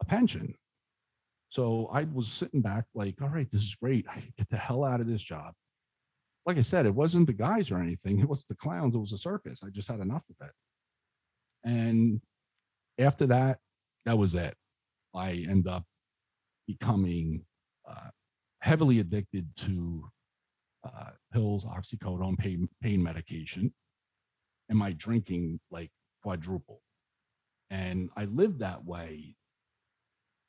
a 0.01 0.05
pension. 0.05 0.53
So 1.55 1.87
I 1.93 2.03
was 2.03 2.27
sitting 2.27 2.59
back 2.59 2.83
like, 2.95 3.21
all 3.21 3.29
right, 3.29 3.49
this 3.49 3.61
is 3.61 3.75
great. 3.75 4.05
I 4.09 4.15
get 4.37 4.49
the 4.49 4.57
hell 4.57 4.83
out 4.83 4.99
of 4.99 5.07
this 5.07 5.21
job. 5.21 5.53
Like 6.45 6.57
I 6.57 6.61
said, 6.61 6.85
it 6.85 6.93
wasn't 6.93 7.27
the 7.27 7.33
guys 7.33 7.71
or 7.71 7.79
anything. 7.79 8.19
It 8.19 8.27
was 8.27 8.43
the 8.43 8.55
clowns. 8.55 8.93
It 8.93 8.99
was 8.99 9.13
a 9.13 9.17
circus. 9.17 9.61
I 9.63 9.69
just 9.69 9.87
had 9.87 10.01
enough 10.01 10.25
of 10.29 10.45
it. 10.45 10.51
And 11.63 12.19
after 12.99 13.25
that, 13.27 13.59
that 14.03 14.17
was 14.17 14.35
it. 14.35 14.53
I 15.13 15.45
end 15.49 15.65
up 15.65 15.85
becoming 16.67 17.41
uh, 17.87 18.09
heavily 18.59 18.99
addicted 18.99 19.47
to 19.59 20.03
uh, 20.83 21.11
pills, 21.31 21.63
oxycodone, 21.65 22.37
pain, 22.37 22.67
pain 22.81 23.01
medication, 23.01 23.73
and 24.67 24.77
my 24.77 24.91
drinking 24.91 25.61
like 25.71 25.89
quadrupled. 26.21 26.81
And 27.69 28.09
I 28.17 28.25
lived 28.25 28.59
that 28.59 28.83
way 28.83 29.37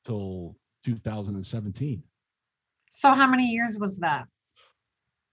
till 0.04 0.56
2017. 0.86 2.02
So 2.90 3.10
how 3.12 3.26
many 3.26 3.44
years 3.48 3.76
was 3.78 3.98
that? 3.98 4.26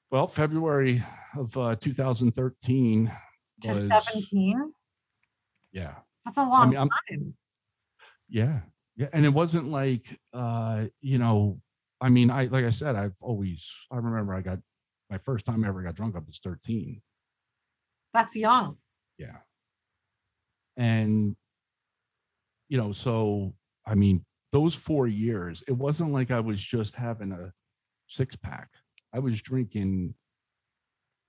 Well, 0.09 0.27
February 0.27 1.01
of 1.37 1.55
uh, 1.57 1.75
2013 1.75 3.11
To 3.61 3.69
was 3.69 3.77
17? 3.79 4.73
yeah, 5.71 5.95
That's 6.25 6.37
a 6.37 6.41
long 6.43 6.69
mean, 6.71 6.77
I'm- 6.77 6.89
time. 7.09 7.33
yeah, 8.29 8.61
yeah, 8.95 9.07
and 9.13 9.25
it 9.25 9.29
wasn't 9.29 9.67
like 9.69 10.19
uh, 10.33 10.85
you 11.01 11.17
know, 11.19 11.59
I 12.01 12.09
mean, 12.09 12.29
I 12.31 12.45
like 12.45 12.65
I 12.65 12.69
said, 12.71 12.95
I've 12.95 13.17
always 13.21 13.71
I 13.91 13.97
remember 13.97 14.33
I 14.33 14.41
got 14.41 14.59
my 15.09 15.17
first 15.19 15.45
time 15.45 15.63
I 15.63 15.67
ever 15.67 15.83
got 15.83 15.93
drunk. 15.95 16.15
I 16.15 16.19
was 16.25 16.39
13. 16.43 16.99
That's 18.13 18.35
young. 18.35 18.77
Yeah. 19.19 19.37
And, 20.77 21.35
you 22.67 22.77
know, 22.77 22.91
so, 22.91 23.53
I 23.85 23.93
mean, 23.95 24.25
those 24.53 24.75
four 24.75 25.07
years, 25.07 25.63
it 25.67 25.73
wasn't 25.73 26.13
like 26.13 26.29
I 26.31 26.39
was 26.39 26.61
just 26.61 26.95
having 26.95 27.31
a 27.33 27.51
six 28.07 28.35
pack. 28.35 28.69
I 29.13 29.19
was 29.19 29.41
drinking 29.41 30.13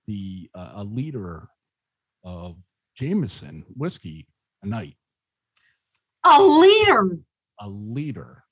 the, 0.07 0.47
uh, 0.53 0.73
a 0.75 0.83
liter 0.83 1.49
of 2.23 2.55
Jameson 2.95 3.65
whiskey 3.75 4.27
a 4.63 4.67
night, 4.67 4.95
A 6.23 6.41
liter. 6.41 7.17
a 7.59 7.67
liter. 7.67 8.43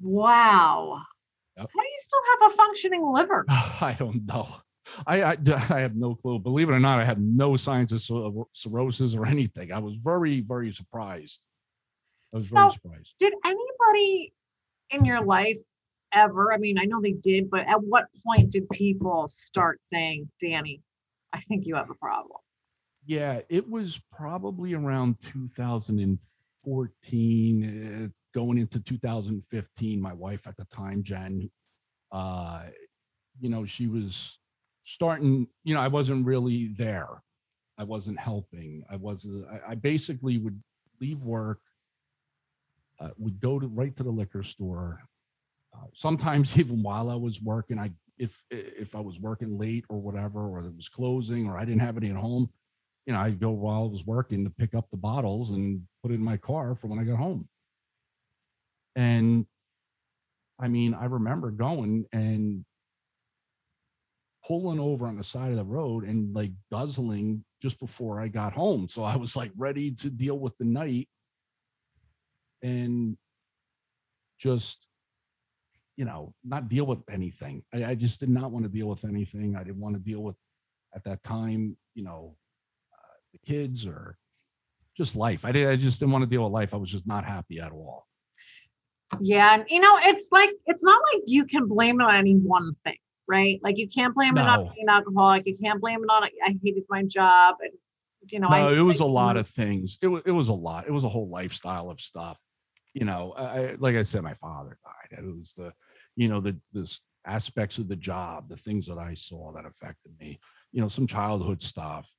Wow. 0.00 1.02
Yep. 1.58 1.68
How 1.74 1.80
do 1.82 1.86
you 1.88 1.98
still 1.98 2.20
have 2.40 2.52
a 2.52 2.56
functioning 2.56 3.12
liver? 3.12 3.44
I 3.48 3.96
don't 3.98 4.26
know. 4.26 4.48
I, 5.06 5.22
I, 5.24 5.36
I 5.70 5.80
have 5.80 5.96
no 5.96 6.14
clue. 6.14 6.38
Believe 6.38 6.70
it 6.70 6.72
or 6.72 6.80
not, 6.80 7.00
I 7.00 7.04
had 7.04 7.20
no 7.20 7.56
signs 7.56 7.92
of 7.92 8.00
cirrhosis 8.54 9.14
or 9.14 9.26
anything. 9.26 9.72
I 9.72 9.78
was 9.80 9.96
very, 9.96 10.40
very 10.40 10.70
surprised. 10.70 11.46
I 12.32 12.36
was 12.36 12.48
very 12.50 12.70
So- 12.70 12.74
surprised. 12.74 13.16
Did 13.18 13.34
anybody 13.44 14.32
in 14.90 15.04
your 15.04 15.24
life 15.24 15.58
ever, 16.12 16.52
I 16.52 16.56
mean, 16.58 16.78
I 16.78 16.84
know 16.84 17.00
they 17.00 17.12
did, 17.12 17.50
but 17.50 17.66
at 17.68 17.82
what 17.82 18.06
point 18.24 18.50
did 18.50 18.68
people 18.70 19.28
start 19.28 19.84
saying, 19.84 20.28
Danny, 20.40 20.82
I 21.32 21.40
think 21.40 21.66
you 21.66 21.74
have 21.76 21.90
a 21.90 21.94
problem? 21.94 22.38
Yeah, 23.06 23.40
it 23.48 23.68
was 23.68 24.00
probably 24.12 24.74
around 24.74 25.18
2014, 25.20 28.04
uh, 28.04 28.08
going 28.34 28.58
into 28.58 28.80
2015. 28.80 30.00
My 30.00 30.12
wife 30.12 30.46
at 30.46 30.56
the 30.56 30.64
time, 30.66 31.02
Jen, 31.02 31.50
uh, 32.12 32.66
you 33.40 33.48
know, 33.48 33.64
she 33.64 33.86
was 33.86 34.38
starting, 34.84 35.48
you 35.64 35.74
know, 35.74 35.80
I 35.80 35.88
wasn't 35.88 36.26
really 36.26 36.66
there. 36.68 37.22
I 37.78 37.84
wasn't 37.84 38.20
helping. 38.20 38.84
I 38.90 38.96
wasn't, 38.96 39.46
I, 39.48 39.70
I 39.70 39.74
basically 39.76 40.36
would 40.38 40.62
leave 41.00 41.24
work, 41.24 41.60
uh, 43.00 43.10
would 43.18 43.40
go 43.40 43.58
to 43.58 43.66
right 43.66 43.94
to 43.96 44.02
the 44.02 44.10
liquor 44.10 44.42
store. 44.42 45.00
Uh, 45.74 45.86
sometimes 45.94 46.58
even 46.58 46.82
while 46.82 47.10
I 47.10 47.14
was 47.14 47.40
working, 47.42 47.78
I, 47.78 47.90
if, 48.18 48.44
if 48.50 48.94
I 48.94 49.00
was 49.00 49.18
working 49.18 49.58
late 49.58 49.84
or 49.88 49.98
whatever, 49.98 50.46
or 50.46 50.60
it 50.60 50.76
was 50.76 50.88
closing 50.88 51.48
or 51.48 51.56
I 51.56 51.64
didn't 51.64 51.80
have 51.80 51.96
any 51.96 52.10
at 52.10 52.16
home, 52.16 52.50
you 53.06 53.14
know, 53.14 53.20
I'd 53.20 53.40
go 53.40 53.50
while 53.50 53.84
I 53.84 53.88
was 53.88 54.06
working 54.06 54.44
to 54.44 54.50
pick 54.50 54.74
up 54.74 54.90
the 54.90 54.96
bottles 54.96 55.50
and 55.50 55.82
put 56.02 56.12
it 56.12 56.16
in 56.16 56.24
my 56.24 56.36
car 56.36 56.74
for 56.74 56.88
when 56.88 56.98
I 56.98 57.04
got 57.04 57.18
home. 57.18 57.48
And 58.94 59.46
I 60.58 60.68
mean, 60.68 60.92
I 60.94 61.06
remember 61.06 61.50
going 61.50 62.04
and 62.12 62.64
pulling 64.46 64.80
over 64.80 65.06
on 65.06 65.16
the 65.16 65.24
side 65.24 65.50
of 65.50 65.56
the 65.56 65.64
road 65.64 66.04
and 66.04 66.34
like 66.34 66.52
guzzling 66.70 67.44
just 67.62 67.78
before 67.80 68.20
I 68.20 68.28
got 68.28 68.52
home. 68.52 68.88
So 68.88 69.02
I 69.02 69.16
was 69.16 69.36
like 69.36 69.52
ready 69.56 69.90
to 69.92 70.10
deal 70.10 70.38
with 70.38 70.56
the 70.58 70.64
night 70.64 71.08
and 72.62 73.16
just, 74.38 74.86
you 75.96 76.04
know, 76.04 76.34
not 76.44 76.68
deal 76.68 76.86
with 76.86 77.00
anything. 77.10 77.62
I, 77.74 77.84
I 77.84 77.94
just 77.94 78.20
did 78.20 78.30
not 78.30 78.50
want 78.50 78.64
to 78.64 78.70
deal 78.70 78.88
with 78.88 79.04
anything. 79.04 79.56
I 79.56 79.64
didn't 79.64 79.80
want 79.80 79.96
to 79.96 80.00
deal 80.00 80.22
with 80.22 80.36
at 80.94 81.04
that 81.04 81.22
time, 81.22 81.76
you 81.94 82.04
know, 82.04 82.36
uh, 82.92 83.14
the 83.32 83.38
kids 83.40 83.86
or 83.86 84.16
just 84.96 85.16
life. 85.16 85.44
I 85.44 85.52
did. 85.52 85.68
I 85.68 85.76
just 85.76 86.00
didn't 86.00 86.12
want 86.12 86.22
to 86.22 86.28
deal 86.30 86.42
with 86.44 86.52
life. 86.52 86.74
I 86.74 86.78
was 86.78 86.90
just 86.90 87.06
not 87.06 87.24
happy 87.24 87.60
at 87.60 87.72
all. 87.72 88.06
Yeah. 89.20 89.54
And 89.54 89.64
you 89.68 89.80
know, 89.80 89.98
it's 90.02 90.28
like, 90.32 90.50
it's 90.66 90.84
not 90.84 91.00
like 91.12 91.22
you 91.26 91.44
can 91.44 91.66
blame 91.66 92.00
it 92.00 92.04
on 92.04 92.14
any 92.14 92.34
one 92.36 92.74
thing, 92.84 92.96
right? 93.28 93.60
Like 93.62 93.76
you 93.76 93.88
can't 93.88 94.14
blame 94.14 94.36
it 94.36 94.40
on 94.46 94.64
No. 94.64 94.72
being 94.74 94.88
alcoholic. 94.88 95.46
You 95.46 95.56
can't 95.56 95.80
blame 95.80 96.02
it 96.02 96.06
on, 96.10 96.22
I 96.24 96.56
hated 96.62 96.84
my 96.88 97.02
job. 97.02 97.56
And, 97.60 97.72
you 98.30 98.38
know, 98.40 98.48
I, 98.48 98.60
no, 98.60 98.74
it 98.74 98.80
was 98.82 99.00
I- 99.00 99.04
a 99.04 99.08
lot 99.08 99.36
of 99.36 99.48
things. 99.48 99.98
It 100.02 100.06
was 100.06 100.22
it 100.26 100.30
was 100.30 100.48
a 100.48 100.52
lot. 100.52 100.86
It 100.86 100.92
was 100.92 101.04
a 101.04 101.08
whole 101.08 101.28
lifestyle 101.28 101.90
of 101.90 102.00
stuff. 102.00 102.40
You 102.94 103.04
know, 103.04 103.32
I, 103.36 103.76
like 103.78 103.96
I 103.96 104.02
said, 104.02 104.22
my 104.22 104.34
father 104.34 104.78
died. 104.84 105.18
It 105.18 105.36
was 105.36 105.52
the, 105.52 105.72
you 106.16 106.28
know, 106.28 106.40
the 106.40 106.56
this 106.72 107.02
aspects 107.26 107.78
of 107.78 107.88
the 107.88 107.96
job, 107.96 108.48
the 108.48 108.56
things 108.56 108.86
that 108.86 108.98
I 108.98 109.14
saw 109.14 109.52
that 109.52 109.66
affected 109.66 110.12
me. 110.18 110.40
You 110.72 110.80
know, 110.80 110.88
some 110.88 111.06
childhood 111.06 111.62
stuff. 111.62 112.10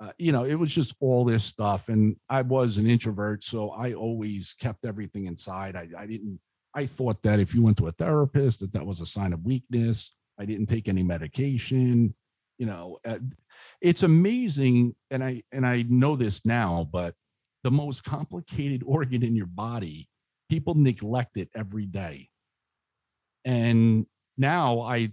Uh, 0.00 0.12
you 0.18 0.30
know, 0.30 0.44
it 0.44 0.54
was 0.54 0.72
just 0.72 0.94
all 1.00 1.24
this 1.24 1.44
stuff, 1.44 1.88
and 1.88 2.14
I 2.28 2.42
was 2.42 2.78
an 2.78 2.86
introvert, 2.86 3.42
so 3.42 3.70
I 3.70 3.94
always 3.94 4.54
kept 4.54 4.84
everything 4.84 5.26
inside. 5.26 5.74
I, 5.74 5.88
I 5.96 6.06
didn't. 6.06 6.38
I 6.74 6.86
thought 6.86 7.22
that 7.22 7.40
if 7.40 7.54
you 7.54 7.62
went 7.62 7.78
to 7.78 7.88
a 7.88 7.92
therapist, 7.92 8.60
that 8.60 8.72
that 8.72 8.86
was 8.86 9.00
a 9.00 9.06
sign 9.06 9.32
of 9.32 9.44
weakness. 9.44 10.14
I 10.38 10.44
didn't 10.44 10.66
take 10.66 10.88
any 10.88 11.02
medication. 11.02 12.14
You 12.58 12.66
know, 12.66 12.98
uh, 13.04 13.18
it's 13.80 14.02
amazing 14.02 14.94
and 15.10 15.22
i 15.22 15.42
and 15.52 15.66
i 15.66 15.84
know 15.88 16.16
this 16.16 16.44
now 16.44 16.88
but 16.92 17.14
the 17.64 17.70
most 17.70 18.04
complicated 18.04 18.82
organ 18.86 19.22
in 19.22 19.36
your 19.36 19.46
body 19.46 20.08
people 20.48 20.74
neglect 20.74 21.36
it 21.36 21.48
every 21.54 21.86
day 21.86 22.28
and 23.44 24.06
now 24.36 24.80
i 24.80 25.08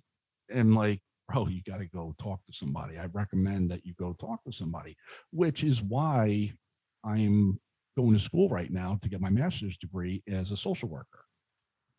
am 0.51 0.73
like 0.75 1.01
bro 1.29 1.47
you 1.47 1.61
got 1.63 1.79
to 1.79 1.87
go 1.87 2.13
talk 2.19 2.43
to 2.43 2.53
somebody 2.53 2.97
i 2.97 3.05
recommend 3.13 3.69
that 3.69 3.85
you 3.85 3.93
go 3.95 4.13
talk 4.13 4.43
to 4.43 4.51
somebody 4.51 4.95
which 5.31 5.63
is 5.63 5.81
why 5.83 6.51
i'm 7.03 7.59
going 7.97 8.13
to 8.13 8.19
school 8.19 8.49
right 8.49 8.71
now 8.71 8.97
to 9.01 9.09
get 9.09 9.21
my 9.21 9.29
master's 9.29 9.77
degree 9.77 10.21
as 10.27 10.51
a 10.51 10.57
social 10.57 10.89
worker 10.89 11.25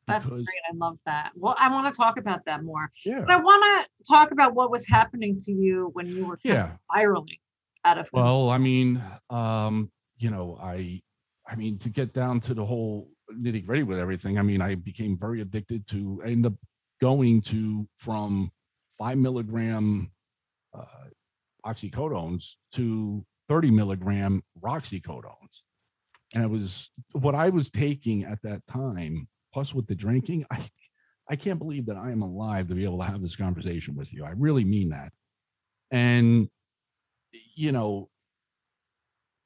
That's 0.07 0.25
because 0.25 0.45
great. 0.45 0.59
I 0.71 0.75
love 0.77 0.99
that. 1.07 1.33
Well, 1.35 1.57
I 1.59 1.69
want 1.71 1.93
to 1.93 1.97
talk 1.97 2.19
about 2.19 2.45
that 2.47 2.63
more. 2.63 2.91
yeah 3.05 3.21
But 3.27 3.31
I 3.31 3.37
want 3.41 3.63
to 3.65 4.05
talk 4.13 4.31
about 4.31 4.55
what 4.55 4.71
was 4.71 4.87
happening 4.87 5.41
to 5.41 5.53
you 5.53 5.91
when 5.95 6.07
you 6.15 6.27
were 6.27 6.39
yeah 6.45 6.77
spiraling. 6.91 7.39
out 7.85 7.99
of? 7.99 8.09
Well, 8.13 8.51
I 8.51 8.59
mean, 8.59 9.03
um, 9.31 9.91
you 10.19 10.31
know, 10.31 10.59
I, 10.61 11.03
I 11.49 11.57
mean, 11.57 11.79
to 11.79 11.89
get 11.91 12.13
down 12.13 12.41
to 12.41 12.55
the 12.55 12.65
whole 12.65 13.11
nitty 13.33 13.65
gritty 13.65 13.83
with 13.83 13.99
everything, 13.99 14.39
I 14.39 14.43
mean, 14.43 14.61
I 14.61 14.75
became 14.75 15.19
very 15.19 15.41
addicted 15.41 15.87
to. 15.89 16.21
I 16.25 16.29
ended 16.29 16.53
up 16.53 16.59
going 17.01 17.41
to 17.43 17.87
from 17.97 18.51
five 18.91 19.19
milligram 19.19 20.11
uh, 20.75 21.09
oxycodones 21.65 22.55
to 22.75 23.25
thirty 23.49 23.71
milligram 23.71 24.43
Roxicodones, 24.63 25.63
and 26.35 26.45
it 26.45 26.51
was 26.51 26.91
what 27.13 27.35
I 27.35 27.49
was 27.49 27.71
taking 27.71 28.25
at 28.25 28.43
that 28.43 28.67
time. 28.67 29.29
Plus, 29.53 29.75
with 29.75 29.87
the 29.87 29.95
drinking, 29.95 30.45
I, 30.51 30.61
I 31.29 31.37
can't 31.37 31.59
believe 31.59 31.87
that 31.87 31.97
I 31.97 32.11
am 32.11 32.23
alive 32.23 32.69
to 32.69 32.75
be 32.75 32.85
able 32.85 32.99
to 32.99 33.05
have 33.05 33.23
this 33.23 33.37
conversation 33.37 33.95
with 33.97 34.13
you. 34.13 34.25
I 34.25 34.33
really 34.37 34.65
mean 34.65 34.91
that, 34.91 35.13
and 35.91 36.49
you 37.55 37.73
know, 37.73 38.09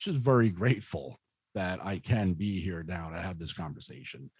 just 0.01 0.19
very 0.19 0.51
grateful 0.51 1.19
that 1.55 1.85
I 1.85 1.98
can 1.98 2.35
be 2.35 2.60
here 2.60 2.85
now 2.86 3.09
to 3.10 3.18
have 3.20 3.39
this 3.39 3.52
conversation. 3.52 4.31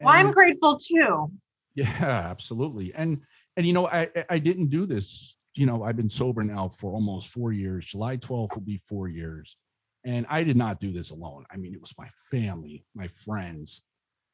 well, 0.00 0.14
I'm 0.14 0.32
grateful 0.32 0.76
too. 0.78 1.30
yeah, 1.74 2.24
absolutely. 2.30 2.94
And 2.94 3.20
and 3.56 3.66
you 3.66 3.72
know, 3.72 3.86
I 3.88 4.02
I- 4.16 4.24
I 4.30 4.38
didn't 4.38 4.68
do 4.68 4.86
this. 4.86 5.36
You 5.56 5.66
know, 5.66 5.84
I've 5.84 5.96
been 5.96 6.08
sober 6.08 6.42
now 6.42 6.68
for 6.68 6.92
almost 6.92 7.28
four 7.28 7.52
years. 7.52 7.86
July 7.86 8.16
12th 8.16 8.54
will 8.56 8.62
be 8.62 8.76
four 8.78 9.08
years. 9.08 9.56
And 10.04 10.26
I 10.28 10.42
did 10.44 10.56
not 10.56 10.80
do 10.80 10.92
this 10.92 11.10
alone. 11.10 11.44
I 11.50 11.56
mean, 11.56 11.72
it 11.72 11.80
was 11.80 11.94
my 11.96 12.08
family, 12.30 12.84
my 12.94 13.06
friends, 13.08 13.82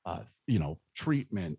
uh, 0.05 0.23
you 0.49 0.59
know, 0.59 0.81
treatment, 0.97 1.59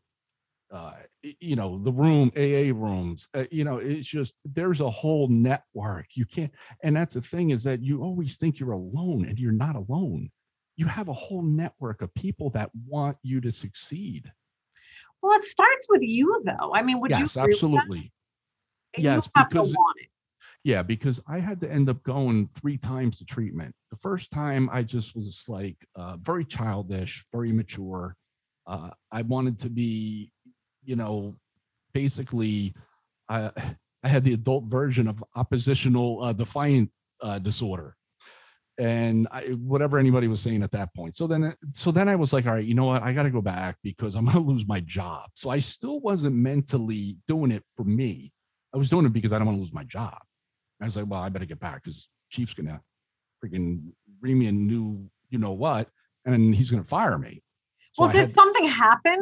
uh, 0.72 0.98
you 1.40 1.56
know, 1.56 1.78
the 1.78 1.92
room, 1.92 2.32
AA 2.36 2.74
rooms, 2.74 3.30
uh, 3.36 3.46
you 3.52 3.64
know, 3.64 3.78
it's 3.78 4.08
just 4.08 4.36
there's 4.44 4.82
a 4.82 4.90
whole 4.90 5.28
network. 5.30 6.08
You 6.16 6.26
can't, 6.26 6.52
and 6.84 6.96
that's 6.96 7.14
the 7.14 7.22
thing 7.22 7.52
is 7.52 7.64
that 7.66 7.82
you 7.84 8.02
always 8.02 8.38
think 8.38 8.60
you're 8.60 8.72
alone 8.72 9.26
and 9.26 9.38
you're 9.40 9.52
not 9.52 9.76
alone. 9.76 10.32
You 10.82 10.88
have 10.88 11.10
a 11.10 11.14
whole 11.14 11.44
network 11.44 12.02
of 12.02 12.12
people 12.16 12.50
that 12.56 12.72
want 12.88 13.16
you 13.22 13.40
to 13.42 13.52
succeed. 13.52 14.32
Well, 15.22 15.38
it 15.38 15.44
starts 15.46 15.86
with 15.88 16.02
you 16.02 16.42
though. 16.44 16.74
I 16.74 16.82
mean, 16.82 17.00
would 17.00 17.12
yes, 17.12 17.36
you 17.36 17.42
agree 17.44 17.52
with 17.54 17.62
that? 17.62 17.68
absolutely. 17.68 18.14
Yes, 18.98 19.30
have 19.36 19.50
to 19.50 19.60
because- 19.60 19.76
want 19.76 19.98
it. 20.02 20.08
Yeah, 20.64 20.82
because 20.82 21.22
I 21.28 21.38
had 21.38 21.60
to 21.60 21.72
end 21.72 21.88
up 21.88 22.02
going 22.02 22.48
three 22.48 22.80
times 22.80 23.20
to 23.20 23.26
treatment. 23.26 23.76
The 23.92 23.98
first 23.98 24.32
time 24.32 24.72
I 24.72 24.82
just 24.82 25.16
was 25.16 25.44
like 25.48 25.78
uh, 25.96 26.18
very 26.20 26.46
childish, 26.46 27.24
very 27.32 27.52
mature. 27.52 28.16
Uh, 28.66 28.90
I 29.12 29.22
wanted 29.22 29.60
to 29.60 29.70
be, 29.70 30.32
you 30.84 30.96
know, 30.96 31.38
basically, 31.94 32.74
I 33.30 33.52
I 34.04 34.08
had 34.08 34.24
the 34.24 34.34
adult 34.34 34.64
version 34.64 35.08
of 35.08 35.24
oppositional 35.36 36.24
uh, 36.24 36.34
defiant 36.34 36.90
uh, 37.22 37.38
disorder, 37.38 37.96
and 38.82 39.28
I, 39.32 39.42
whatever 39.50 40.00
anybody 40.00 40.28
was 40.28 40.42
saying 40.42 40.64
at 40.64 40.72
that 40.72 40.92
point. 40.96 41.16
So 41.16 41.28
then, 41.28 41.54
so 41.72 41.92
then 41.92 42.10
I 42.10 42.16
was 42.16 42.34
like, 42.34 42.48
all 42.48 42.54
right, 42.54 42.66
you 42.66 42.74
know 42.74 42.86
what? 42.86 43.04
I 43.04 43.14
got 43.14 43.24
to 43.24 43.30
go 43.30 43.40
back 43.42 43.78
because 43.84 44.16
I'm 44.16 44.26
going 44.32 44.38
to 44.38 44.44
lose 44.44 44.68
my 44.68 44.80
job. 44.80 45.30
So 45.36 45.52
I 45.52 45.60
still 45.60 46.00
wasn't 46.00 46.36
mentally 46.36 47.16
doing 47.28 47.52
it 47.52 47.64
for 47.76 47.84
me. 47.86 48.34
I 48.74 48.78
was 48.78 48.90
doing 48.90 49.06
it 49.06 49.14
because 49.14 49.34
I 49.34 49.38
don't 49.38 49.46
want 49.46 49.58
to 49.58 49.62
lose 49.62 49.74
my 49.74 49.84
job. 49.84 50.18
I 50.82 50.86
was 50.86 50.98
like, 50.98 51.06
well, 51.08 51.22
I 51.22 51.30
better 51.30 51.46
get 51.46 51.60
back 51.60 51.84
because 51.84 52.10
Chief's 52.32 52.56
gonna 52.56 52.82
freaking 53.44 53.84
ream 54.20 54.40
me 54.40 54.48
a 54.48 54.52
new, 54.52 55.08
you 55.30 55.38
know 55.38 55.52
what, 55.52 55.88
and 56.26 56.56
he's 56.56 56.72
gonna 56.72 56.84
fire 56.84 57.20
me. 57.20 57.44
So 57.94 58.02
Well, 58.04 58.10
I 58.10 58.14
did 58.14 58.22
had- 58.22 58.34
something 58.34 58.66
happen? 58.66 59.20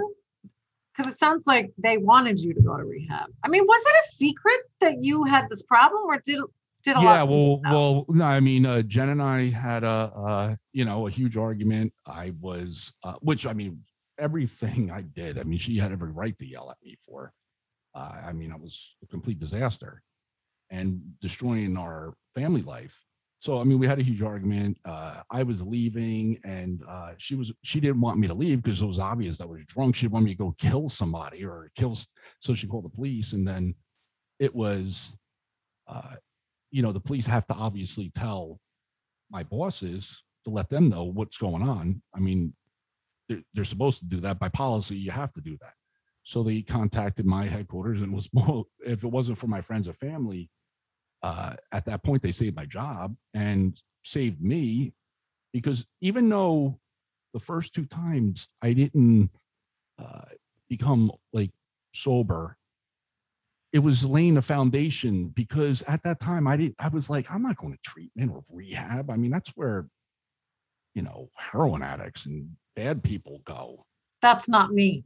Because 0.95 1.11
it 1.11 1.19
sounds 1.19 1.47
like 1.47 1.71
they 1.77 1.97
wanted 1.97 2.39
you 2.39 2.53
to 2.53 2.61
go 2.61 2.77
to 2.77 2.83
rehab. 2.85 3.27
I 3.43 3.49
mean, 3.49 3.63
was 3.65 3.81
it 3.85 3.95
a 4.05 4.15
secret 4.15 4.59
that 4.79 5.03
you 5.03 5.25
had 5.25 5.49
this 5.49 5.63
problem, 5.63 6.03
or 6.05 6.21
did 6.23 6.39
did 6.83 6.95
a 6.95 6.99
lot? 6.99 7.03
yeah, 7.03 7.21
of 7.23 7.29
well, 7.29 7.61
well, 7.63 8.05
no, 8.09 8.25
I 8.25 8.39
mean, 8.39 8.65
uh, 8.65 8.81
Jen 8.81 9.09
and 9.09 9.21
I 9.21 9.47
had 9.47 9.83
a, 9.83 9.87
uh, 10.15 10.55
you 10.71 10.85
know, 10.85 11.07
a 11.07 11.09
huge 11.09 11.37
argument. 11.37 11.93
I 12.05 12.33
was, 12.39 12.93
uh, 13.03 13.15
which 13.21 13.45
I 13.45 13.53
mean, 13.53 13.81
everything 14.19 14.91
I 14.91 15.01
did. 15.01 15.37
I 15.37 15.43
mean, 15.43 15.59
she 15.59 15.77
had 15.77 15.91
every 15.91 16.11
right 16.11 16.37
to 16.37 16.45
yell 16.45 16.71
at 16.71 16.77
me 16.83 16.97
for. 17.05 17.33
Uh, 17.95 18.21
I 18.25 18.33
mean, 18.33 18.51
I 18.51 18.55
was 18.55 18.95
a 19.03 19.07
complete 19.07 19.39
disaster 19.39 20.03
and 20.69 21.01
destroying 21.21 21.75
our 21.77 22.13
family 22.35 22.61
life. 22.61 23.03
So 23.39 23.59
I 23.59 23.63
mean, 23.63 23.79
we 23.79 23.87
had 23.87 23.99
a 23.99 24.03
huge 24.03 24.21
argument. 24.21 24.77
Uh, 24.83 25.21
I 25.31 25.43
was 25.43 25.65
leaving, 25.65 26.39
and 26.43 26.83
uh, 26.87 27.13
she 27.17 27.35
was 27.35 27.53
she 27.63 27.79
didn't 27.79 28.01
want 28.01 28.19
me 28.19 28.27
to 28.27 28.33
leave 28.33 28.61
because 28.61 28.81
it 28.81 28.85
was 28.85 28.99
obvious 28.99 29.37
that 29.37 29.45
I 29.45 29.47
was 29.47 29.65
drunk. 29.65 29.95
She 29.95 30.07
wanted 30.07 30.25
me 30.25 30.31
to 30.31 30.37
go 30.37 30.55
kill 30.57 30.89
somebody 30.89 31.45
or 31.45 31.71
kill. 31.75 31.97
So 32.39 32.53
she 32.53 32.67
called 32.67 32.83
the 32.83 32.89
police, 32.89 33.31
and 33.31 33.47
then 33.47 33.75
it 34.39 34.53
was, 34.53 35.15
uh, 35.87 36.15
you 36.71 36.81
know, 36.81 36.91
the 36.91 36.99
police 36.99 37.25
have 37.25 37.45
to 37.47 37.53
obviously 37.53 38.11
tell 38.15 38.59
my 39.29 39.43
bosses 39.43 40.23
to 40.43 40.49
let 40.49 40.69
them 40.69 40.89
know 40.89 41.03
what's 41.03 41.37
going 41.37 41.61
on. 41.61 42.01
I 42.15 42.19
mean, 42.19 42.53
they're, 43.27 43.43
they're 43.53 43.63
supposed 43.63 43.99
to 43.99 44.05
do 44.05 44.19
that 44.21 44.39
by 44.39 44.49
policy. 44.49 44.95
You 44.95 45.11
have 45.11 45.33
to 45.33 45.41
do 45.41 45.57
that. 45.61 45.73
So 46.23 46.43
they 46.43 46.61
contacted 46.61 47.25
my 47.25 47.45
headquarters, 47.45 48.01
and 48.01 48.13
was 48.13 48.29
more 48.33 48.65
if 48.85 49.03
it 49.03 49.07
wasn't 49.07 49.37
for 49.37 49.47
my 49.47 49.61
friends 49.61 49.87
or 49.87 49.93
family 49.93 50.49
uh, 51.23 51.55
at 51.71 51.85
that 51.85 52.03
point 52.03 52.21
they 52.21 52.31
saved 52.31 52.55
my 52.55 52.65
job 52.65 53.15
and 53.33 53.81
saved 54.03 54.41
me 54.41 54.93
because 55.53 55.85
even 56.01 56.29
though 56.29 56.79
the 57.33 57.39
first 57.39 57.73
two 57.73 57.85
times 57.85 58.47
I 58.61 58.73
didn't 58.73 59.29
uh, 59.97 60.25
become 60.69 61.11
like 61.33 61.51
sober, 61.93 62.57
it 63.71 63.79
was 63.79 64.03
laying 64.03 64.37
a 64.37 64.41
foundation 64.41 65.27
because 65.27 65.83
at 65.83 66.01
that 66.03 66.19
time 66.19 66.47
I 66.47 66.57
didn't. 66.57 66.75
I 66.79 66.87
was 66.87 67.09
like, 67.09 67.31
I'm 67.31 67.43
not 67.43 67.57
going 67.57 67.73
to 67.73 67.79
treatment 67.83 68.31
or 68.31 68.41
rehab. 68.51 69.09
I 69.09 69.17
mean, 69.17 69.31
that's 69.31 69.49
where 69.49 69.87
you 70.95 71.01
know 71.01 71.29
heroin 71.35 71.83
addicts 71.83 72.25
and 72.25 72.49
bad 72.75 73.03
people 73.03 73.41
go. 73.45 73.85
that's 74.21 74.49
not 74.49 74.71
me. 74.71 75.03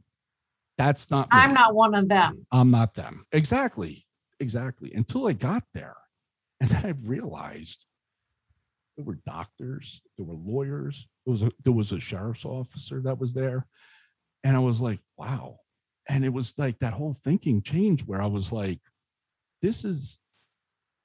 That's 0.78 1.10
not. 1.10 1.28
I'm 1.30 1.54
not 1.54 1.74
one 1.74 1.94
of 1.94 2.08
them. 2.08 2.46
I'm 2.50 2.70
not 2.70 2.94
them. 2.94 3.26
Exactly. 3.32 4.04
Exactly. 4.40 4.92
Until 4.94 5.28
I 5.28 5.32
got 5.32 5.62
there. 5.72 5.96
And 6.60 6.68
then 6.70 6.84
I 6.84 6.94
realized 7.06 7.86
there 8.96 9.04
were 9.04 9.18
doctors, 9.26 10.02
there 10.16 10.26
were 10.26 10.34
lawyers, 10.34 11.06
there 11.24 11.32
was 11.32 11.42
a, 11.42 11.50
there 11.62 11.72
was 11.72 11.92
a 11.92 12.00
sheriff's 12.00 12.44
officer 12.44 13.00
that 13.02 13.18
was 13.18 13.34
there. 13.34 13.66
And 14.44 14.56
I 14.56 14.60
was 14.60 14.80
like, 14.80 15.00
wow. 15.16 15.58
And 16.08 16.24
it 16.24 16.32
was 16.32 16.54
like 16.58 16.78
that 16.80 16.92
whole 16.92 17.14
thinking 17.14 17.62
changed 17.62 18.06
where 18.06 18.20
I 18.20 18.26
was 18.26 18.52
like, 18.52 18.80
this 19.62 19.84
is, 19.84 20.18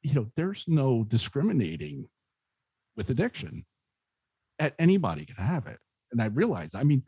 you 0.03 0.13
know, 0.13 0.27
there's 0.35 0.65
no 0.67 1.03
discriminating 1.03 2.07
with 2.97 3.09
addiction. 3.09 3.65
At 4.59 4.75
anybody 4.77 5.25
can 5.25 5.37
have 5.37 5.67
it. 5.67 5.77
And 6.11 6.21
I 6.21 6.25
realized, 6.27 6.75
I 6.75 6.83
mean, 6.83 7.03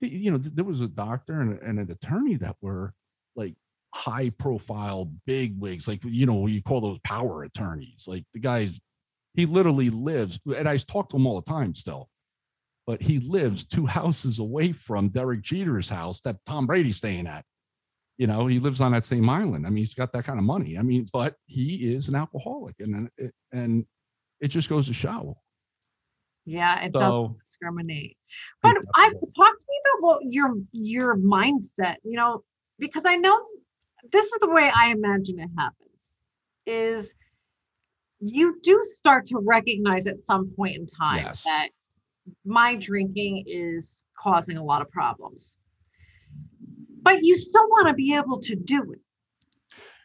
you 0.00 0.30
know, 0.30 0.38
th- 0.38 0.54
there 0.54 0.64
was 0.64 0.80
a 0.80 0.88
doctor 0.88 1.40
and, 1.40 1.60
and 1.60 1.78
an 1.78 1.90
attorney 1.90 2.34
that 2.36 2.56
were 2.60 2.92
like 3.36 3.54
high 3.94 4.30
profile 4.30 5.12
big 5.24 5.58
wigs, 5.60 5.86
like, 5.86 6.02
you 6.04 6.26
know, 6.26 6.48
you 6.48 6.62
call 6.62 6.80
those 6.80 6.98
power 7.00 7.44
attorneys. 7.44 8.06
Like 8.08 8.24
the 8.32 8.40
guys, 8.40 8.80
he 9.34 9.46
literally 9.46 9.90
lives, 9.90 10.40
and 10.56 10.68
I 10.68 10.76
talk 10.78 11.08
to 11.10 11.16
him 11.16 11.26
all 11.26 11.40
the 11.40 11.50
time 11.50 11.74
still, 11.74 12.08
but 12.86 13.02
he 13.02 13.18
lives 13.20 13.64
two 13.64 13.86
houses 13.86 14.38
away 14.38 14.72
from 14.72 15.08
Derek 15.08 15.42
Jeter's 15.42 15.88
house 15.88 16.20
that 16.20 16.36
Tom 16.46 16.66
Brady's 16.66 16.96
staying 16.98 17.26
at. 17.26 17.44
You 18.18 18.26
know, 18.26 18.46
he 18.46 18.58
lives 18.58 18.80
on 18.80 18.92
that 18.92 19.04
same 19.04 19.28
island. 19.28 19.66
I 19.66 19.70
mean, 19.70 19.78
he's 19.82 19.94
got 19.94 20.10
that 20.12 20.24
kind 20.24 20.38
of 20.38 20.44
money. 20.44 20.78
I 20.78 20.82
mean, 20.82 21.06
but 21.12 21.34
he 21.46 21.92
is 21.94 22.08
an 22.08 22.14
alcoholic, 22.14 22.76
and 22.80 23.10
and 23.52 23.84
it 24.40 24.48
just 24.48 24.68
goes 24.70 24.86
to 24.86 24.94
show. 24.94 25.36
Yeah, 26.46 26.82
it 26.84 26.92
So- 26.94 26.98
doesn't 27.00 27.38
discriminate. 27.40 28.16
But 28.62 28.76
I 28.94 29.10
talk 29.10 29.58
to 29.58 29.66
me 29.68 29.80
about 29.84 30.00
what 30.02 30.18
your 30.24 30.54
your 30.72 31.16
mindset, 31.18 31.96
you 32.04 32.16
know, 32.16 32.42
because 32.78 33.04
I 33.04 33.16
know 33.16 33.38
this 34.12 34.24
is 34.26 34.38
the 34.40 34.48
way 34.48 34.70
I 34.74 34.92
imagine 34.92 35.38
it 35.40 35.50
happens 35.58 36.20
is 36.64 37.14
you 38.20 38.58
do 38.62 38.80
start 38.84 39.26
to 39.26 39.38
recognize 39.38 40.06
at 40.06 40.24
some 40.24 40.50
point 40.56 40.76
in 40.76 40.86
time 40.86 41.18
Yes. 41.18 41.44
that 41.44 41.68
my 42.44 42.74
drinking 42.76 43.44
is 43.46 44.04
causing 44.18 44.56
a 44.56 44.64
lot 44.64 44.82
of 44.82 44.90
problems. 44.90 45.58
But 47.02 47.22
you 47.22 47.36
still 47.36 47.68
want 47.68 47.88
to 47.88 47.94
be 47.94 48.14
able 48.14 48.40
to 48.40 48.56
do 48.56 48.92
it. 48.92 49.00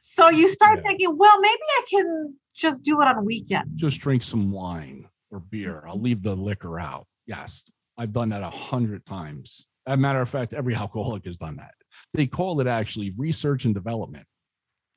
So 0.02 0.30
you 0.30 0.48
start 0.48 0.78
Yeah. 0.78 0.84
thinking, 0.84 1.18
well, 1.18 1.40
maybe 1.40 1.60
I 1.62 1.86
can 1.90 2.36
just 2.54 2.84
do 2.84 3.02
it 3.02 3.08
on 3.08 3.26
weekends. 3.26 3.72
just 3.76 4.00
drink 4.02 4.22
some 4.24 4.52
wine 4.52 5.08
or 5.32 5.40
beer. 5.40 5.84
I'll 5.88 6.00
leave 6.00 6.22
the 6.22 6.36
liquor 6.36 6.80
out. 6.80 7.08
Yes, 7.26 7.70
I've 7.98 8.12
done 8.12 8.30
that 8.30 8.44
a 8.44 8.50
hundred 8.50 9.06
times. 9.06 9.66
As 9.88 9.94
a 9.96 9.98
matter 9.98 10.22
of 10.22 10.30
fact, 10.30 10.54
every 10.54 10.76
alcoholic 10.86 11.26
has 11.26 11.38
done 11.38 11.56
that. 11.58 11.74
They 12.14 12.28
call 12.28 12.60
it 12.62 12.68
actually 12.68 13.14
research 13.18 13.66
and 13.66 13.74
development. 13.74 14.26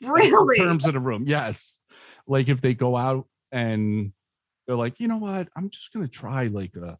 Really? 0.03 0.59
terms 0.59 0.87
of 0.87 0.93
the 0.93 1.01
room. 1.01 1.25
Yes. 1.27 1.81
Like 2.27 2.49
if 2.49 2.61
they 2.61 2.75
go 2.75 2.97
out 2.97 3.27
and 3.53 4.13
they're 4.67 4.77
like, 4.77 5.01
you 5.01 5.09
know 5.09 5.17
what? 5.19 5.49
I'm 5.57 5.71
just 5.71 5.93
gonna 5.93 6.09
try 6.09 6.49
like 6.49 6.75
a 6.77 6.99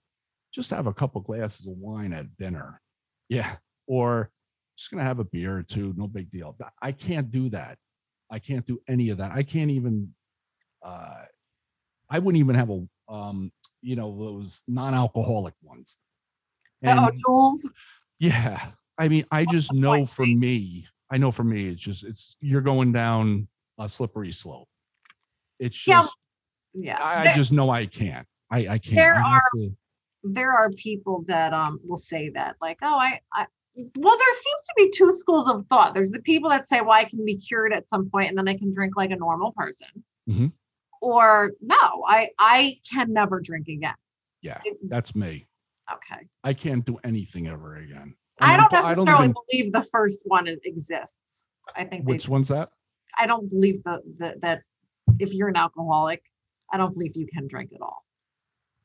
just 0.55 0.71
have 0.71 0.87
a 0.87 0.95
couple 0.95 1.21
glasses 1.21 1.67
of 1.67 1.73
wine 1.77 2.13
at 2.13 2.37
dinner. 2.37 2.81
Yeah. 3.29 3.57
Or 3.87 4.31
just 4.77 4.91
gonna 4.91 5.03
have 5.03 5.19
a 5.19 5.25
beer 5.25 5.59
or 5.59 5.63
two, 5.63 5.93
no 5.97 6.07
big 6.07 6.31
deal. 6.31 6.57
I 6.81 6.93
can't 6.93 7.31
do 7.31 7.49
that. 7.51 7.79
I 8.31 8.39
can't 8.39 8.65
do 8.65 8.81
any 8.89 9.11
of 9.11 9.19
that. 9.19 9.33
I 9.33 9.43
can't 9.43 9.71
even 9.71 10.15
uh 10.83 11.25
I 12.09 12.19
wouldn't 12.19 12.41
even 12.41 12.55
have 12.55 12.71
a 12.71 12.87
um, 13.09 13.53
you 13.83 13.97
know, 13.97 14.17
those 14.17 14.65
non-alcoholic 14.67 15.55
ones. 15.63 15.99
The 16.81 16.91
And 16.91 17.21
yeah, 18.19 18.65
I 18.99 19.09
mean, 19.09 19.25
I 19.31 19.45
just 19.45 19.73
know 19.73 20.07
for 20.07 20.25
me, 20.25 20.87
I 21.11 21.19
know 21.19 21.31
for 21.31 21.45
me, 21.45 21.69
it's 21.69 21.83
just 21.83 22.05
it's 22.05 22.37
you're 22.41 22.61
going 22.61 22.93
down 22.93 23.49
a 23.79 23.89
slippery 23.89 24.33
slope. 24.33 24.69
It's 25.59 25.77
just 25.77 26.17
Yeah. 26.73 27.03
I, 27.03 27.29
I 27.29 27.33
just 27.33 27.53
know 27.53 27.71
I 27.71 27.87
can't. 27.87 28.27
I 28.51 28.59
I 28.59 28.79
can't. 28.79 28.97
There 28.97 29.17
I 29.17 29.21
have 29.21 29.43
to, 29.57 29.77
there 30.25 30.53
are 30.53 30.71
people 30.71 31.25
that 31.29 31.53
um 31.53 31.79
will 31.87 31.99
say 31.99 32.31
that 32.31 32.57
like 32.61 32.79
oh 32.83 32.97
I, 32.99 33.21
I 33.33 33.47
well 33.97 34.17
there 34.17 34.33
seems 34.33 34.63
to 34.67 34.75
be 34.77 34.91
two 34.91 35.13
schools 35.13 35.49
of 35.49 35.67
thought 35.69 35.93
there's 35.95 36.11
the 36.11 36.21
people 36.21 36.49
that 36.51 36.67
say 36.69 36.81
well 36.81 36.93
i 36.93 37.05
can 37.05 37.25
be 37.25 37.37
cured 37.37 37.73
at 37.73 37.89
some 37.89 38.09
point 38.11 38.31
and 38.31 38.39
then 38.39 38.49
i 38.49 38.57
can 38.57 38.73
drink 38.73 38.97
like 38.97 39.11
a 39.11 39.17
normal 39.17 39.53
person 39.53 39.89
Mhm. 40.29 40.53
or 41.03 41.53
no 41.61 42.05
i 42.09 42.31
i 42.39 42.79
can 42.91 43.13
never 43.13 43.41
drink 43.41 43.69
again 43.69 43.95
yeah, 44.43 44.61
It- 44.65 44.77
that's 44.91 45.15
me. 45.17 45.47
okay 45.93 46.27
I 46.43 46.53
can't 46.53 46.85
do 46.85 46.99
anything 47.05 47.49
ever 47.49 47.77
again. 47.77 48.15
i 48.41 48.55
And 48.55 48.61
don't 48.63 48.75
I'm- 48.75 48.85
I 48.87 48.95
don't 48.95 49.05
necessarily 49.07 49.25
even- 49.31 49.35
believe 49.51 49.73
the 49.73 49.83
first 49.83 50.21
one 50.25 50.47
exists 50.49 51.47
i 51.77 51.85
think 51.85 52.07
Which 52.09 52.29
one's 52.29 52.49
that? 52.49 52.71
i 53.19 53.27
don't 53.27 53.49
believe 53.51 53.83
the, 53.85 54.01
the 54.19 54.37
that 54.43 54.63
if 55.19 55.35
you're 55.35 55.49
an 55.49 55.57
alcoholic 55.57 56.23
i 56.73 56.77
don't 56.79 56.93
believe 56.95 57.13
you 57.17 57.27
can 57.27 57.47
drink 57.49 57.73
at 57.75 57.81
all 57.83 58.04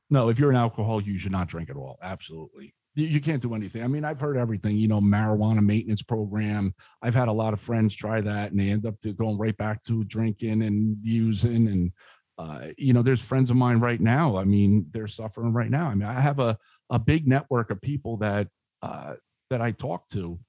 No, 0.09 0.29
if 0.29 0.39
you're 0.39 0.49
an 0.49 0.55
alcoholic, 0.55 1.05
you 1.05 1.17
should 1.17 1.31
not 1.31 1.47
drink 1.47 1.69
at 1.69 1.75
all. 1.75 1.97
Absolutely. 2.01 2.73
You, 2.95 3.05
you 3.05 3.21
can't 3.21 3.41
do 3.41 3.53
anything. 3.53 3.83
I 3.83 3.87
mean, 3.87 4.03
I've 4.03 4.19
heard 4.19 4.37
everything, 4.37 4.75
you 4.75 4.87
know, 4.87 4.99
marijuana 4.99 5.63
maintenance 5.63 6.01
program. 6.01 6.73
I've 7.01 7.13
had 7.13 7.27
a 7.27 7.33
lot 7.33 7.53
of 7.53 7.59
friends 7.59 7.95
try 7.95 8.21
that 8.21 8.51
and 8.51 8.59
they 8.59 8.69
end 8.69 8.85
up 8.85 8.95
going 9.17 9.37
right 9.37 9.55
back 9.57 9.81
to 9.83 10.03
drinking 10.05 10.63
and 10.63 10.97
using. 11.01 11.67
And, 11.67 11.91
uh, 12.37 12.69
you 12.77 12.93
know, 12.93 13.03
there's 13.03 13.21
friends 13.21 13.51
of 13.51 13.57
mine 13.57 13.77
right 13.79 14.01
now. 14.01 14.37
I 14.37 14.45
mean, 14.45 14.87
they're 14.91 15.07
suffering 15.07 15.53
right 15.53 15.69
now. 15.69 15.87
I 15.87 15.95
mean, 15.95 16.07
I 16.07 16.19
have 16.19 16.39
a, 16.39 16.57
a 16.89 16.97
big 16.97 17.27
network 17.27 17.69
of 17.69 17.81
people 17.81 18.17
that, 18.17 18.47
uh, 18.81 19.15
that 19.49 19.61
I 19.61 19.71
talk 19.71 20.07
to 20.09 20.39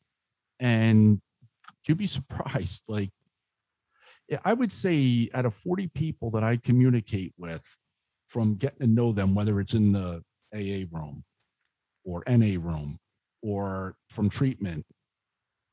and 0.59 1.21
you'd 1.87 1.99
be 1.99 2.07
surprised. 2.07 2.85
Like, 2.89 3.11
I 4.45 4.55
would 4.55 4.71
say 4.71 5.29
out 5.35 5.47
of 5.47 5.55
40 5.55 5.89
people 5.89 6.31
that 6.31 6.45
I 6.45 6.57
communicate 6.57 7.35
with, 7.37 7.77
from 8.31 8.55
getting 8.55 8.79
to 8.79 8.87
know 8.87 9.11
them, 9.11 9.35
whether 9.35 9.59
it's 9.59 9.75
in 9.75 9.91
the 9.91 10.23
AA 10.55 10.87
room 10.93 11.25
or 12.05 12.23
NA 12.29 12.61
room 12.61 12.97
or 13.43 13.97
from 14.09 14.31
treatment, 14.31 14.87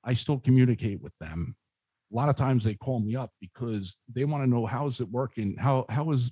I 0.04 0.14
still 0.14 0.40
communicate 0.40 1.00
with 1.00 1.16
them. 1.20 1.56
A 2.12 2.16
lot 2.16 2.30
of 2.30 2.36
times 2.36 2.64
they 2.64 2.74
call 2.74 3.00
me 3.00 3.16
up 3.16 3.30
because 3.40 4.02
they 4.12 4.26
want 4.26 4.44
to 4.44 4.50
know 4.50 4.66
how 4.66 4.88
is 4.88 5.02
it 5.02 5.10
working? 5.10 5.56
How 5.60 5.86
how 5.90 6.12
is, 6.12 6.32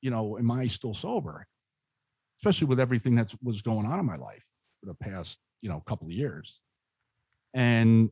you 0.00 0.10
know, 0.10 0.38
am 0.38 0.50
I 0.50 0.68
still 0.68 0.94
sober? 0.94 1.44
Especially 2.38 2.68
with 2.68 2.78
everything 2.78 3.16
that's 3.16 3.34
was 3.42 3.60
going 3.60 3.86
on 3.86 3.98
in 3.98 4.06
my 4.06 4.16
life 4.16 4.52
for 4.78 4.86
the 4.86 4.94
past, 4.94 5.40
you 5.60 5.68
know, 5.68 5.80
couple 5.80 6.06
of 6.06 6.12
years. 6.12 6.60
And 7.52 8.10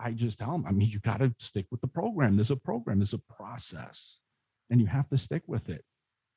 I 0.00 0.10
just 0.10 0.40
tell 0.40 0.52
them, 0.52 0.64
I 0.66 0.72
mean, 0.72 0.88
you 0.88 0.98
got 1.00 1.18
to 1.18 1.32
stick 1.38 1.66
with 1.70 1.80
the 1.82 1.88
program. 1.88 2.36
There's 2.36 2.50
a 2.50 2.56
program, 2.56 2.98
there's 2.98 3.14
a 3.14 3.18
process, 3.18 4.22
and 4.70 4.80
you 4.80 4.86
have 4.86 5.08
to 5.08 5.18
stick 5.18 5.42
with 5.46 5.68
it 5.68 5.82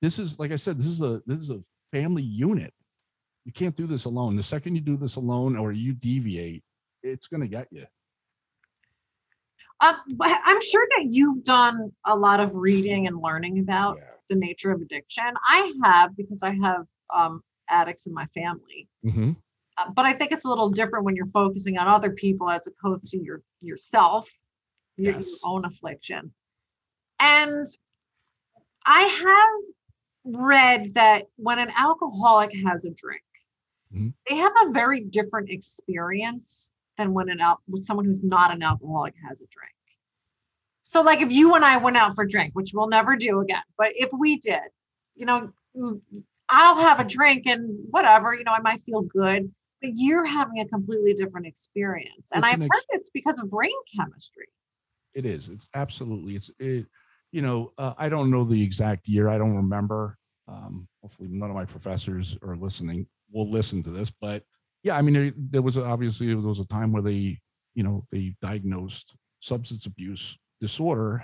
this 0.02 0.20
is 0.20 0.40
like 0.40 0.52
I 0.52 0.56
said, 0.56 0.78
this 0.78 0.86
is 0.88 1.02
a 1.02 1.22
this 1.26 1.40
is 1.40 1.50
a 1.50 1.60
family 1.92 2.24
unit. 2.24 2.74
You 3.46 3.52
can't 3.54 3.76
do 3.76 3.88
this 3.88 4.06
alone. 4.06 4.36
The 4.36 4.44
second 4.44 4.76
you 4.76 4.82
do 4.82 4.98
this 4.98 5.16
alone 5.16 5.56
or 5.58 5.72
you 5.72 5.94
deviate, 5.94 6.64
it's 7.04 7.28
gonna 7.28 7.48
get 7.48 7.68
you. 7.72 7.86
um, 9.82 9.96
i'm 10.20 10.62
sure 10.62 10.86
that 10.98 11.06
you've 11.10 11.42
done 11.46 11.90
a 12.06 12.14
lot 12.16 12.42
of 12.42 12.54
reading 12.54 13.08
and 13.08 13.22
learning 13.22 13.60
about 13.60 13.98
Yeah. 13.98 14.04
the 14.30 14.36
nature 14.36 14.72
of 14.72 14.82
addiction. 14.82 15.24
I 15.48 15.72
have 15.84 16.16
because 16.18 16.44
I 16.44 16.54
have 16.56 16.86
um, 17.14 17.42
addicts 17.70 18.06
in 18.06 18.14
my 18.14 18.26
family. 18.28 18.88
Mhm. 19.06 19.38
Uh, 19.78 19.90
but 19.92 20.06
I 20.06 20.14
think 20.14 20.34
it's 20.34 20.44
a 20.44 20.50
little 20.50 20.70
different 20.70 21.06
when 21.06 21.16
you're 21.16 21.26
focusing 21.28 21.78
on 21.78 21.88
other 21.88 22.12
people 22.12 22.50
as 22.50 22.68
opposed 22.68 23.06
to 23.12 23.18
your 23.18 23.42
yourself, 23.62 24.28
your, 24.98 25.14
your 25.14 25.24
own 25.46 25.64
affliction. 25.66 26.34
And 27.20 27.66
I 28.86 29.02
have 29.04 29.74
read 30.36 30.94
that 30.96 31.28
when 31.36 31.60
an 31.60 31.72
alcoholic 31.76 32.52
has 32.66 32.86
a 32.86 32.90
drink, 32.92 33.22
Mhm. 33.94 34.14
they 34.30 34.36
have 34.38 34.54
a 34.62 34.72
very 34.72 35.02
different 35.02 35.50
experience 35.50 36.70
than 36.98 37.14
when 37.14 37.30
an 37.30 37.40
al- 37.40 37.62
with 37.68 37.84
someone 37.84 38.06
who's 38.06 38.24
not 38.24 38.52
an 38.52 38.62
alcoholic 38.62 39.16
has 39.28 39.42
a 39.42 39.48
drink. 39.48 39.74
So, 40.84 41.02
like 41.02 41.22
if 41.22 41.32
you 41.32 41.56
and 41.56 41.64
I 41.64 41.78
went 41.78 41.98
out 41.98 42.16
for 42.16 42.26
drink, 42.26 42.56
which 42.56 42.72
we'll 42.74 42.88
never 42.90 43.16
do 43.16 43.40
again, 43.40 43.62
but 43.78 43.92
if 43.96 44.12
we 44.12 44.38
did, 44.38 44.62
you 45.16 45.26
know, 45.26 45.52
mm, 45.76 46.02
I'll 46.50 46.78
have 46.78 47.00
a 47.00 47.04
drink 47.04 47.46
and 47.46 47.78
whatever, 47.92 48.34
you 48.34 48.44
know, 48.44 48.54
I 48.54 48.62
might 48.62 48.82
feel 48.82 49.02
good, 49.02 49.52
but 49.82 49.92
you're 49.96 50.26
having 50.26 50.60
a 50.60 50.68
completely 50.68 51.14
different 51.14 51.46
experience. 51.48 52.32
And 52.34 52.44
It's 52.44 52.52
I've 52.54 52.62
an 52.62 52.70
heard 52.70 52.84
it's 52.90 53.10
because 53.12 53.40
of 53.40 53.50
brain 53.50 53.72
chemistry. 53.96 54.48
It 55.14 55.26
is. 55.26 55.50
It's 55.50 55.68
absolutely. 55.74 56.36
It's 56.36 56.52
it. 56.60 56.86
You 57.32 57.42
know, 57.44 57.74
uh, 57.78 57.94
I 57.98 58.10
don't 58.10 58.32
know 58.32 58.44
the 58.44 58.62
exact 58.64 59.08
year. 59.08 59.30
I 59.30 59.38
don't 59.38 59.56
remember. 59.56 60.18
Um, 60.50 60.88
hopefully, 61.02 61.30
none 61.32 61.50
of 61.50 61.56
my 61.56 61.66
professors 61.66 62.38
are 62.42 62.56
listening. 62.56 63.06
Will 63.32 63.50
listen 63.50 63.84
to 63.84 63.92
this, 63.92 64.12
but 64.12 64.44
yeah, 64.84 64.98
I 64.98 65.02
mean, 65.02 65.14
there, 65.14 65.32
there 65.36 65.62
was 65.62 65.78
obviously 65.78 66.28
there 66.28 66.38
was 66.38 66.60
a 66.60 66.68
time 66.68 66.92
where 66.92 67.04
they, 67.04 67.40
you 67.76 67.84
know, 67.84 68.04
they 68.12 68.36
diagnosed 68.42 69.16
substance 69.40 69.86
abuse 69.86 70.38
disorder 70.60 71.24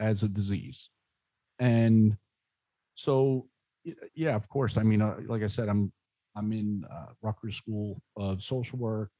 as 0.00 0.22
a 0.22 0.28
disease, 0.28 0.90
and 1.58 2.16
so 2.94 3.46
yeah, 4.14 4.34
of 4.34 4.48
course. 4.48 4.76
I 4.76 4.82
mean, 4.82 5.02
uh, 5.02 5.16
like 5.26 5.42
I 5.42 5.46
said, 5.46 5.68
I'm 5.68 5.92
I'm 6.34 6.52
in 6.52 6.84
uh, 6.90 7.12
Rutgers 7.22 7.56
School 7.56 8.00
of 8.16 8.42
Social 8.42 8.78
Work. 8.78 9.10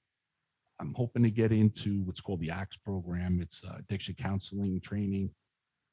I'm 0.81 0.95
hoping 0.95 1.23
to 1.23 1.31
get 1.31 1.53
into 1.53 2.03
what's 2.03 2.21
called 2.21 2.41
the 2.41 2.51
ACTS 2.51 2.79
program. 2.79 3.39
It's 3.41 3.63
uh, 3.65 3.77
addiction 3.79 4.15
counseling 4.19 4.81
training. 4.81 5.31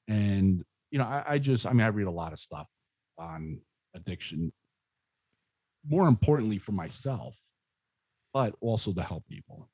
And, 0.08 0.64
you 0.92 1.00
know, 1.00 1.04
I, 1.04 1.24
I 1.28 1.38
just, 1.40 1.68
I 1.68 1.74
mean, 1.74 1.86
I 1.86 1.90
read 1.90 2.08
a 2.08 2.12
lot 2.12 2.32
of 2.32 2.40
stuff 2.40 2.70
on 3.18 3.60
addiction, 3.96 4.52
more 5.88 6.08
importantly 6.08 6.58
for 6.58 6.72
myself, 6.72 7.40
but 8.34 8.56
also 8.62 8.94
to 8.94 9.02
help 9.02 9.26
people. 9.28 9.70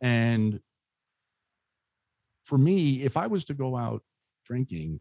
And 0.00 0.60
for 2.44 2.58
me, 2.58 3.02
if 3.02 3.16
I 3.16 3.26
was 3.26 3.44
to 3.46 3.54
go 3.54 3.76
out 3.76 4.02
drinking, 4.44 5.00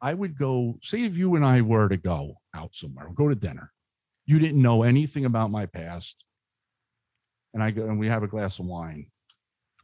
I 0.00 0.14
would 0.14 0.36
go, 0.36 0.78
say, 0.82 1.04
if 1.04 1.16
you 1.16 1.36
and 1.36 1.44
I 1.44 1.60
were 1.60 1.88
to 1.88 1.96
go 1.96 2.34
out 2.54 2.74
somewhere, 2.74 3.08
go 3.14 3.28
to 3.28 3.34
dinner, 3.34 3.72
you 4.26 4.38
didn't 4.38 4.60
know 4.60 4.82
anything 4.82 5.24
about 5.24 5.50
my 5.50 5.66
past 5.66 6.24
and 7.54 7.62
I 7.62 7.70
go 7.70 7.86
and 7.86 7.98
we 7.98 8.08
have 8.08 8.22
a 8.22 8.28
glass 8.28 8.58
of 8.58 8.66
wine, 8.66 9.06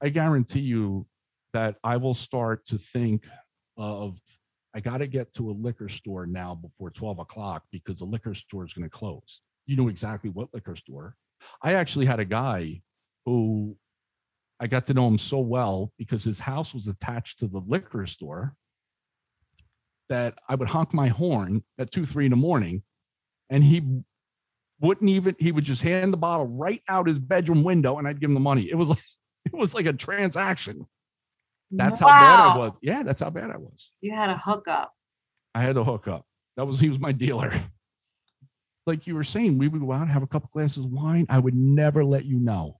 I 0.02 0.08
guarantee 0.08 0.60
you 0.60 1.06
that 1.52 1.76
I 1.84 1.96
will 1.96 2.14
start 2.14 2.64
to 2.66 2.78
think 2.78 3.26
of 3.76 4.18
I 4.78 4.80
got 4.80 4.98
to 4.98 5.08
get 5.08 5.32
to 5.32 5.50
a 5.50 5.58
liquor 5.58 5.88
store 5.88 6.24
now 6.24 6.54
before 6.54 6.88
12 6.88 7.18
o'clock 7.18 7.64
because 7.72 7.98
the 7.98 8.04
liquor 8.04 8.32
store 8.32 8.64
is 8.64 8.72
going 8.72 8.84
to 8.84 8.88
close. 8.88 9.40
You 9.66 9.74
know 9.74 9.88
exactly 9.88 10.30
what 10.30 10.54
liquor 10.54 10.76
store. 10.76 11.16
I 11.60 11.74
actually 11.74 12.06
had 12.06 12.20
a 12.20 12.24
guy 12.24 12.82
who 13.26 13.76
I 14.60 14.68
got 14.68 14.86
to 14.86 14.94
know 14.94 15.08
him 15.08 15.18
so 15.18 15.40
well 15.40 15.92
because 15.98 16.22
his 16.22 16.38
house 16.38 16.74
was 16.74 16.86
attached 16.86 17.40
to 17.40 17.48
the 17.48 17.58
liquor 17.66 18.06
store 18.06 18.54
that 20.10 20.38
I 20.48 20.54
would 20.54 20.68
honk 20.68 20.94
my 20.94 21.08
horn 21.08 21.64
at 21.80 21.90
two, 21.90 22.06
three 22.06 22.26
in 22.26 22.30
the 22.30 22.36
morning 22.36 22.84
and 23.50 23.64
he 23.64 23.82
wouldn't 24.80 25.10
even 25.10 25.34
he 25.40 25.50
would 25.50 25.64
just 25.64 25.82
hand 25.82 26.12
the 26.12 26.18
bottle 26.18 26.56
right 26.56 26.82
out 26.88 27.08
his 27.08 27.18
bedroom 27.18 27.64
window 27.64 27.98
and 27.98 28.06
I'd 28.06 28.20
give 28.20 28.30
him 28.30 28.34
the 28.34 28.38
money. 28.38 28.70
It 28.70 28.76
was 28.76 28.90
like 28.90 29.02
it 29.44 29.54
was 29.54 29.74
like 29.74 29.86
a 29.86 29.92
transaction. 29.92 30.86
That's 31.70 32.00
how 32.00 32.06
bad 32.06 32.40
I 32.40 32.56
was. 32.56 32.78
Yeah, 32.82 33.02
that's 33.02 33.20
how 33.20 33.30
bad 33.30 33.50
I 33.50 33.56
was. 33.56 33.92
You 34.00 34.12
had 34.14 34.30
a 34.30 34.38
hookup. 34.38 34.92
I 35.54 35.62
had 35.62 35.76
a 35.76 35.84
hook 35.84 36.08
up. 36.08 36.24
That 36.56 36.66
was 36.66 36.80
he 36.80 36.88
was 36.88 36.98
my 37.00 37.12
dealer. 37.12 37.52
Like 38.86 39.06
you 39.06 39.14
were 39.14 39.24
saying, 39.24 39.58
we 39.58 39.68
would 39.68 39.80
go 39.82 39.92
out 39.92 40.02
and 40.02 40.10
have 40.10 40.22
a 40.22 40.26
couple 40.26 40.48
glasses 40.52 40.84
of 40.84 40.90
wine. 40.90 41.26
I 41.28 41.38
would 41.38 41.54
never 41.54 42.04
let 42.04 42.24
you 42.24 42.38
know. 42.40 42.78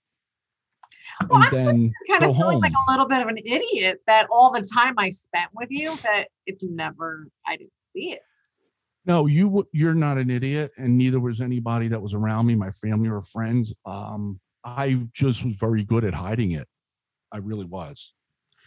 Well, 1.28 1.43
And 1.43 1.44
I'm 1.44 1.51
then 1.52 1.93
kind 2.09 2.24
of 2.24 2.36
feeling 2.36 2.52
home. 2.55 2.60
like 2.62 2.73
a 2.73 2.90
little 2.90 3.06
bit 3.06 3.20
of 3.20 3.28
an 3.28 3.39
idiot 3.39 4.01
that 4.06 4.27
all 4.31 4.51
the 4.52 4.62
time 4.62 4.94
I 4.98 5.10
spent 5.10 5.51
with 5.55 5.70
you, 5.70 5.94
that 6.05 6.28
you 6.47 6.56
never, 6.62 7.28
I 7.47 7.56
didn't 7.56 7.73
see 7.78 8.12
it. 8.12 8.20
No, 9.05 9.27
you 9.27 9.66
you're 9.73 9.94
not 9.94 10.19
an 10.19 10.28
idiot, 10.31 10.70
and 10.77 10.97
neither 10.98 11.19
was 11.19 11.40
anybody 11.40 11.89
that 11.89 12.01
was 12.01 12.12
around 12.15 12.47
me, 12.47 12.55
my 12.55 12.70
family 12.70 13.09
or 13.09 13.23
friends. 13.23 13.73
Um, 13.86 14.39
I 14.65 15.06
just 15.12 15.44
was 15.44 15.55
very 15.56 15.82
good 15.82 16.05
at 16.05 16.12
hiding 16.12 16.52
it. 16.52 16.69
I 17.32 17.39
really 17.39 17.65
was, 17.65 18.12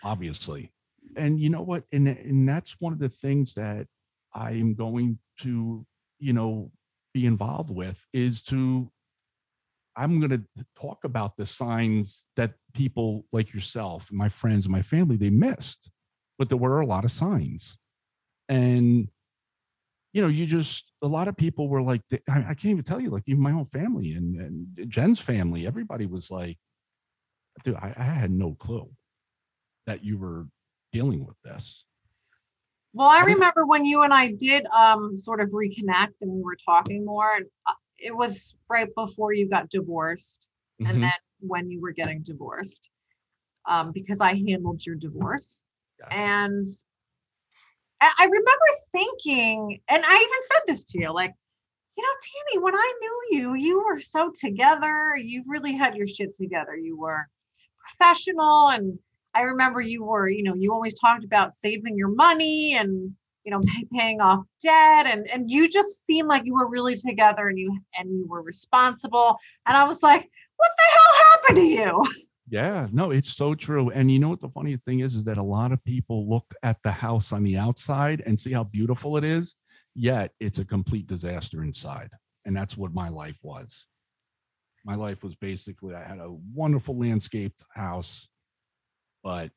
obviously. 0.04 0.72
And 1.18 1.40
you 1.40 1.50
know 1.50 1.62
what? 1.62 1.84
And 1.92 2.08
and 2.08 2.48
that's 2.48 2.78
one 2.80 2.94
of 2.94 3.00
the 3.00 3.10
things 3.10 3.54
that 3.56 3.88
I 4.34 4.52
am 4.52 4.76
going 4.76 5.20
to, 5.42 5.86
you 6.20 6.34
know, 6.34 6.72
be 7.14 7.26
involved 7.26 7.72
with 7.72 8.06
is 8.14 8.42
to 8.44 8.90
I'm 9.98 10.20
going 10.20 10.32
to 10.32 10.66
talk 10.80 11.04
about 11.04 11.36
the 11.36 11.46
signs 11.46 12.30
that 12.38 12.54
people 12.74 13.26
like 13.34 13.54
yourself, 13.54 14.10
my 14.12 14.30
friends, 14.30 14.66
and 14.66 14.72
my 14.72 14.82
family 14.82 15.18
they 15.18 15.30
missed, 15.30 15.92
but 16.40 16.48
there 16.48 16.58
were 16.58 16.80
a 16.80 16.86
lot 16.86 17.04
of 17.04 17.12
signs, 17.12 17.78
and 18.48 19.10
you 20.14 20.22
know, 20.22 20.28
you 20.28 20.46
just 20.46 20.92
a 21.02 21.08
lot 21.08 21.28
of 21.28 21.38
people 21.38 21.68
were 21.70 21.82
like, 21.82 22.02
I, 22.30 22.40
I 22.40 22.54
can't 22.54 22.66
even 22.66 22.84
tell 22.84 23.00
you, 23.00 23.10
like 23.10 23.24
even 23.28 23.42
my 23.42 23.52
own 23.52 23.66
family 23.66 24.14
and, 24.14 24.36
and 24.36 24.90
Jen's 24.90 25.20
family, 25.20 25.66
everybody 25.66 26.06
was 26.06 26.30
like, 26.30 26.58
dude, 27.64 27.76
I, 27.76 27.94
I 27.98 28.04
had 28.04 28.32
no 28.32 28.56
clue 28.56 28.90
that 29.86 30.04
you 30.04 30.18
were 30.18 30.48
dealing 30.92 31.26
with 31.26 31.40
this. 31.44 31.86
Well, 32.94 33.08
I 33.08 33.22
remember 33.22 33.66
when 33.66 33.86
you 33.86 34.02
and 34.04 34.14
I 34.14 34.34
did 34.34 34.66
um 34.68 35.16
sort 35.16 35.40
of 35.40 35.50
reconnect 35.50 36.22
and 36.22 36.32
we 36.32 36.42
were 36.42 36.58
talking 36.66 37.06
more 37.06 37.36
and 37.36 37.46
uh, 37.66 37.74
it 37.98 38.16
was 38.16 38.56
right 38.70 38.88
before 38.96 39.34
you 39.34 39.48
got 39.48 39.70
divorced 39.70 40.48
and 40.80 41.04
then 41.04 41.14
when 41.40 41.70
you 41.70 41.80
were 41.80 41.92
getting 41.92 42.22
divorced. 42.22 42.90
Um, 43.68 43.92
because 43.92 44.22
I 44.22 44.34
handled 44.34 44.84
your 44.86 44.96
divorce 44.96 45.62
Yes. 46.00 46.10
and 46.12 46.68
I 48.02 48.24
remember 48.24 48.66
thinking, 48.92 49.80
and 49.88 50.04
I 50.04 50.16
even 50.16 50.42
said 50.42 50.62
this 50.68 50.84
to 50.86 51.00
you, 51.00 51.14
like, 51.14 51.34
you 51.96 52.04
know, 52.04 52.54
Tammy, 52.56 52.64
when 52.64 52.76
I 52.76 52.94
knew 53.00 53.22
you, 53.32 53.54
you 53.54 53.84
were 53.86 54.00
so 54.00 54.32
together. 54.34 55.16
You 55.18 55.44
really 55.46 55.76
had 55.76 55.96
your 55.96 56.08
shit 56.08 56.36
together. 56.36 56.76
You 56.76 56.98
were 56.98 57.28
professional. 57.78 58.70
And 58.70 58.98
I 59.34 59.42
remember 59.42 59.82
you 59.82 60.04
were, 60.04 60.28
you 60.28 60.44
know, 60.44 60.56
you 60.56 60.74
always 60.74 60.94
talked 61.00 61.24
about 61.24 61.56
saving 61.56 61.98
your 61.98 62.10
money 62.10 62.76
and, 62.76 63.14
you 63.44 63.52
know, 63.52 63.62
pay, 63.62 63.88
paying 63.98 64.22
off 64.22 64.44
debt. 64.62 65.06
And 65.06 65.30
and 65.30 65.50
you 65.50 65.70
just 65.70 66.06
seemed 66.06 66.28
like 66.28 66.44
you 66.46 66.54
were 66.54 66.68
really 66.68 66.96
together 66.96 67.50
and 67.50 67.58
you 67.58 67.78
and 67.98 68.10
you 68.10 68.28
were 68.28 68.42
responsible. 68.42 69.38
And 69.66 69.78
I 69.78 69.84
was 69.84 70.04
like, 70.04 70.30
what 70.58 70.72
the 70.78 70.84
hell 70.94 71.26
happened 71.32 71.58
to 71.58 71.66
you? 71.66 72.06
Yeah, 72.52 72.90
no, 72.92 73.12
it's 73.12 73.34
so 73.34 73.56
true. 73.56 73.92
And 73.92 74.12
you 74.12 74.20
know 74.20 74.28
what 74.28 74.42
the 74.42 74.50
funny 74.50 74.76
thing 74.76 75.00
is, 75.00 75.16
is 75.16 75.24
that 75.24 75.38
a 75.38 75.44
lot 75.44 75.72
of 75.72 75.82
people 75.86 76.28
look 76.28 76.54
at 76.64 76.84
the 76.84 76.92
house 76.92 77.32
on 77.32 77.44
the 77.44 77.56
outside 77.56 78.22
and 78.26 78.38
see 78.38 78.52
how 78.52 78.66
beautiful 78.66 79.16
it 79.16 79.24
is, 79.24 79.56
yet 79.96 80.34
it's 80.42 80.60
a 80.60 80.66
complete 80.66 81.08
disaster 81.08 81.64
inside. 81.64 82.10
And 82.44 82.54
that's 82.54 82.76
what 82.76 82.94
my 82.94 83.08
life 83.08 83.40
was. 83.42 83.88
My 84.84 84.96
life 84.96 85.24
was 85.24 85.34
basically, 85.38 85.96
I 85.96 86.04
had 86.04 86.20
a 86.20 86.36
wonderful 86.54 87.00
landscaped 87.00 87.64
house, 87.74 88.28
but 89.24 89.52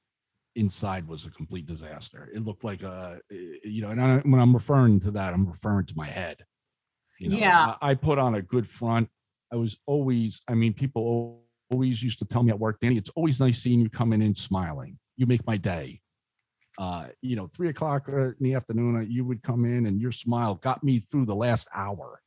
inside 0.57 1.07
was 1.07 1.27
a 1.27 1.31
complete 1.31 1.67
disaster. 1.67 2.29
It 2.35 2.43
looked 2.43 2.65
like 2.65 2.83
a, 2.83 3.21
eh, 3.31 3.57
you 3.65 3.83
know, 3.83 3.91
and 3.91 4.01
I, 4.01 4.19
when 4.19 4.41
I'm 4.41 4.55
referring 4.55 5.01
to 5.01 5.11
that, 5.13 5.35
I'm 5.35 5.47
referring 5.47 5.87
to 5.87 5.95
my 5.97 6.07
head. 6.07 6.45
You 7.19 7.31
know, 7.31 7.37
Yeah. 7.37 7.75
I, 7.81 7.91
I 7.91 7.95
put 7.95 8.19
on 8.19 8.37
a 8.37 8.43
good 8.43 8.67
front. 8.67 9.09
I 9.53 9.57
was 9.57 9.77
always, 9.87 10.41
I 10.49 10.55
mean, 10.55 10.73
people 10.73 11.43
always 11.71 12.03
used 12.03 12.19
to 12.21 12.25
tell 12.25 12.43
me 12.43 12.51
at 12.51 12.59
work, 12.59 12.79
Danny, 12.81 12.97
it's 12.97 13.11
always 13.11 13.41
nice 13.41 13.59
seeing 13.59 13.81
you 13.81 13.91
coming 13.91 14.23
in 14.23 14.35
smiling. 14.35 14.99
You 15.17 15.27
make 15.27 15.47
my 15.47 15.57
day. 15.57 16.01
Uh, 16.77 17.07
you 17.23 17.37
know, 17.37 17.47
three 17.47 17.69
o'clock 17.69 18.09
uh, 18.09 18.29
in 18.29 18.37
the 18.41 18.55
afternoon, 18.55 18.97
uh, 18.97 19.01
you 19.01 19.25
would 19.25 19.43
come 19.43 19.65
in 19.65 19.87
and 19.87 20.01
your 20.01 20.11
smile 20.11 20.57
got 20.57 20.83
me 20.83 20.99
through 20.99 21.25
the 21.25 21.35
last 21.35 21.69
hour. 21.75 22.21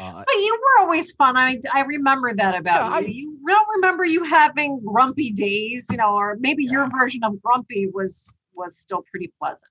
Uh, 0.00 0.24
But 0.26 0.34
you 0.36 0.58
were 0.60 0.84
always 0.84 1.12
fun. 1.12 1.36
I 1.36 1.60
I 1.72 1.80
remember 1.82 2.34
that 2.34 2.56
about 2.58 2.92
Yeah, 2.92 3.08
you. 3.08 3.12
You 3.12 3.38
don't 3.46 3.68
remember 3.76 4.04
you 4.04 4.24
having 4.24 4.80
grumpy 4.84 5.30
days, 5.32 5.86
you 5.90 5.96
know, 5.96 6.14
or 6.14 6.36
maybe 6.40 6.64
your 6.64 6.88
version 6.90 7.22
of 7.24 7.40
grumpy 7.42 7.86
was 7.92 8.36
was 8.54 8.78
still 8.78 9.02
pretty 9.10 9.32
pleasant. 9.38 9.70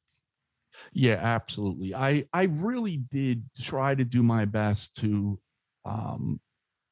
yeah, 0.93 1.15
absolutely. 1.15 1.93
I 1.95 2.25
I 2.33 2.43
really 2.43 2.97
did 2.97 3.43
try 3.59 3.95
to 3.95 4.05
do 4.05 4.23
my 4.23 4.45
best 4.45 4.95
to 5.01 5.39
um, 5.85 6.39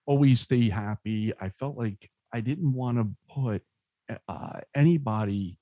always 0.06 0.40
stay 0.42 0.70
happy. 0.70 1.34
I 1.40 1.50
felt 1.50 1.78
like 1.78 2.10
I 2.34 2.42
didn't 2.42 2.74
want 2.74 2.98
to 2.98 3.08
put 3.34 3.64
uh, 4.28 4.60
anybody 4.76 5.58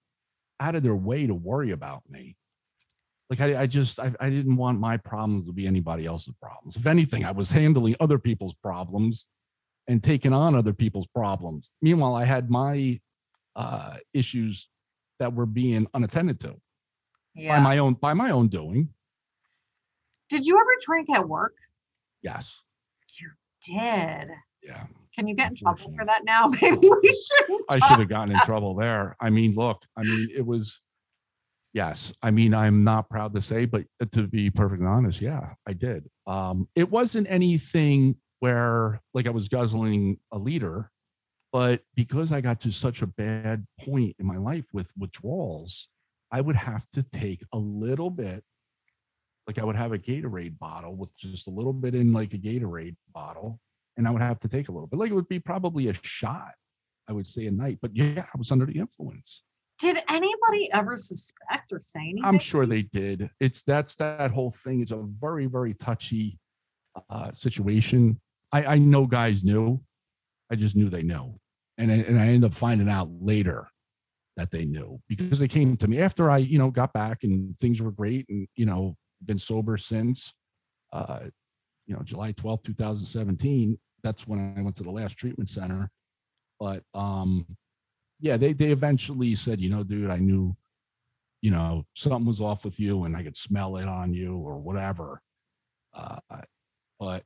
out 0.60 0.76
of 0.76 0.84
their 0.84 0.96
way 0.96 1.28
to 1.28 1.34
worry 1.34 1.72
about 1.72 2.04
me. 2.10 2.38
Like 3.30 3.42
I, 3.42 3.62
I 3.62 3.68
just 3.68 4.00
I, 4.00 4.14
I 4.20 4.30
didn't 4.30 4.56
want 4.56 4.80
my 4.80 4.98
problems 4.98 5.48
to 5.48 5.54
be 5.54 5.66
anybody 5.66 6.06
else's 6.06 6.34
problems. 6.42 6.76
If 6.76 6.86
anything, 6.86 7.26
I 7.26 7.32
was 7.32 7.50
handling 7.52 7.96
other 8.00 8.20
people's 8.20 8.54
problems 8.54 9.28
and 9.88 10.02
taking 10.04 10.34
on 10.34 10.56
other 10.56 10.74
people's 10.74 11.08
problems. 11.08 11.72
Meanwhile, 11.82 12.16
I 12.16 12.24
had 12.24 12.50
my 12.50 13.00
uh, 13.56 13.98
issues 14.14 14.70
that 15.20 15.34
were 15.34 15.46
being 15.46 15.88
unattended 15.94 16.40
to 16.42 16.56
by 17.36 17.60
my 17.60 17.78
own 17.80 17.94
by 17.94 18.14
my 18.14 18.32
own 18.32 18.48
doing. 18.48 18.90
Did 20.30 20.46
you 20.46 20.58
ever 20.60 20.72
drink 20.86 21.10
at 21.10 21.28
work? 21.28 21.54
Yes. 22.22 22.64
You 23.20 23.30
did. 23.74 24.30
Yeah. 24.64 24.86
Can 25.16 25.28
you 25.28 25.36
get 25.36 25.52
in 25.52 25.56
trouble 25.56 25.94
for 25.96 26.06
that 26.06 26.26
now? 26.26 26.48
Maybe 26.62 26.90
we 26.90 27.28
shouldn't. 27.40 27.66
I 27.70 27.80
should 27.88 28.00
have 28.00 28.10
gotten 28.10 28.34
in 28.34 28.42
trouble 28.42 28.76
there. 28.76 29.16
I 29.22 29.30
mean, 29.30 29.54
look, 29.54 29.84
I 29.96 30.04
mean, 30.04 30.30
it 30.36 30.46
was, 30.46 30.82
yes. 31.76 32.12
I 32.24 32.32
mean, 32.32 32.56
I'm 32.56 32.84
not 32.84 33.10
proud 33.10 33.34
to 33.34 33.42
say, 33.42 33.66
but 33.66 33.84
to 34.12 34.28
be 34.28 34.50
perfectly 34.50 34.88
honest, 34.88 35.22
yeah, 35.22 35.54
I 35.68 35.74
did. 35.74 36.10
Um, 36.26 36.68
it 36.74 36.90
wasn't 36.90 37.28
anything 37.30 38.16
where 38.40 39.02
like 39.14 39.28
I 39.28 39.30
was 39.30 39.48
guzzling 39.48 40.18
a 40.32 40.40
liter, 40.40 40.90
but 41.54 41.82
because 41.94 42.32
I 42.32 42.42
got 42.42 42.60
to 42.62 42.72
such 42.72 43.04
a 43.04 43.08
bad 43.08 43.66
point 43.80 44.16
in 44.18 44.26
my 44.26 44.38
life 44.38 44.66
with 44.74 44.92
withdrawals, 44.98 45.90
I 46.32 46.42
would 46.42 46.56
have 46.56 46.90
to 46.92 47.04
take 47.04 47.44
a 47.54 47.58
little 47.58 48.10
bit. 48.10 48.44
Like 49.46 49.60
I 49.60 49.64
would 49.64 49.76
have 49.76 49.92
a 49.94 50.00
Gatorade 50.00 50.58
bottle 50.58 50.96
with 50.96 51.16
just 51.20 51.48
a 51.48 51.52
little 51.52 51.74
bit 51.74 51.94
in 51.94 52.14
like 52.14 52.34
a 52.34 52.40
Gatorade 52.40 52.96
bottle, 53.14 53.60
and 53.96 54.08
I 54.08 54.12
would 54.12 54.24
have 54.24 54.40
to 54.40 54.48
take 54.48 54.70
a 54.70 54.72
little 54.72 54.88
bit. 54.88 54.98
Like 54.98 55.12
it 55.12 55.16
would 55.16 55.30
be 55.30 55.40
probably 55.40 55.90
a 55.90 55.94
shot 55.94 56.54
I 57.08 57.14
would 57.14 57.28
say 57.28 57.46
a 57.46 57.52
night. 57.52 57.80
But 57.82 57.96
yeah, 57.96 58.26
I 58.26 58.38
was 58.38 58.52
under 58.52 58.66
the 58.66 58.78
influence. 58.80 59.44
Did 59.80 59.98
anybody 60.10 60.70
ever 60.72 60.98
suspect 60.98 61.72
or 61.72 61.80
say 61.80 62.00
anything? 62.00 62.24
I'm 62.24 62.40
sure 62.40 62.66
they 62.66 62.84
did. 62.84 63.30
It's 63.40 63.64
that's 63.64 63.96
that 63.98 64.32
whole 64.32 64.52
thing. 64.52 64.82
It's 64.82 64.92
a 64.92 65.04
very 65.20 65.48
very 65.48 65.74
touchy 65.74 66.40
uh, 67.10 67.32
situation. 67.34 68.20
I, 68.52 68.66
I 68.66 68.78
know 68.78 69.06
guys 69.06 69.44
knew. 69.44 69.82
I 70.50 70.56
just 70.56 70.76
knew 70.76 70.90
they 70.90 71.04
knew, 71.04 71.38
and 71.78 71.92
I, 71.92 71.96
and 71.96 72.20
I 72.20 72.28
ended 72.28 72.46
up 72.46 72.54
finding 72.54 72.90
out 72.90 73.10
later 73.20 73.68
that 74.38 74.52
they 74.52 74.66
knew 74.66 75.02
because 75.08 75.40
they 75.40 75.48
came 75.48 75.78
to 75.78 75.88
me 75.88 76.00
after 76.00 76.30
I 76.30 76.38
you 76.38 76.58
know 76.58 76.72
got 76.72 76.94
back 76.94 77.24
and 77.24 77.58
things 77.58 77.82
were 77.82 77.92
great 77.92 78.26
and 78.30 78.48
you 78.56 78.66
know 78.66 78.96
been 79.26 79.38
sober 79.38 79.78
since 79.78 80.34
uh, 80.94 81.22
you 81.88 81.96
know 81.96 82.02
July 82.04 82.32
12th 82.34 82.64
2017. 82.64 83.78
That's 84.04 84.28
when 84.28 84.54
I 84.58 84.62
went 84.62 84.76
to 84.78 84.84
the 84.84 84.92
last 84.92 85.18
treatment 85.18 85.50
center. 85.50 85.90
But 86.60 86.84
um, 86.94 87.46
yeah, 88.26 88.38
they 88.38 88.54
they 88.54 88.72
eventually 88.72 89.36
said, 89.36 89.62
you 89.62 89.70
know, 89.70 89.84
dude, 89.84 90.10
I 90.10 90.18
knew, 90.18 90.58
you 91.44 91.52
know, 91.52 91.86
something 91.94 92.26
was 92.26 92.42
off 92.42 92.66
with 92.66 92.80
you, 92.80 93.04
and 93.04 93.16
I 93.16 93.22
could 93.22 93.38
smell 93.38 93.78
it 93.78 93.88
on 93.88 94.16
you 94.16 94.38
or 94.38 94.58
whatever. 94.58 95.22
Uh, 95.94 96.18
but 97.00 97.22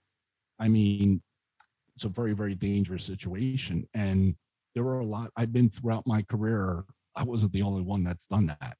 I 0.59 0.67
mean, 0.67 1.21
it's 1.95 2.03
a 2.03 2.09
very 2.09 2.33
very 2.33 2.53
dangerous 2.53 3.05
situation, 3.05 3.87
and 3.93 4.35
there 4.75 4.83
were 4.83 4.99
a 4.99 5.05
lot. 5.05 5.31
I've 5.37 5.53
been 5.53 5.69
throughout 5.69 6.05
my 6.05 6.21
career. 6.23 6.83
I 7.15 7.23
wasn't 7.23 7.53
the 7.53 7.61
only 7.61 7.81
one 7.81 8.03
that's 8.03 8.25
done 8.25 8.47
that. 8.47 8.75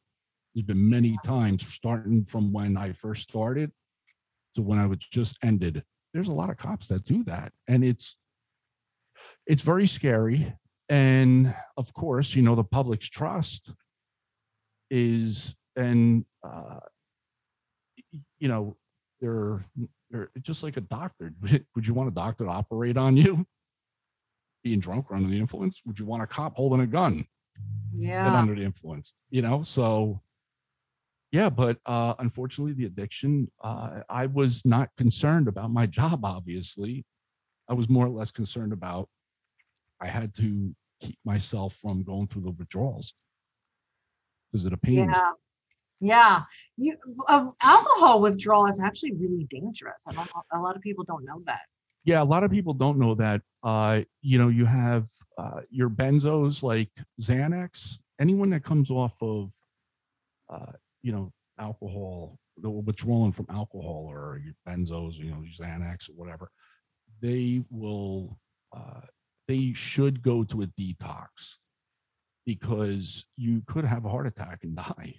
There's 0.53 0.65
been 0.65 0.89
many 0.89 1.17
times, 1.23 1.65
starting 1.65 2.25
from 2.25 2.51
when 2.51 2.75
I 2.75 2.91
first 2.91 3.23
started 3.23 3.71
to 4.55 4.61
when 4.61 4.77
I 4.77 4.87
was 4.87 4.97
just 4.97 5.37
ended. 5.41 5.81
There's 6.13 6.27
a 6.27 6.33
lot 6.33 6.49
of 6.49 6.57
cops 6.57 6.89
that 6.89 7.05
do 7.05 7.23
that, 7.23 7.53
and 7.69 7.81
it's 7.81 8.17
it's 9.47 9.61
very 9.61 9.87
scary 9.87 10.53
and 10.89 11.53
of 11.77 11.93
course 11.93 12.35
you 12.35 12.41
know 12.41 12.55
the 12.55 12.63
public's 12.63 13.07
trust 13.07 13.73
is 14.89 15.55
and 15.75 16.25
uh 16.43 16.79
you 18.39 18.47
know 18.47 18.75
they're 19.21 19.65
they're 20.09 20.31
just 20.41 20.63
like 20.63 20.77
a 20.77 20.81
doctor. 20.81 21.31
Would 21.75 21.85
you 21.85 21.93
want 21.93 22.09
a 22.09 22.13
doctor 22.13 22.45
to 22.45 22.49
operate 22.49 22.97
on 22.97 23.15
you? 23.15 23.45
Being 24.63 24.79
drunk 24.79 25.11
or 25.11 25.15
under 25.15 25.29
the 25.29 25.37
influence? 25.37 25.81
Would 25.85 25.99
you 25.99 26.05
want 26.05 26.23
a 26.23 26.27
cop 26.27 26.55
holding 26.55 26.81
a 26.81 26.87
gun? 26.87 27.25
Yeah. 27.95 28.33
under 28.33 28.55
the 28.55 28.63
influence 28.63 29.13
you 29.29 29.41
know? 29.41 29.63
So 29.63 30.21
yeah 31.31 31.49
but 31.49 31.77
uh 31.85 32.15
unfortunately 32.17 32.73
the 32.73 32.85
addiction 32.85 33.51
uh 33.63 34.01
i 34.09 34.25
was 34.25 34.65
not 34.65 34.89
concerned 34.97 35.47
about 35.47 35.69
my 35.69 35.85
job 35.85 36.25
obviously. 36.25 37.05
I 37.67 37.73
was 37.73 37.87
more 37.87 38.07
or 38.07 38.09
less 38.09 38.31
concerned 38.31 38.73
about 38.73 39.07
i 40.01 40.07
had 40.07 40.33
to 40.33 40.73
keep 41.01 41.17
myself 41.25 41.75
from 41.75 42.03
going 42.03 42.27
through 42.27 42.41
the 42.43 42.51
withdrawals 42.51 43.13
because 44.51 44.65
of 44.65 44.71
the 44.71 44.77
pain 44.77 45.09
Yeah. 45.09 45.31
Yeah. 46.01 46.43
You 46.77 46.95
uh, 47.27 47.47
alcohol 47.61 48.21
withdrawal 48.21 48.67
is 48.67 48.79
actually 48.79 49.13
really 49.13 49.45
dangerous. 49.49 50.01
A 50.07 50.59
lot 50.59 50.75
of 50.75 50.81
people 50.81 51.03
don't 51.03 51.25
know 51.25 51.41
that. 51.45 51.61
yeah 52.05 52.21
a 52.21 52.29
lot 52.33 52.43
of 52.45 52.51
people 52.51 52.73
don't 52.73 52.97
know 52.97 53.13
that 53.15 53.41
uh 53.63 54.01
you 54.21 54.37
know 54.39 54.47
you 54.47 54.65
have 54.65 55.05
uh 55.37 55.59
your 55.69 55.89
benzos 55.89 56.63
like 56.63 56.89
xanax 57.19 57.97
anyone 58.19 58.49
that 58.49 58.63
comes 58.63 58.89
off 58.89 59.15
of 59.21 59.51
uh 60.53 60.71
you 61.01 61.11
know 61.11 61.25
alcohol 61.59 62.37
the 62.63 62.69
withdrawing 62.69 63.33
from 63.33 63.45
alcohol 63.49 64.05
or 64.09 64.39
your 64.45 64.55
benzos 64.67 65.15
you 65.17 65.29
know 65.31 65.43
xanax 65.59 66.09
or 66.09 66.13
whatever 66.21 66.49
they 67.21 67.61
will 67.69 68.37
uh 68.77 69.01
they 69.49 69.73
should 69.73 70.21
go 70.21 70.43
to 70.43 70.61
a 70.61 70.67
detox 70.67 71.57
because 72.45 73.25
you 73.35 73.63
could 73.65 73.83
have 73.83 74.05
a 74.05 74.09
heart 74.09 74.27
attack 74.27 74.63
and 74.63 74.75
die 74.75 75.15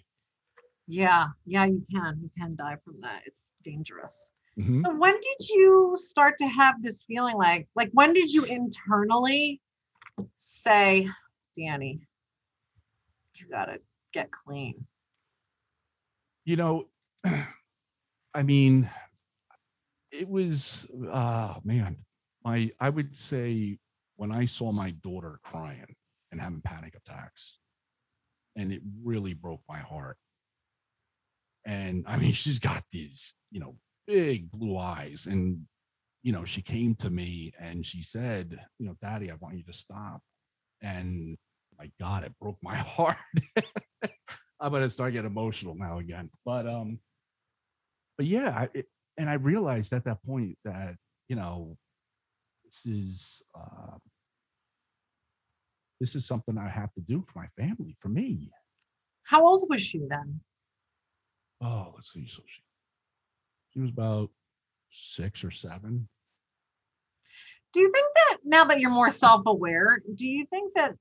Yeah, 0.86 1.26
yeah, 1.46 1.64
you 1.66 1.84
can. 1.90 2.18
You 2.22 2.30
can 2.38 2.54
die 2.56 2.76
from 2.84 3.00
that. 3.02 3.22
It's 3.26 3.50
dangerous. 3.62 4.32
Mhm. 4.58 4.84
So 4.84 4.94
when 4.96 5.14
did 5.14 5.48
you 5.48 5.96
start 5.96 6.34
to 6.38 6.46
have 6.46 6.74
this 6.82 7.02
feeling 7.04 7.36
like 7.36 7.68
like 7.74 7.90
when 7.92 8.12
did 8.12 8.32
you 8.32 8.44
internally 8.44 9.60
say, 10.38 11.08
Danny, 11.56 12.00
you 13.34 13.46
gotta 13.50 13.78
get 14.12 14.30
clean? 14.30 14.86
You 16.44 16.56
know, 16.56 16.88
I 18.34 18.42
mean, 18.42 18.90
it 20.12 20.28
was 20.28 20.86
uh 21.10 21.54
man, 21.64 21.96
my 22.44 22.70
I 22.80 22.90
would 22.90 23.16
say 23.16 23.78
when 24.20 24.32
I 24.32 24.44
saw 24.44 24.70
my 24.70 24.90
daughter 25.02 25.40
crying 25.42 25.96
and 26.30 26.38
having 26.38 26.60
panic 26.60 26.94
attacks, 26.94 27.58
and 28.54 28.70
it 28.70 28.82
really 29.02 29.32
broke 29.32 29.62
my 29.66 29.78
heart. 29.78 30.18
And 31.66 32.04
I 32.06 32.18
mean, 32.18 32.32
she's 32.42 32.58
got 32.58 32.84
these, 32.92 33.32
you 33.50 33.60
know, 33.60 33.76
big 34.06 34.50
blue 34.50 34.76
eyes. 34.76 35.24
And, 35.24 35.62
you 36.22 36.32
know, 36.32 36.44
she 36.44 36.60
came 36.60 36.94
to 36.96 37.08
me 37.08 37.54
and 37.58 37.84
she 37.84 38.02
said, 38.02 38.60
you 38.78 38.86
know, 38.86 38.94
Daddy, 39.00 39.30
I 39.30 39.36
want 39.40 39.56
you 39.56 39.64
to 39.64 39.72
stop. 39.72 40.20
And 40.82 41.38
my 41.78 41.90
God, 41.98 42.24
it 42.24 42.38
broke 42.38 42.58
my 42.62 42.76
heart. 42.76 43.16
I'm 44.60 44.70
gonna 44.70 44.90
start 44.90 45.14
getting 45.14 45.30
emotional 45.30 45.76
now 45.76 45.96
again. 45.96 46.28
But 46.44 46.66
um, 46.66 46.98
but 48.18 48.26
yeah, 48.26 48.66
it, 48.74 48.84
and 49.16 49.30
I 49.30 49.34
realized 49.34 49.94
at 49.94 50.04
that 50.04 50.22
point 50.22 50.58
that, 50.66 50.96
you 51.30 51.36
know, 51.36 51.78
this 52.66 52.84
is 52.84 53.42
uh 53.54 53.96
this 56.00 56.14
is 56.14 56.26
something 56.26 56.56
I 56.58 56.68
have 56.68 56.92
to 56.94 57.00
do 57.00 57.22
for 57.22 57.38
my 57.38 57.46
family, 57.46 57.94
for 57.98 58.08
me. 58.08 58.50
How 59.22 59.46
old 59.46 59.64
was 59.68 59.82
she 59.82 60.00
then? 60.08 60.40
Oh, 61.60 61.92
let's 61.94 62.12
see. 62.12 62.26
So 62.26 62.42
she 62.46 62.62
she 63.70 63.80
was 63.80 63.90
about 63.90 64.30
six 64.88 65.44
or 65.44 65.50
seven. 65.50 66.08
Do 67.72 67.80
you 67.80 67.92
think 67.94 68.08
that 68.16 68.38
now 68.44 68.64
that 68.64 68.80
you're 68.80 68.90
more 68.90 69.10
self-aware, 69.10 70.02
do 70.16 70.26
you 70.26 70.46
think 70.46 70.72
that 70.74 70.94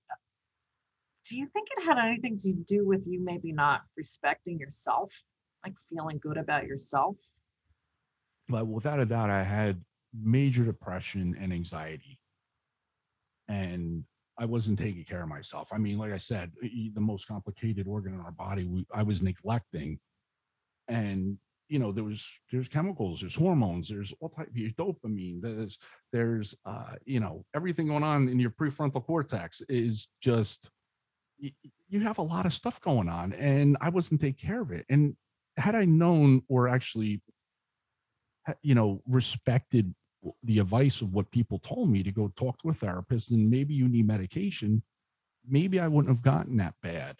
do 1.27 1.37
you 1.37 1.47
think 1.53 1.67
it 1.77 1.83
had 1.83 1.97
anything 1.97 2.37
to 2.37 2.53
do 2.53 2.85
with 2.85 3.03
you 3.07 3.23
maybe 3.23 3.51
not 3.51 3.81
respecting 3.95 4.59
yourself, 4.59 5.13
like 5.63 5.73
feeling 5.89 6.19
good 6.21 6.37
about 6.37 6.65
yourself? 6.65 7.15
But 8.47 8.67
without 8.67 8.99
a 8.99 9.05
doubt, 9.05 9.29
I 9.29 9.43
had 9.43 9.83
major 10.13 10.65
depression 10.65 11.37
and 11.39 11.53
anxiety. 11.53 12.19
And 13.47 14.03
I 14.39 14.45
wasn't 14.45 14.79
taking 14.79 15.03
care 15.03 15.21
of 15.21 15.29
myself. 15.29 15.69
I 15.73 15.77
mean, 15.77 15.97
like 15.97 16.13
I 16.13 16.17
said, 16.17 16.51
the 16.61 17.01
most 17.01 17.27
complicated 17.27 17.87
organ 17.87 18.13
in 18.13 18.21
our 18.21 18.31
body, 18.31 18.65
we, 18.65 18.85
I 18.93 19.03
was 19.03 19.21
neglecting. 19.21 19.99
And 20.87 21.37
you 21.67 21.77
know, 21.77 21.91
there 21.91 22.03
was 22.03 22.27
there's 22.51 22.67
chemicals, 22.67 23.19
there's 23.19 23.35
hormones, 23.35 23.87
there's 23.89 24.13
all 24.19 24.29
type 24.29 24.47
of 24.47 24.53
dopamine, 24.53 25.41
there's 25.41 25.77
there's 26.11 26.55
uh, 26.65 26.93
you 27.05 27.19
know, 27.19 27.45
everything 27.53 27.87
going 27.87 28.03
on 28.03 28.27
in 28.27 28.39
your 28.39 28.49
prefrontal 28.49 29.05
cortex 29.05 29.61
is 29.69 30.07
just 30.21 30.71
y- 31.41 31.51
y- 31.63 31.71
you 31.89 31.99
have 31.99 32.17
a 32.17 32.23
lot 32.23 32.45
of 32.45 32.53
stuff 32.53 32.81
going 32.81 33.09
on, 33.09 33.33
and 33.33 33.77
I 33.81 33.89
wasn't 33.89 34.21
taking 34.21 34.47
care 34.47 34.61
of 34.61 34.71
it. 34.71 34.85
And 34.89 35.15
had 35.57 35.75
I 35.75 35.85
known 35.85 36.41
or 36.47 36.69
actually 36.69 37.21
you 38.61 38.75
know, 38.75 39.01
respected 39.07 39.93
the 40.43 40.59
advice 40.59 41.01
of 41.01 41.13
what 41.13 41.31
people 41.31 41.59
told 41.59 41.89
me 41.89 42.03
to 42.03 42.11
go 42.11 42.31
talk 42.35 42.61
to 42.61 42.69
a 42.69 42.73
therapist 42.73 43.31
and 43.31 43.49
maybe 43.49 43.73
you 43.73 43.87
need 43.87 44.07
medication, 44.07 44.83
maybe 45.47 45.79
I 45.79 45.87
wouldn't 45.87 46.13
have 46.13 46.23
gotten 46.23 46.57
that 46.57 46.75
bad. 46.81 47.15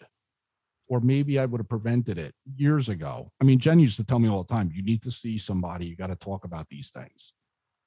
Or 0.88 1.00
maybe 1.00 1.38
I 1.38 1.46
would 1.46 1.60
have 1.60 1.68
prevented 1.68 2.18
it 2.18 2.34
years 2.56 2.88
ago. 2.88 3.30
I 3.40 3.44
mean, 3.44 3.60
Jen 3.60 3.78
used 3.78 3.96
to 3.96 4.04
tell 4.04 4.18
me 4.18 4.28
all 4.28 4.42
the 4.42 4.52
time, 4.52 4.72
you 4.74 4.82
need 4.82 5.00
to 5.02 5.10
see 5.10 5.38
somebody, 5.38 5.86
you 5.86 5.94
got 5.94 6.08
to 6.08 6.16
talk 6.16 6.44
about 6.44 6.68
these 6.68 6.90
things. 6.90 7.32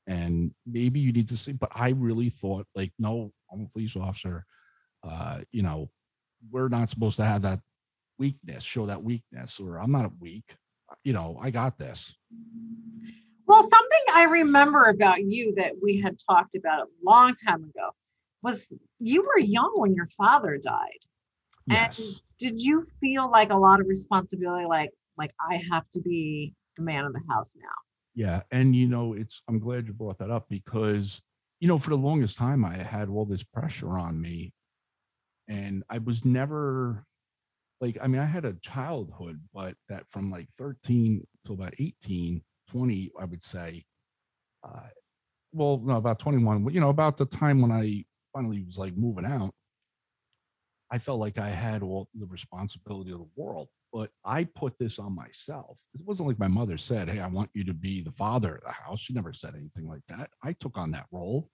And 0.08 0.52
maybe 0.66 1.02
you 1.02 1.12
need 1.12 1.28
to 1.28 1.38
see, 1.38 1.52
but 1.52 1.70
I 1.76 1.90
really 1.92 2.30
thought, 2.30 2.66
like, 2.76 2.94
no, 2.98 3.32
I'm 3.52 3.64
a 3.64 3.68
police 3.68 3.98
officer. 3.98 4.46
Uh, 5.04 5.42
you 5.52 5.64
know, 5.64 5.90
we're 6.50 6.70
not 6.70 6.90
supposed 6.90 7.18
to 7.18 7.26
have 7.26 7.42
that 7.42 7.60
weakness, 8.20 8.64
show 8.64 8.86
that 8.86 9.04
weakness, 9.04 9.60
or 9.60 9.78
I'm 9.78 9.92
not 9.92 10.12
weak. 10.20 10.56
You 11.04 11.14
know, 11.14 11.38
I 11.42 11.52
got 11.52 11.78
this. 11.78 12.16
Well, 13.46 13.62
something 13.62 14.00
I 14.14 14.24
remember 14.24 14.86
about 14.86 15.24
you 15.24 15.54
that 15.58 15.74
we 15.82 16.02
had 16.02 16.18
talked 16.30 16.56
about 16.56 16.82
a 16.82 16.88
long 17.04 17.36
time 17.36 17.64
ago 17.64 17.90
was 18.42 18.72
you 19.00 19.24
were 19.24 19.40
young 19.40 19.72
when 19.76 19.94
your 19.94 20.08
father 20.18 20.60
died. 20.62 21.00
Yes. 21.68 22.00
And 22.00 22.22
did 22.40 22.62
you 22.62 22.86
feel 23.00 23.30
like 23.30 23.52
a 23.52 23.58
lot 23.58 23.80
of 23.80 23.88
responsibility 23.88 24.66
like 24.66 24.92
like 25.18 25.32
I 25.40 25.62
have 25.72 25.90
to 25.92 26.02
be 26.02 26.54
the 26.78 26.84
man 26.84 27.06
of 27.06 27.14
the 27.14 27.22
house 27.30 27.56
now? 27.56 27.68
Yeah, 28.16 28.42
and 28.52 28.76
you 28.76 28.88
know, 28.88 29.14
it's 29.14 29.42
I'm 29.48 29.60
glad 29.60 29.88
you 29.88 29.94
brought 29.94 30.20
that 30.20 30.32
up 30.32 30.48
because 30.50 31.22
you 31.60 31.68
know, 31.68 31.78
for 31.78 31.92
the 31.92 31.98
longest 31.98 32.38
time 32.38 32.66
I 32.66 32.76
had 32.76 33.10
all 33.10 33.26
this 33.26 33.44
pressure 33.44 33.98
on 33.98 34.20
me 34.20 34.54
and 35.48 35.84
I 35.90 36.00
was 36.00 36.26
never 36.26 37.06
like 37.82 37.98
I 38.02 38.08
mean, 38.08 38.22
I 38.22 38.26
had 38.26 38.46
a 38.46 38.54
childhood, 38.62 39.42
but 39.54 39.76
that 39.90 40.10
from 40.10 40.32
like 40.32 40.50
13 40.50 41.26
to 41.46 41.54
about 41.54 41.74
18, 41.80 42.42
20, 42.74 43.12
I 43.20 43.26
would 43.26 43.42
say 43.42 43.86
uh 44.64 44.88
well, 45.54 45.80
no, 45.84 45.98
about 45.98 46.18
21, 46.20 46.68
you 46.74 46.82
know, 46.82 46.90
about 46.90 47.16
the 47.16 47.26
time 47.28 47.62
when 47.62 47.72
I 47.72 48.04
finally 48.34 48.64
was 48.64 48.80
like 48.80 48.98
moving 48.98 49.26
out, 49.26 49.54
I 50.92 50.98
felt 50.98 51.20
like 51.20 51.38
I 51.38 51.50
had 51.50 51.84
all 51.84 52.08
the 52.16 52.26
responsibility 52.26 53.12
of 53.12 53.20
the 53.20 53.30
world, 53.36 53.70
but 53.92 54.10
I 54.26 54.44
put 54.44 54.78
this 54.80 55.00
on 55.00 55.16
myself. 55.16 55.80
It 55.94 56.02
wasn't 56.06 56.28
like 56.28 56.40
my 56.40 56.48
mother 56.48 56.78
said, 56.78 57.10
Hey, 57.10 57.20
I 57.20 57.28
want 57.28 57.52
you 57.54 57.64
to 57.66 57.74
be 57.74 58.02
the 58.02 58.12
father 58.12 58.56
of 58.56 58.64
the 58.64 58.72
house. 58.72 59.00
She 59.00 59.14
never 59.14 59.32
said 59.32 59.54
anything 59.56 59.88
like 59.88 60.02
that. 60.08 60.30
I 60.44 60.54
took 60.54 60.78
on 60.78 60.92
that 60.92 61.06
role. 61.12 61.48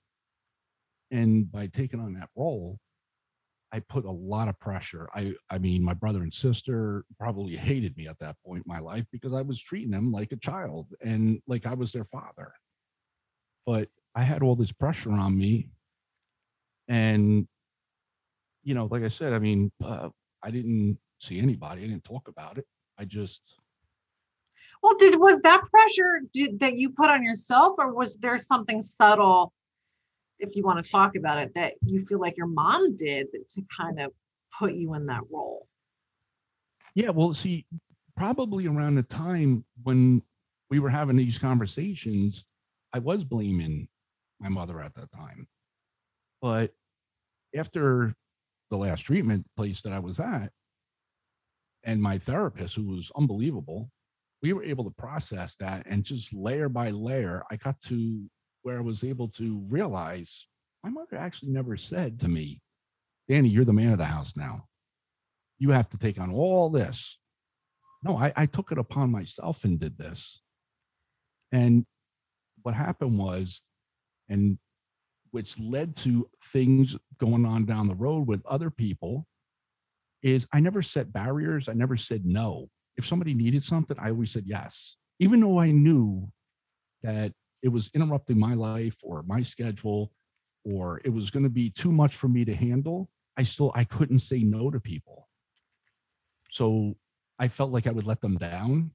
And 1.12 1.52
by 1.52 1.68
taking 1.68 2.00
on 2.00 2.14
that 2.14 2.30
role, 2.36 2.80
I 3.72 3.80
put 3.82 4.06
a 4.06 4.12
lot 4.12 4.48
of 4.48 4.60
pressure. 4.60 5.10
I 5.16 5.34
I 5.50 5.60
mean, 5.60 5.84
my 5.84 5.94
brother 5.94 6.24
and 6.24 6.34
sister 6.34 7.06
probably 7.20 7.56
hated 7.70 7.96
me 7.98 8.08
at 8.08 8.20
that 8.20 8.38
point 8.46 8.66
in 8.66 8.72
my 8.74 8.80
life 8.80 9.06
because 9.12 9.34
I 9.34 9.42
was 9.42 9.62
treating 9.62 9.92
them 9.92 10.12
like 10.12 10.32
a 10.32 10.38
child 10.38 10.94
and 11.02 11.42
like 11.48 11.68
I 11.68 11.74
was 11.76 11.92
their 11.92 12.06
father. 12.06 12.54
But 13.66 13.90
I 14.16 14.24
had 14.24 14.42
all 14.44 14.56
this 14.56 14.72
pressure 14.72 15.14
on 15.14 15.38
me. 15.38 15.70
And 16.88 17.48
you 18.64 18.74
know, 18.76 18.88
like 18.92 19.04
I 19.04 19.08
said, 19.10 19.34
I 19.34 19.40
mean, 19.40 19.72
uh, 19.84 20.10
I 20.44 20.52
didn't 20.52 20.98
see 21.20 21.40
anybody. 21.40 21.84
I 21.84 21.88
didn't 21.88 22.04
talk 22.04 22.28
about 22.28 22.58
it. 22.58 22.66
I 22.98 23.06
just 23.06 23.58
Well, 24.82 24.96
did 24.98 25.20
was 25.20 25.42
that 25.42 25.62
pressure 25.70 26.22
did, 26.34 26.60
that 26.60 26.78
you 26.78 26.92
put 26.92 27.10
on 27.10 27.24
yourself, 27.24 27.76
or 27.78 27.94
was 27.94 28.18
there 28.18 28.38
something 28.38 28.82
subtle, 28.82 29.54
if 30.40 30.56
you 30.56 30.64
want 30.64 30.84
to 30.84 30.92
talk 30.92 31.16
about 31.16 31.38
it, 31.38 31.54
that 31.56 31.74
you 31.86 32.06
feel 32.06 32.20
like 32.20 32.38
your 32.38 32.48
mom 32.48 32.96
did 32.96 33.28
to 33.32 33.62
kind 33.76 34.00
of 34.00 34.12
put 34.58 34.74
you 34.74 34.94
in 34.94 35.06
that 35.08 35.22
role? 35.32 35.68
Yeah, 36.96 37.10
well, 37.10 37.34
see, 37.34 37.66
probably 38.16 38.68
around 38.68 38.96
the 38.96 39.04
time 39.04 39.64
when 39.84 40.22
we 40.70 40.80
were 40.80 40.90
having 40.90 41.16
these 41.16 41.38
conversations, 41.38 42.46
I 42.94 43.00
was 43.00 43.24
blaming 43.24 43.88
my 44.40 44.50
mother 44.50 44.80
at 44.82 44.94
that 44.96 45.12
time. 45.12 45.48
But 46.42 46.72
after 47.56 48.14
the 48.70 48.78
last 48.78 49.02
treatment 49.02 49.46
place 49.56 49.82
that 49.82 49.94
I 49.94 50.00
was 50.00 50.20
at, 50.20 50.52
and 51.84 52.02
my 52.02 52.18
therapist, 52.18 52.76
who 52.76 52.88
was 52.88 53.12
unbelievable, 53.16 53.90
we 54.42 54.54
were 54.54 54.64
able 54.64 54.84
to 54.86 54.92
process 54.92 55.56
that 55.56 55.86
and 55.86 56.04
just 56.04 56.34
layer 56.34 56.70
by 56.70 56.90
layer, 56.90 57.44
I 57.52 57.56
got 57.58 57.80
to 57.82 58.30
where 58.64 58.78
I 58.78 58.82
was 58.82 59.04
able 59.04 59.28
to 59.30 59.64
realize 59.70 60.48
my 60.84 60.90
mother 60.90 61.18
actually 61.18 61.52
never 61.52 61.78
said 61.78 62.20
to 62.20 62.28
me, 62.28 62.62
Danny, 63.28 63.50
you're 63.50 63.66
the 63.66 63.74
man 63.74 63.92
of 63.92 63.98
the 63.98 64.06
house 64.06 64.36
now 64.38 64.64
you 65.60 65.72
have 65.72 65.90
to 65.90 65.98
take 65.98 66.20
on 66.20 66.32
all 66.32 66.70
this. 66.70 67.20
No, 68.04 68.18
I, 68.18 68.32
I 68.36 68.46
took 68.46 68.72
it 68.72 68.78
upon 68.78 69.12
myself 69.12 69.66
and 69.66 69.78
did 69.78 69.98
this. 69.98 70.42
And 71.52 71.86
what 72.64 72.74
happened 72.74 73.20
was, 73.20 73.62
and 74.30 74.58
which 75.32 75.60
led 75.60 75.96
to 75.98 76.28
things 76.54 76.96
going 77.20 77.46
on 77.46 77.66
down 77.66 77.88
the 77.88 77.96
road 77.96 78.26
with 78.26 78.46
other 78.46 78.72
people, 78.72 79.28
is 80.24 80.48
I 80.54 80.62
never 80.62 80.82
set 80.82 81.12
barriers. 81.12 81.68
I 81.68 81.74
never 81.74 81.98
said 81.98 82.26
no. 82.26 82.70
If 82.98 83.06
somebody 83.06 83.34
needed 83.34 83.64
something, 83.64 83.98
I 84.00 84.10
always 84.10 84.32
said 84.32 84.44
yes, 84.46 84.96
even 85.20 85.42
though 85.42 85.60
I 85.60 85.72
knew 85.72 86.30
that 87.04 87.34
it 87.62 87.70
was 87.70 87.92
interrupting 87.94 88.40
my 88.40 88.54
life 88.54 88.98
or 89.04 89.24
my 89.24 89.42
schedule 89.42 90.12
or 90.64 91.02
it 91.04 91.10
was 91.10 91.30
going 91.30 91.44
to 91.44 91.50
be 91.50 91.70
too 91.70 91.92
much 91.92 92.16
for 92.16 92.28
me 92.28 92.46
to 92.46 92.54
handle. 92.54 93.10
I 93.38 93.44
still 93.44 93.72
I 93.76 93.84
couldn't 93.84 94.20
say 94.20 94.44
no 94.44 94.70
to 94.70 94.80
people. 94.80 95.28
So 96.50 96.96
I 97.38 97.48
felt 97.48 97.72
like 97.72 97.88
I 97.88 97.92
would 97.92 98.08
let 98.08 98.22
them 98.22 98.38
down. 98.38 98.92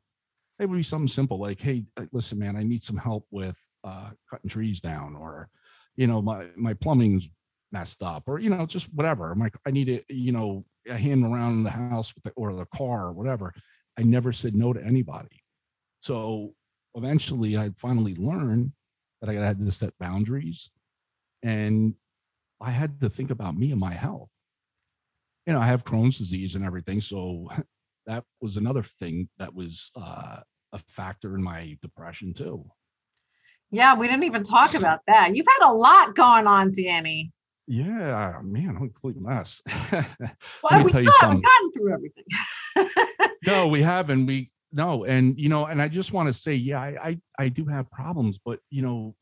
It 0.58 0.68
would 0.68 0.76
be 0.76 0.82
something 0.82 1.08
simple 1.08 1.38
like, 1.38 1.60
"Hey, 1.60 1.84
uh, 1.96 2.04
listen, 2.12 2.38
man, 2.38 2.56
I 2.56 2.62
need 2.62 2.82
some 2.82 2.96
help 2.96 3.26
with 3.30 3.58
uh, 3.82 4.10
cutting 4.30 4.50
trees 4.50 4.80
down, 4.80 5.16
or 5.16 5.48
you 5.96 6.06
know, 6.06 6.22
my 6.22 6.46
my 6.56 6.74
plumbing's 6.74 7.28
messed 7.72 8.02
up, 8.02 8.24
or 8.28 8.38
you 8.38 8.50
know, 8.50 8.66
just 8.66 8.92
whatever. 8.94 9.32
I'm 9.32 9.40
like, 9.40 9.56
I 9.66 9.70
need 9.70 9.88
a 9.88 10.04
you 10.12 10.32
know 10.32 10.64
a 10.88 10.96
hand 10.96 11.24
around 11.24 11.64
the 11.64 11.70
house 11.70 12.14
with 12.14 12.24
the, 12.24 12.30
or 12.32 12.52
the 12.54 12.66
car 12.66 13.06
or 13.06 13.12
whatever." 13.12 13.52
I 13.98 14.02
never 14.02 14.32
said 14.32 14.54
no 14.54 14.72
to 14.72 14.84
anybody. 14.84 15.42
So 16.00 16.54
eventually 16.94 17.56
I 17.56 17.70
finally 17.76 18.14
learned 18.16 18.72
that 19.20 19.30
I 19.30 19.34
had 19.34 19.58
to 19.58 19.70
set 19.70 19.92
boundaries 19.98 20.70
and 21.42 21.94
I 22.60 22.70
had 22.70 23.00
to 23.00 23.10
think 23.10 23.30
about 23.30 23.56
me 23.56 23.70
and 23.70 23.80
my 23.80 23.92
health. 23.92 24.30
You 25.46 25.52
know, 25.52 25.60
I 25.60 25.66
have 25.66 25.84
Crohn's 25.84 26.18
disease 26.18 26.54
and 26.54 26.64
everything. 26.64 27.00
So 27.00 27.48
that 28.06 28.24
was 28.40 28.56
another 28.56 28.82
thing 28.82 29.28
that 29.38 29.54
was 29.54 29.90
uh, 29.96 30.40
a 30.72 30.78
factor 30.78 31.34
in 31.34 31.42
my 31.42 31.76
depression 31.82 32.32
too. 32.32 32.64
Yeah, 33.70 33.96
we 33.96 34.06
didn't 34.06 34.24
even 34.24 34.44
talk 34.44 34.74
about 34.74 35.00
that. 35.08 35.34
You've 35.34 35.46
had 35.58 35.68
a 35.68 35.72
lot 35.72 36.14
going 36.14 36.46
on, 36.46 36.72
Danny. 36.72 37.32
Yeah, 37.66 38.38
man, 38.42 38.70
I'm 38.70 38.76
a 38.76 38.88
complete 38.88 39.16
mess. 39.16 39.62
well, 39.92 40.04
Let 40.70 40.84
me 40.84 40.92
tell 40.92 41.02
you 41.02 41.10
something. 41.12 41.42
We've 41.42 41.44
gotten 41.44 41.72
through 41.72 41.94
everything. 41.94 43.28
no, 43.46 43.68
we 43.68 43.80
haven't. 43.80 44.26
We 44.26 44.50
no, 44.74 45.04
and 45.04 45.38
you 45.38 45.48
know, 45.48 45.66
and 45.66 45.80
I 45.80 45.88
just 45.88 46.12
want 46.12 46.28
to 46.28 46.34
say, 46.34 46.54
yeah, 46.54 46.80
I, 46.80 46.96
I 47.02 47.20
I 47.38 47.48
do 47.48 47.64
have 47.66 47.90
problems, 47.90 48.40
but 48.44 48.58
you 48.70 48.82
know, 48.82 49.14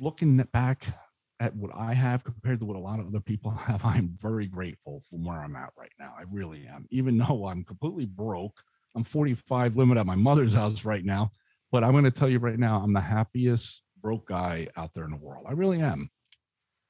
looking 0.00 0.36
back 0.52 0.86
at 1.38 1.54
what 1.54 1.70
I 1.74 1.94
have 1.94 2.24
compared 2.24 2.60
to 2.60 2.66
what 2.66 2.76
a 2.76 2.80
lot 2.80 2.98
of 2.98 3.06
other 3.06 3.20
people 3.20 3.50
have, 3.68 3.84
I'm 3.84 4.16
very 4.20 4.46
grateful 4.46 5.02
from 5.08 5.24
where 5.24 5.38
I'm 5.38 5.54
at 5.54 5.70
right 5.78 5.92
now. 5.98 6.14
I 6.18 6.24
really 6.30 6.66
am. 6.66 6.86
Even 6.90 7.18
though 7.18 7.46
I'm 7.46 7.62
completely 7.62 8.06
broke, 8.06 8.58
I'm 8.96 9.04
45, 9.04 9.76
living 9.76 9.96
at 9.96 10.06
my 10.06 10.16
mother's 10.16 10.54
house 10.60 10.84
right 10.84 11.04
now. 11.04 11.30
But 11.70 11.84
I'm 11.84 11.92
going 11.92 12.04
to 12.04 12.10
tell 12.10 12.28
you 12.28 12.38
right 12.38 12.58
now, 12.58 12.80
I'm 12.80 12.92
the 12.92 13.00
happiest 13.00 13.82
broke 14.00 14.28
guy 14.28 14.68
out 14.76 14.94
there 14.94 15.04
in 15.04 15.10
the 15.10 15.16
world. 15.16 15.46
I 15.48 15.52
really 15.52 15.80
am. 15.80 16.10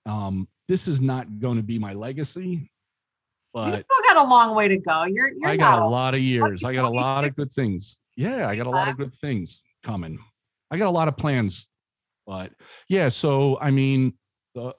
Um, 0.05 0.49
this 0.69 0.87
is 0.87 1.01
not 1.03 1.39
going 1.39 1.57
to 1.57 1.63
be 1.63 1.79
my 1.79 1.93
legacy, 1.93 2.71
but 3.53 3.69
you 3.69 3.73
still 3.73 4.15
got 4.15 4.17
a 4.17 4.29
long 4.29 4.55
way 4.55 4.69
to 4.69 4.79
go. 4.79 5.05
You're, 5.05 5.33
you're 5.33 5.49
I 5.49 5.57
got 5.57 5.81
a 5.81 5.87
lot 5.87 6.15
of 6.15 6.21
years. 6.21 6.63
I 6.63 6.73
got 6.73 6.85
a 6.85 6.91
lot 6.91 7.25
of 7.25 7.35
good 7.35 7.51
things. 7.51 7.99
Yeah, 8.17 8.49
I 8.49 8.57
got 8.57 8.67
a 8.67 8.71
lot 8.71 8.89
of 8.89 8.97
good 8.97 9.13
things 9.13 9.63
coming. 9.83 10.19
I 10.71 10.79
got 10.79 10.89
a 10.89 10.91
lot 10.91 11.09
of 11.09 11.17
plans, 11.17 11.67
but 12.27 12.53
yeah. 12.89 13.09
So 13.09 13.59
I 13.61 13.71
mean, 13.71 14.15
the 14.55 14.75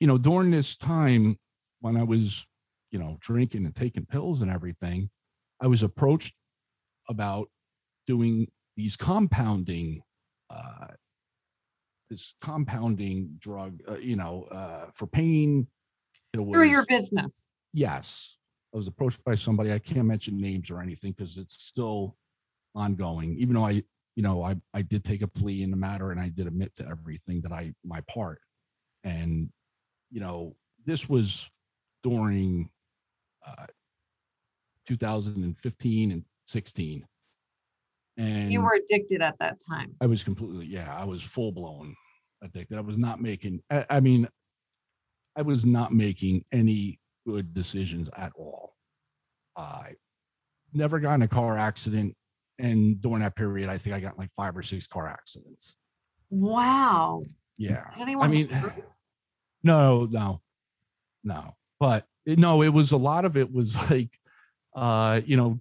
you 0.00 0.06
know 0.06 0.18
during 0.18 0.50
this 0.50 0.76
time 0.76 1.38
when 1.80 1.96
I 1.96 2.02
was 2.02 2.46
you 2.90 2.98
know 2.98 3.18
drinking 3.20 3.66
and 3.66 3.74
taking 3.74 4.06
pills 4.06 4.42
and 4.42 4.50
everything, 4.50 5.10
I 5.62 5.66
was 5.66 5.82
approached 5.82 6.34
about 7.08 7.48
doing 8.06 8.46
these 8.76 8.96
compounding 8.96 10.02
uh, 10.50 10.86
this 12.10 12.34
compounding 12.40 13.30
drug, 13.38 13.80
uh, 13.88 13.98
you 13.98 14.16
know, 14.16 14.46
uh, 14.50 14.86
for 14.92 15.06
pain. 15.06 15.66
Was, 16.34 16.54
Through 16.54 16.70
your 16.70 16.86
business. 16.86 17.52
Yes. 17.72 18.36
I 18.72 18.76
was 18.76 18.86
approached 18.86 19.22
by 19.24 19.34
somebody. 19.34 19.72
I 19.72 19.78
can't 19.78 20.06
mention 20.06 20.40
names 20.40 20.70
or 20.70 20.80
anything 20.80 21.12
because 21.12 21.38
it's 21.38 21.54
still 21.54 22.16
ongoing, 22.74 23.36
even 23.38 23.54
though 23.54 23.66
I, 23.66 23.82
you 24.16 24.22
know, 24.22 24.42
I, 24.42 24.56
I 24.74 24.82
did 24.82 25.04
take 25.04 25.22
a 25.22 25.28
plea 25.28 25.62
in 25.62 25.70
the 25.70 25.76
matter 25.76 26.10
and 26.10 26.20
I 26.20 26.28
did 26.28 26.46
admit 26.46 26.74
to 26.76 26.88
everything 26.90 27.40
that 27.42 27.52
I, 27.52 27.72
my 27.84 28.00
part. 28.02 28.40
And, 29.04 29.50
you 30.10 30.20
know, 30.20 30.56
this 30.84 31.08
was 31.08 31.48
during 32.02 32.68
uh, 33.46 33.66
2015 34.86 36.12
and 36.12 36.24
16 36.46 37.04
and 38.18 38.52
you 38.52 38.60
were 38.60 38.74
addicted 38.74 39.22
at 39.22 39.36
that 39.38 39.58
time. 39.66 39.94
I 40.00 40.06
was 40.06 40.24
completely, 40.24 40.66
yeah, 40.66 40.94
I 40.94 41.04
was 41.04 41.22
full 41.22 41.52
blown 41.52 41.94
addicted. 42.42 42.76
I 42.76 42.80
was 42.80 42.98
not 42.98 43.22
making, 43.22 43.62
I, 43.70 43.86
I 43.88 44.00
mean, 44.00 44.28
I 45.36 45.42
was 45.42 45.64
not 45.64 45.92
making 45.92 46.44
any 46.52 46.98
good 47.26 47.54
decisions 47.54 48.10
at 48.16 48.32
all. 48.36 48.74
I 49.56 49.92
never 50.74 50.98
got 50.98 51.14
in 51.14 51.22
a 51.22 51.28
car 51.28 51.56
accident. 51.56 52.16
And 52.58 53.00
during 53.00 53.20
that 53.20 53.36
period, 53.36 53.68
I 53.68 53.78
think 53.78 53.94
I 53.94 54.00
got 54.00 54.18
like 54.18 54.30
five 54.32 54.56
or 54.56 54.62
six 54.62 54.86
car 54.86 55.06
accidents. 55.06 55.76
Wow. 56.30 57.22
Yeah. 57.56 57.84
I 57.96 58.28
mean, 58.28 58.50
no, 59.62 60.06
no, 60.10 60.40
no. 61.24 61.54
But 61.80 62.06
no, 62.26 62.62
it 62.62 62.70
was 62.70 62.92
a 62.92 62.96
lot 62.96 63.24
of 63.24 63.36
it 63.36 63.52
was 63.52 63.76
like, 63.90 64.18
uh, 64.74 65.20
you 65.24 65.36
know, 65.36 65.60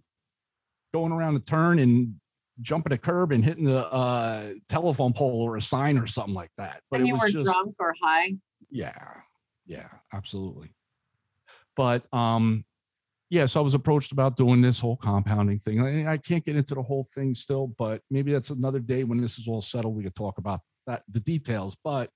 going 0.93 1.11
around 1.11 1.35
a 1.35 1.39
turn 1.39 1.79
and 1.79 2.15
jumping 2.61 2.93
a 2.93 2.97
curb 2.97 3.31
and 3.31 3.43
hitting 3.43 3.65
the 3.65 3.91
uh, 3.91 4.53
telephone 4.67 5.13
pole 5.13 5.41
or 5.41 5.57
a 5.57 5.61
sign 5.61 5.97
or 5.97 6.07
something 6.07 6.33
like 6.33 6.51
that. 6.57 6.81
But 6.89 7.01
and 7.01 7.07
you 7.07 7.15
were 7.15 7.27
just, 7.27 7.45
drunk 7.45 7.75
or 7.79 7.93
high. 8.01 8.33
Yeah, 8.69 8.97
yeah, 9.65 9.87
absolutely. 10.13 10.73
But 11.75 12.11
um, 12.11 12.65
yeah, 13.29 13.45
so 13.45 13.59
I 13.59 13.63
was 13.63 13.73
approached 13.73 14.11
about 14.11 14.37
doing 14.37 14.61
this 14.61 14.79
whole 14.79 14.95
compounding 14.95 15.59
thing. 15.59 15.81
I, 15.81 16.13
I 16.13 16.17
can't 16.17 16.45
get 16.45 16.55
into 16.55 16.75
the 16.75 16.81
whole 16.81 17.05
thing 17.13 17.33
still, 17.33 17.67
but 17.77 18.01
maybe 18.09 18.31
that's 18.31 18.51
another 18.51 18.79
day 18.79 19.03
when 19.03 19.19
this 19.19 19.37
is 19.37 19.47
all 19.47 19.61
settled. 19.61 19.95
We 19.95 20.03
could 20.03 20.15
talk 20.15 20.37
about 20.37 20.61
that 20.85 21.01
the 21.11 21.19
details. 21.19 21.75
But 21.83 22.09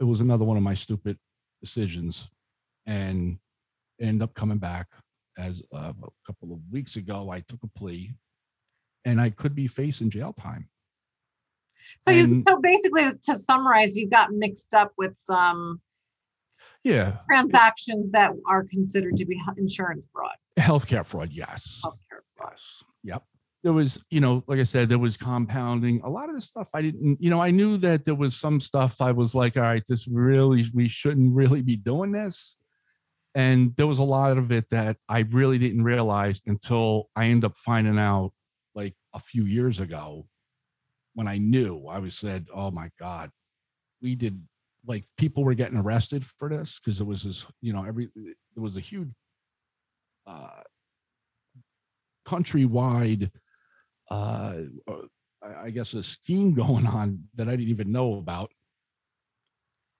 it 0.00 0.04
was 0.04 0.20
another 0.20 0.44
one 0.44 0.56
of 0.56 0.62
my 0.62 0.74
stupid 0.74 1.18
decisions, 1.62 2.30
and 2.86 3.38
end 4.00 4.22
up 4.22 4.32
coming 4.34 4.58
back 4.58 4.86
as 5.38 5.62
uh, 5.74 5.92
a 6.02 6.10
couple 6.26 6.54
of 6.54 6.60
weeks 6.70 6.96
ago. 6.96 7.30
I 7.30 7.40
took 7.40 7.60
a 7.62 7.78
plea 7.78 8.14
and 9.04 9.20
I 9.20 9.30
could 9.30 9.54
be 9.54 9.66
facing 9.66 10.10
jail 10.10 10.32
time. 10.32 10.68
So 12.00 12.12
and, 12.12 12.36
you 12.36 12.44
so 12.48 12.60
basically 12.60 13.10
to 13.24 13.36
summarize, 13.36 13.96
you 13.96 14.08
got 14.08 14.32
mixed 14.32 14.74
up 14.74 14.92
with 14.96 15.16
some 15.18 15.80
yeah 16.84 17.18
transactions 17.28 18.10
that 18.12 18.30
are 18.48 18.64
considered 18.64 19.16
to 19.16 19.24
be 19.24 19.40
insurance 19.56 20.06
fraud. 20.12 20.36
Healthcare 20.58 21.04
fraud, 21.04 21.30
yes. 21.32 21.82
Healthcare 21.84 22.20
fraud. 22.36 22.50
Yes. 22.52 22.84
Yep. 23.04 23.22
There 23.62 23.72
was, 23.72 24.02
you 24.10 24.20
know, 24.20 24.42
like 24.46 24.58
I 24.58 24.64
said, 24.64 24.88
there 24.88 24.98
was 24.98 25.16
compounding. 25.16 26.00
A 26.02 26.08
lot 26.08 26.28
of 26.28 26.34
the 26.34 26.40
stuff 26.40 26.70
I 26.74 26.82
didn't, 26.82 27.18
you 27.20 27.28
know, 27.28 27.42
I 27.42 27.50
knew 27.50 27.76
that 27.78 28.04
there 28.04 28.14
was 28.14 28.34
some 28.34 28.58
stuff 28.58 29.00
I 29.00 29.12
was 29.12 29.34
like, 29.34 29.56
all 29.56 29.62
right, 29.62 29.82
this 29.86 30.08
really, 30.08 30.64
we 30.72 30.88
shouldn't 30.88 31.34
really 31.34 31.60
be 31.60 31.76
doing 31.76 32.10
this. 32.10 32.56
And 33.34 33.76
there 33.76 33.86
was 33.86 33.98
a 33.98 34.04
lot 34.04 34.38
of 34.38 34.50
it 34.50 34.68
that 34.70 34.96
I 35.08 35.20
really 35.30 35.58
didn't 35.58 35.84
realize 35.84 36.40
until 36.46 37.10
I 37.14 37.26
end 37.26 37.44
up 37.44 37.56
finding 37.58 37.98
out 37.98 38.32
like 38.74 38.94
a 39.14 39.18
few 39.18 39.44
years 39.44 39.78
ago 39.78 40.26
when 41.14 41.28
I 41.28 41.38
knew 41.38 41.86
I 41.86 41.98
was 41.98 42.16
said, 42.16 42.46
oh 42.54 42.70
my 42.70 42.90
God, 42.98 43.30
we 44.00 44.14
did 44.14 44.42
like 44.86 45.04
people 45.18 45.44
were 45.44 45.54
getting 45.54 45.78
arrested 45.78 46.24
for 46.24 46.48
this 46.48 46.78
because 46.78 47.00
it 47.00 47.06
was 47.06 47.22
this, 47.22 47.46
you 47.60 47.72
know, 47.72 47.84
every 47.84 48.08
there 48.14 48.62
was 48.62 48.76
a 48.76 48.80
huge 48.80 49.08
uh 50.26 50.62
countrywide 52.26 53.30
uh 54.10 54.56
I 55.42 55.70
guess 55.70 55.94
a 55.94 56.02
scheme 56.02 56.54
going 56.64 56.86
on 56.86 57.22
that 57.34 57.48
I 57.48 57.52
didn't 57.52 57.68
even 57.68 57.92
know 57.92 58.14
about 58.14 58.50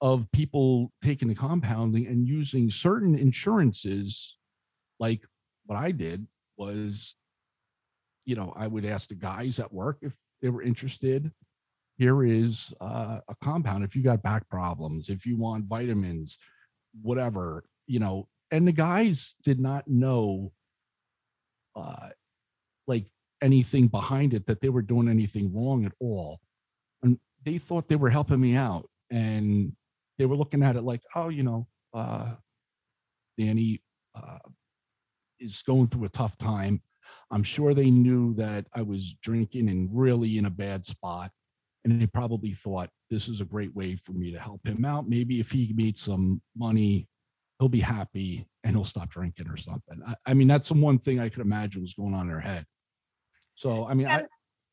of 0.03 0.31
people 0.33 0.91
taking 1.03 1.29
the 1.29 1.35
compounding 1.35 2.07
and 2.07 2.27
using 2.27 2.71
certain 2.71 3.19
insurances 3.19 4.39
like 4.99 5.27
what 5.67 5.77
I 5.77 5.93
did 5.93 6.27
was 6.57 7.15
you 8.31 8.37
know, 8.37 8.53
I 8.55 8.67
would 8.67 8.85
ask 8.85 9.09
the 9.09 9.15
guys 9.15 9.59
at 9.59 9.73
work 9.73 9.99
if 10.03 10.17
they 10.41 10.51
were 10.51 10.63
interested. 10.63 11.33
Here 12.01 12.25
is 12.25 12.73
uh, 12.81 13.19
a 13.29 13.35
compound. 13.43 13.85
If 13.85 13.95
you 13.95 14.03
got 14.03 14.23
back 14.23 14.49
problems, 14.49 15.11
if 15.11 15.27
you 15.27 15.37
want 15.37 15.67
vitamins, 15.67 16.39
whatever, 17.03 17.63
you 17.87 17.99
know, 17.99 18.27
and 18.51 18.67
the 18.67 18.73
guys 18.73 19.37
did 19.45 19.61
not 19.61 19.87
know, 19.87 20.51
uh, 21.77 22.09
like 22.87 23.07
anything 23.43 23.87
behind 23.87 24.33
it 24.33 24.47
that 24.47 24.63
they 24.63 24.71
were 24.71 24.81
doing 24.81 25.11
anything 25.11 25.55
wrong 25.55 25.85
at 25.85 25.93
all, 26.01 26.41
and 27.03 27.19
they 27.45 27.59
thought 27.59 27.87
they 27.87 27.97
were 27.97 28.09
helping 28.09 28.41
me 28.41 28.57
out, 28.57 28.89
and 29.11 29.71
they 30.19 30.25
were 30.25 30.37
looking 30.37 30.63
at 30.63 30.77
it 30.77 30.83
like, 30.85 31.03
oh, 31.15 31.29
you 31.29 31.43
know, 31.43 31.69
uh, 31.93 32.33
Danny 33.37 33.83
uh, 34.15 34.39
is 35.39 35.61
going 35.61 35.87
through 35.87 36.07
a 36.07 36.09
tough 36.09 36.39
time 36.39 36.81
I'm 37.31 37.43
sure 37.43 37.75
they 37.75 37.91
knew 37.91 38.35
that 38.35 38.67
I 38.75 38.83
was 38.83 39.15
drinking 39.23 39.69
and 39.69 39.89
really 39.93 40.39
in 40.39 40.47
a 40.47 40.51
bad 40.51 40.87
spot. 40.87 41.31
And 41.85 42.01
they 42.01 42.07
probably 42.07 42.53
thought 42.53 42.91
this 43.11 43.29
is 43.29 43.41
a 43.41 43.45
great 43.45 43.75
way 43.75 43.97
for 43.97 44.13
me 44.13 44.31
to 44.33 44.39
help 44.39 44.67
him 44.67 44.85
out. 44.85 45.09
Maybe 45.09 45.41
if 45.41 45.51
he 45.51 45.73
made 45.75 45.97
some 45.97 46.43
money, 46.57 47.09
he'll 47.59 47.69
be 47.69 47.81
happy 47.81 48.47
and 48.65 48.75
he'll 48.75 48.85
stop 48.85 49.09
drinking 49.09 49.49
or 49.49 49.57
something. 49.57 50.01
I, 50.07 50.15
I 50.27 50.35
mean, 50.35 50.49
that's 50.49 50.69
the 50.69 50.75
one 50.75 50.99
thing 50.99 51.21
I 51.21 51.29
could 51.29 51.41
imagine 51.43 51.81
was 51.81 51.95
going 51.95 52.15
on 52.15 52.23
in 52.23 52.29
their 52.29 52.41
head. 52.41 52.67
So, 53.55 53.87
I 53.87 53.95
mean, 53.95 54.07
I, 54.07 54.25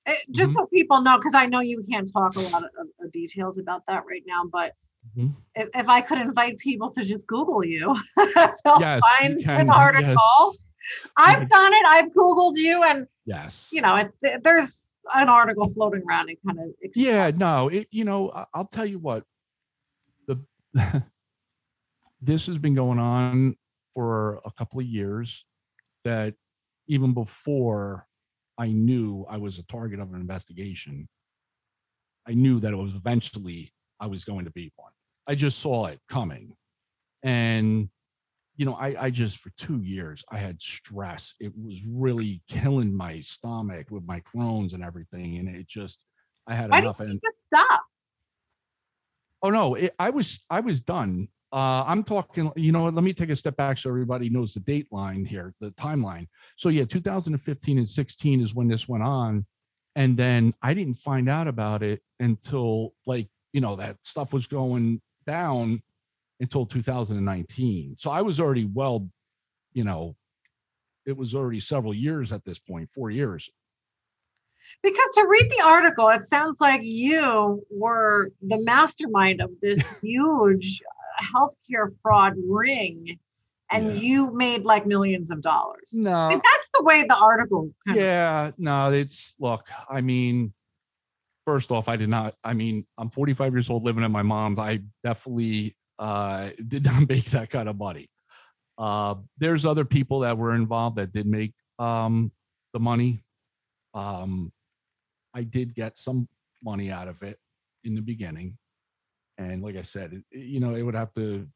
eh, 0.05 0.15
just 0.31 0.51
mm-hmm. 0.51 0.59
so 0.59 0.67
people 0.67 1.01
know, 1.01 1.17
because 1.17 1.35
I 1.35 1.45
know 1.45 1.59
you 1.59 1.83
can't 1.89 2.09
talk 2.11 2.35
a 2.35 2.39
lot 2.39 2.63
of, 2.63 2.87
of, 3.01 3.11
details 3.11 3.57
about 3.57 3.83
that 3.87 4.03
right 4.09 4.23
now, 4.25 4.43
but 4.51 4.73
mm-hmm. 5.17 5.29
if, 5.55 5.69
if, 5.75 5.89
I 5.89 6.01
could 6.01 6.19
invite 6.19 6.57
people 6.57 6.91
to 6.91 7.03
just 7.03 7.27
Google 7.27 7.65
you, 7.65 7.95
they'll 8.15 8.79
yes, 8.79 9.01
find 9.19 9.41
an 9.47 9.69
article. 9.69 10.07
Yes. 10.07 10.57
I've 11.17 11.49
done 11.49 11.73
it. 11.73 11.85
I've 11.85 12.11
Googled 12.13 12.55
you, 12.55 12.83
and 12.83 13.07
yes, 13.25 13.71
you 13.73 13.81
know, 13.81 13.95
it, 13.95 14.43
there's 14.43 14.89
an 15.13 15.29
article 15.29 15.69
floating 15.69 16.03
around 16.07 16.29
and 16.29 16.37
kind 16.45 16.59
of. 16.59 16.91
Yeah, 16.95 17.31
no, 17.35 17.69
it, 17.69 17.87
you 17.91 18.03
know, 18.03 18.45
I'll 18.53 18.67
tell 18.67 18.85
you 18.85 18.99
what, 18.99 19.23
the 20.27 20.39
this 22.21 22.47
has 22.47 22.57
been 22.57 22.73
going 22.73 22.99
on 22.99 23.55
for 23.93 24.41
a 24.45 24.51
couple 24.51 24.79
of 24.79 24.85
years. 24.85 25.45
That 26.03 26.35
even 26.87 27.13
before 27.13 28.07
I 28.57 28.69
knew 28.69 29.25
I 29.29 29.37
was 29.37 29.57
a 29.59 29.65
target 29.65 29.99
of 29.99 30.13
an 30.13 30.19
investigation, 30.21 31.07
I 32.27 32.33
knew 32.33 32.59
that 32.59 32.73
it 32.73 32.77
was 32.77 32.93
eventually 32.93 33.73
I 33.99 34.07
was 34.07 34.23
going 34.23 34.45
to 34.45 34.51
be 34.51 34.71
one. 34.75 34.91
I 35.27 35.35
just 35.35 35.59
saw 35.59 35.87
it 35.87 35.99
coming. 36.09 36.55
And, 37.23 37.89
you 38.57 38.65
know, 38.65 38.73
I, 38.73 38.95
I 38.99 39.09
just, 39.11 39.37
for 39.37 39.51
two 39.51 39.81
years, 39.81 40.25
I 40.31 40.37
had 40.37 40.61
stress. 40.61 41.35
It 41.39 41.53
was 41.55 41.81
really 41.91 42.41
killing 42.49 42.95
my 42.95 43.19
stomach 43.19 43.87
with 43.91 44.03
my 44.05 44.21
Crohn's 44.21 44.73
and 44.73 44.83
everything. 44.83 45.37
And 45.37 45.47
it 45.47 45.67
just, 45.67 46.03
I 46.47 46.55
had 46.55 46.71
Why 46.71 46.79
enough. 46.79 46.99
And 46.99 47.21
stop? 47.53 47.81
Oh 49.43 49.49
no, 49.49 49.75
it, 49.75 49.93
I 49.99 50.09
was 50.09 50.43
I 50.49 50.59
was 50.59 50.81
done. 50.81 51.27
Uh, 51.53 51.83
I'm 51.85 52.03
talking. 52.03 52.51
You 52.55 52.71
know, 52.71 52.83
what, 52.83 52.95
let 52.95 53.03
me 53.03 53.13
take 53.13 53.29
a 53.29 53.35
step 53.35 53.55
back 53.55 53.77
so 53.77 53.89
everybody 53.89 54.29
knows 54.29 54.53
the 54.53 54.59
date 54.61 54.87
line 54.91 55.25
here, 55.25 55.53
the 55.59 55.69
timeline. 55.71 56.27
So 56.55 56.69
yeah, 56.69 56.85
2015 56.85 57.77
and 57.77 57.87
16 57.87 58.41
is 58.41 58.55
when 58.55 58.67
this 58.67 58.87
went 58.87 59.03
on, 59.03 59.45
and 59.95 60.17
then 60.17 60.53
I 60.63 60.73
didn't 60.73 60.95
find 60.95 61.29
out 61.29 61.47
about 61.47 61.83
it 61.83 62.01
until 62.19 62.93
like 63.05 63.29
you 63.53 63.61
know 63.61 63.75
that 63.75 63.97
stuff 64.03 64.33
was 64.33 64.47
going 64.47 65.01
down 65.27 65.83
until 66.39 66.65
2019. 66.65 67.95
So 67.97 68.11
I 68.11 68.21
was 68.21 68.39
already 68.39 68.65
well, 68.65 69.09
you 69.73 69.83
know, 69.83 70.15
it 71.05 71.15
was 71.15 71.33
already 71.35 71.59
several 71.59 71.93
years 71.93 72.31
at 72.31 72.43
this 72.43 72.59
point, 72.59 72.89
four 72.89 73.09
years. 73.09 73.49
Because 74.83 75.09
to 75.15 75.25
read 75.27 75.47
the 75.57 75.63
article, 75.65 76.09
it 76.09 76.21
sounds 76.23 76.59
like 76.59 76.81
you 76.83 77.65
were 77.71 78.31
the 78.45 78.59
mastermind 78.59 79.41
of 79.41 79.49
this 79.61 79.99
huge 80.01 80.81
uh, 80.83 81.23
healthcare 81.23 81.93
fraud 82.01 82.33
ring 82.47 83.17
and 83.71 83.87
Yeah. 83.87 83.93
you 83.93 84.33
made 84.33 84.63
like 84.63 84.85
millions 84.85 85.31
of 85.31 85.41
dollars. 85.41 85.91
No, 85.93 86.29
And 86.31 86.41
that's 86.41 86.69
the 86.73 86.83
way 86.83 87.03
the 87.07 87.15
article 87.15 87.69
kind 87.85 87.97
of 87.97 88.03
Yeah, 88.03 88.51
no, 88.57 88.91
it's 88.91 89.33
look, 89.39 89.67
I 89.89 90.01
mean, 90.01 90.53
first 91.45 91.71
off, 91.71 91.87
I 91.87 91.95
did 91.95 92.09
not, 92.09 92.35
I 92.43 92.53
mean, 92.53 92.85
I'm 92.97 93.09
45 93.09 93.53
years 93.53 93.69
old 93.69 93.83
living 93.83 94.03
at 94.03 94.11
my 94.11 94.21
mom's. 94.21 94.59
I 94.59 94.81
definitely 95.03 95.75
uh 95.99 96.49
did 96.67 96.85
not 96.85 97.07
make 97.09 97.25
that 97.25 97.49
kind 97.49 97.69
of 97.69 97.77
money. 97.77 98.09
Uh 98.77 99.15
there's 99.37 99.65
other 99.65 99.85
people 99.85 100.19
that 100.19 100.37
were 100.37 100.53
involved 100.53 100.97
that 100.97 101.11
did 101.11 101.25
make 101.25 101.53
um 101.79 102.31
the 102.73 102.79
money. 102.79 103.23
Um 103.93 104.51
I 105.33 105.43
did 105.43 105.75
get 105.75 105.97
some 105.97 106.27
money 106.63 106.91
out 106.91 107.07
of 107.07 107.21
it 107.21 107.37
in 107.83 107.95
the 107.95 108.01
beginning. 108.01 108.57
And 109.37 109.61
like 109.61 109.77
I 109.77 109.83
said, 109.83 110.13
it, 110.13 110.23
you 110.31 110.59
know, 110.59 110.73
it 110.73 110.81
would 110.81 110.95
have 110.95 111.11
to 111.13 111.47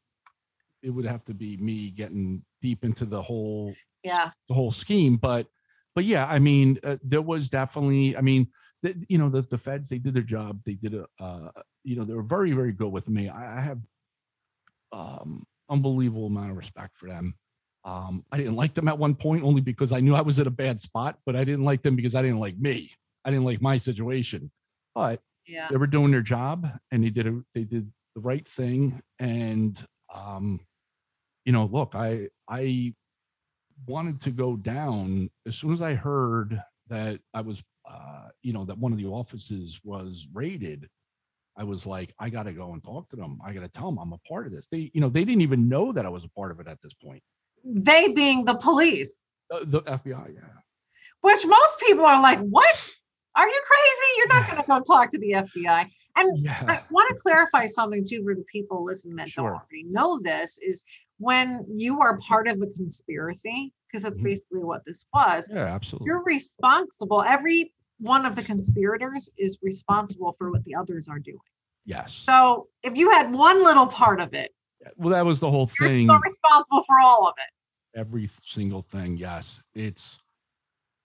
it 0.82 0.90
would 0.90 1.06
have 1.06 1.24
to 1.24 1.34
be 1.34 1.56
me 1.56 1.90
getting 1.90 2.42
deep 2.60 2.84
into 2.84 3.04
the 3.04 3.20
whole 3.20 3.74
yeah. 4.04 4.30
the 4.48 4.54
whole 4.54 4.72
scheme 4.72 5.16
but 5.16 5.46
but 5.94 6.04
yeah 6.04 6.26
i 6.28 6.38
mean 6.38 6.78
uh, 6.84 6.96
there 7.02 7.22
was 7.22 7.48
definitely 7.48 8.16
i 8.16 8.20
mean 8.20 8.46
the, 8.82 8.94
you 9.08 9.16
know 9.18 9.28
the, 9.28 9.42
the 9.42 9.58
feds 9.58 9.88
they 9.88 9.98
did 9.98 10.14
their 10.14 10.22
job 10.22 10.60
they 10.64 10.74
did 10.74 10.94
a 10.94 11.06
uh, 11.20 11.48
you 11.84 11.96
know 11.96 12.04
they 12.04 12.14
were 12.14 12.22
very 12.22 12.52
very 12.52 12.72
good 12.72 12.90
with 12.90 13.08
me 13.08 13.28
i, 13.28 13.58
I 13.58 13.60
have 13.60 13.78
um 14.92 15.44
unbelievable 15.70 16.26
amount 16.26 16.50
of 16.50 16.56
respect 16.56 16.96
for 16.96 17.08
them. 17.08 17.34
Um 17.84 18.24
i 18.32 18.36
didn't 18.36 18.56
like 18.56 18.74
them 18.74 18.88
at 18.88 18.98
one 18.98 19.14
point 19.14 19.42
only 19.44 19.60
because 19.60 19.92
i 19.92 20.00
knew 20.00 20.14
i 20.14 20.20
was 20.20 20.38
at 20.38 20.46
a 20.46 20.50
bad 20.50 20.78
spot 20.78 21.18
but 21.26 21.34
i 21.34 21.44
didn't 21.44 21.64
like 21.64 21.82
them 21.82 21.96
because 21.96 22.14
i 22.14 22.22
didn't 22.22 22.40
like 22.40 22.58
me. 22.58 22.90
I 23.24 23.30
didn't 23.30 23.44
like 23.44 23.62
my 23.62 23.76
situation. 23.76 24.50
But 24.94 25.20
Yeah. 25.46 25.68
they 25.70 25.76
were 25.76 25.86
doing 25.86 26.10
their 26.10 26.22
job 26.22 26.66
and 26.90 27.02
they 27.04 27.10
did 27.10 27.26
a, 27.26 27.40
they 27.54 27.64
did 27.64 27.90
the 28.14 28.20
right 28.20 28.46
thing. 28.46 29.02
And 29.18 29.84
um 30.14 30.60
you 31.44 31.52
know 31.52 31.64
look 31.66 31.94
i 31.94 32.28
i 32.48 32.94
wanted 33.86 34.20
to 34.20 34.30
go 34.30 34.56
down. 34.56 35.30
As 35.46 35.56
soon 35.56 35.72
as 35.72 35.82
i 35.82 35.94
heard 35.94 36.60
that 36.88 37.20
i 37.34 37.40
was 37.40 37.64
uh 37.88 38.28
you 38.42 38.52
know 38.52 38.64
that 38.64 38.78
one 38.78 38.92
of 38.92 38.98
the 38.98 39.06
offices 39.06 39.80
was 39.82 40.26
raided 40.32 40.88
i 41.56 41.64
was 41.64 41.86
like 41.86 42.12
i 42.18 42.28
got 42.30 42.44
to 42.44 42.52
go 42.52 42.72
and 42.72 42.82
talk 42.82 43.08
to 43.08 43.16
them 43.16 43.38
i 43.44 43.52
got 43.52 43.60
to 43.60 43.68
tell 43.68 43.86
them 43.86 43.98
i'm 43.98 44.12
a 44.12 44.18
part 44.28 44.46
of 44.46 44.52
this 44.52 44.66
they 44.66 44.90
you 44.94 45.00
know 45.00 45.08
they 45.08 45.24
didn't 45.24 45.42
even 45.42 45.68
know 45.68 45.92
that 45.92 46.06
i 46.06 46.08
was 46.08 46.24
a 46.24 46.28
part 46.30 46.50
of 46.50 46.60
it 46.60 46.66
at 46.68 46.80
this 46.80 46.94
point 46.94 47.22
They 47.64 48.08
being 48.08 48.44
the 48.44 48.54
police, 48.54 49.12
uh, 49.50 49.64
the 49.64 49.82
fbi 49.82 50.34
yeah 50.34 50.48
which 51.22 51.46
most 51.46 51.78
people 51.80 52.04
are 52.04 52.20
like, 52.20 52.40
what? 52.40 52.90
Are 53.34 53.48
you 53.48 53.62
crazy? 53.66 54.08
You're 54.18 54.28
not 54.28 54.46
going 54.50 54.62
to 54.62 54.68
go 54.68 54.94
talk 54.94 55.10
to 55.10 55.18
the 55.18 55.32
FBI. 55.32 55.88
And 56.16 56.38
yeah 56.44 56.64
I 56.68 56.80
want 56.90 57.08
to 57.10 57.22
clarify 57.22 57.66
something 57.66 58.04
too 58.04 58.22
for 58.24 58.34
the 58.34 58.44
people 58.52 58.84
listening 58.84 59.16
that 59.16 59.28
Sure. 59.28 59.50
don't 59.50 59.52
already 59.54 59.84
know 59.84 60.18
this 60.18 60.58
is 60.58 60.84
when 61.18 61.64
you 61.74 62.00
are 62.00 62.18
part 62.18 62.48
of 62.48 62.60
a 62.60 62.66
conspiracy, 62.66 63.72
because 63.86 64.02
that's 64.02 64.18
Mhm. 64.18 64.24
basically 64.24 64.64
what 64.64 64.84
this 64.84 65.06
was, 65.14 65.48
yeah 65.50 65.58
absolutely 65.66 66.06
you're 66.06 66.24
responsible. 66.24 67.22
Every 67.22 67.72
one 68.02 68.26
of 68.26 68.34
the 68.34 68.42
conspirators 68.42 69.30
is 69.38 69.56
responsible 69.62 70.34
for 70.36 70.50
what 70.50 70.64
the 70.64 70.74
others 70.74 71.08
are 71.08 71.18
doing. 71.20 71.38
yes 71.86 72.24
So 72.24 72.68
if 72.82 72.96
you 72.96 73.10
had 73.10 73.32
one 73.32 73.62
little 73.64 73.86
part 73.86 74.20
of 74.20 74.34
it, 74.34 74.50
well 74.96 75.10
that 75.10 75.24
was 75.24 75.38
the 75.40 75.50
whole 75.50 75.70
you're 75.78 75.88
thing 75.88 76.08
responsible 76.08 76.82
for 76.86 76.98
all 77.00 77.28
of 77.28 77.34
it. 77.38 77.98
every 77.98 78.26
single 78.26 78.82
thing. 78.82 79.16
Yes, 79.16 79.62
it's 79.74 80.18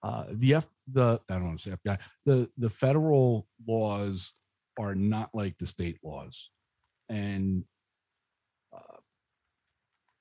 uh, 0.03 0.25
the 0.31 0.55
F 0.55 0.67
the 0.91 1.19
I 1.29 1.33
don't 1.35 1.45
want 1.47 1.59
to 1.59 1.71
say 1.71 1.77
FBI. 1.85 1.99
The 2.25 2.49
the 2.57 2.69
federal 2.69 3.47
laws 3.67 4.33
are 4.79 4.95
not 4.95 5.29
like 5.33 5.57
the 5.57 5.67
state 5.67 5.99
laws, 6.03 6.49
and 7.09 7.63
uh, 8.75 8.97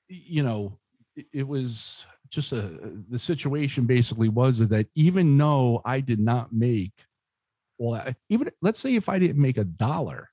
you 0.07 0.43
know 0.43 0.77
it, 1.15 1.25
it 1.33 1.47
was 1.47 2.05
just 2.29 2.51
a 2.53 2.79
the 3.09 3.19
situation 3.19 3.85
basically 3.85 4.29
was 4.29 4.59
that 4.59 4.87
even 4.95 5.37
though 5.37 5.81
I 5.85 5.99
did 5.99 6.19
not 6.19 6.53
make 6.53 7.05
well 7.77 8.03
even 8.29 8.49
let's 8.61 8.79
say 8.79 8.95
if 8.95 9.09
I 9.09 9.19
didn't 9.19 9.41
make 9.41 9.57
a 9.57 9.63
dollar 9.63 10.29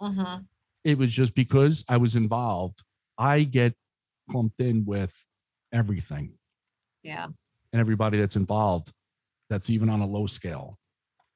Mhm. 0.00 0.46
it 0.84 0.98
was 0.98 1.12
just 1.12 1.34
because 1.34 1.84
I 1.88 1.96
was 1.96 2.16
involved 2.16 2.82
I 3.18 3.42
get 3.42 3.74
clumped 4.30 4.60
in 4.60 4.84
with 4.84 5.14
everything 5.72 6.38
Yeah. 7.02 7.26
and 7.72 7.80
everybody 7.80 8.18
that's 8.18 8.36
involved 8.36 8.92
that's 9.48 9.70
even 9.70 9.88
on 9.90 10.00
a 10.00 10.06
low 10.06 10.26
scale 10.26 10.78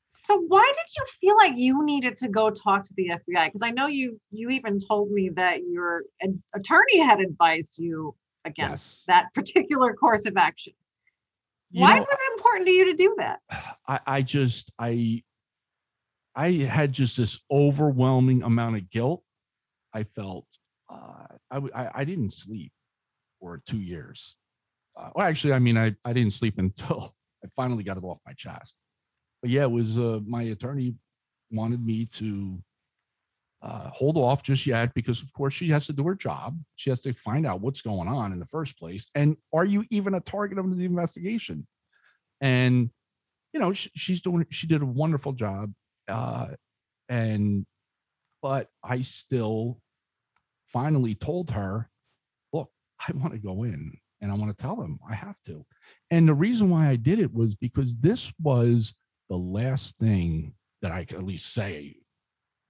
So 0.09 0.37
why 0.39 0.73
did 0.77 0.91
you 0.97 1.07
feel 1.21 1.37
like 1.37 1.55
you 1.57 1.85
needed 1.85 2.17
to 2.19 2.29
go 2.29 2.51
talk 2.51 2.85
to 2.85 2.95
the 2.97 3.09
FBI? 3.11 3.47
Because 3.49 3.63
I 3.63 3.71
know 3.71 3.87
you 3.87 4.21
you 4.31 4.51
even 4.51 4.79
told 4.79 5.11
me 5.11 5.31
that 5.31 5.61
your 5.69 6.03
attorney 6.55 6.99
had 7.01 7.21
advised 7.21 7.79
you 7.79 8.15
against 8.45 8.71
yes 8.71 9.05
that 9.09 9.35
particular 9.35 9.95
course 10.03 10.27
of 10.27 10.37
action. 10.37 10.73
You 11.71 11.83
Why 11.83 11.97
know, 11.97 12.03
was 12.03 12.19
it 12.21 12.33
important 12.37 12.67
to 12.67 12.73
you 12.73 12.85
to 12.87 12.95
do 12.95 13.15
that? 13.19 13.41
I, 13.89 14.01
I 14.07 14.23
just 14.23 14.73
i 14.79 15.23
i 16.35 16.51
had 16.51 16.93
just 16.93 17.17
this 17.17 17.41
overwhelming 17.51 18.43
amount 18.43 18.77
of 18.77 18.89
guilt 18.91 19.23
i 19.93 20.03
felt 20.03 20.47
uh, 20.91 21.27
I 21.51 22.05
didn't 22.05 22.33
sleep 22.33 22.73
for 23.41 23.63
two 23.67 23.81
years 23.81 24.37
uh, 24.97 25.11
well 25.15 25.27
actually 25.27 25.53
i 25.53 25.59
mean 25.59 25.77
i 25.77 25.95
i 26.05 26.13
didn't 26.13 26.33
sleep 26.33 26.55
until 26.59 27.15
i 27.45 27.49
finally 27.49 27.83
got 27.83 27.97
it 27.97 28.05
off 28.05 28.19
my 28.27 28.33
chest 28.33 28.79
but 29.43 29.51
yeah 29.51 29.63
it 29.63 29.71
was 29.71 29.99
uh, 29.99 30.21
my 30.27 30.43
attorney 30.45 30.95
wanted 31.51 31.85
me 31.85 32.07
to 32.07 32.59
uh, 33.63 33.89
hold 33.91 34.17
off 34.19 34.43
just 34.43 34.67
yet 34.67 34.93
because 34.95 35.23
of 35.23 35.33
course 35.33 35.55
she 35.55 35.69
has 35.69 35.87
to 35.87 35.93
do 35.93 36.05
her 36.05 36.15
job. 36.15 36.59
She 36.77 36.91
has 36.91 37.01
to 37.01 37.13
find 37.13 37.47
out 37.47 37.61
what's 37.61 37.83
going 37.83 38.09
on 38.09 38.33
in 38.33 38.41
the 38.41 38.47
first 38.47 38.79
place. 38.79 39.09
And 39.15 39.37
are 39.55 39.65
you 39.65 39.85
even 39.91 40.15
a 40.15 40.21
target 40.21 40.59
of 40.59 40.77
the 40.77 40.85
investigation? 40.85 41.67
And 42.41 42.91
you 43.53 43.61
know 43.61 43.73
sh- 43.73 43.89
she's 43.95 44.23
doing 44.23 44.47
she 44.51 44.67
did 44.67 44.83
a 44.83 44.87
wonderful 44.87 45.33
job 45.33 45.73
uh 46.09 46.49
and 47.09 47.67
but 48.41 48.69
i 48.83 49.01
still 49.01 49.81
finally 50.67 51.15
told 51.15 51.51
her 51.51 51.89
look 52.53 52.71
i 53.07 53.13
want 53.17 53.33
to 53.33 53.39
go 53.39 53.65
in 53.65 53.93
and 54.21 54.31
i 54.31 54.35
want 54.35 54.57
to 54.57 54.63
tell 54.63 54.77
them 54.77 54.99
i 55.09 55.15
have 55.15 55.41
to. 55.41 55.65
And 56.11 56.29
the 56.29 56.35
reason 56.35 56.71
why 56.71 56.89
i 56.89 56.97
did 56.97 57.19
it 57.19 57.33
was 57.33 57.55
because 57.55 58.01
this 58.01 58.33
was 58.41 58.95
the 59.29 59.37
last 59.37 59.99
thing 59.99 60.55
that 60.81 60.93
i 60.93 61.05
could 61.05 61.19
at 61.19 61.25
least 61.25 61.53
say 61.53 61.97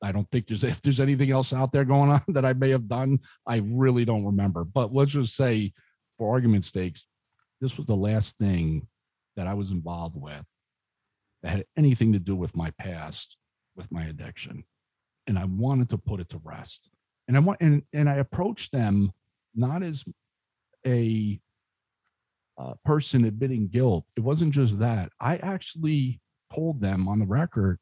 i 0.02 0.12
don't 0.12 0.30
think 0.30 0.46
there's 0.46 0.64
if 0.64 0.80
there's 0.82 1.00
anything 1.00 1.30
else 1.30 1.52
out 1.52 1.72
there 1.72 1.84
going 1.84 2.10
on 2.10 2.22
that 2.28 2.44
i 2.44 2.52
may 2.52 2.70
have 2.70 2.88
done 2.88 3.18
i 3.46 3.60
really 3.72 4.04
don't 4.04 4.24
remember. 4.24 4.64
But 4.64 4.92
let's 4.92 5.12
just 5.12 5.36
say 5.36 5.72
for 6.18 6.32
argument's 6.32 6.72
sakes 6.72 7.06
this 7.60 7.76
was 7.76 7.86
the 7.86 7.96
last 7.96 8.38
thing 8.38 8.86
that 9.36 9.46
i 9.46 9.54
was 9.54 9.70
involved 9.70 10.20
with 10.20 10.44
that 11.42 11.50
had 11.50 11.64
anything 11.76 12.12
to 12.12 12.18
do 12.18 12.36
with 12.36 12.56
my 12.56 12.70
past 12.78 13.36
with 13.74 13.90
my 13.90 14.04
addiction. 14.04 14.64
And 15.26 15.38
i 15.38 15.44
wanted 15.44 15.88
to 15.90 15.98
put 15.98 16.20
it 16.20 16.28
to 16.30 16.40
rest. 16.44 16.90
And 17.28 17.36
i 17.36 17.40
want 17.40 17.60
and, 17.60 17.82
and 17.92 18.08
i 18.08 18.16
approached 18.16 18.72
them 18.72 19.12
not 19.54 19.82
as 19.82 20.04
a 20.86 21.40
uh, 22.58 22.74
person 22.84 23.24
admitting 23.24 23.68
guilt. 23.68 24.06
It 24.16 24.20
wasn't 24.20 24.52
just 24.52 24.78
that. 24.80 25.10
I 25.20 25.36
actually 25.36 26.20
told 26.52 26.80
them 26.80 27.08
on 27.08 27.18
the 27.18 27.26
record 27.26 27.78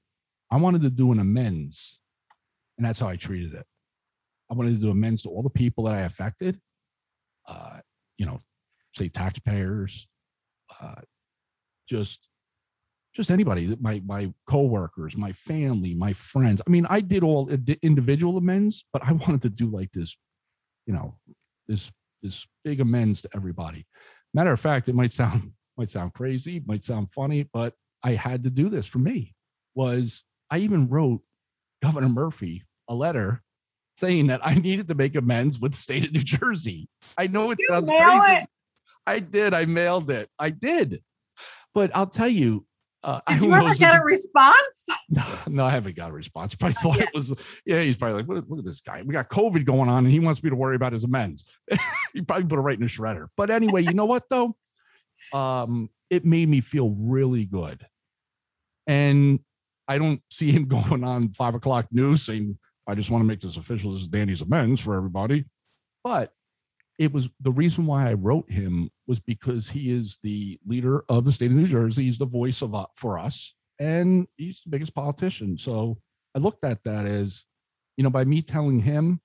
i 0.50 0.56
wanted 0.56 0.82
to 0.82 0.90
do 0.90 1.12
an 1.12 1.18
amends 1.18 2.00
and 2.80 2.88
that's 2.88 2.98
how 2.98 3.06
i 3.06 3.14
treated 3.14 3.52
it 3.52 3.66
i 4.50 4.54
wanted 4.54 4.74
to 4.74 4.80
do 4.80 4.90
amends 4.90 5.20
to 5.22 5.28
all 5.28 5.42
the 5.42 5.50
people 5.50 5.84
that 5.84 5.94
i 5.94 6.00
affected 6.00 6.58
uh, 7.46 7.78
you 8.16 8.24
know 8.24 8.38
say 8.96 9.08
taxpayers 9.08 10.06
uh, 10.80 11.00
just 11.86 12.30
just 13.14 13.30
anybody, 13.30 13.76
my 13.80 14.00
my 14.06 14.32
coworkers, 14.46 15.16
my 15.16 15.32
family, 15.32 15.94
my 15.94 16.12
friends. 16.12 16.62
I 16.66 16.70
mean, 16.70 16.86
I 16.88 17.00
did 17.00 17.24
all 17.24 17.50
individual 17.82 18.36
amends, 18.36 18.84
but 18.92 19.02
I 19.04 19.12
wanted 19.26 19.42
to 19.42 19.50
do 19.50 19.68
like 19.68 19.90
this, 19.90 20.16
you 20.86 20.94
know, 20.94 21.16
this 21.66 21.90
this 22.22 22.46
big 22.64 22.80
amends 22.80 23.22
to 23.22 23.28
everybody. 23.34 23.86
Matter 24.34 24.52
of 24.52 24.60
fact, 24.60 24.88
it 24.88 24.94
might 24.94 25.12
sound 25.12 25.50
might 25.76 25.90
sound 25.90 26.12
crazy, 26.14 26.62
might 26.66 26.84
sound 26.84 27.10
funny, 27.10 27.48
but 27.52 27.74
I 28.04 28.12
had 28.12 28.42
to 28.44 28.50
do 28.50 28.68
this 28.68 28.86
for 28.86 28.98
me. 28.98 29.34
Was 29.74 30.22
I 30.50 30.58
even 30.58 30.88
wrote 30.88 31.22
Governor 31.82 32.08
Murphy 32.08 32.62
a 32.90 32.94
letter 32.94 33.42
saying 33.96 34.26
that 34.26 34.40
I 34.44 34.54
needed 34.54 34.88
to 34.88 34.94
make 34.94 35.14
amends 35.14 35.58
with 35.58 35.72
the 35.72 35.78
state 35.78 36.04
of 36.04 36.12
New 36.12 36.20
Jersey. 36.20 36.88
I 37.16 37.26
know 37.28 37.50
it 37.50 37.58
you 37.58 37.66
sounds 37.68 37.88
crazy. 37.88 38.42
It. 38.42 38.48
I 39.06 39.18
did. 39.20 39.54
I 39.54 39.64
mailed 39.64 40.10
it. 40.10 40.28
I 40.38 40.50
did. 40.50 41.02
But 41.72 41.90
I'll 41.94 42.06
tell 42.06 42.28
you, 42.28 42.66
uh, 43.02 43.20
Did 43.28 43.42
you 43.42 43.54
ever 43.54 43.74
get 43.74 43.96
a 43.96 44.04
response? 44.04 44.84
No, 45.08 45.24
no, 45.48 45.66
I 45.66 45.70
haven't 45.70 45.96
got 45.96 46.10
a 46.10 46.12
response. 46.12 46.54
Probably 46.54 46.74
thought 46.82 47.00
it 47.00 47.08
was, 47.14 47.60
yeah, 47.64 47.80
he's 47.80 47.96
probably 47.96 48.18
like, 48.18 48.28
look, 48.28 48.44
look, 48.48 48.58
at 48.58 48.64
this 48.64 48.80
guy. 48.80 49.02
We 49.02 49.12
got 49.12 49.30
COVID 49.30 49.64
going 49.64 49.88
on 49.88 50.04
and 50.04 50.12
he 50.12 50.20
wants 50.20 50.42
me 50.42 50.50
to 50.50 50.56
worry 50.56 50.76
about 50.76 50.92
his 50.92 51.04
amends. 51.04 51.56
he 52.12 52.20
probably 52.22 52.46
put 52.46 52.58
it 52.58 52.62
right 52.62 52.74
in 52.74 52.82
the 52.82 52.86
shredder. 52.86 53.28
But 53.36 53.50
anyway, 53.50 53.82
you 53.82 53.94
know 53.94 54.04
what 54.04 54.24
though? 54.28 54.54
Um, 55.32 55.88
it 56.10 56.24
made 56.24 56.48
me 56.48 56.60
feel 56.60 56.94
really 56.98 57.46
good. 57.46 57.86
And 58.86 59.40
I 59.88 59.98
don't 59.98 60.20
see 60.30 60.50
him 60.50 60.66
going 60.66 61.04
on 61.04 61.30
five 61.30 61.54
o'clock 61.54 61.86
news 61.90 62.22
saying, 62.22 62.58
I 62.90 62.94
just 62.94 63.10
want 63.10 63.22
to 63.22 63.26
make 63.26 63.40
this 63.40 63.56
official. 63.56 63.92
This 63.92 64.02
is 64.02 64.08
Danny's 64.08 64.42
amends 64.42 64.80
for 64.80 64.96
everybody. 64.96 65.44
But 66.02 66.32
it 66.98 67.12
was 67.12 67.30
the 67.40 67.52
reason 67.52 67.86
why 67.86 68.10
I 68.10 68.14
wrote 68.14 68.50
him 68.50 68.90
was 69.06 69.20
because 69.20 69.68
he 69.68 69.90
is 69.90 70.18
the 70.22 70.58
leader 70.66 71.04
of 71.08 71.24
the 71.24 71.32
state 71.32 71.50
of 71.50 71.56
New 71.56 71.66
Jersey. 71.66 72.04
He's 72.04 72.18
the 72.18 72.26
voice 72.26 72.62
of 72.62 72.74
uh, 72.74 72.86
for 72.94 73.18
us, 73.18 73.54
and 73.78 74.26
he's 74.36 74.60
the 74.62 74.70
biggest 74.70 74.94
politician. 74.94 75.56
So 75.56 75.98
I 76.36 76.40
looked 76.40 76.64
at 76.64 76.82
that 76.84 77.06
as, 77.06 77.44
you 77.96 78.04
know, 78.04 78.10
by 78.10 78.24
me 78.24 78.42
telling 78.42 78.80
him, 78.80 79.20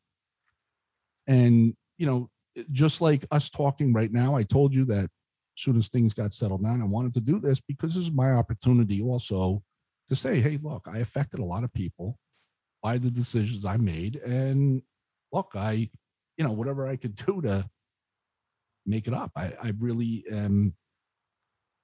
and 1.27 1.73
you 1.97 2.05
know, 2.05 2.29
just 2.71 3.01
like 3.01 3.25
us 3.31 3.49
talking 3.49 3.93
right 3.93 4.11
now, 4.11 4.35
I 4.35 4.43
told 4.43 4.73
you 4.73 4.85
that 4.85 5.05
as 5.05 5.09
soon 5.57 5.77
as 5.77 5.89
things 5.89 6.13
got 6.13 6.33
settled 6.33 6.63
down, 6.63 6.81
I 6.81 6.85
wanted 6.85 7.13
to 7.15 7.21
do 7.21 7.39
this 7.39 7.59
because 7.61 7.95
this 7.95 8.03
is 8.03 8.11
my 8.11 8.31
opportunity 8.31 9.01
also 9.01 9.63
to 10.07 10.15
say, 10.15 10.39
hey, 10.39 10.59
look, 10.61 10.87
I 10.91 10.99
affected 10.99 11.39
a 11.39 11.45
lot 11.45 11.63
of 11.63 11.73
people 11.73 12.17
by 12.85 12.99
the 12.99 13.09
decisions 13.09 13.65
I 13.65 13.77
made, 13.77 14.17
and 14.17 14.79
look, 15.33 15.53
I 15.55 15.89
you 16.37 16.45
know 16.45 16.51
whatever 16.51 16.87
I 16.87 16.95
could 16.95 17.15
do 17.25 17.41
to 17.41 17.67
make 18.85 19.07
it 19.07 19.13
up. 19.15 19.31
I, 19.35 19.53
I 19.63 19.71
really 19.79 20.23
am. 20.31 20.75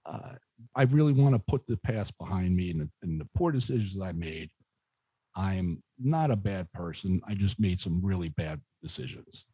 Uh, 0.05 0.35
I 0.75 0.83
really 0.83 1.13
want 1.13 1.33
to 1.33 1.41
put 1.47 1.65
the 1.65 1.77
past 1.77 2.15
behind 2.19 2.55
me 2.55 2.69
and 2.69 2.81
the, 2.81 2.89
and 3.01 3.19
the 3.19 3.27
poor 3.35 3.51
decisions 3.51 3.99
I 3.99 4.11
made. 4.11 4.51
I'm 5.35 5.81
not 5.97 6.29
a 6.29 6.35
bad 6.35 6.71
person. 6.71 7.19
I 7.27 7.33
just 7.33 7.59
made 7.59 7.79
some 7.79 7.99
really 8.03 8.29
bad 8.29 8.61
decisions. 8.83 9.47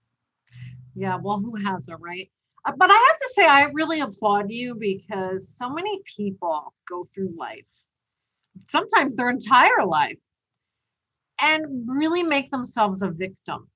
Yeah, 0.96 1.16
well, 1.16 1.40
who 1.40 1.56
hasn't, 1.64 2.02
right? 2.02 2.30
Uh, 2.66 2.74
but 2.78 2.90
I 2.92 2.94
have 2.94 3.18
to 3.18 3.30
say, 3.34 3.46
I 3.46 3.64
really 3.74 4.02
applaud 4.02 4.52
you 4.52 4.76
because 4.76 5.48
so 5.56 5.70
many 5.70 6.02
people 6.18 6.74
go 6.90 7.08
through 7.14 7.34
life, 7.38 7.68
sometimes 8.70 9.16
their 9.16 9.30
entire 9.30 9.86
life, 9.86 10.18
and 11.42 11.66
really 11.88 12.24
make 12.24 12.52
themselves 12.52 13.02
a 13.02 13.10
victim 13.10 13.70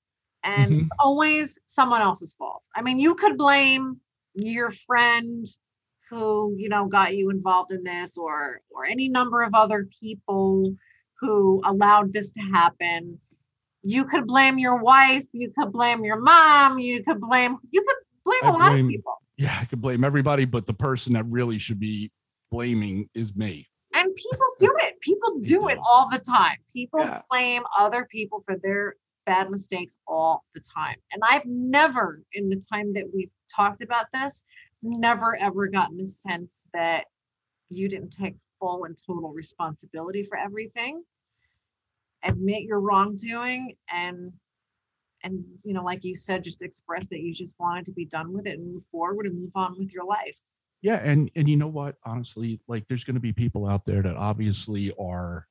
and 0.44 0.72
mm-hmm. 0.72 0.88
always 1.00 1.60
someone 1.68 2.02
else's 2.02 2.34
fault. 2.38 2.64
I 2.76 2.82
mean, 2.82 3.00
you 3.00 3.16
could 3.16 3.38
blame 3.38 3.98
your 4.34 4.72
friend 4.72 5.46
who, 6.10 6.56
you 6.58 6.70
know, 6.70 6.88
got 6.88 7.16
you 7.16 7.30
involved 7.30 7.72
in 7.72 7.84
this 7.84 8.18
or 8.18 8.62
or 8.70 8.86
any 8.86 9.08
number 9.08 9.44
of 9.44 9.54
other 9.54 9.88
people 10.02 10.76
who 11.20 11.62
allowed 11.66 12.14
this 12.14 12.32
to 12.32 12.42
happen. 12.54 13.20
You 13.84 14.06
could 14.06 14.28
blame 14.28 14.58
your 14.58 14.78
wife, 14.78 15.26
you 15.32 15.52
could 15.58 15.72
blame 15.72 16.04
your 16.04 16.20
mom, 16.20 16.80
you 16.80 17.04
could 17.04 17.22
blame 17.22 17.58
you 17.72 17.84
could 17.88 17.98
blame 18.26 18.44
I 18.44 18.50
a 18.50 18.52
lot 18.52 18.80
of 18.80 18.88
people. 18.88 19.14
Yeah, 19.38 19.58
I 19.60 19.66
could 19.66 19.82
blame 19.82 20.04
everybody, 20.04 20.46
but 20.46 20.66
the 20.66 20.74
person 20.74 21.14
that 21.14 21.26
really 21.28 21.58
should 21.58 21.80
be 21.80 22.12
blaming 22.52 23.10
is 23.16 23.36
me. 23.36 23.71
And 24.12 24.16
people 24.16 24.48
do 24.60 24.76
it. 24.80 25.00
People 25.02 25.40
do 25.40 25.68
it 25.70 25.80
all 25.84 26.10
the 26.12 26.20
time. 26.20 26.58
People 26.72 27.00
yeah. 27.00 27.22
blame 27.30 27.64
other 27.80 28.08
people 28.10 28.42
for 28.46 28.58
their 28.62 28.96
bad 29.26 29.50
mistakes 29.50 29.98
all 30.08 30.44
the 30.54 30.62
time. 30.62 30.98
And 31.14 31.22
I've 31.28 31.46
never, 31.46 32.22
in 32.34 32.50
the 32.50 32.62
time 32.72 32.94
that 32.94 33.06
we've 33.14 33.32
talked 33.54 33.82
about 33.82 34.08
this, 34.14 34.44
never 34.82 35.36
ever 35.36 35.68
gotten 35.68 35.98
the 35.98 36.08
sense 36.08 36.66
that 36.74 37.06
you 37.70 37.88
didn't 37.88 38.10
take 38.10 38.36
full 38.60 38.86
and 38.86 38.98
total 39.06 39.32
responsibility 39.32 40.24
for 40.24 40.38
everything. 40.38 41.04
Admit 42.24 42.64
your 42.64 42.80
wrongdoing 42.80 43.76
and 43.90 44.34
and 45.24 45.46
you 45.64 45.74
know, 45.74 45.84
like 45.84 46.04
you 46.04 46.16
said, 46.16 46.44
just 46.44 46.64
express 46.64 47.08
that 47.08 47.20
you 47.20 47.32
just 47.32 47.56
wanted 47.60 47.86
to 47.86 47.92
be 47.92 48.06
done 48.06 48.34
with 48.34 48.48
it 48.48 48.58
and 48.58 48.74
move 48.74 48.84
forward 48.92 49.28
and 49.28 49.40
move 49.40 49.52
on 49.54 49.78
with 49.78 49.94
your 49.94 50.04
life. 50.04 50.36
Yeah, 50.82 51.00
and 51.04 51.30
and 51.36 51.48
you 51.48 51.58
know 51.58 51.68
what? 51.68 51.96
Honestly, 52.06 52.60
like 52.68 52.88
there's 52.88 53.04
going 53.04 53.16
to 53.16 53.22
be 53.22 53.34
people 53.34 53.68
out 53.68 53.86
there 53.86 54.02
that 54.02 54.16
obviously 54.16 54.92
are 55.00 55.48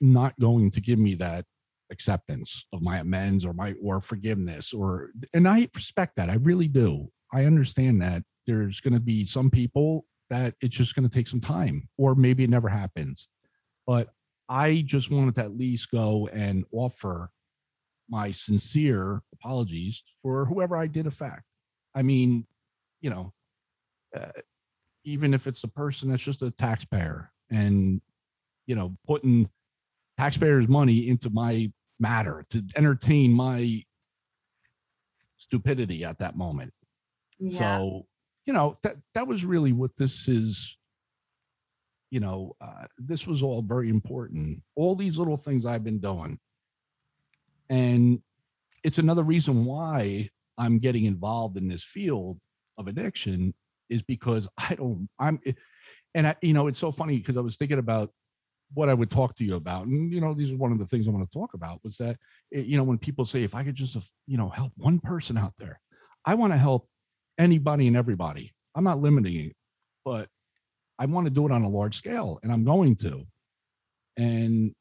not 0.00 0.38
going 0.38 0.70
to 0.70 0.80
give 0.80 0.98
me 0.98 1.14
that 1.16 1.44
acceptance 1.90 2.66
of 2.72 2.82
my 2.82 2.98
amends 2.98 3.44
or 3.44 3.52
my 3.52 3.74
or 3.82 4.00
forgiveness 4.00 4.72
or 4.72 5.10
and 5.34 5.48
I 5.48 5.68
respect 5.74 6.16
that. 6.16 6.28
I 6.28 6.36
really 6.42 6.68
do. 6.68 7.08
I 7.32 7.44
understand 7.44 8.00
that 8.02 8.22
there's 8.46 8.80
going 8.80 8.94
to 8.94 9.00
be 9.00 9.24
some 9.24 9.50
people 9.50 10.04
that 10.30 10.54
it's 10.60 10.76
just 10.76 10.94
going 10.94 11.08
to 11.08 11.14
take 11.14 11.28
some 11.28 11.40
time 11.40 11.88
or 11.98 12.14
maybe 12.14 12.44
it 12.44 12.50
never 12.50 12.68
happens. 12.68 13.28
But 13.86 14.08
I 14.48 14.84
just 14.86 15.10
wanted 15.10 15.34
to 15.36 15.42
at 15.42 15.56
least 15.56 15.90
go 15.90 16.28
and 16.32 16.64
offer 16.72 17.30
my 18.08 18.30
sincere 18.30 19.22
apologies 19.32 20.02
for 20.22 20.44
whoever 20.44 20.76
I 20.76 20.86
did 20.86 21.06
affect. 21.06 21.42
I 21.94 22.02
mean, 22.02 22.46
you 23.00 23.10
know, 23.10 23.32
uh, 24.16 24.40
even 25.04 25.34
if 25.34 25.46
it's 25.46 25.64
a 25.64 25.68
person 25.68 26.08
that's 26.10 26.22
just 26.22 26.42
a 26.42 26.50
taxpayer 26.50 27.30
and 27.50 28.00
you 28.66 28.74
know 28.74 28.96
putting 29.06 29.48
taxpayers' 30.16 30.68
money 30.68 31.08
into 31.08 31.30
my 31.30 31.70
matter 31.98 32.44
to 32.50 32.62
entertain 32.76 33.32
my 33.32 33.82
stupidity 35.36 36.04
at 36.04 36.18
that 36.18 36.36
moment. 36.36 36.72
Yeah. 37.38 37.58
So, 37.58 38.06
you 38.46 38.52
know, 38.52 38.74
that 38.82 38.96
that 39.14 39.26
was 39.26 39.44
really 39.44 39.72
what 39.72 39.96
this 39.96 40.28
is. 40.28 40.76
You 42.10 42.20
know, 42.20 42.54
uh, 42.60 42.86
this 42.98 43.26
was 43.26 43.42
all 43.42 43.62
very 43.62 43.88
important. 43.88 44.62
All 44.76 44.94
these 44.94 45.18
little 45.18 45.36
things 45.36 45.66
I've 45.66 45.82
been 45.82 45.98
doing, 45.98 46.38
and 47.68 48.20
it's 48.84 48.98
another 48.98 49.24
reason 49.24 49.64
why 49.64 50.30
I'm 50.56 50.78
getting 50.78 51.04
involved 51.04 51.58
in 51.58 51.66
this 51.66 51.82
field 51.84 52.42
of 52.78 52.86
addiction 52.86 53.54
is 53.88 54.02
because 54.02 54.48
I 54.58 54.74
don't. 54.74 55.08
I'm, 55.18 55.40
and 56.14 56.26
I, 56.28 56.36
you 56.42 56.54
know, 56.54 56.66
it's 56.66 56.78
so 56.78 56.90
funny 56.90 57.18
because 57.18 57.36
I 57.36 57.40
was 57.40 57.56
thinking 57.56 57.78
about 57.78 58.10
what 58.74 58.88
I 58.88 58.94
would 58.94 59.10
talk 59.10 59.34
to 59.34 59.44
you 59.44 59.56
about. 59.56 59.86
And, 59.86 60.12
you 60.12 60.20
know, 60.20 60.34
these 60.34 60.50
are 60.50 60.56
one 60.56 60.72
of 60.72 60.78
the 60.78 60.86
things 60.86 61.06
I 61.06 61.10
want 61.10 61.28
to 61.28 61.38
talk 61.38 61.54
about 61.54 61.80
was 61.84 61.96
that, 61.98 62.16
eh, 62.52 62.60
you 62.60 62.76
know, 62.76 62.84
when 62.84 62.98
people 62.98 63.24
say, 63.24 63.42
if 63.42 63.54
I 63.54 63.62
could 63.62 63.74
just, 63.74 63.96
you 64.26 64.36
know, 64.36 64.48
help 64.48 64.72
one 64.76 64.98
person 64.98 65.36
out 65.38 65.54
there, 65.58 65.80
I 66.24 66.34
want 66.34 66.52
to 66.52 66.58
help 66.58 66.88
anybody 67.38 67.86
and 67.86 67.96
everybody. 67.96 68.52
I'm 68.74 68.84
not 68.84 69.00
limiting 69.00 69.46
it, 69.46 69.56
but 70.04 70.28
I 70.98 71.06
want 71.06 71.26
to 71.26 71.32
do 71.32 71.46
it 71.46 71.52
on 71.52 71.62
a 71.62 71.68
large 71.68 71.96
scale 71.96 72.38
and 72.42 72.52
I'm 72.52 72.64
going 72.64 72.96
to. 72.96 73.24
And 74.16 74.74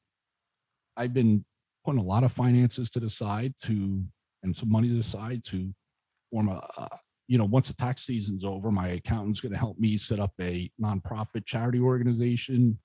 I've 0.98 1.14
been 1.14 1.46
putting 1.84 2.02
a 2.02 2.06
lot 2.06 2.24
of 2.24 2.32
finances 2.32 2.90
to 2.92 3.00
the 3.00 3.10
side 3.10 3.54
to, 3.64 4.04
and 4.44 4.56
some 4.56 4.72
money 4.72 4.88
to 4.88 4.96
the 4.96 5.04
side 5.04 5.44
to 5.46 5.74
form 6.32 6.50
a, 6.50 6.68
uh, 6.78 6.88
you 7.28 7.38
know, 7.38 7.46
once 7.46 7.68
the 7.68 7.74
tax 7.74 8.04
season's 8.04 8.46
over, 8.46 8.72
my 8.72 8.90
accountant's 8.90 9.42
going 9.42 9.52
to 9.52 9.58
help 9.58 9.80
me 9.80 9.98
set 9.98 10.20
up 10.20 10.32
a 10.40 10.70
nonprofit 10.82 11.46
charity 11.46 11.80
organization 11.80 12.78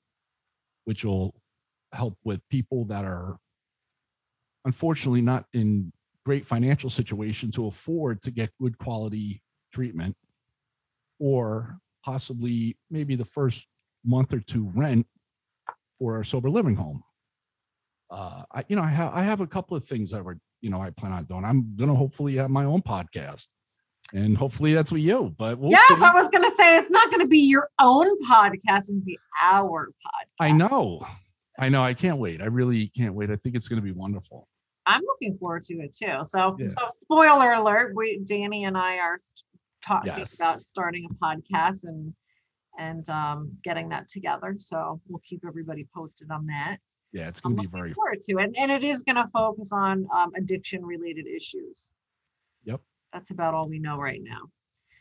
which 0.85 1.05
will 1.05 1.35
help 1.93 2.17
with 2.25 2.41
people 2.49 2.85
that 2.87 3.05
are 3.05 3.37
unfortunately 4.65 5.21
not 5.21 5.45
in 5.53 5.93
great 6.25 6.47
financial 6.47 6.91
situation 6.91 7.51
to 7.51 7.67
afford 7.67 8.21
to 8.23 8.31
get 8.31 8.51
good 8.61 8.77
quality 8.79 9.43
treatment 9.73 10.17
or 11.19 11.79
possibly 12.05 12.77
maybe 12.91 13.15
the 13.15 13.25
first 13.25 13.67
month 14.05 14.33
or 14.33 14.41
two 14.41 14.71
rent 14.75 15.07
for 15.99 16.21
a 16.21 16.25
sober 16.25 16.49
living 16.49 16.77
home. 16.77 17.03
Uh, 18.11 18.43
I, 18.53 18.65
you 18.69 18.77
know, 18.77 18.83
I 18.83 18.89
have 18.89 19.12
I 19.15 19.23
have 19.23 19.41
a 19.41 19.47
couple 19.47 19.77
of 19.77 19.85
things 19.85 20.11
that 20.11 20.25
were, 20.25 20.39
you 20.61 20.71
know, 20.71 20.81
I 20.81 20.91
plan 20.91 21.12
on 21.12 21.25
doing. 21.25 21.45
I'm 21.45 21.77
gonna 21.77 21.95
hopefully 21.95 22.37
have 22.37 22.51
my 22.51 22.65
own 22.65 22.83
podcast 22.83 23.47
and 24.12 24.37
hopefully 24.37 24.74
that's 24.74 24.91
what 24.91 25.01
you. 25.01 25.35
But 25.39 25.59
we'll 25.59 25.70
yes, 25.70 25.87
see. 25.89 25.95
I 26.03 26.12
was 26.12 26.28
going 26.28 26.49
to 26.49 26.55
say 26.57 26.77
it's 26.78 26.91
not 26.91 27.11
going 27.11 27.20
to 27.20 27.28
be 27.28 27.41
your 27.41 27.69
own 27.78 28.07
podcast; 28.27 28.89
it'll 28.89 29.01
be 29.01 29.19
our 29.41 29.89
podcast. 29.89 30.28
I 30.41 30.53
know, 30.53 31.07
I 31.59 31.69
know. 31.69 31.82
I 31.82 31.95
can't 31.95 32.19
wait. 32.19 32.41
I 32.43 32.47
really 32.47 32.89
can't 32.89 33.15
wait. 33.15 33.31
I 33.31 33.37
think 33.37 33.55
it's 33.55 33.69
going 33.69 33.81
to 33.81 33.85
be 33.85 33.93
wonderful. 33.93 34.49
I'm 34.87 35.03
looking 35.05 35.37
forward 35.39 35.65
to 35.65 35.74
it 35.74 35.95
too. 35.95 36.24
So, 36.24 36.57
yeah. 36.59 36.69
so 36.69 36.89
spoiler 37.01 37.53
alert: 37.53 37.95
we, 37.95 38.20
Danny 38.24 38.65
and 38.65 38.77
I 38.77 38.97
are 38.97 39.19
talking 39.85 40.12
yes. 40.16 40.41
about 40.41 40.57
starting 40.59 41.07
a 41.11 41.15
podcast, 41.24 41.85
and 41.85 42.12
and 42.78 43.09
um, 43.11 43.53
getting 43.62 43.89
that 43.91 44.09
together. 44.09 44.55
So 44.59 45.01
we'll 45.09 45.23
keep 45.24 45.45
everybody 45.47 45.87
posted 45.95 46.31
on 46.31 46.47
that. 46.47 46.78
Yeah, 47.12 47.28
it's 47.28 47.41
going 47.41 47.57
to 47.57 47.62
be 47.62 47.69
very. 47.69 47.93
forward 47.93 48.23
to 48.28 48.39
it, 48.39 48.53
and 48.57 48.70
it 48.70 48.85
is 48.85 49.03
going 49.03 49.16
to 49.16 49.28
focus 49.32 49.73
on 49.73 50.07
um, 50.15 50.31
addiction-related 50.37 51.27
issues. 51.27 51.93
Yep. 52.65 52.81
That's 53.12 53.31
about 53.31 53.55
all 53.55 53.69
we 53.69 53.78
know 53.78 53.97
right 53.99 54.20
now. 54.23 54.41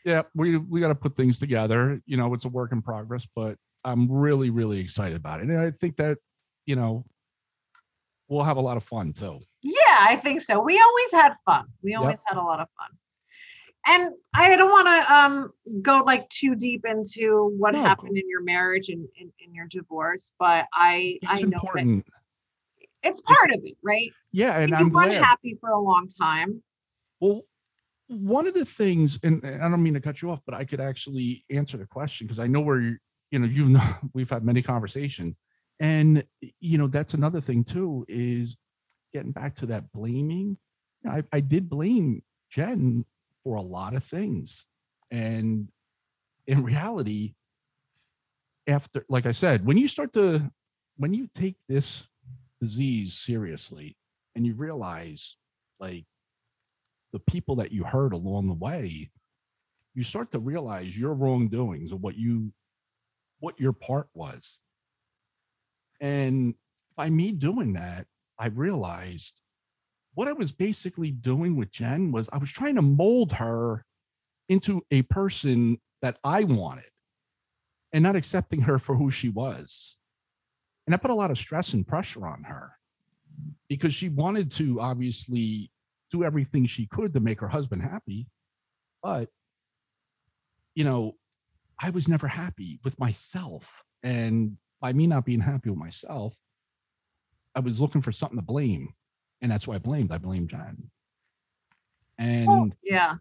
Yeah, 0.04 0.22
we 0.34 0.56
we 0.56 0.80
got 0.80 0.88
to 0.88 0.94
put 0.94 1.14
things 1.16 1.38
together. 1.38 2.00
You 2.06 2.16
know, 2.16 2.32
it's 2.34 2.44
a 2.46 2.48
work 2.48 2.72
in 2.72 2.80
progress, 2.82 3.26
but 3.36 3.56
I'm 3.84 4.10
really 4.10 4.50
really 4.50 4.80
excited 4.80 5.16
about 5.16 5.40
it, 5.40 5.48
and 5.48 5.58
I 5.58 5.70
think 5.70 5.96
that 5.96 6.18
you 6.66 6.76
know 6.76 7.04
we'll 8.28 8.44
have 8.44 8.56
a 8.56 8.60
lot 8.62 8.76
of 8.76 8.84
fun 8.84 9.12
too. 9.12 9.40
Yeah, 9.62 9.74
I 10.00 10.16
think 10.16 10.40
so. 10.40 10.60
We 10.60 10.80
always 10.80 11.12
had 11.12 11.34
fun. 11.44 11.66
We 11.82 11.94
always 11.94 12.16
had 12.26 12.38
a 12.38 12.42
lot 12.42 12.60
of 12.60 12.68
fun. 12.78 12.90
And 13.86 14.12
I 14.34 14.54
don't 14.56 14.70
want 14.70 14.86
to 14.88 15.14
um 15.14 15.52
go 15.82 16.02
like 16.04 16.28
too 16.28 16.54
deep 16.54 16.84
into 16.86 17.54
what 17.58 17.74
No. 17.74 17.82
happened 17.82 18.16
in 18.16 18.28
your 18.28 18.42
marriage 18.42 18.88
and 18.90 19.06
in, 19.18 19.32
in 19.44 19.54
your 19.54 19.66
divorce, 19.66 20.32
but 20.38 20.66
I 20.72 21.18
I 21.26 21.32
It's 21.32 21.42
know 21.42 21.48
that 21.48 21.54
important. 21.54 22.06
it's 23.02 23.20
part 23.22 23.50
of 23.50 23.60
it, 23.64 23.76
right? 23.82 24.10
Yeah, 24.32 24.58
and 24.60 24.70
you 24.70 24.76
I'm 24.76 24.90
were 24.90 25.04
glad. 25.06 25.22
happy 25.24 25.56
for 25.60 25.70
a 25.70 25.80
long 25.80 26.08
time. 26.08 26.62
Well, 27.20 27.42
one 28.10 28.48
of 28.48 28.54
the 28.54 28.64
things, 28.64 29.20
and, 29.22 29.40
I 29.44 29.68
don't 29.68 29.82
mean 29.82 29.94
to 29.94 30.00
cut 30.00 30.20
you 30.20 30.30
off, 30.30 30.40
but 30.44 30.54
I 30.54 30.64
could 30.64 30.80
actually 30.80 31.42
answer 31.50 31.76
the 31.76 31.86
question 31.86 32.26
because 32.26 32.40
I 32.40 32.48
know 32.48 32.60
where 32.60 32.80
you, 32.80 32.96
you 33.30 33.38
know, 33.38 33.46
you've 33.46 33.80
we've 34.14 34.30
had 34.30 34.44
many 34.44 34.62
conversations, 34.62 35.38
and 35.78 36.24
you 36.60 36.76
know 36.76 36.88
that's 36.88 37.14
another 37.14 37.40
thing 37.40 37.62
too 37.62 38.04
is 38.08 38.56
getting 39.14 39.30
back 39.30 39.54
to 39.56 39.66
that 39.66 39.92
blaming. 39.92 40.58
You 41.02 41.10
know, 41.10 41.12
I 41.12 41.22
I 41.32 41.40
did 41.40 41.70
blame 41.70 42.22
Jen 42.50 43.04
for 43.44 43.56
a 43.56 43.62
lot 43.62 43.94
of 43.94 44.02
things, 44.02 44.66
and 45.12 45.68
in 46.48 46.64
reality, 46.64 47.34
after 48.66 49.04
like 49.08 49.26
I 49.26 49.32
said, 49.32 49.64
when 49.64 49.76
you 49.78 49.86
start 49.86 50.12
to 50.14 50.50
when 50.96 51.14
you 51.14 51.28
take 51.32 51.56
this 51.68 52.08
disease 52.60 53.14
seriously 53.14 53.96
and 54.34 54.44
you 54.44 54.54
realize 54.54 55.38
like 55.78 56.04
the 57.12 57.20
people 57.20 57.56
that 57.56 57.72
you 57.72 57.84
hurt 57.84 58.12
along 58.12 58.48
the 58.48 58.54
way, 58.54 59.10
you 59.94 60.02
start 60.02 60.30
to 60.30 60.38
realize 60.38 60.98
your 60.98 61.14
wrongdoings 61.14 61.92
and 61.92 62.00
what 62.00 62.16
you 62.16 62.52
what 63.40 63.58
your 63.58 63.72
part 63.72 64.08
was. 64.14 64.60
And 66.00 66.54
by 66.96 67.10
me 67.10 67.32
doing 67.32 67.72
that, 67.74 68.06
I 68.38 68.48
realized 68.48 69.42
what 70.14 70.28
I 70.28 70.32
was 70.32 70.52
basically 70.52 71.10
doing 71.10 71.56
with 71.56 71.70
Jen 71.70 72.12
was 72.12 72.28
I 72.32 72.38
was 72.38 72.50
trying 72.50 72.74
to 72.76 72.82
mold 72.82 73.32
her 73.32 73.84
into 74.48 74.82
a 74.90 75.02
person 75.02 75.78
that 76.02 76.18
I 76.24 76.44
wanted 76.44 76.90
and 77.92 78.02
not 78.02 78.16
accepting 78.16 78.60
her 78.62 78.78
for 78.78 78.94
who 78.94 79.10
she 79.10 79.28
was. 79.28 79.98
And 80.86 80.94
I 80.94 80.98
put 80.98 81.10
a 81.10 81.14
lot 81.14 81.30
of 81.30 81.38
stress 81.38 81.72
and 81.72 81.86
pressure 81.86 82.26
on 82.26 82.42
her 82.44 82.72
because 83.68 83.94
she 83.94 84.08
wanted 84.08 84.50
to 84.52 84.80
obviously 84.80 85.70
do 86.10 86.24
everything 86.24 86.66
she 86.66 86.86
could 86.86 87.14
to 87.14 87.20
make 87.20 87.40
her 87.40 87.48
husband 87.48 87.82
happy. 87.82 88.26
But, 89.02 89.28
you 90.74 90.84
know, 90.84 91.16
I 91.80 91.90
was 91.90 92.08
never 92.08 92.28
happy 92.28 92.80
with 92.84 92.98
myself. 93.00 93.84
And 94.02 94.56
by 94.80 94.92
me 94.92 95.06
not 95.06 95.24
being 95.24 95.40
happy 95.40 95.70
with 95.70 95.78
myself, 95.78 96.36
I 97.54 97.60
was 97.60 97.80
looking 97.80 98.02
for 98.02 98.12
something 98.12 98.38
to 98.38 98.44
blame. 98.44 98.88
And 99.42 99.50
that's 99.50 99.66
why 99.66 99.76
I 99.76 99.78
blamed. 99.78 100.12
I 100.12 100.18
blamed 100.18 100.50
John. 100.50 100.90
And 102.18 102.48
Oh, 102.48 102.70
yeah. 102.82 103.14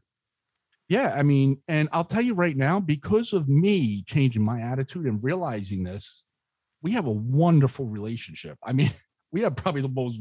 yeah, 0.90 1.14
I 1.16 1.24
mean, 1.24 1.61
and 1.68 1.88
I'll 1.94 2.03
tell 2.03 2.22
you 2.22 2.34
right 2.34 2.57
now, 2.57 2.80
because 2.80 3.32
of 3.32 3.48
me 3.48 4.03
changing 4.03 4.44
my 4.44 4.60
attitude 4.60 5.06
and 5.06 5.24
realizing 5.24 5.84
this, 5.84 6.26
we 6.82 6.91
have 6.91 7.07
a 7.07 7.11
wonderful 7.11 7.86
relationship. 7.86 8.57
I 8.64 8.74
mean, 8.74 8.90
we 9.32 9.41
have 9.41 9.56
probably 9.56 9.82
the 9.82 9.90
most, 9.90 10.20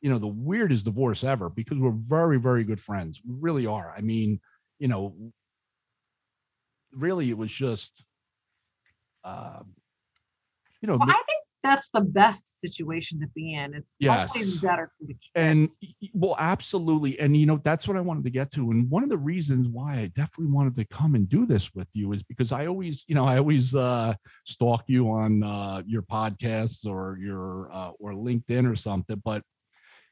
you 0.00 0.10
know, 0.10 0.18
the 0.18 0.26
weirdest 0.26 0.84
divorce 0.84 1.24
ever 1.24 1.48
because 1.48 1.78
we're 1.78 1.90
very, 1.90 2.38
very 2.38 2.64
good 2.64 2.80
friends. 2.80 3.20
We 3.26 3.34
really 3.38 3.66
are. 3.66 3.92
I 3.96 4.00
mean, 4.00 4.40
you 4.78 4.88
know, 4.88 5.14
really, 6.92 7.30
it 7.30 7.36
was 7.38 7.52
just, 7.52 8.04
um, 9.24 9.74
you 10.80 10.86
know, 10.88 10.96
Well, 10.98 11.08
I 11.10 11.22
think 11.28 11.42
that's 11.62 11.88
the 11.92 12.00
best 12.00 12.60
situation 12.60 13.20
to 13.20 13.26
be 13.34 13.54
in. 13.54 13.74
It's 13.74 13.96
Yes. 13.98 14.32
better 14.62 14.90
for 14.98 15.06
the 15.06 15.14
kid. 15.14 15.30
and 15.34 15.68
well 16.14 16.36
absolutely 16.38 17.18
and 17.20 17.36
you 17.36 17.44
know 17.44 17.60
that's 17.62 17.86
what 17.86 17.96
i 17.96 18.00
wanted 18.00 18.24
to 18.24 18.30
get 18.30 18.50
to 18.50 18.70
and 18.70 18.88
one 18.90 19.02
of 19.02 19.08
the 19.08 19.18
reasons 19.18 19.68
why 19.68 19.94
i 19.94 20.06
definitely 20.14 20.52
wanted 20.52 20.74
to 20.74 20.84
come 20.86 21.14
and 21.14 21.28
do 21.28 21.44
this 21.44 21.74
with 21.74 21.90
you 21.94 22.12
is 22.12 22.22
because 22.22 22.50
i 22.52 22.66
always 22.66 23.04
you 23.08 23.14
know 23.14 23.26
i 23.26 23.36
always 23.36 23.74
uh 23.74 24.14
stalk 24.46 24.84
you 24.86 25.10
on 25.10 25.42
uh 25.42 25.82
your 25.86 26.02
podcasts 26.02 26.86
or 26.86 27.18
your 27.20 27.68
uh 27.72 27.90
or 27.98 28.12
linkedin 28.12 28.70
or 28.70 28.76
something 28.76 29.20
but 29.24 29.42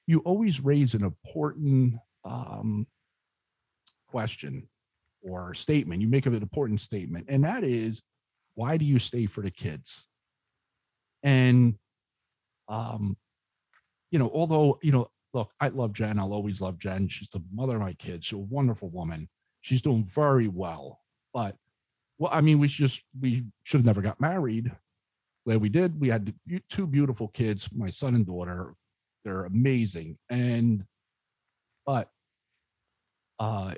you 0.06 0.20
always 0.20 0.60
raise 0.60 0.94
an 0.94 1.04
important 1.04 1.94
um 2.24 2.86
question 4.08 4.68
or 5.22 5.52
statement 5.54 6.00
you 6.00 6.08
make 6.08 6.26
an 6.26 6.34
important 6.34 6.80
statement 6.80 7.26
and 7.28 7.44
that 7.44 7.64
is 7.64 8.02
why 8.54 8.76
do 8.76 8.84
you 8.84 8.98
stay 8.98 9.26
for 9.26 9.42
the 9.42 9.50
kids 9.50 10.08
and 11.22 11.74
um 12.68 13.16
you 14.10 14.18
know, 14.18 14.30
although, 14.32 14.78
you 14.82 14.92
know, 14.92 15.10
look, 15.34 15.50
I 15.60 15.68
love 15.68 15.92
Jen. 15.92 16.18
I'll 16.18 16.32
always 16.32 16.60
love 16.60 16.78
Jen. 16.78 17.08
She's 17.08 17.28
the 17.28 17.42
mother 17.52 17.74
of 17.74 17.82
my 17.82 17.92
kids. 17.94 18.26
She's 18.26 18.38
a 18.38 18.38
wonderful 18.38 18.88
woman. 18.90 19.28
She's 19.62 19.82
doing 19.82 20.04
very 20.04 20.48
well. 20.48 21.00
But, 21.34 21.56
well, 22.18 22.30
I 22.32 22.40
mean, 22.40 22.58
we 22.58 22.68
just, 22.68 23.02
we 23.20 23.44
should 23.64 23.78
have 23.78 23.86
never 23.86 24.00
got 24.00 24.20
married. 24.20 24.72
Glad 25.44 25.60
we 25.60 25.68
did. 25.68 26.00
We 26.00 26.08
had 26.08 26.32
two 26.68 26.86
beautiful 26.86 27.28
kids, 27.28 27.68
my 27.74 27.90
son 27.90 28.14
and 28.14 28.26
daughter. 28.26 28.74
They're 29.27 29.44
amazing. 29.44 30.16
And, 30.31 30.85
but, 31.85 32.09
uh, 33.39 33.74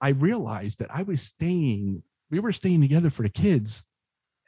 I 0.00 0.08
realized 0.08 0.78
that 0.78 0.88
I 0.92 1.02
was 1.02 1.20
staying, 1.20 2.02
we 2.30 2.40
were 2.40 2.50
staying 2.50 2.80
together 2.80 3.10
for 3.10 3.22
the 3.22 3.28
kids 3.28 3.84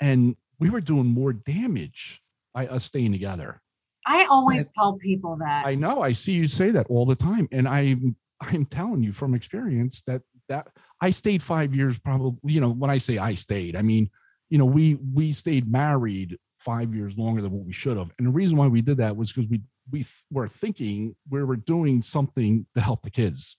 and 0.01 0.35
we 0.59 0.71
were 0.71 0.81
doing 0.81 1.07
more 1.07 1.33
damage 1.33 2.23
by 2.55 2.67
us 2.67 2.85
staying 2.85 3.13
together. 3.13 3.61
I 4.07 4.25
always 4.25 4.67
tell 4.77 4.95
people 4.95 5.37
that. 5.37 5.67
I 5.67 5.75
know. 5.75 6.03
I 6.03 6.13
see 6.13 6.33
you 6.33 6.47
say 6.47 6.71
that 6.71 6.87
all 6.89 7.07
the 7.07 7.15
time, 7.15 7.49
and 7.53 7.69
I'm 7.69 8.17
I'm 8.41 8.67
telling 8.67 9.03
you 9.03 9.13
from 9.13 9.35
experience 9.35 10.03
that 10.03 10.23
that 10.49 10.69
I 11.01 11.11
stayed 11.11 11.43
five 11.43 11.75
years. 11.75 11.99
Probably, 11.99 12.53
you 12.53 12.61
know, 12.61 12.71
when 12.71 12.91
I 12.91 12.99
say 12.99 13.19
I 13.19 13.35
stayed, 13.35 13.77
I 13.77 13.83
mean, 13.83 14.11
you 14.51 14.59
know, 14.59 14.65
we 14.65 14.99
we 15.15 15.33
stayed 15.33 15.71
married 15.71 16.37
five 16.59 16.95
years 16.95 17.17
longer 17.17 17.43
than 17.43 17.53
what 17.53 17.65
we 17.65 17.73
should 17.73 17.97
have, 17.97 18.11
and 18.19 18.27
the 18.27 18.33
reason 18.33 18.59
why 18.59 18.67
we 18.67 18.83
did 18.83 18.97
that 18.97 19.17
was 19.17 19.33
because 19.33 19.49
we 19.49 19.61
we 19.91 20.01
th- 20.01 20.25
were 20.31 20.49
thinking 20.49 21.17
we 21.29 21.43
were 21.43 21.57
doing 21.57 22.03
something 22.03 22.67
to 22.75 22.81
help 22.81 23.03
the 23.03 23.11
kids. 23.11 23.57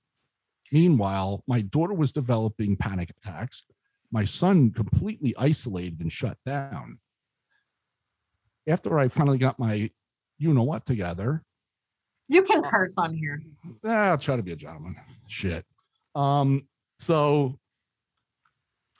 Meanwhile, 0.72 1.44
my 1.48 1.62
daughter 1.62 1.94
was 1.94 2.12
developing 2.12 2.76
panic 2.76 3.12
attacks. 3.12 3.64
My 4.12 4.24
son 4.24 4.72
completely 4.72 5.36
isolated 5.38 6.02
and 6.02 6.12
shut 6.12 6.38
down. 6.46 7.00
After 8.68 8.98
I 8.98 9.08
finally 9.08 9.38
got 9.38 9.60
my 9.60 9.90
you 10.38 10.54
know 10.54 10.64
what 10.64 10.86
together, 10.86 11.44
you 12.28 12.42
can 12.44 12.64
curse 12.64 12.98
on 12.98 13.14
here. 13.14 13.42
Ah, 13.86 14.12
I'll 14.12 14.18
try 14.18 14.36
to 14.36 14.44
be 14.44 14.54
a 14.54 14.56
gentleman. 14.56 14.96
Shit. 15.28 15.66
Um, 16.16 16.68
so 16.98 17.60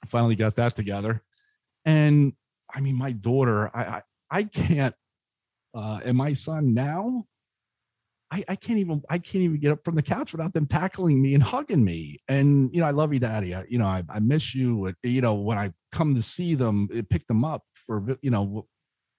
I 0.04 0.08
finally 0.08 0.36
got 0.36 0.56
that 0.56 0.76
together. 0.76 1.24
And 1.86 2.34
I 2.74 2.82
mean, 2.82 2.96
my 2.96 3.12
daughter, 3.12 3.72
I 3.74 3.84
I, 3.84 4.02
I 4.30 4.44
can't 4.44 4.96
uh 5.74 6.02
and 6.06 6.18
my 6.18 6.34
son 6.34 6.74
now, 6.74 7.26
I, 8.32 8.44
I 8.50 8.56
can't 8.56 8.80
even 8.80 9.02
I 9.10 9.20
can't 9.20 9.44
even 9.44 9.60
get 9.60 9.72
up 9.72 9.86
from 9.86 9.96
the 9.96 10.04
couch 10.04 10.34
without 10.34 10.54
them 10.54 10.68
tackling 10.68 11.22
me 11.22 11.34
and 11.36 11.44
hugging 11.44 11.84
me. 11.86 12.20
And 12.28 12.74
you 12.74 12.82
know, 12.82 12.88
I 12.88 12.92
love 12.92 13.14
you, 13.14 13.20
Daddy. 13.20 13.56
I, 13.56 13.66
you 13.70 13.80
know, 13.80 13.88
I, 13.88 14.04
I 14.10 14.20
miss 14.20 14.56
you. 14.56 14.94
You 15.04 15.22
know, 15.22 15.36
when 15.36 15.58
I 15.58 15.74
come 15.92 16.16
to 16.16 16.22
see 16.22 16.56
them, 16.56 16.90
it 16.94 17.10
pick 17.10 17.28
them 17.28 17.46
up 17.46 17.64
for 17.74 18.18
you 18.22 18.32
know, 18.32 18.68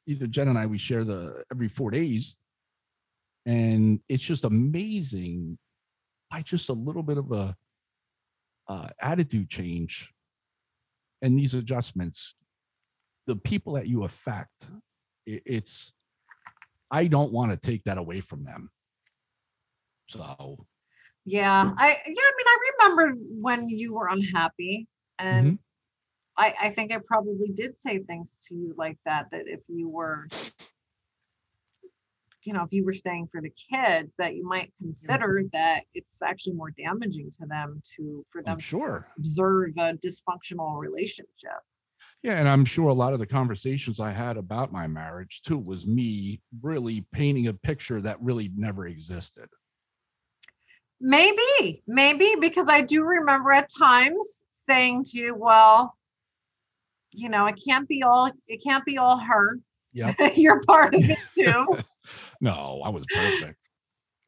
either 0.07 0.27
Jen 0.27 0.49
and 0.49 0.59
I 0.59 0.67
we 0.67 0.79
share 0.79 1.05
the 1.05 1.45
every 1.53 1.69
four 1.69 1.91
days 1.91 2.37
and 3.47 4.01
it's 4.09 4.23
just 4.23 4.45
amazing 4.45 5.59
by 6.31 6.43
just 6.43 6.69
a 6.69 6.73
little 6.73 7.03
bit 7.03 7.19
of 7.19 7.33
a 7.33 7.57
uh, 8.69 8.89
attitude 9.01 9.51
change 9.51 10.13
and 11.23 11.39
these 11.39 11.55
adjustments 11.55 12.35
the 13.27 13.37
people 13.37 13.75
that 13.75 13.89
you 13.89 14.05
affect 14.05 14.69
i- 15.29 15.43
it's 15.47 15.93
i 16.95 17.07
don't 17.09 17.33
want 17.33 17.51
to 17.53 17.59
take 17.59 17.83
that 17.85 17.99
away 17.99 18.21
from 18.21 18.45
them 18.45 18.71
so 20.07 20.67
Yeah, 21.25 21.73
I 21.79 21.89
yeah, 22.17 22.29
I 22.31 22.33
mean, 22.39 22.49
I 22.55 22.57
remember 22.71 23.05
when 23.47 23.69
you 23.69 23.95
were 23.95 24.09
unhappy, 24.09 24.87
and 25.19 25.47
Mm-hmm. 25.47 25.55
I 26.37 26.55
I 26.67 26.69
think 26.77 26.93
I 26.93 26.99
probably 27.13 27.51
did 27.63 27.79
say 27.79 27.95
things 28.01 28.37
to 28.49 28.55
you 28.55 28.75
like 28.77 28.99
that. 29.07 29.25
That 29.33 29.45
if 29.47 29.61
you 29.69 29.89
were, 29.89 30.29
you 32.43 32.53
know, 32.53 32.63
if 32.65 32.73
you 32.77 32.85
were 32.85 32.93
staying 33.05 33.29
for 33.33 33.41
the 33.41 33.53
kids, 33.73 34.15
that 34.21 34.35
you 34.37 34.45
might 34.47 34.71
consider 34.83 35.43
that 35.53 35.85
it's 35.95 36.21
actually 36.21 36.57
more 36.63 36.73
damaging 36.73 37.31
to 37.39 37.47
them 37.55 37.81
to 37.97 38.25
for 38.31 38.43
them 38.43 38.53
i'm 38.53 38.59
to 38.59 38.65
sure 38.73 39.07
observe 39.19 39.73
a 39.79 39.95
dysfunctional 40.07 40.79
relationship. 40.79 41.61
Yeah, 42.25 42.39
and 42.39 42.49
I'm 42.49 42.65
sure 42.65 42.89
a 42.89 42.95
lot 42.95 43.13
of 43.13 43.19
the 43.19 43.27
conversations 43.27 44.01
I 44.01 44.11
had 44.11 44.39
about 44.39 44.73
my 44.73 44.87
marriage 44.87 45.43
too 45.43 45.59
was 45.59 45.87
me 45.87 46.41
really 46.63 47.05
painting 47.13 47.49
a 47.49 47.53
picture 47.53 48.01
that 48.01 48.21
really 48.23 48.51
never 48.57 48.87
existed. 48.87 49.47
Maybe, 51.03 51.83
maybe 51.87 52.35
because 52.41 52.71
I 52.71 52.81
do 52.81 53.03
remember 53.03 53.53
at 53.53 53.69
times 53.79 54.43
saying 54.55 55.05
to 55.11 55.19
you, 55.19 55.35
well, 55.35 55.99
you 57.11 57.29
know, 57.29 57.45
it 57.45 57.61
can't 57.63 57.87
be 57.87 58.03
all 58.03 58.31
it 58.49 58.65
can't 58.65 58.87
be 58.87 58.97
all 58.97 59.19
her. 59.19 59.59
Yep. 59.93 60.17
You're 60.37 60.63
part 60.63 60.95
of 60.95 61.03
it 61.05 61.19
too. 61.35 61.67
no, 62.41 62.81
I 62.83 62.89
was 62.89 63.05
perfect. 63.15 63.69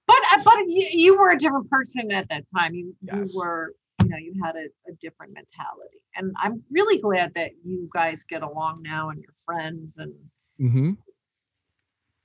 But 0.06 0.18
uh, 0.34 0.42
but 0.44 0.58
you, 0.66 0.86
you 0.90 1.18
were 1.18 1.30
a 1.30 1.38
different 1.38 1.70
person 1.70 2.12
at 2.12 2.28
that 2.28 2.44
time. 2.54 2.74
You 2.74 2.94
Yes. 3.00 3.32
you 3.32 3.40
were 3.40 3.72
you 4.06 4.10
know 4.10 4.18
you 4.18 4.34
had 4.42 4.56
a, 4.56 4.66
a 4.90 4.94
different 5.00 5.32
mentality, 5.34 5.98
and 6.14 6.32
I'm 6.40 6.62
really 6.70 6.98
glad 6.98 7.34
that 7.34 7.52
you 7.64 7.88
guys 7.92 8.22
get 8.22 8.42
along 8.42 8.82
now 8.82 9.10
and 9.10 9.20
you're 9.20 9.34
friends. 9.44 9.98
And 9.98 10.14
mm-hmm. 10.60 10.92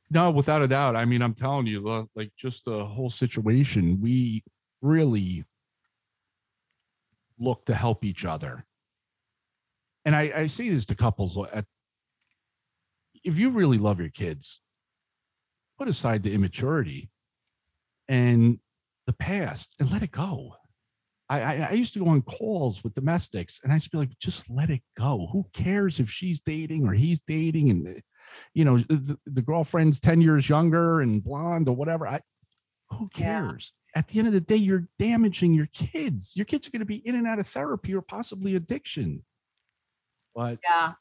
No, 0.09 0.29
without 0.29 0.61
a 0.61 0.67
doubt. 0.67 0.95
I 0.95 1.05
mean, 1.05 1.21
I'm 1.21 1.33
telling 1.33 1.67
you, 1.67 2.07
like 2.15 2.31
just 2.35 2.65
the 2.65 2.85
whole 2.85 3.09
situation, 3.09 4.01
we 4.01 4.43
really 4.81 5.45
look 7.39 7.65
to 7.65 7.73
help 7.73 8.03
each 8.03 8.25
other. 8.25 8.65
And 10.05 10.15
I, 10.15 10.31
I 10.35 10.47
say 10.47 10.69
this 10.69 10.85
to 10.87 10.95
couples 10.95 11.37
uh, 11.37 11.43
at, 11.53 11.65
if 13.23 13.39
you 13.39 13.51
really 13.51 13.77
love 13.77 13.99
your 13.99 14.09
kids, 14.09 14.61
put 15.77 15.87
aside 15.87 16.23
the 16.23 16.33
immaturity 16.33 17.09
and 18.07 18.59
the 19.07 19.13
past 19.13 19.75
and 19.79 19.91
let 19.91 20.03
it 20.03 20.11
go. 20.11 20.55
I, 21.31 21.39
I, 21.41 21.67
I 21.69 21.73
used 21.73 21.93
to 21.93 21.99
go 21.99 22.09
on 22.09 22.21
calls 22.23 22.83
with 22.83 22.93
domestics 22.93 23.61
and 23.63 23.71
I 23.71 23.75
used 23.75 23.85
to 23.85 23.91
be 23.91 23.97
like, 23.99 24.19
just 24.19 24.49
let 24.49 24.69
it 24.69 24.81
go. 24.97 25.29
Who 25.31 25.45
cares 25.53 25.99
if 25.99 26.09
she's 26.09 26.41
dating 26.41 26.85
or 26.85 26.93
he's 26.93 27.21
dating 27.21 27.69
and 27.69 28.01
you 28.53 28.65
know 28.65 28.77
the, 28.77 29.17
the 29.25 29.41
girlfriend's 29.41 29.99
10 29.99 30.21
years 30.21 30.49
younger 30.49 31.01
and 31.01 31.23
blonde 31.23 31.67
or 31.67 31.75
whatever 31.75 32.07
i 32.07 32.19
who 32.91 33.09
Yeah. 33.17 33.39
cares 33.41 33.73
at 33.95 34.07
the 34.07 34.19
end 34.19 34.27
of 34.27 34.33
the 34.33 34.41
day 34.41 34.57
you're 34.57 34.87
damaging 34.99 35.53
your 35.53 35.67
kids 35.73 36.33
your 36.35 36.45
kids 36.45 36.67
are 36.67 36.71
going 36.71 36.81
to 36.81 36.85
be 36.85 37.05
in 37.07 37.15
and 37.15 37.25
out 37.27 37.39
of 37.39 37.47
therapy 37.47 37.95
or 37.95 38.01
possibly 38.01 38.55
addiction 38.55 39.23
but 40.35 40.59
yeah, 40.63 40.93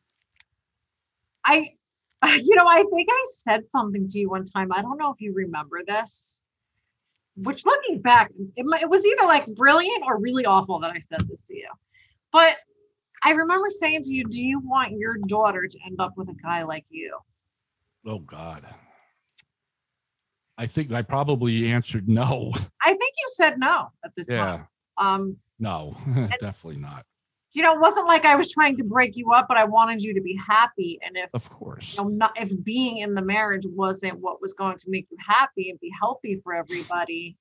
I 1.44 1.74
you 2.24 2.54
know 2.56 2.66
I 2.68 2.84
think 2.92 3.08
I 3.10 3.24
said 3.44 3.70
something 3.70 4.08
to 4.08 4.18
you 4.18 4.30
one 4.30 4.44
time. 4.44 4.72
I 4.72 4.82
don't 4.82 4.98
know 4.98 5.12
if 5.12 5.20
you 5.20 5.32
remember 5.34 5.80
this. 5.86 6.40
Which 7.42 7.64
looking 7.64 8.00
back, 8.00 8.30
it, 8.56 8.66
it 8.82 8.90
was 8.90 9.04
either 9.04 9.24
like 9.26 9.46
brilliant 9.54 10.04
or 10.06 10.18
really 10.18 10.46
awful 10.46 10.78
that 10.80 10.90
I 10.90 10.98
said 10.98 11.26
this 11.28 11.44
to 11.44 11.56
you. 11.56 11.68
But 12.32 12.56
I 13.24 13.32
remember 13.32 13.68
saying 13.70 14.04
to 14.04 14.10
you, 14.10 14.24
"Do 14.24 14.42
you 14.42 14.60
want 14.60 14.92
your 14.92 15.16
daughter 15.26 15.66
to 15.66 15.78
end 15.86 16.00
up 16.00 16.14
with 16.16 16.28
a 16.28 16.34
guy 16.42 16.62
like 16.62 16.84
you?" 16.90 17.18
oh 18.06 18.18
god 18.20 18.64
i 20.58 20.66
think 20.66 20.92
i 20.92 21.02
probably 21.02 21.70
answered 21.70 22.08
no 22.08 22.52
I 22.82 22.88
think 22.88 23.00
you 23.18 23.28
said 23.34 23.58
no 23.58 23.88
at 24.04 24.12
this 24.16 24.26
yeah 24.28 24.38
time. 24.38 24.66
Um, 24.98 25.36
no 25.58 25.96
definitely 26.40 26.80
not 26.80 27.04
you 27.52 27.62
know, 27.62 27.74
it 27.74 27.80
wasn't 27.80 28.06
like 28.06 28.24
I 28.24 28.36
was 28.36 28.52
trying 28.52 28.76
to 28.76 28.84
break 28.84 29.16
you 29.16 29.32
up, 29.32 29.46
but 29.48 29.56
I 29.56 29.64
wanted 29.64 30.02
you 30.02 30.14
to 30.14 30.20
be 30.20 30.38
happy. 30.46 30.98
And 31.04 31.16
if 31.16 31.30
of 31.34 31.48
course 31.50 31.96
you 31.96 32.04
know, 32.04 32.08
not 32.10 32.32
if 32.40 32.50
being 32.62 32.98
in 32.98 33.14
the 33.14 33.22
marriage 33.22 33.66
wasn't 33.66 34.18
what 34.20 34.40
was 34.40 34.52
going 34.52 34.78
to 34.78 34.86
make 34.88 35.08
you 35.10 35.16
happy 35.26 35.70
and 35.70 35.80
be 35.80 35.90
healthy 36.00 36.40
for 36.44 36.54
everybody, 36.54 37.36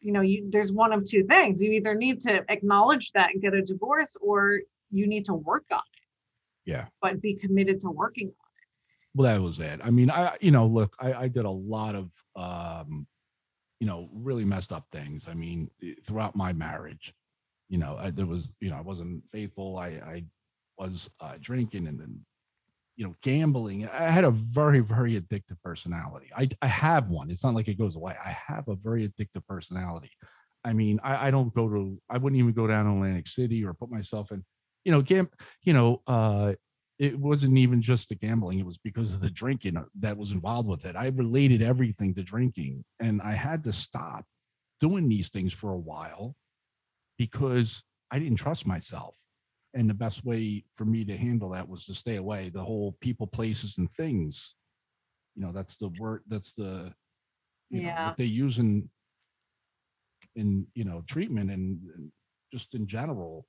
you 0.00 0.12
know, 0.12 0.20
you 0.20 0.48
there's 0.50 0.72
one 0.72 0.92
of 0.92 1.04
two 1.04 1.24
things. 1.24 1.60
You 1.60 1.72
either 1.72 1.94
need 1.94 2.20
to 2.20 2.44
acknowledge 2.50 3.10
that 3.12 3.30
and 3.32 3.42
get 3.42 3.54
a 3.54 3.62
divorce, 3.62 4.16
or 4.20 4.60
you 4.90 5.06
need 5.06 5.24
to 5.26 5.34
work 5.34 5.64
on 5.72 5.78
it. 5.78 6.70
Yeah. 6.70 6.86
But 7.00 7.20
be 7.20 7.34
committed 7.34 7.80
to 7.80 7.90
working 7.90 8.28
on 8.28 8.30
it. 8.30 9.14
well 9.14 9.32
that 9.32 9.40
was 9.42 9.60
it 9.60 9.80
i 9.84 9.90
mean 9.90 10.10
i 10.10 10.36
you 10.40 10.50
know 10.50 10.66
look 10.66 10.94
i 11.00 11.12
i 11.12 11.28
did 11.28 11.44
a 11.44 11.50
lot 11.50 11.94
of 11.94 12.12
um 12.36 13.06
you 13.80 13.86
know 13.86 14.08
really 14.12 14.44
messed 14.44 14.72
up 14.72 14.86
things 14.90 15.26
i 15.28 15.34
mean 15.34 15.68
throughout 16.04 16.36
my 16.36 16.52
marriage 16.52 17.14
you 17.72 17.78
know 17.78 17.96
I, 17.98 18.10
there 18.10 18.26
was 18.26 18.52
you 18.60 18.68
know 18.70 18.76
i 18.76 18.82
wasn't 18.82 19.28
faithful. 19.28 19.78
I 19.78 19.88
i 20.14 20.24
was 20.78 21.10
uh 21.20 21.36
drinking 21.40 21.88
and 21.88 21.98
then 21.98 22.20
you 22.96 23.04
know 23.04 23.14
gambling. 23.22 23.88
I 23.88 24.10
had 24.10 24.24
a 24.24 24.30
very 24.30 24.80
very 24.80 25.18
addictive 25.18 25.60
personality. 25.64 26.28
I 26.36 26.48
i 26.60 26.68
have 26.68 27.10
one. 27.10 27.30
It's 27.30 27.42
not 27.42 27.54
like 27.54 27.68
it 27.68 27.78
goes 27.78 27.96
away. 27.96 28.14
I 28.24 28.30
have 28.30 28.68
a 28.68 28.76
very 28.76 29.08
addictive 29.08 29.44
personality. 29.48 30.10
I 30.64 30.74
mean 30.74 31.00
i 31.02 31.28
i 31.28 31.30
don't 31.30 31.52
go 31.54 31.68
to 31.68 31.98
i 32.10 32.18
wouldn't 32.18 32.38
even 32.38 32.52
go 32.52 32.66
down 32.66 32.84
to 32.84 32.92
atlantic 32.92 33.26
city 33.26 33.64
or 33.64 33.72
put 33.74 33.90
myself 33.90 34.30
in 34.30 34.44
you 34.84 34.92
know 34.92 35.02
gam 35.02 35.28
you 35.64 35.72
know 35.72 36.02
uh 36.06 36.52
it 36.98 37.18
wasn't 37.18 37.56
even 37.56 37.80
just 37.80 38.10
the 38.10 38.14
gambling. 38.14 38.60
It 38.60 38.66
was 38.66 38.78
because 38.78 39.12
of 39.12 39.20
the 39.20 39.30
drinking 39.30 39.76
uh, 39.76 39.86
that 39.98 40.16
was 40.16 40.30
involved 40.30 40.68
with 40.68 40.84
it. 40.84 40.94
I 40.94 41.06
related 41.08 41.60
everything 41.62 42.14
to 42.14 42.22
drinking 42.22 42.84
and 43.00 43.22
i 43.22 43.32
had 43.32 43.64
to 43.64 43.72
stop 43.72 44.24
doing 44.78 45.08
these 45.08 45.30
things 45.30 45.52
for 45.54 45.72
a 45.72 45.84
while 45.92 46.36
because 47.18 47.82
i 48.10 48.18
didn't 48.18 48.38
trust 48.38 48.66
myself. 48.66 49.16
And 49.74 49.88
the 49.88 49.94
best 49.94 50.22
way 50.26 50.64
for 50.70 50.84
me 50.84 51.02
to 51.06 51.16
handle 51.16 51.48
that 51.50 51.66
was 51.66 51.86
to 51.86 51.94
stay 51.94 52.16
away. 52.16 52.50
The 52.50 52.62
whole 52.62 52.94
people 53.00 53.26
places 53.26 53.78
and 53.78 53.90
things 53.90 54.54
you 55.34 55.42
know 55.42 55.50
that's 55.52 55.78
the 55.78 55.88
word 55.98 56.20
that's 56.28 56.52
the 56.52 56.92
you 57.70 57.80
know, 57.80 57.88
Yeah. 57.88 58.06
what 58.08 58.18
they 58.18 58.26
use 58.26 58.58
in 58.58 58.90
in 60.36 60.66
you 60.74 60.84
know 60.84 61.02
treatment 61.06 61.50
and, 61.50 61.78
and 61.94 62.12
just 62.52 62.74
in 62.74 62.86
general. 62.86 63.46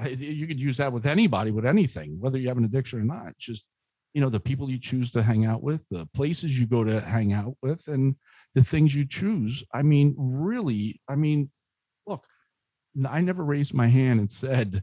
I, 0.00 0.08
you 0.08 0.46
could 0.46 0.58
use 0.60 0.78
that 0.78 0.92
with 0.92 1.06
anybody 1.06 1.50
with 1.50 1.66
anything 1.66 2.18
whether 2.18 2.38
you 2.38 2.48
have 2.48 2.58
an 2.58 2.64
addiction 2.64 3.00
or 3.00 3.04
not. 3.04 3.28
It's 3.28 3.44
just 3.44 3.70
you 4.14 4.20
know 4.20 4.30
the 4.30 4.40
people 4.40 4.68
you 4.70 4.78
choose 4.78 5.10
to 5.12 5.22
hang 5.22 5.44
out 5.44 5.62
with 5.62 5.88
the 5.90 6.08
places 6.14 6.58
you 6.58 6.66
go 6.66 6.82
to 6.82 7.00
hang 7.00 7.32
out 7.32 7.56
with 7.62 7.86
and 7.88 8.16
the 8.54 8.64
things 8.64 8.94
you 8.96 9.06
choose. 9.06 9.62
I 9.72 9.82
mean 9.82 10.14
really 10.18 11.00
i 11.08 11.14
mean 11.14 11.50
i 13.08 13.20
never 13.20 13.44
raised 13.44 13.74
my 13.74 13.86
hand 13.86 14.20
and 14.20 14.30
said 14.30 14.82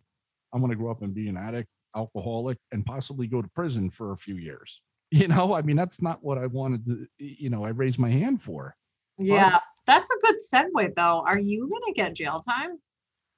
i'm 0.53 0.61
going 0.61 0.71
to 0.71 0.77
grow 0.77 0.91
up 0.91 1.01
and 1.01 1.13
be 1.13 1.29
an 1.29 1.37
addict 1.37 1.69
alcoholic 1.95 2.57
and 2.71 2.85
possibly 2.85 3.27
go 3.27 3.41
to 3.41 3.49
prison 3.49 3.89
for 3.89 4.11
a 4.11 4.17
few 4.17 4.35
years 4.35 4.81
you 5.11 5.27
know 5.27 5.53
i 5.53 5.61
mean 5.61 5.75
that's 5.75 6.01
not 6.01 6.23
what 6.23 6.37
i 6.37 6.45
wanted 6.45 6.85
to 6.85 7.07
you 7.17 7.49
know 7.49 7.63
i 7.63 7.69
raised 7.69 7.99
my 7.99 8.09
hand 8.09 8.41
for. 8.41 8.75
Yeah. 9.19 9.59
That's 9.85 10.09
a 10.11 10.19
good 10.21 10.35
segue 10.35 10.95
though. 10.95 11.23
Are 11.25 11.39
you 11.39 11.69
gonna 11.69 11.93
get 11.93 12.15
jail 12.15 12.41
time? 12.41 12.79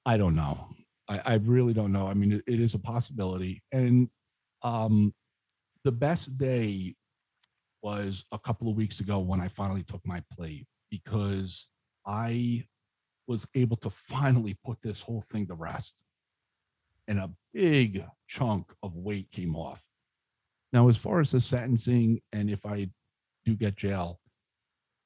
I 0.04 0.16
don't 0.16 0.34
know. 0.34 0.68
I, 1.08 1.20
I 1.24 1.34
really 1.36 1.72
don't 1.72 1.92
know. 1.92 2.06
I 2.06 2.14
mean, 2.14 2.32
it, 2.32 2.44
it 2.46 2.60
is 2.60 2.74
a 2.74 2.78
possibility. 2.78 3.62
And 3.72 4.08
um, 4.62 5.12
the 5.84 5.92
best 5.92 6.36
day 6.36 6.94
was 7.82 8.24
a 8.32 8.38
couple 8.38 8.68
of 8.68 8.76
weeks 8.76 9.00
ago 9.00 9.18
when 9.18 9.40
I 9.40 9.48
finally 9.48 9.82
took 9.82 10.06
my 10.06 10.22
plea 10.30 10.66
because 10.90 11.68
I 12.06 12.64
was 13.26 13.46
able 13.54 13.76
to 13.78 13.90
finally 13.90 14.56
put 14.64 14.80
this 14.82 15.00
whole 15.00 15.22
thing 15.22 15.46
to 15.46 15.54
rest. 15.54 16.02
And 17.08 17.18
a 17.18 17.30
big 17.52 18.04
chunk 18.28 18.72
of 18.82 18.96
weight 18.96 19.30
came 19.30 19.56
off. 19.56 19.82
Now, 20.72 20.88
as 20.88 20.96
far 20.96 21.20
as 21.20 21.32
the 21.32 21.40
sentencing, 21.40 22.20
and 22.32 22.48
if 22.48 22.64
I 22.64 22.88
do 23.44 23.54
get 23.54 23.76
jail, 23.76 24.20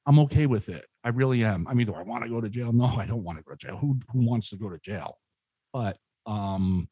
I'm 0.05 0.19
okay 0.19 0.45
with 0.45 0.69
it. 0.69 0.85
I 1.03 1.09
really 1.09 1.43
am. 1.43 1.67
I 1.67 1.73
mean, 1.73 1.87
do 1.87 1.93
I 1.93 2.01
want 2.01 2.23
to 2.23 2.29
go 2.29 2.39
to 2.39 2.49
jail? 2.49 2.71
No, 2.71 2.85
I 2.85 3.05
don't 3.05 3.23
want 3.23 3.37
to 3.39 3.43
go 3.43 3.51
to 3.51 3.57
jail. 3.57 3.77
Who 3.77 3.99
who 4.11 4.25
wants 4.25 4.49
to 4.51 4.57
go 4.57 4.69
to 4.69 4.79
jail? 4.79 5.17
But 5.73 5.97
um 6.25 6.87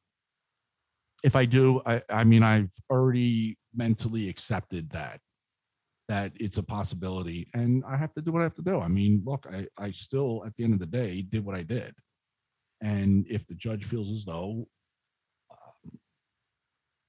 if 1.23 1.35
I 1.35 1.45
do, 1.45 1.81
I 1.85 2.01
I 2.09 2.23
mean 2.25 2.43
I've 2.43 2.73
already 2.89 3.57
mentally 3.73 4.27
accepted 4.29 4.89
that 4.91 5.19
that 6.07 6.31
it's 6.35 6.57
a 6.57 6.63
possibility 6.63 7.47
and 7.53 7.83
I 7.87 7.97
have 7.97 8.13
to 8.13 8.21
do 8.21 8.31
what 8.31 8.41
I 8.41 8.43
have 8.43 8.55
to 8.55 8.61
do. 8.61 8.79
I 8.79 8.87
mean, 8.87 9.23
look, 9.25 9.45
I 9.51 9.65
I 9.77 9.91
still 9.91 10.43
at 10.45 10.55
the 10.55 10.63
end 10.63 10.73
of 10.73 10.79
the 10.79 10.85
day 10.85 11.21
did 11.23 11.45
what 11.45 11.55
I 11.55 11.63
did. 11.63 11.93
And 12.81 13.25
if 13.29 13.47
the 13.47 13.55
judge 13.55 13.85
feels 13.85 14.11
as 14.11 14.25
though 14.25 14.67
um, 15.51 15.99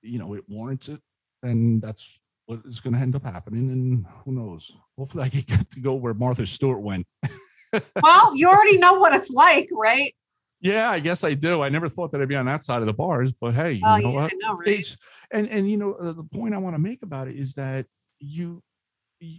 you 0.02 0.18
know 0.18 0.34
it 0.34 0.44
warrants 0.48 0.88
it, 0.88 1.00
then 1.42 1.80
that's 1.80 2.20
what 2.46 2.60
is 2.64 2.80
going 2.80 2.94
to 2.94 3.00
end 3.00 3.16
up 3.16 3.24
happening. 3.24 3.70
And 3.70 4.06
who 4.24 4.32
knows? 4.32 4.70
Hopefully, 4.96 5.24
I 5.24 5.28
get 5.28 5.70
to 5.70 5.80
go 5.80 5.94
where 5.94 6.14
Martha 6.14 6.46
Stewart 6.46 6.80
went. 6.80 7.06
Well, 8.02 8.34
you 8.34 8.48
already 8.48 8.78
know 8.78 8.94
what 8.94 9.14
it's 9.14 9.28
like, 9.28 9.68
right? 9.72 10.14
Yeah, 10.60 10.90
I 10.90 10.98
guess 10.98 11.24
I 11.24 11.34
do. 11.34 11.62
I 11.62 11.68
never 11.68 11.88
thought 11.88 12.10
that 12.12 12.22
I'd 12.22 12.28
be 12.28 12.36
on 12.36 12.46
that 12.46 12.62
side 12.62 12.80
of 12.80 12.86
the 12.86 12.94
bars, 12.94 13.32
but 13.32 13.54
hey, 13.54 13.72
you 13.72 13.84
Oh 13.84 13.96
know 13.96 14.10
yeah, 14.10 14.14
what? 14.14 14.32
I 14.32 14.36
know, 14.38 14.54
right? 14.54 14.96
And 15.32 15.48
and 15.50 15.70
you 15.70 15.76
know 15.76 15.92
uh, 15.94 16.12
the 16.12 16.22
point 16.22 16.54
I 16.54 16.58
want 16.58 16.74
to 16.74 16.78
make 16.78 17.02
about 17.02 17.28
it 17.28 17.36
is 17.36 17.52
that 17.54 17.86
you 18.18 18.62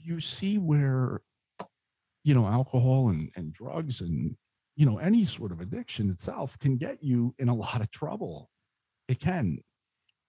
you 0.03 0.19
see 0.19 0.57
where 0.57 1.21
you 2.23 2.33
know 2.33 2.45
alcohol 2.45 3.09
and 3.09 3.29
and 3.35 3.53
drugs 3.53 4.01
and 4.01 4.35
you 4.75 4.85
know 4.85 4.97
any 4.97 5.23
sort 5.25 5.51
of 5.51 5.61
addiction 5.61 6.09
itself 6.09 6.57
can 6.59 6.77
get 6.77 7.01
you 7.03 7.33
in 7.39 7.49
a 7.49 7.53
lot 7.55 7.81
of 7.81 7.89
trouble. 7.91 8.49
It 9.07 9.19
can. 9.19 9.57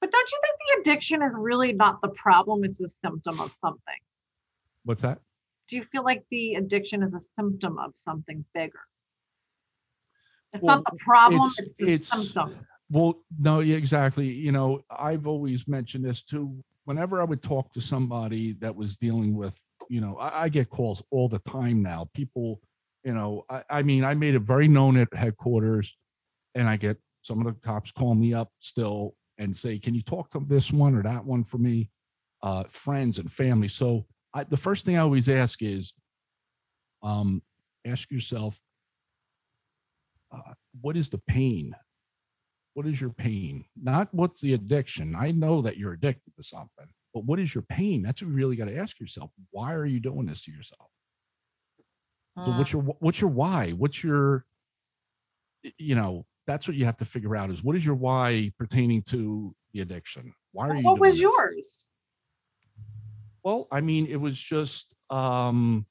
But 0.01 0.13
don't 0.13 0.31
you 0.31 0.39
think 0.43 0.57
the 0.85 0.91
addiction 0.91 1.23
is 1.23 1.35
really 1.37 1.73
not 1.73 2.01
the 2.03 2.11
problem? 2.11 2.63
It's 2.65 2.81
a 2.81 2.89
symptom 2.89 3.41
of 3.41 3.53
something. 3.61 4.01
What's 4.85 5.03
that? 5.03 5.19
Do 5.67 5.77
you 5.77 5.85
feel 5.91 6.05
like 6.05 6.25
the 6.31 6.55
addiction 6.55 7.03
is 7.03 7.15
a 7.15 7.21
symptom 7.21 7.79
of 7.79 7.97
something 7.97 8.45
bigger? 8.55 8.79
It's 10.53 10.63
Well, 10.63 10.77
not 10.77 10.85
the 10.91 10.97
problem, 11.05 11.41
it's- 11.43 11.59
it's, 11.59 11.79
the 11.79 11.85
it's- 11.93 12.33
symptom. 12.33 12.67
Well, 12.91 13.23
no, 13.39 13.61
yeah, 13.61 13.77
exactly. 13.77 14.29
You 14.33 14.51
know, 14.53 14.81
I've 14.89 15.27
always 15.27 15.69
mentioned 15.69 16.05
this 16.07 16.23
too. 16.23 16.65
Whenever 16.89 17.21
I 17.21 17.25
would 17.25 17.43
talk 17.43 17.71
to 17.75 17.83
somebody 17.83 18.53
that 18.61 18.75
was 18.75 18.97
dealing 18.97 19.37
with, 19.37 19.61
you 19.91 20.01
know, 20.01 20.17
I, 20.17 20.45
I 20.45 20.49
get 20.49 20.71
calls 20.71 21.03
all 21.11 21.29
the 21.29 21.39
time 21.41 21.83
now. 21.83 22.09
People, 22.15 22.63
you 23.05 23.13
know, 23.13 23.45
I, 23.51 23.63
I 23.69 23.83
mean, 23.83 24.05
I 24.05 24.15
made 24.15 24.35
it 24.35 24.41
very 24.41 24.69
known 24.69 24.97
at 24.97 25.13
headquarters, 25.13 25.95
and 26.55 26.67
I 26.67 26.79
get 26.79 26.97
some 27.21 27.41
of 27.41 27.45
the 27.45 27.61
cops 27.61 27.91
call 27.91 28.15
me 28.15 28.33
up 28.33 28.51
still 28.61 29.15
and 29.37 29.55
say, 29.55 29.79
"Can 29.79 29.95
you 29.95 30.01
talk 30.01 30.31
to 30.31 30.41
this 30.41 30.73
one 30.73 30.95
or 30.95 31.03
that 31.03 31.23
one 31.23 31.45
for 31.45 31.59
me?" 31.59 31.91
Uh, 32.43 32.65
friends 32.71 33.19
and 33.19 33.31
family. 33.31 33.69
So 33.69 34.07
I, 34.33 34.45
the 34.45 34.57
first 34.57 34.87
thing 34.87 34.97
I 34.97 35.01
always 35.01 35.29
ask 35.29 35.61
is, 35.61 35.93
um, 37.03 37.43
ask 37.87 38.11
yourself, 38.11 38.63
uh, 40.33 40.55
what 40.81 40.97
is 40.97 41.11
the 41.11 41.21
pain 41.29 41.75
what 42.79 42.87
is 42.87 43.01
your 43.01 43.11
pain? 43.11 43.65
Not 43.83 44.07
what's 44.13 44.41
the 44.41 44.55
addiction. 44.55 45.17
I 45.19 45.33
know 45.33 45.61
that 45.63 45.79
you're 45.79 45.95
addicted 45.95 46.37
to 46.37 46.45
something, 46.45 46.87
but 47.13 47.25
what 47.25 47.41
is 47.41 47.53
your 47.53 47.63
pain? 47.63 48.05
That's 48.05 48.23
what 48.23 48.29
you 48.29 48.37
really 48.37 48.55
got 48.55 48.67
to 48.67 48.79
ask 48.79 49.01
yourself. 49.01 49.33
Why 49.51 49.75
are 49.75 49.85
you 49.85 49.99
doing 49.99 50.27
this 50.27 50.45
to 50.45 50.53
yourself? 50.53 50.89
So 52.45 52.53
what's 52.53 52.73
your 52.73 52.83
what's 53.01 53.21
your 53.21 53.31
why? 53.31 53.71
What's 53.71 54.05
your 54.05 54.45
you 55.77 55.97
know, 55.97 56.25
that's 56.47 56.69
what 56.69 56.77
you 56.77 56.85
have 56.85 56.97
to 56.99 57.05
figure 57.05 57.35
out 57.35 57.51
is 57.51 57.65
what 57.65 57.75
is 57.75 57.85
your 57.85 57.97
why 57.97 58.53
pertaining 58.61 59.03
to 59.09 59.53
the 59.73 59.81
addiction? 59.81 60.33
Why 60.53 60.69
are 60.69 60.77
you 60.77 60.85
What 60.85 61.01
was 61.01 61.15
this? 61.15 61.23
yours? 61.23 61.87
Well, 63.43 63.67
I 63.73 63.81
mean, 63.81 64.07
it 64.07 64.21
was 64.21 64.39
just 64.39 64.95
um 65.11 65.85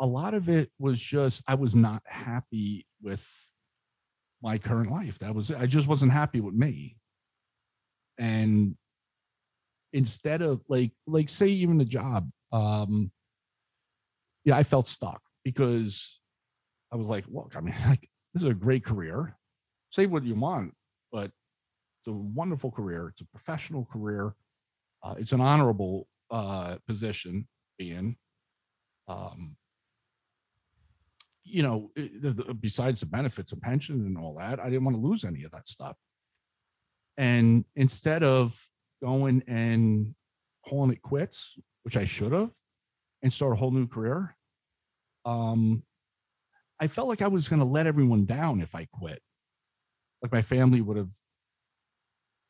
a 0.00 0.06
lot 0.06 0.32
of 0.32 0.48
it 0.48 0.70
was 0.78 0.98
just 0.98 1.44
I 1.46 1.54
was 1.54 1.76
not 1.76 2.02
happy 2.06 2.86
with 3.02 3.51
my 4.42 4.58
current 4.58 4.90
life. 4.90 5.18
That 5.20 5.34
was 5.34 5.50
it. 5.50 5.58
I 5.58 5.66
just 5.66 5.88
wasn't 5.88 6.12
happy 6.12 6.40
with 6.40 6.54
me. 6.54 6.96
And 8.18 8.76
instead 9.92 10.42
of 10.42 10.62
like 10.68 10.92
like 11.06 11.28
say 11.28 11.48
even 11.48 11.80
a 11.80 11.84
job, 11.84 12.30
um 12.52 13.10
yeah, 14.44 14.56
I 14.56 14.62
felt 14.62 14.88
stuck 14.88 15.22
because 15.44 16.20
I 16.92 16.96
was 16.96 17.08
like, 17.08 17.24
look, 17.28 17.54
I 17.56 17.60
mean, 17.60 17.74
like 17.88 18.08
this 18.34 18.42
is 18.42 18.48
a 18.48 18.54
great 18.54 18.84
career. 18.84 19.36
Say 19.90 20.06
what 20.06 20.24
you 20.24 20.34
want, 20.34 20.74
but 21.12 21.30
it's 22.00 22.08
a 22.08 22.12
wonderful 22.12 22.70
career. 22.70 23.08
It's 23.08 23.20
a 23.20 23.26
professional 23.26 23.84
career. 23.84 24.34
Uh, 25.02 25.14
it's 25.18 25.32
an 25.32 25.40
honorable 25.40 26.08
uh, 26.30 26.76
position 26.86 27.46
being. 27.78 28.16
Um, 29.08 29.56
you 31.44 31.62
know, 31.62 31.90
eh, 31.96 32.08
besides 32.60 33.00
the 33.00 33.06
benefits 33.06 33.52
of 33.52 33.60
pension 33.60 34.06
and 34.06 34.16
all 34.16 34.34
that, 34.38 34.60
I 34.60 34.64
didn't 34.64 34.84
want 34.84 34.96
to 34.96 35.02
lose 35.02 35.24
any 35.24 35.44
of 35.44 35.50
that 35.52 35.68
stuff. 35.68 35.96
And 37.18 37.64
instead 37.76 38.22
of 38.22 38.58
going 39.02 39.42
and 39.46 40.14
calling 40.66 40.92
it 40.92 41.02
quits, 41.02 41.58
which 41.82 41.96
I 41.96 42.04
should 42.04 42.32
have, 42.32 42.52
and 43.22 43.32
start 43.32 43.52
a 43.52 43.56
whole 43.56 43.70
new 43.70 43.86
career, 43.86 44.36
um, 45.24 45.82
I 46.80 46.86
felt 46.86 47.08
like 47.08 47.22
I 47.22 47.28
was 47.28 47.48
going 47.48 47.60
to 47.60 47.66
let 47.66 47.86
everyone 47.86 48.24
down 48.24 48.60
if 48.60 48.74
I 48.74 48.86
quit. 48.92 49.20
Like 50.22 50.32
my 50.32 50.42
family 50.42 50.80
would 50.80 50.96
have 50.96 51.12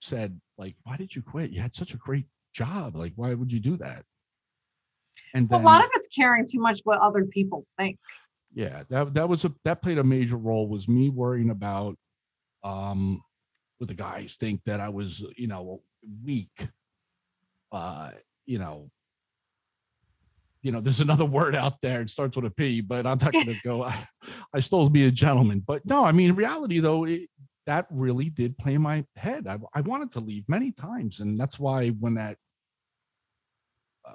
said, 0.01 0.39
like, 0.59 0.77
"Why 0.85 0.97
did 0.97 1.14
you 1.14 1.23
quit? 1.23 1.51
You 1.51 1.60
had 1.60 1.74
such 1.74 1.94
a 1.94 1.98
great 1.98 2.27
job. 2.55 2.97
Like, 2.97 3.12
why 3.16 3.35
would 3.35 3.51
you 3.51 3.60
do 3.60 3.77
that?" 3.78 4.05
And 5.35 5.48
then, 5.48 5.60
a 5.60 5.64
lot 5.64 5.82
of 5.82 5.90
it's 5.94 6.09
caring 6.09 6.47
too 6.47 6.60
much 6.60 6.81
what 6.85 6.98
other 6.98 7.24
people 7.24 7.66
think 7.78 7.98
yeah 8.54 8.82
that 8.88 9.14
that 9.14 9.28
was 9.28 9.44
a 9.44 9.52
that 9.64 9.82
played 9.82 9.98
a 9.98 10.04
major 10.04 10.36
role 10.36 10.68
was 10.68 10.88
me 10.88 11.08
worrying 11.08 11.50
about 11.50 11.96
um 12.64 13.22
what 13.78 13.88
the 13.88 13.94
guys 13.94 14.36
think 14.38 14.60
that 14.64 14.80
i 14.80 14.88
was 14.88 15.24
you 15.36 15.46
know 15.46 15.82
weak 16.24 16.68
uh 17.72 18.10
you 18.46 18.58
know 18.58 18.90
you 20.62 20.70
know 20.70 20.80
there's 20.80 21.00
another 21.00 21.24
word 21.38 21.54
out 21.54 21.80
there 21.80 22.00
it 22.02 22.10
starts 22.10 22.36
with 22.36 22.46
a 22.46 22.50
p 22.50 22.80
but 22.80 23.06
i'm 23.06 23.18
not 23.18 23.32
to 23.32 23.56
go 23.64 23.84
I, 23.84 24.06
I 24.54 24.60
still 24.60 24.88
be 24.88 25.06
a 25.06 25.10
gentleman 25.10 25.62
but 25.66 25.84
no 25.86 26.04
i 26.04 26.12
mean 26.12 26.30
in 26.30 26.36
reality 26.36 26.80
though 26.80 27.04
it, 27.04 27.28
that 27.66 27.86
really 27.90 28.28
did 28.28 28.58
play 28.58 28.74
in 28.74 28.82
my 28.82 29.04
head 29.16 29.46
I, 29.46 29.58
I 29.74 29.82
wanted 29.82 30.10
to 30.12 30.20
leave 30.20 30.44
many 30.48 30.72
times 30.72 31.20
and 31.20 31.38
that's 31.38 31.58
why 31.58 31.88
when 31.88 32.14
that 32.14 32.36
uh, 34.04 34.12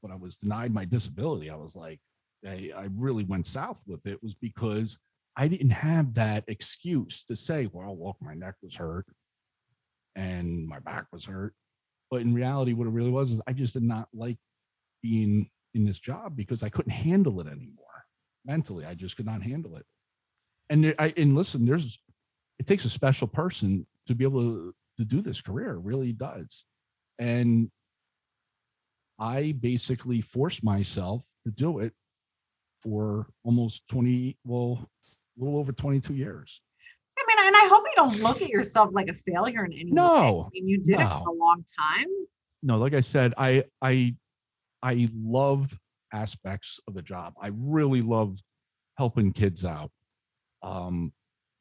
when 0.00 0.12
i 0.12 0.16
was 0.16 0.36
denied 0.36 0.72
my 0.72 0.84
disability 0.84 1.50
i 1.50 1.56
was 1.56 1.76
like 1.76 2.00
I, 2.46 2.70
I 2.76 2.88
really 2.94 3.24
went 3.24 3.46
south 3.46 3.82
with 3.86 4.06
it 4.06 4.22
was 4.22 4.34
because 4.34 4.98
I 5.36 5.48
didn't 5.48 5.70
have 5.70 6.14
that 6.14 6.44
excuse 6.48 7.24
to 7.24 7.36
say, 7.36 7.68
well, 7.72 7.96
look, 7.98 8.16
my 8.20 8.34
neck 8.34 8.54
was 8.62 8.74
hurt 8.74 9.06
and 10.14 10.66
my 10.66 10.78
back 10.78 11.06
was 11.12 11.24
hurt. 11.24 11.54
But 12.10 12.22
in 12.22 12.34
reality, 12.34 12.72
what 12.72 12.86
it 12.86 12.92
really 12.92 13.10
was 13.10 13.32
is 13.32 13.40
I 13.46 13.52
just 13.52 13.74
did 13.74 13.82
not 13.82 14.08
like 14.14 14.38
being 15.02 15.50
in 15.74 15.84
this 15.84 15.98
job 15.98 16.36
because 16.36 16.62
I 16.62 16.68
couldn't 16.68 16.92
handle 16.92 17.40
it 17.40 17.46
anymore. 17.46 17.84
Mentally, 18.44 18.84
I 18.86 18.94
just 18.94 19.16
could 19.16 19.26
not 19.26 19.42
handle 19.42 19.76
it. 19.76 19.84
And 20.70 20.94
I 20.98 21.12
and 21.16 21.34
listen, 21.34 21.66
there's 21.66 21.98
it 22.58 22.66
takes 22.66 22.84
a 22.84 22.90
special 22.90 23.28
person 23.28 23.86
to 24.06 24.14
be 24.14 24.24
able 24.24 24.40
to, 24.42 24.74
to 24.98 25.04
do 25.04 25.20
this 25.20 25.40
career. 25.40 25.72
It 25.74 25.84
really 25.84 26.12
does. 26.12 26.64
And 27.18 27.70
I 29.18 29.54
basically 29.60 30.20
forced 30.20 30.64
myself 30.64 31.26
to 31.44 31.50
do 31.50 31.80
it 31.80 31.92
for 32.86 33.26
almost 33.44 33.86
20, 33.88 34.38
well, 34.44 34.88
a 35.38 35.44
little 35.44 35.58
over 35.58 35.72
22 35.72 36.14
years. 36.14 36.60
I 37.18 37.24
mean, 37.26 37.46
and 37.46 37.56
I 37.56 37.66
hope 37.68 37.84
you 37.84 37.92
don't 37.96 38.22
look 38.22 38.42
at 38.42 38.48
yourself 38.48 38.90
like 38.92 39.08
a 39.08 39.14
failure 39.30 39.64
in 39.64 39.72
any 39.72 39.90
no, 39.90 40.32
way. 40.32 40.44
I 40.46 40.48
mean, 40.52 40.68
you 40.68 40.78
did 40.78 40.98
no. 40.98 41.04
it 41.04 41.08
for 41.08 41.30
a 41.30 41.32
long 41.32 41.64
time. 41.78 42.06
No, 42.62 42.78
like 42.78 42.94
I 42.94 43.00
said, 43.00 43.34
I 43.38 43.64
I 43.80 44.14
I 44.82 45.08
loved 45.14 45.76
aspects 46.12 46.78
of 46.86 46.94
the 46.94 47.02
job. 47.02 47.34
I 47.40 47.50
really 47.54 48.02
loved 48.02 48.42
helping 48.98 49.32
kids 49.32 49.64
out. 49.64 49.90
Um, 50.62 51.12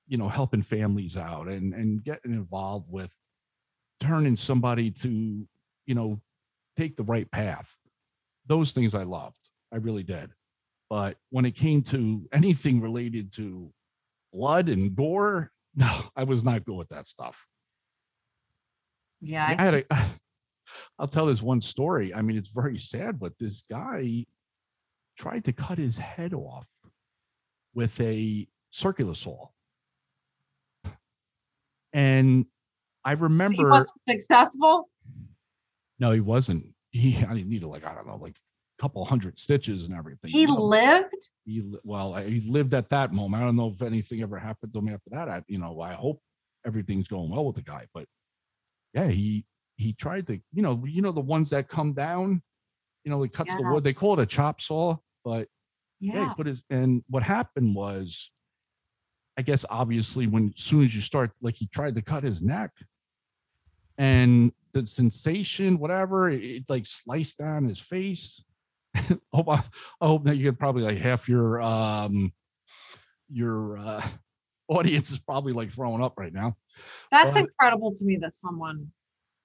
you 0.08 0.18
know, 0.18 0.30
helping 0.30 0.62
families 0.62 1.18
out 1.18 1.48
and 1.48 1.74
and 1.74 2.04
getting 2.04 2.34
involved 2.34 2.88
with 2.92 3.16
turning 4.00 4.36
somebody 4.36 4.92
to, 4.92 5.48
you 5.86 5.96
know, 5.96 6.20
take 6.76 6.96
the 6.96 7.04
right 7.04 7.30
path. 7.32 7.78
Those 8.46 8.74
things 8.74 8.94
I 8.94 9.04
loved. 9.04 9.50
I 9.74 9.78
really 9.78 10.04
did. 10.04 10.32
But 10.90 11.18
when 11.30 11.46
it 11.46 11.56
came 11.56 11.82
to 11.84 12.28
anything 12.32 12.82
related 12.82 13.32
to 13.34 13.72
blood 14.32 14.70
and 14.70 14.96
gore, 14.96 15.52
no, 15.76 16.02
I 16.16 16.24
was 16.24 16.44
not 16.44 16.66
good 16.66 16.76
with 16.76 16.90
that 16.90 17.08
stuff. 17.08 17.48
Yeah. 19.22 19.46
I, 19.46 19.56
I 19.62 19.66
had 19.66 19.74
a, 19.76 19.84
I'll 21.00 21.08
tell 21.08 21.26
this 21.26 21.42
one 21.42 21.62
story. 21.62 22.14
I 22.14 22.22
mean, 22.22 22.38
it's 22.38 22.50
very 22.50 22.78
sad, 22.78 23.20
but 23.20 23.38
this 23.40 23.64
guy 23.64 24.26
tried 25.18 25.44
to 25.46 25.54
cut 25.54 25.78
his 25.78 25.98
head 25.98 26.34
off 26.34 26.70
with 27.74 28.00
a 28.02 28.48
circular 28.72 29.14
saw. 29.14 29.48
And 31.94 32.46
I 33.06 33.14
remember 33.14 33.58
he 33.58 33.64
wasn't 33.64 33.90
successful. 34.10 34.90
No, 36.00 36.12
he 36.12 36.20
wasn't. 36.20 36.66
He 36.92 37.18
I 37.26 37.34
needed 37.34 37.64
like, 37.64 37.86
I 37.86 37.94
don't 37.94 38.08
know, 38.08 38.18
like 38.18 38.38
couple 38.80 39.04
hundred 39.06 39.38
stitches 39.38 39.86
and 39.86 39.96
everything. 39.96 40.32
He 40.32 40.42
you 40.42 40.48
know, 40.48 40.56
lived. 40.56 41.30
He 41.46 41.64
well, 41.84 42.14
he 42.16 42.40
lived 42.50 42.74
at 42.74 42.90
that 42.90 43.14
moment. 43.14 43.42
I 43.42 43.46
don't 43.46 43.56
know 43.56 43.72
if 43.74 43.82
anything 43.82 44.22
ever 44.22 44.38
happened 44.38 44.74
to 44.74 44.80
him 44.80 44.90
after 44.90 45.10
that. 45.12 45.30
I, 45.30 45.44
you 45.48 45.58
know, 45.58 45.80
I 45.82 45.94
hope 45.94 46.20
everything's 46.66 47.08
going 47.08 47.30
well 47.30 47.46
with 47.46 47.56
the 47.56 47.62
guy. 47.62 47.86
But 47.94 48.06
yeah, 48.94 49.08
he 49.08 49.46
he 49.78 49.94
tried 49.94 50.28
to, 50.28 50.40
you 50.54 50.62
know, 50.62 50.84
you 50.86 51.02
know 51.02 51.12
the 51.12 51.22
ones 51.22 51.50
that 51.52 51.70
come 51.70 51.94
down. 51.94 52.42
You 53.04 53.12
know, 53.12 53.22
he 53.22 53.30
cuts 53.30 53.52
yes. 53.52 53.62
the 53.62 53.68
wood. 53.70 53.84
They 53.84 53.94
call 53.94 54.14
it 54.14 54.24
a 54.24 54.26
chop 54.26 54.62
saw, 54.62 54.98
but 55.24 55.48
yeah. 56.00 56.14
yeah, 56.16 56.30
he 56.30 56.36
put 56.36 56.48
his. 56.48 56.64
And 56.70 57.04
what 57.08 57.24
happened 57.24 57.76
was, 57.76 58.32
I 59.38 59.42
guess 59.42 59.64
obviously 59.70 60.28
when 60.28 60.52
as 60.56 60.64
soon 60.64 60.84
as 60.84 60.96
you 60.96 61.02
start, 61.02 61.32
like 61.42 61.56
he 61.56 61.68
tried 61.68 61.96
to 61.96 62.02
cut 62.02 62.24
his 62.24 62.42
neck, 62.42 62.72
and 63.98 64.52
the 64.74 64.86
sensation, 64.86 65.78
whatever, 65.78 66.30
it, 66.30 66.44
it 66.44 66.64
like 66.68 66.86
sliced 66.86 67.38
down 67.38 67.64
his 67.64 67.80
face 67.80 68.44
hope 69.34 69.50
I, 69.50 69.64
I, 70.02 70.08
hope 70.08 70.24
that 70.26 70.38
you 70.38 70.44
get 70.44 70.60
probably 70.60 70.84
like 70.84 70.98
half 70.98 71.28
your 71.28 71.62
um 71.62 72.32
your 73.30 73.78
uh 73.78 74.02
audience 74.68 75.12
is 75.12 75.20
probably 75.20 75.54
like 75.54 75.70
throwing 75.70 76.02
up 76.02 76.14
right 76.18 76.34
now. 76.34 76.56
That's 77.12 77.36
incredible 77.36 77.94
to 77.94 78.06
me 78.06 78.18
that 78.22 78.34
someone 78.34 78.92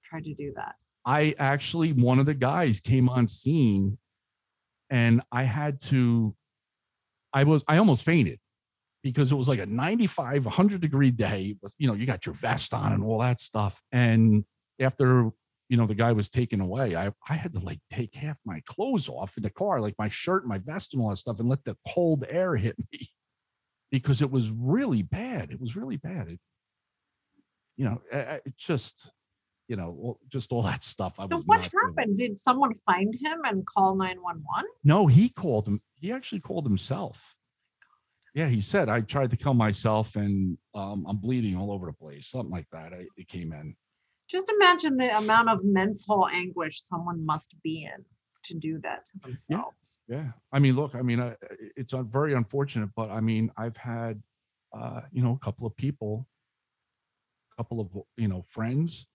tried 0.03 0.25
to 0.25 0.33
do 0.33 0.51
that. 0.55 0.75
I 1.05 1.35
actually 1.39 1.93
one 1.93 2.19
of 2.19 2.25
the 2.25 2.33
guys 2.33 2.79
came 2.79 3.09
on 3.09 3.27
scene 3.27 3.97
and 4.89 5.21
I 5.31 5.43
had 5.43 5.79
to 5.81 6.35
I 7.33 7.43
was 7.43 7.63
I 7.67 7.77
almost 7.77 8.05
fainted 8.05 8.39
because 9.03 9.31
it 9.31 9.35
was 9.35 9.47
like 9.47 9.59
a 9.59 9.65
95 9.65 10.45
100 10.45 10.81
degree 10.81 11.11
day 11.11 11.55
with 11.61 11.73
you 11.77 11.87
know 11.87 11.93
you 11.93 12.05
got 12.05 12.25
your 12.25 12.35
vest 12.35 12.73
on 12.73 12.93
and 12.93 13.03
all 13.03 13.19
that 13.19 13.39
stuff 13.39 13.81
and 13.91 14.45
after 14.79 15.31
you 15.71 15.77
know, 15.77 15.85
the 15.87 15.95
guy 15.95 16.11
was 16.11 16.29
taken 16.29 16.59
away, 16.59 16.97
I, 16.97 17.13
I 17.29 17.33
had 17.33 17.53
to 17.53 17.59
like 17.59 17.79
take 17.89 18.13
half 18.13 18.37
my 18.45 18.61
clothes 18.65 19.07
off 19.07 19.37
in 19.37 19.43
the 19.43 19.49
car, 19.49 19.79
like 19.79 19.95
my 19.97 20.09
shirt, 20.09 20.45
my 20.45 20.57
vest, 20.57 20.93
and 20.93 21.01
all 21.01 21.11
that 21.11 21.15
stuff, 21.15 21.39
and 21.39 21.47
let 21.47 21.63
the 21.63 21.77
cold 21.87 22.25
air 22.27 22.57
hit 22.57 22.75
me 22.77 23.07
because 23.89 24.21
it 24.21 24.29
was 24.29 24.49
really 24.49 25.01
bad. 25.01 25.49
It 25.49 25.61
was 25.61 25.77
really 25.77 25.95
bad. 25.95 26.27
It, 26.27 26.39
you 27.77 27.85
know, 27.85 28.01
uh, 28.11 28.39
just, 28.57 29.13
you 29.69 29.77
know, 29.77 30.17
just 30.27 30.51
all 30.51 30.61
that 30.63 30.83
stuff. 30.83 31.21
I 31.21 31.23
So 31.23 31.37
was 31.37 31.45
what 31.45 31.59
doing. 31.61 31.71
happened? 31.85 32.17
Did 32.17 32.37
someone 32.37 32.73
find 32.85 33.15
him 33.21 33.39
and 33.45 33.65
call 33.65 33.95
911? 33.95 34.43
No, 34.83 35.07
he 35.07 35.29
called 35.29 35.69
him. 35.69 35.81
He 36.01 36.11
actually 36.11 36.41
called 36.41 36.65
himself. 36.65 37.37
Yeah, 38.35 38.49
he 38.49 38.59
said 38.59 38.89
I 38.89 38.99
tried 38.99 39.29
to 39.29 39.37
kill 39.37 39.53
myself 39.53 40.17
and 40.17 40.57
um, 40.75 41.05
I'm 41.07 41.17
bleeding 41.17 41.55
all 41.55 41.71
over 41.71 41.85
the 41.85 41.93
place, 41.93 42.27
something 42.27 42.51
like 42.51 42.67
that. 42.73 42.91
I, 42.91 43.05
it 43.15 43.29
came 43.29 43.53
in. 43.53 43.73
Just 44.31 44.49
imagine 44.49 44.95
the 44.95 45.17
amount 45.17 45.49
of 45.49 45.65
mental 45.65 46.25
anguish 46.31 46.81
someone 46.81 47.25
must 47.25 47.53
be 47.63 47.83
in 47.83 48.05
to 48.45 48.53
do 48.53 48.79
that 48.79 49.05
to 49.05 49.11
themselves. 49.21 50.01
Yeah, 50.07 50.17
yeah. 50.17 50.31
I 50.53 50.59
mean, 50.59 50.75
look, 50.75 50.95
I 50.95 51.01
mean, 51.01 51.19
uh, 51.19 51.35
it's 51.75 51.93
uh, 51.93 52.03
very 52.03 52.33
unfortunate, 52.33 52.89
but 52.95 53.11
I 53.11 53.19
mean, 53.19 53.51
I've 53.57 53.75
had, 53.75 54.21
uh, 54.73 55.01
you 55.11 55.21
know, 55.21 55.33
a 55.33 55.39
couple 55.43 55.67
of 55.67 55.75
people, 55.75 56.27
a 57.51 57.55
couple 57.57 57.81
of 57.81 57.89
you 58.15 58.29
know 58.29 58.41
friends, 58.41 59.05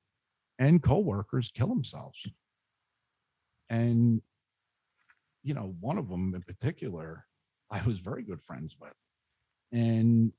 and 0.59 0.83
coworkers 0.83 1.51
kill 1.51 1.69
themselves, 1.69 2.29
and 3.71 4.21
you 5.43 5.55
know, 5.55 5.75
one 5.81 5.97
of 5.97 6.11
them 6.11 6.35
in 6.35 6.43
particular, 6.43 7.25
I 7.71 7.83
was 7.87 8.01
very 8.01 8.23
good 8.23 8.43
friends 8.43 8.77
with, 8.79 9.03
and 9.73 10.31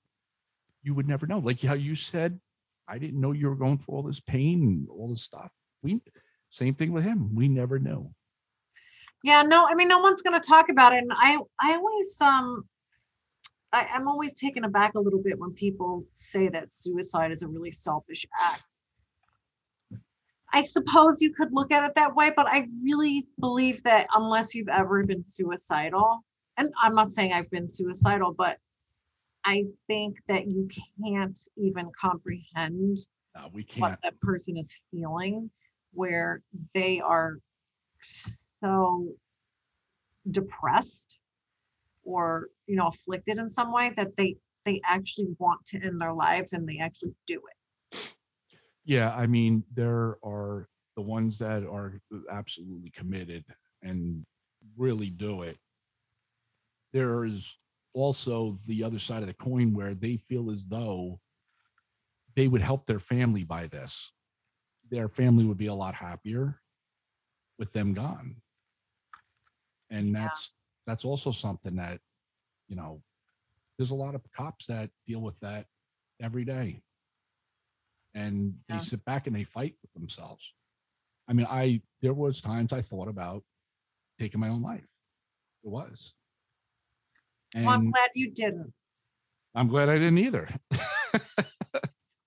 you 0.84 0.94
would 0.94 1.08
never 1.08 1.26
know. 1.26 1.40
Like 1.40 1.62
how 1.62 1.74
you 1.74 1.96
said, 1.96 2.40
I 2.88 2.98
didn't 2.98 3.20
know 3.20 3.34
you 3.34 3.50
were 3.50 3.56
going 3.56 3.78
through 3.78 3.96
all 3.96 4.04
this 4.04 4.20
pain 4.20 4.64
and 4.64 4.88
all 4.90 5.10
this 5.10 5.24
stuff. 5.24 5.52
We, 5.82 6.02
same 6.50 6.76
thing 6.76 6.92
with 6.92 7.04
him. 7.04 7.36
We 7.36 7.48
never 7.48 7.80
knew. 7.80 8.10
Yeah, 9.24 9.42
no, 9.42 9.66
I 9.66 9.76
mean, 9.76 9.88
no 9.88 10.00
one's 10.00 10.22
going 10.22 10.40
to 10.40 10.48
talk 10.48 10.70
about 10.70 10.94
it. 10.94 11.00
And 11.00 11.12
I, 11.14 11.38
I 11.60 11.76
always, 11.76 12.22
um, 12.22 12.66
I, 13.74 13.88
I'm 13.94 14.08
always 14.08 14.34
taken 14.34 14.64
aback 14.64 14.96
a 14.96 15.00
little 15.00 15.22
bit 15.22 15.38
when 15.38 15.52
people 15.52 16.06
say 16.14 16.48
that 16.50 16.74
suicide 16.74 17.32
is 17.32 17.42
a 17.42 17.48
really 17.48 17.72
selfish 17.72 18.26
act. 18.40 18.64
I 20.54 20.64
suppose 20.64 21.22
you 21.22 21.34
could 21.34 21.50
look 21.52 21.74
at 21.74 21.84
it 21.84 21.96
that 21.96 22.16
way, 22.16 22.32
but 22.34 22.48
I 22.48 22.68
really 22.82 23.28
believe 23.40 23.84
that 23.84 24.08
unless 24.16 24.56
you've 24.56 24.70
ever 24.70 25.04
been 25.04 25.26
suicidal, 25.26 26.24
and 26.56 26.72
I'm 26.82 26.96
not 26.96 27.12
saying 27.12 27.34
I've 27.34 27.52
been 27.52 27.70
suicidal, 27.70 28.34
but 28.34 28.58
I 29.48 29.64
think 29.88 30.18
that 30.28 30.46
you 30.48 30.68
can't 31.02 31.40
even 31.56 31.90
comprehend 32.00 32.98
Uh, 33.34 33.48
we 33.54 33.64
what 33.64 33.92
can't. 33.92 34.00
that 34.04 34.20
person 34.20 34.58
is 34.58 34.76
feeling 34.92 35.50
where 35.94 36.42
they 36.74 37.00
are 37.00 37.38
so 38.62 39.08
depressed 40.30 41.18
or 42.04 42.50
you 42.68 42.76
know 42.76 42.88
afflicted 42.88 43.38
in 43.38 43.50
some 43.50 43.72
way 43.72 43.94
that 43.96 44.16
they 44.18 44.36
they 44.66 44.82
actually 44.86 45.34
want 45.40 45.66
to 45.68 45.78
end 45.82 46.02
their 46.02 46.14
lives 46.14 46.52
and 46.52 46.68
they 46.68 46.80
actually 46.80 47.16
do 47.26 47.42
it 47.52 48.16
Yeah, 48.86 49.14
I 49.16 49.28
mean, 49.28 49.64
there 49.74 50.18
are 50.24 50.68
the 50.96 51.02
ones 51.02 51.38
that 51.40 51.64
are 51.66 52.00
absolutely 52.32 52.90
committed 52.92 53.46
and 53.82 54.26
really 54.78 55.10
do 55.10 55.44
it. 55.44 55.58
There 56.94 57.24
is 57.26 57.58
also 57.98 58.58
the 58.68 58.84
other 58.84 59.00
side 59.00 59.22
of 59.22 59.28
the 59.28 59.34
coin 59.34 59.74
where 59.74 59.94
they 59.96 60.18
feel 60.18 60.52
as 60.52 60.66
though 60.68 61.20
they 62.36 62.48
would 62.48 62.62
help 62.62 62.86
their 62.86 63.00
family 63.00 63.44
by 63.44 63.66
this. 63.66 64.12
Their 64.90 65.10
family 65.10 65.46
would 65.46 65.58
be 65.58 65.68
a 65.68 65.74
lot 65.74 65.96
happier 65.96 66.62
with 67.58 67.74
them 67.74 67.94
gone. 67.94 68.42
And 69.90 70.14
Yeah. 70.14 70.24
that's 70.24 70.52
that's 70.86 71.04
also 71.06 71.32
something 71.32 71.76
that, 71.76 72.00
you 72.68 72.76
know, 72.76 73.02
there's 73.78 73.92
a 73.92 73.96
lot 73.96 74.16
of 74.16 74.22
cops 74.32 74.68
that 74.68 74.90
deal 75.06 75.22
with 75.22 75.40
that 75.40 75.66
every 76.22 76.46
day 76.46 76.82
and 78.16 78.56
they 78.68 78.76
Yeah. 78.76 78.80
sit 78.80 79.04
back 79.06 79.28
and 79.28 79.36
they 79.36 79.44
fight 79.44 79.76
with 79.82 79.94
themselves. 79.94 80.54
I 81.28 81.34
mean, 81.34 81.48
I 81.50 81.82
there 82.02 82.14
was 82.14 82.42
times 82.42 82.72
I 82.74 82.82
thought 82.82 83.08
about 83.08 83.44
taking 84.18 84.40
my 84.40 84.50
own 84.50 84.62
life. 84.62 85.04
It 85.64 85.70
was. 85.70 86.14
Well 87.56 87.70
i'm 87.70 87.92
glad 87.92 88.10
you 88.16 88.32
didn't 88.32 88.74
I'm 89.56 89.68
glad 89.70 89.90
I 89.90 89.96
didn't 89.98 90.20
either. 90.20 90.48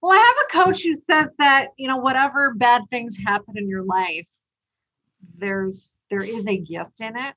well 0.03 0.13
i 0.13 0.17
have 0.17 0.37
a 0.45 0.53
coach 0.65 0.83
who 0.83 0.97
says 0.97 1.29
that 1.39 1.69
you 1.77 1.87
know 1.87 1.97
whatever 1.99 2.55
bad 2.55 2.83
things 2.91 3.17
happen 3.17 3.57
in 3.57 3.69
your 3.69 3.85
life 3.85 4.29
there's 5.39 6.01
there 6.11 6.23
is 6.25 6.47
a 6.49 6.57
gift 6.59 7.01
in 7.01 7.17
it 7.17 7.35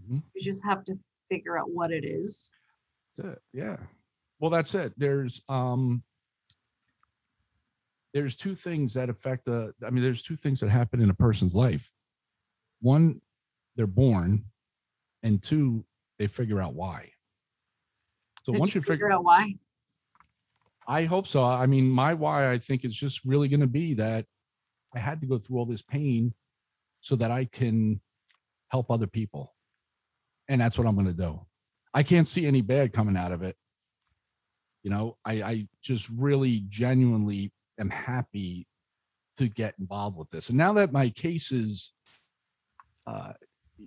Mhm. 0.00 0.22
you 0.34 0.40
just 0.42 0.64
have 0.64 0.82
to 0.84 0.94
figure 1.30 1.58
out 1.58 1.70
what 1.70 1.90
it 1.90 2.04
is 2.04 2.50
That's 3.16 3.32
it. 3.34 3.42
Yeah. 3.52 3.76
Well, 4.40 4.50
that's 4.50 4.74
it. 4.74 4.92
There's 4.96 5.42
um 5.48 6.02
there's 8.14 8.36
two 8.36 8.54
things 8.54 8.92
that 8.94 9.08
affect 9.10 9.44
the 9.44 9.72
I 9.86 9.90
mean, 9.90 10.02
there's 10.02 10.22
two 10.22 10.36
things 10.36 10.60
that 10.60 10.68
happen 10.70 11.00
in 11.00 11.10
a 11.10 11.14
person's 11.14 11.54
life. 11.54 11.92
One, 12.80 13.20
they're 13.76 13.86
born, 13.86 14.44
and 15.22 15.42
two, 15.42 15.84
they 16.22 16.28
figure 16.28 16.60
out 16.60 16.74
why. 16.74 17.10
So 18.44 18.52
Did 18.52 18.60
once 18.60 18.74
you 18.76 18.80
figure 18.80 18.94
figure 18.94 19.12
out 19.12 19.24
why 19.24 19.44
I 20.86 21.02
hope 21.04 21.26
so. 21.26 21.42
I 21.42 21.66
mean, 21.66 21.88
my 21.88 22.14
why 22.14 22.48
I 22.48 22.58
think 22.58 22.84
is 22.84 22.94
just 22.94 23.24
really 23.24 23.48
going 23.48 23.60
to 23.60 23.66
be 23.66 23.94
that 23.94 24.24
I 24.94 25.00
had 25.00 25.20
to 25.20 25.26
go 25.26 25.36
through 25.36 25.58
all 25.58 25.66
this 25.66 25.82
pain 25.82 26.32
so 27.00 27.16
that 27.16 27.32
I 27.32 27.44
can 27.46 28.00
help 28.70 28.90
other 28.90 29.08
people. 29.08 29.54
And 30.48 30.60
that's 30.60 30.78
what 30.78 30.86
I'm 30.86 30.94
going 30.94 31.08
to 31.08 31.12
do. 31.12 31.40
I 31.92 32.04
can't 32.04 32.26
see 32.26 32.46
any 32.46 32.62
bad 32.62 32.92
coming 32.92 33.16
out 33.16 33.32
of 33.32 33.42
it. 33.42 33.56
You 34.84 34.90
know, 34.90 35.16
I, 35.24 35.42
I 35.42 35.68
just 35.82 36.08
really 36.10 36.64
genuinely 36.68 37.52
am 37.80 37.90
happy 37.90 38.66
to 39.38 39.48
get 39.48 39.74
involved 39.80 40.16
with 40.16 40.30
this. 40.30 40.50
And 40.50 40.58
now 40.58 40.72
that 40.74 40.92
my 40.92 41.08
case 41.10 41.50
is, 41.52 41.92
uh, 43.08 43.32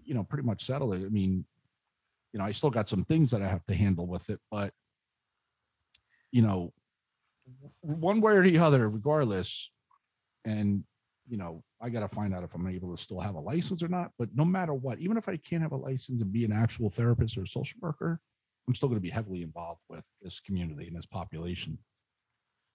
you 0.04 0.14
know, 0.14 0.24
pretty 0.24 0.46
much 0.46 0.64
settled, 0.66 0.96
I 0.96 1.10
mean, 1.10 1.46
you 2.36 2.40
know, 2.40 2.44
I 2.46 2.52
still 2.52 2.70
got 2.70 2.90
some 2.90 3.06
things 3.06 3.32
that 3.32 3.42
I 3.42 3.48
have 3.48 3.66
to 3.68 3.74
handle 3.74 4.08
with 4.08 4.30
it, 4.30 4.42
but, 4.52 4.74
you 6.34 6.42
know, 6.42 6.74
one 7.80 8.20
way 8.20 8.34
or 8.34 8.44
the 8.44 8.58
other, 8.58 8.90
regardless, 8.90 9.72
and, 10.44 10.84
you 11.30 11.38
know, 11.38 11.64
I 11.80 11.88
got 11.88 12.02
to 12.02 12.10
find 12.10 12.36
out 12.36 12.44
if 12.44 12.54
I'm 12.54 12.68
able 12.68 12.94
to 12.94 13.02
still 13.02 13.22
have 13.22 13.36
a 13.36 13.40
license 13.40 13.82
or 13.82 13.88
not. 13.88 14.12
But 14.20 14.36
no 14.36 14.44
matter 14.44 14.74
what, 14.74 15.00
even 15.00 15.16
if 15.16 15.30
I 15.30 15.38
can't 15.38 15.62
have 15.64 15.72
a 15.72 15.78
license 15.78 16.22
and 16.22 16.34
be 16.34 16.44
an 16.44 16.52
actual 16.52 16.90
therapist 16.90 17.38
or 17.38 17.44
a 17.44 17.48
social 17.48 17.80
worker, 17.82 18.20
I'm 18.68 18.76
still 18.76 18.90
going 18.90 19.00
to 19.00 19.02
be 19.02 19.10
heavily 19.10 19.42
involved 19.42 19.84
with 19.88 20.06
this 20.22 20.42
community 20.42 20.88
and 20.88 20.98
this 20.98 21.06
population. 21.06 21.78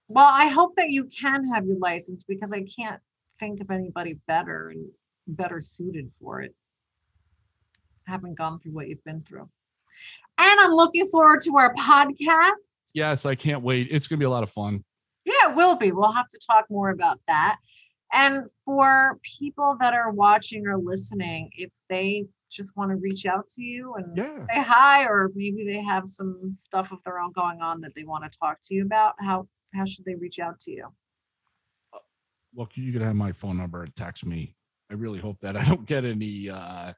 Well, 0.09 0.31
I 0.33 0.47
hope 0.47 0.75
that 0.77 0.89
you 0.89 1.05
can 1.05 1.47
have 1.53 1.67
your 1.67 1.79
license 1.79 2.25
because 2.25 2.51
I 2.51 2.63
can't 2.63 3.03
think 3.39 3.61
of 3.61 3.71
anybody 3.71 4.19
better 4.27 4.71
and 4.71 4.89
better 5.27 5.61
suited 5.61 6.11
for 6.19 6.41
it. 6.41 6.55
Haven't 8.11 8.35
gone 8.37 8.59
through 8.59 8.73
what 8.73 8.89
you've 8.89 9.05
been 9.05 9.23
through. 9.23 9.49
And 10.39 10.61
I'm 10.61 10.73
looking 10.73 11.07
forward 11.07 11.41
to 11.45 11.57
our 11.57 11.73
podcast. 11.75 12.51
Yes, 12.93 13.25
I 13.25 13.35
can't 13.37 13.63
wait. 13.63 13.87
It's 13.91 14.09
going 14.09 14.19
to 14.19 14.21
be 14.21 14.27
a 14.27 14.31
lot 14.31 14.43
of 14.43 14.51
fun. 14.51 14.85
Yeah, 15.25 15.51
it 15.51 15.55
will 15.57 15.77
be. 15.77 15.93
We'll 15.93 16.11
have 16.13 16.29
to 16.31 16.39
talk 16.45 16.65
more 16.71 16.91
about 16.91 17.21
that. 17.29 17.59
And 18.13 18.47
for 18.65 19.19
people 19.23 19.77
that 19.81 19.95
are 19.95 20.11
watching 20.11 20.67
or 20.67 20.77
listening, 20.77 21.51
if 21.57 21.71
they 21.89 22.27
just 22.51 22.77
want 22.77 22.91
to 22.91 22.97
reach 22.97 23.27
out 23.27 23.49
to 23.51 23.63
you 23.63 23.95
and 23.95 24.17
Yeah. 24.17 24.39
say 24.47 24.61
hi, 24.61 25.05
or 25.05 25.31
maybe 25.37 25.65
they 25.65 25.81
have 25.83 26.09
some 26.09 26.57
stuff 26.61 26.91
of 26.91 26.99
their 27.05 27.21
own 27.21 27.31
going 27.33 27.61
on 27.61 27.81
that 27.83 27.93
they 27.95 28.03
want 28.03 28.25
to 28.25 28.39
talk 28.39 28.59
to 28.65 28.75
you 28.75 28.85
about, 28.85 29.15
how 29.21 29.47
how 29.73 29.85
should 29.85 30.05
they 30.05 30.17
reach 30.17 30.41
out 30.41 30.59
to 30.61 30.73
you? 30.73 30.89
Look, 32.57 32.77
you 32.77 32.93
can 32.93 33.03
have 33.03 33.15
my 33.15 33.31
phone 33.31 33.57
number 33.57 33.85
and 33.85 33.95
text 33.95 34.27
me. 34.27 34.57
I 34.91 34.95
really 34.95 35.21
hope 35.21 35.39
that 35.41 35.57
I 35.57 35.63
don't 35.65 35.87
get 35.87 36.05
any 36.05 36.51
uh, 36.51 36.93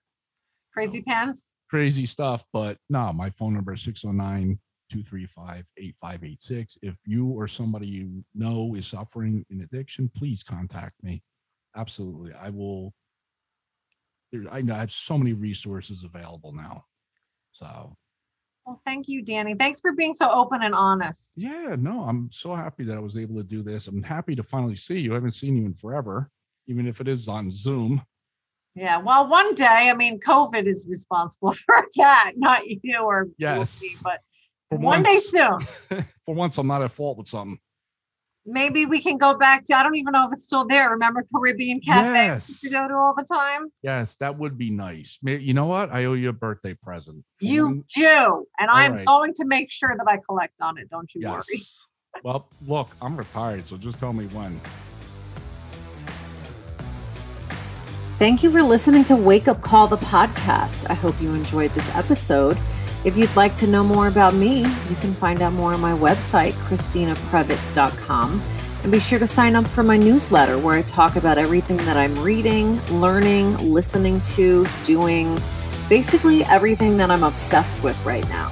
Crazy 0.73 1.03
oh, 1.07 1.11
Pants? 1.11 1.51
crazy 1.69 2.05
stuff, 2.05 2.45
but 2.53 2.77
no, 2.91 3.13
my 3.13 3.31
phone 3.31 3.55
number 3.55 3.73
is 3.73 3.83
609 3.83 4.59
235 4.91 5.73
8586. 5.79 6.79
If 6.83 6.99
you 7.07 7.29
or 7.29 7.49
somebody 7.49 7.87
you 7.87 8.23
know 8.35 8.75
is 8.75 8.87
suffering 8.87 9.45
in 9.51 9.63
addiction, 9.63 10.11
please 10.15 10.43
contact 10.43 10.95
me. 11.03 11.23
Absolutely. 11.77 12.33
I 12.35 12.51
will. 12.51 12.93
There, 14.33 14.43
I 14.53 14.61
know 14.61 14.75
I 14.75 14.79
have 14.79 14.91
so 14.91 15.17
many 15.17 15.33
resources 15.33 16.05
available 16.05 16.53
now. 16.53 16.85
So, 17.53 17.97
Well, 18.67 18.81
thank 18.87 19.09
you, 19.09 19.23
Danny. 19.23 19.55
Thanks 19.55 19.81
for 19.81 19.93
being 19.93 20.15
so 20.15 20.31
open 20.31 20.63
and 20.63 20.75
honest. 20.75 21.33
yeah, 21.37 21.77
no, 21.79 22.03
I'm 22.03 22.29
so 22.33 22.55
happy 22.55 22.85
that 22.85 22.97
I 22.97 23.01
was 23.01 23.17
able 23.17 23.37
to 23.37 23.45
do 23.45 23.63
this. 23.63 23.89
I'm 23.89 24.03
happy 24.03 24.35
to 24.37 24.43
finally 24.43 24.77
see 24.77 24.99
you. 25.01 25.13
I 25.13 25.15
haven't 25.15 25.33
seen 25.33 25.57
you 25.57 25.65
in 25.67 25.75
forever, 25.75 26.31
even 26.67 26.87
if 26.87 27.01
it 27.01 27.09
is 27.09 27.29
on 27.29 27.51
Zoom. 27.51 28.03
Yeah. 28.75 28.99
Well, 28.99 29.29
one 29.29 29.55
day, 29.55 29.67
I 29.67 29.95
mean, 29.95 30.19
COVID 30.21 30.67
is 30.67 30.87
responsible 30.89 31.55
for 31.67 31.87
that, 31.97 32.33
not 32.37 32.63
you 32.67 32.99
or 32.99 33.29
Yes. 33.39 34.01
but 34.03 34.21
For 34.69 34.79
one 34.79 35.03
day 35.03 35.21
once, 35.33 35.69
soon. 35.89 36.03
for 36.25 36.35
once, 36.35 36.59
I'm 36.59 36.67
not 36.67 36.83
at 36.83 36.91
fault 36.91 37.19
with 37.19 37.27
something. 37.27 37.59
Maybe 38.45 38.87
we 38.87 39.01
can 39.01 39.19
go 39.19 39.39
back 39.39 39.65
to, 39.67 39.79
I 39.79 39.85
don't 39.85 39.95
even 39.95 40.13
know 40.13 40.27
if 40.27 40.33
it's 40.33 40.45
still 40.45 40.67
there. 40.67 40.91
Remember 40.91 41.25
Caribbean 41.33 41.81
Cafe 41.81 42.27
used 42.27 42.61
to 42.63 42.71
go 42.71 42.89
to 42.89 42.95
all 42.95 43.15
the 43.17 43.23
time? 43.23 43.69
Yes, 43.83 44.17
that 44.17 44.37
would 44.37 44.59
be 44.59 44.69
nice. 44.69 45.17
You 45.23 45.55
know 45.55 45.67
what? 45.67 45.91
I 45.93 46.07
owe 46.07 46.15
you 46.15 46.31
a 46.31 46.33
birthday 46.33 46.75
present. 46.75 47.25
You 47.41 47.85
do. 47.95 48.45
And 48.59 48.69
I'm 48.69 48.95
right. 48.95 49.07
going 49.07 49.33
to 49.35 49.45
make 49.45 49.71
sure 49.71 49.95
that 49.97 50.09
I 50.09 50.19
collect 50.29 50.55
on 50.61 50.77
it. 50.77 50.91
Don't 50.91 51.09
you 51.15 51.29
worry. 51.29 51.41
Well, 52.25 52.49
look, 52.67 52.97
I'm 53.01 53.17
retired, 53.17 53.65
so 53.65 53.77
just 53.77 54.01
tell 54.01 54.13
me 54.13 54.27
when. 54.29 54.61
Thank 58.23 58.45
you 58.45 58.53
for 58.53 58.63
listening 58.63 59.03
to 59.07 59.17
Wake 59.17 59.49
Up 59.49 59.61
Call, 59.63 59.89
the 59.89 59.97
podcast. 59.97 60.89
I 60.89 60.95
hope 60.95 61.21
you 61.21 61.35
enjoyed 61.35 61.73
this 61.73 61.93
episode. 61.93 62.57
If 63.05 63.17
you'd 63.17 63.35
like 63.35 63.57
to 63.57 63.67
know 63.67 63.83
more 63.83 64.07
about 64.07 64.33
me, 64.33 64.59
you 64.61 64.97
can 65.01 65.13
find 65.13 65.43
out 65.43 65.55
more 65.55 65.75
on 65.75 65.81
my 65.81 65.91
website, 65.91 66.53
ChristinaPrevite.com. 66.53 68.43
And 68.85 68.93
be 68.93 69.01
sure 69.01 69.19
to 69.19 69.27
sign 69.27 69.57
up 69.57 69.67
for 69.67 69.83
my 69.83 69.97
newsletter 69.97 70.57
where 70.57 70.77
I 70.77 70.83
talk 70.83 71.17
about 71.17 71.37
everything 71.37 71.79
that 71.79 71.97
I'm 71.97 72.15
reading, 72.23 72.81
learning, 72.93 73.57
listening 73.57 74.21
to, 74.37 74.67
doing, 74.85 75.43
basically 75.89 76.45
everything 76.45 76.97
that 76.99 77.11
I'm 77.11 77.25
obsessed 77.25 77.83
with 77.83 78.01
right 78.05 78.29
now. 78.29 78.51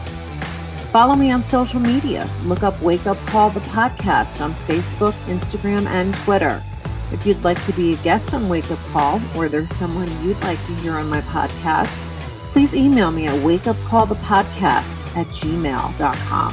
Follow 0.90 1.14
me 1.14 1.30
on 1.30 1.44
social 1.44 1.78
media. 1.78 2.28
Look 2.42 2.64
up 2.64 2.82
Wake 2.82 3.06
Up 3.06 3.18
Call, 3.28 3.51
the 3.51 3.60
podcast 3.60 4.44
on 4.44 4.52
Facebook, 4.66 5.12
Instagram, 5.26 5.86
and 5.86 6.12
Twitter. 6.12 6.60
If 7.12 7.27
you'd 7.27 7.43
like 7.43 7.62
to 7.65 7.73
be 7.73 7.95
a 7.95 7.97
guest 7.99 8.35
on 8.35 8.49
Wake 8.49 8.70
Up 8.70 8.78
Call 8.93 9.20
or 9.37 9.49
there's 9.49 9.74
someone 9.74 10.07
you'd 10.24 10.41
like 10.43 10.65
to 10.66 10.74
hear 10.77 10.95
on 10.95 11.09
my 11.09 11.20
podcast, 11.23 11.99
please 12.53 12.74
email 12.74 13.11
me 13.11 13.27
at 13.27 13.35
wakeupcallthepodcast 13.35 15.16
at 15.16 15.27
gmail.com. 15.28 16.51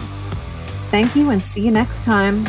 Thank 0.90 1.16
you 1.16 1.30
and 1.32 1.42
see 1.42 1.62
you 1.62 1.72
next 1.72 2.04
time. 2.04 2.46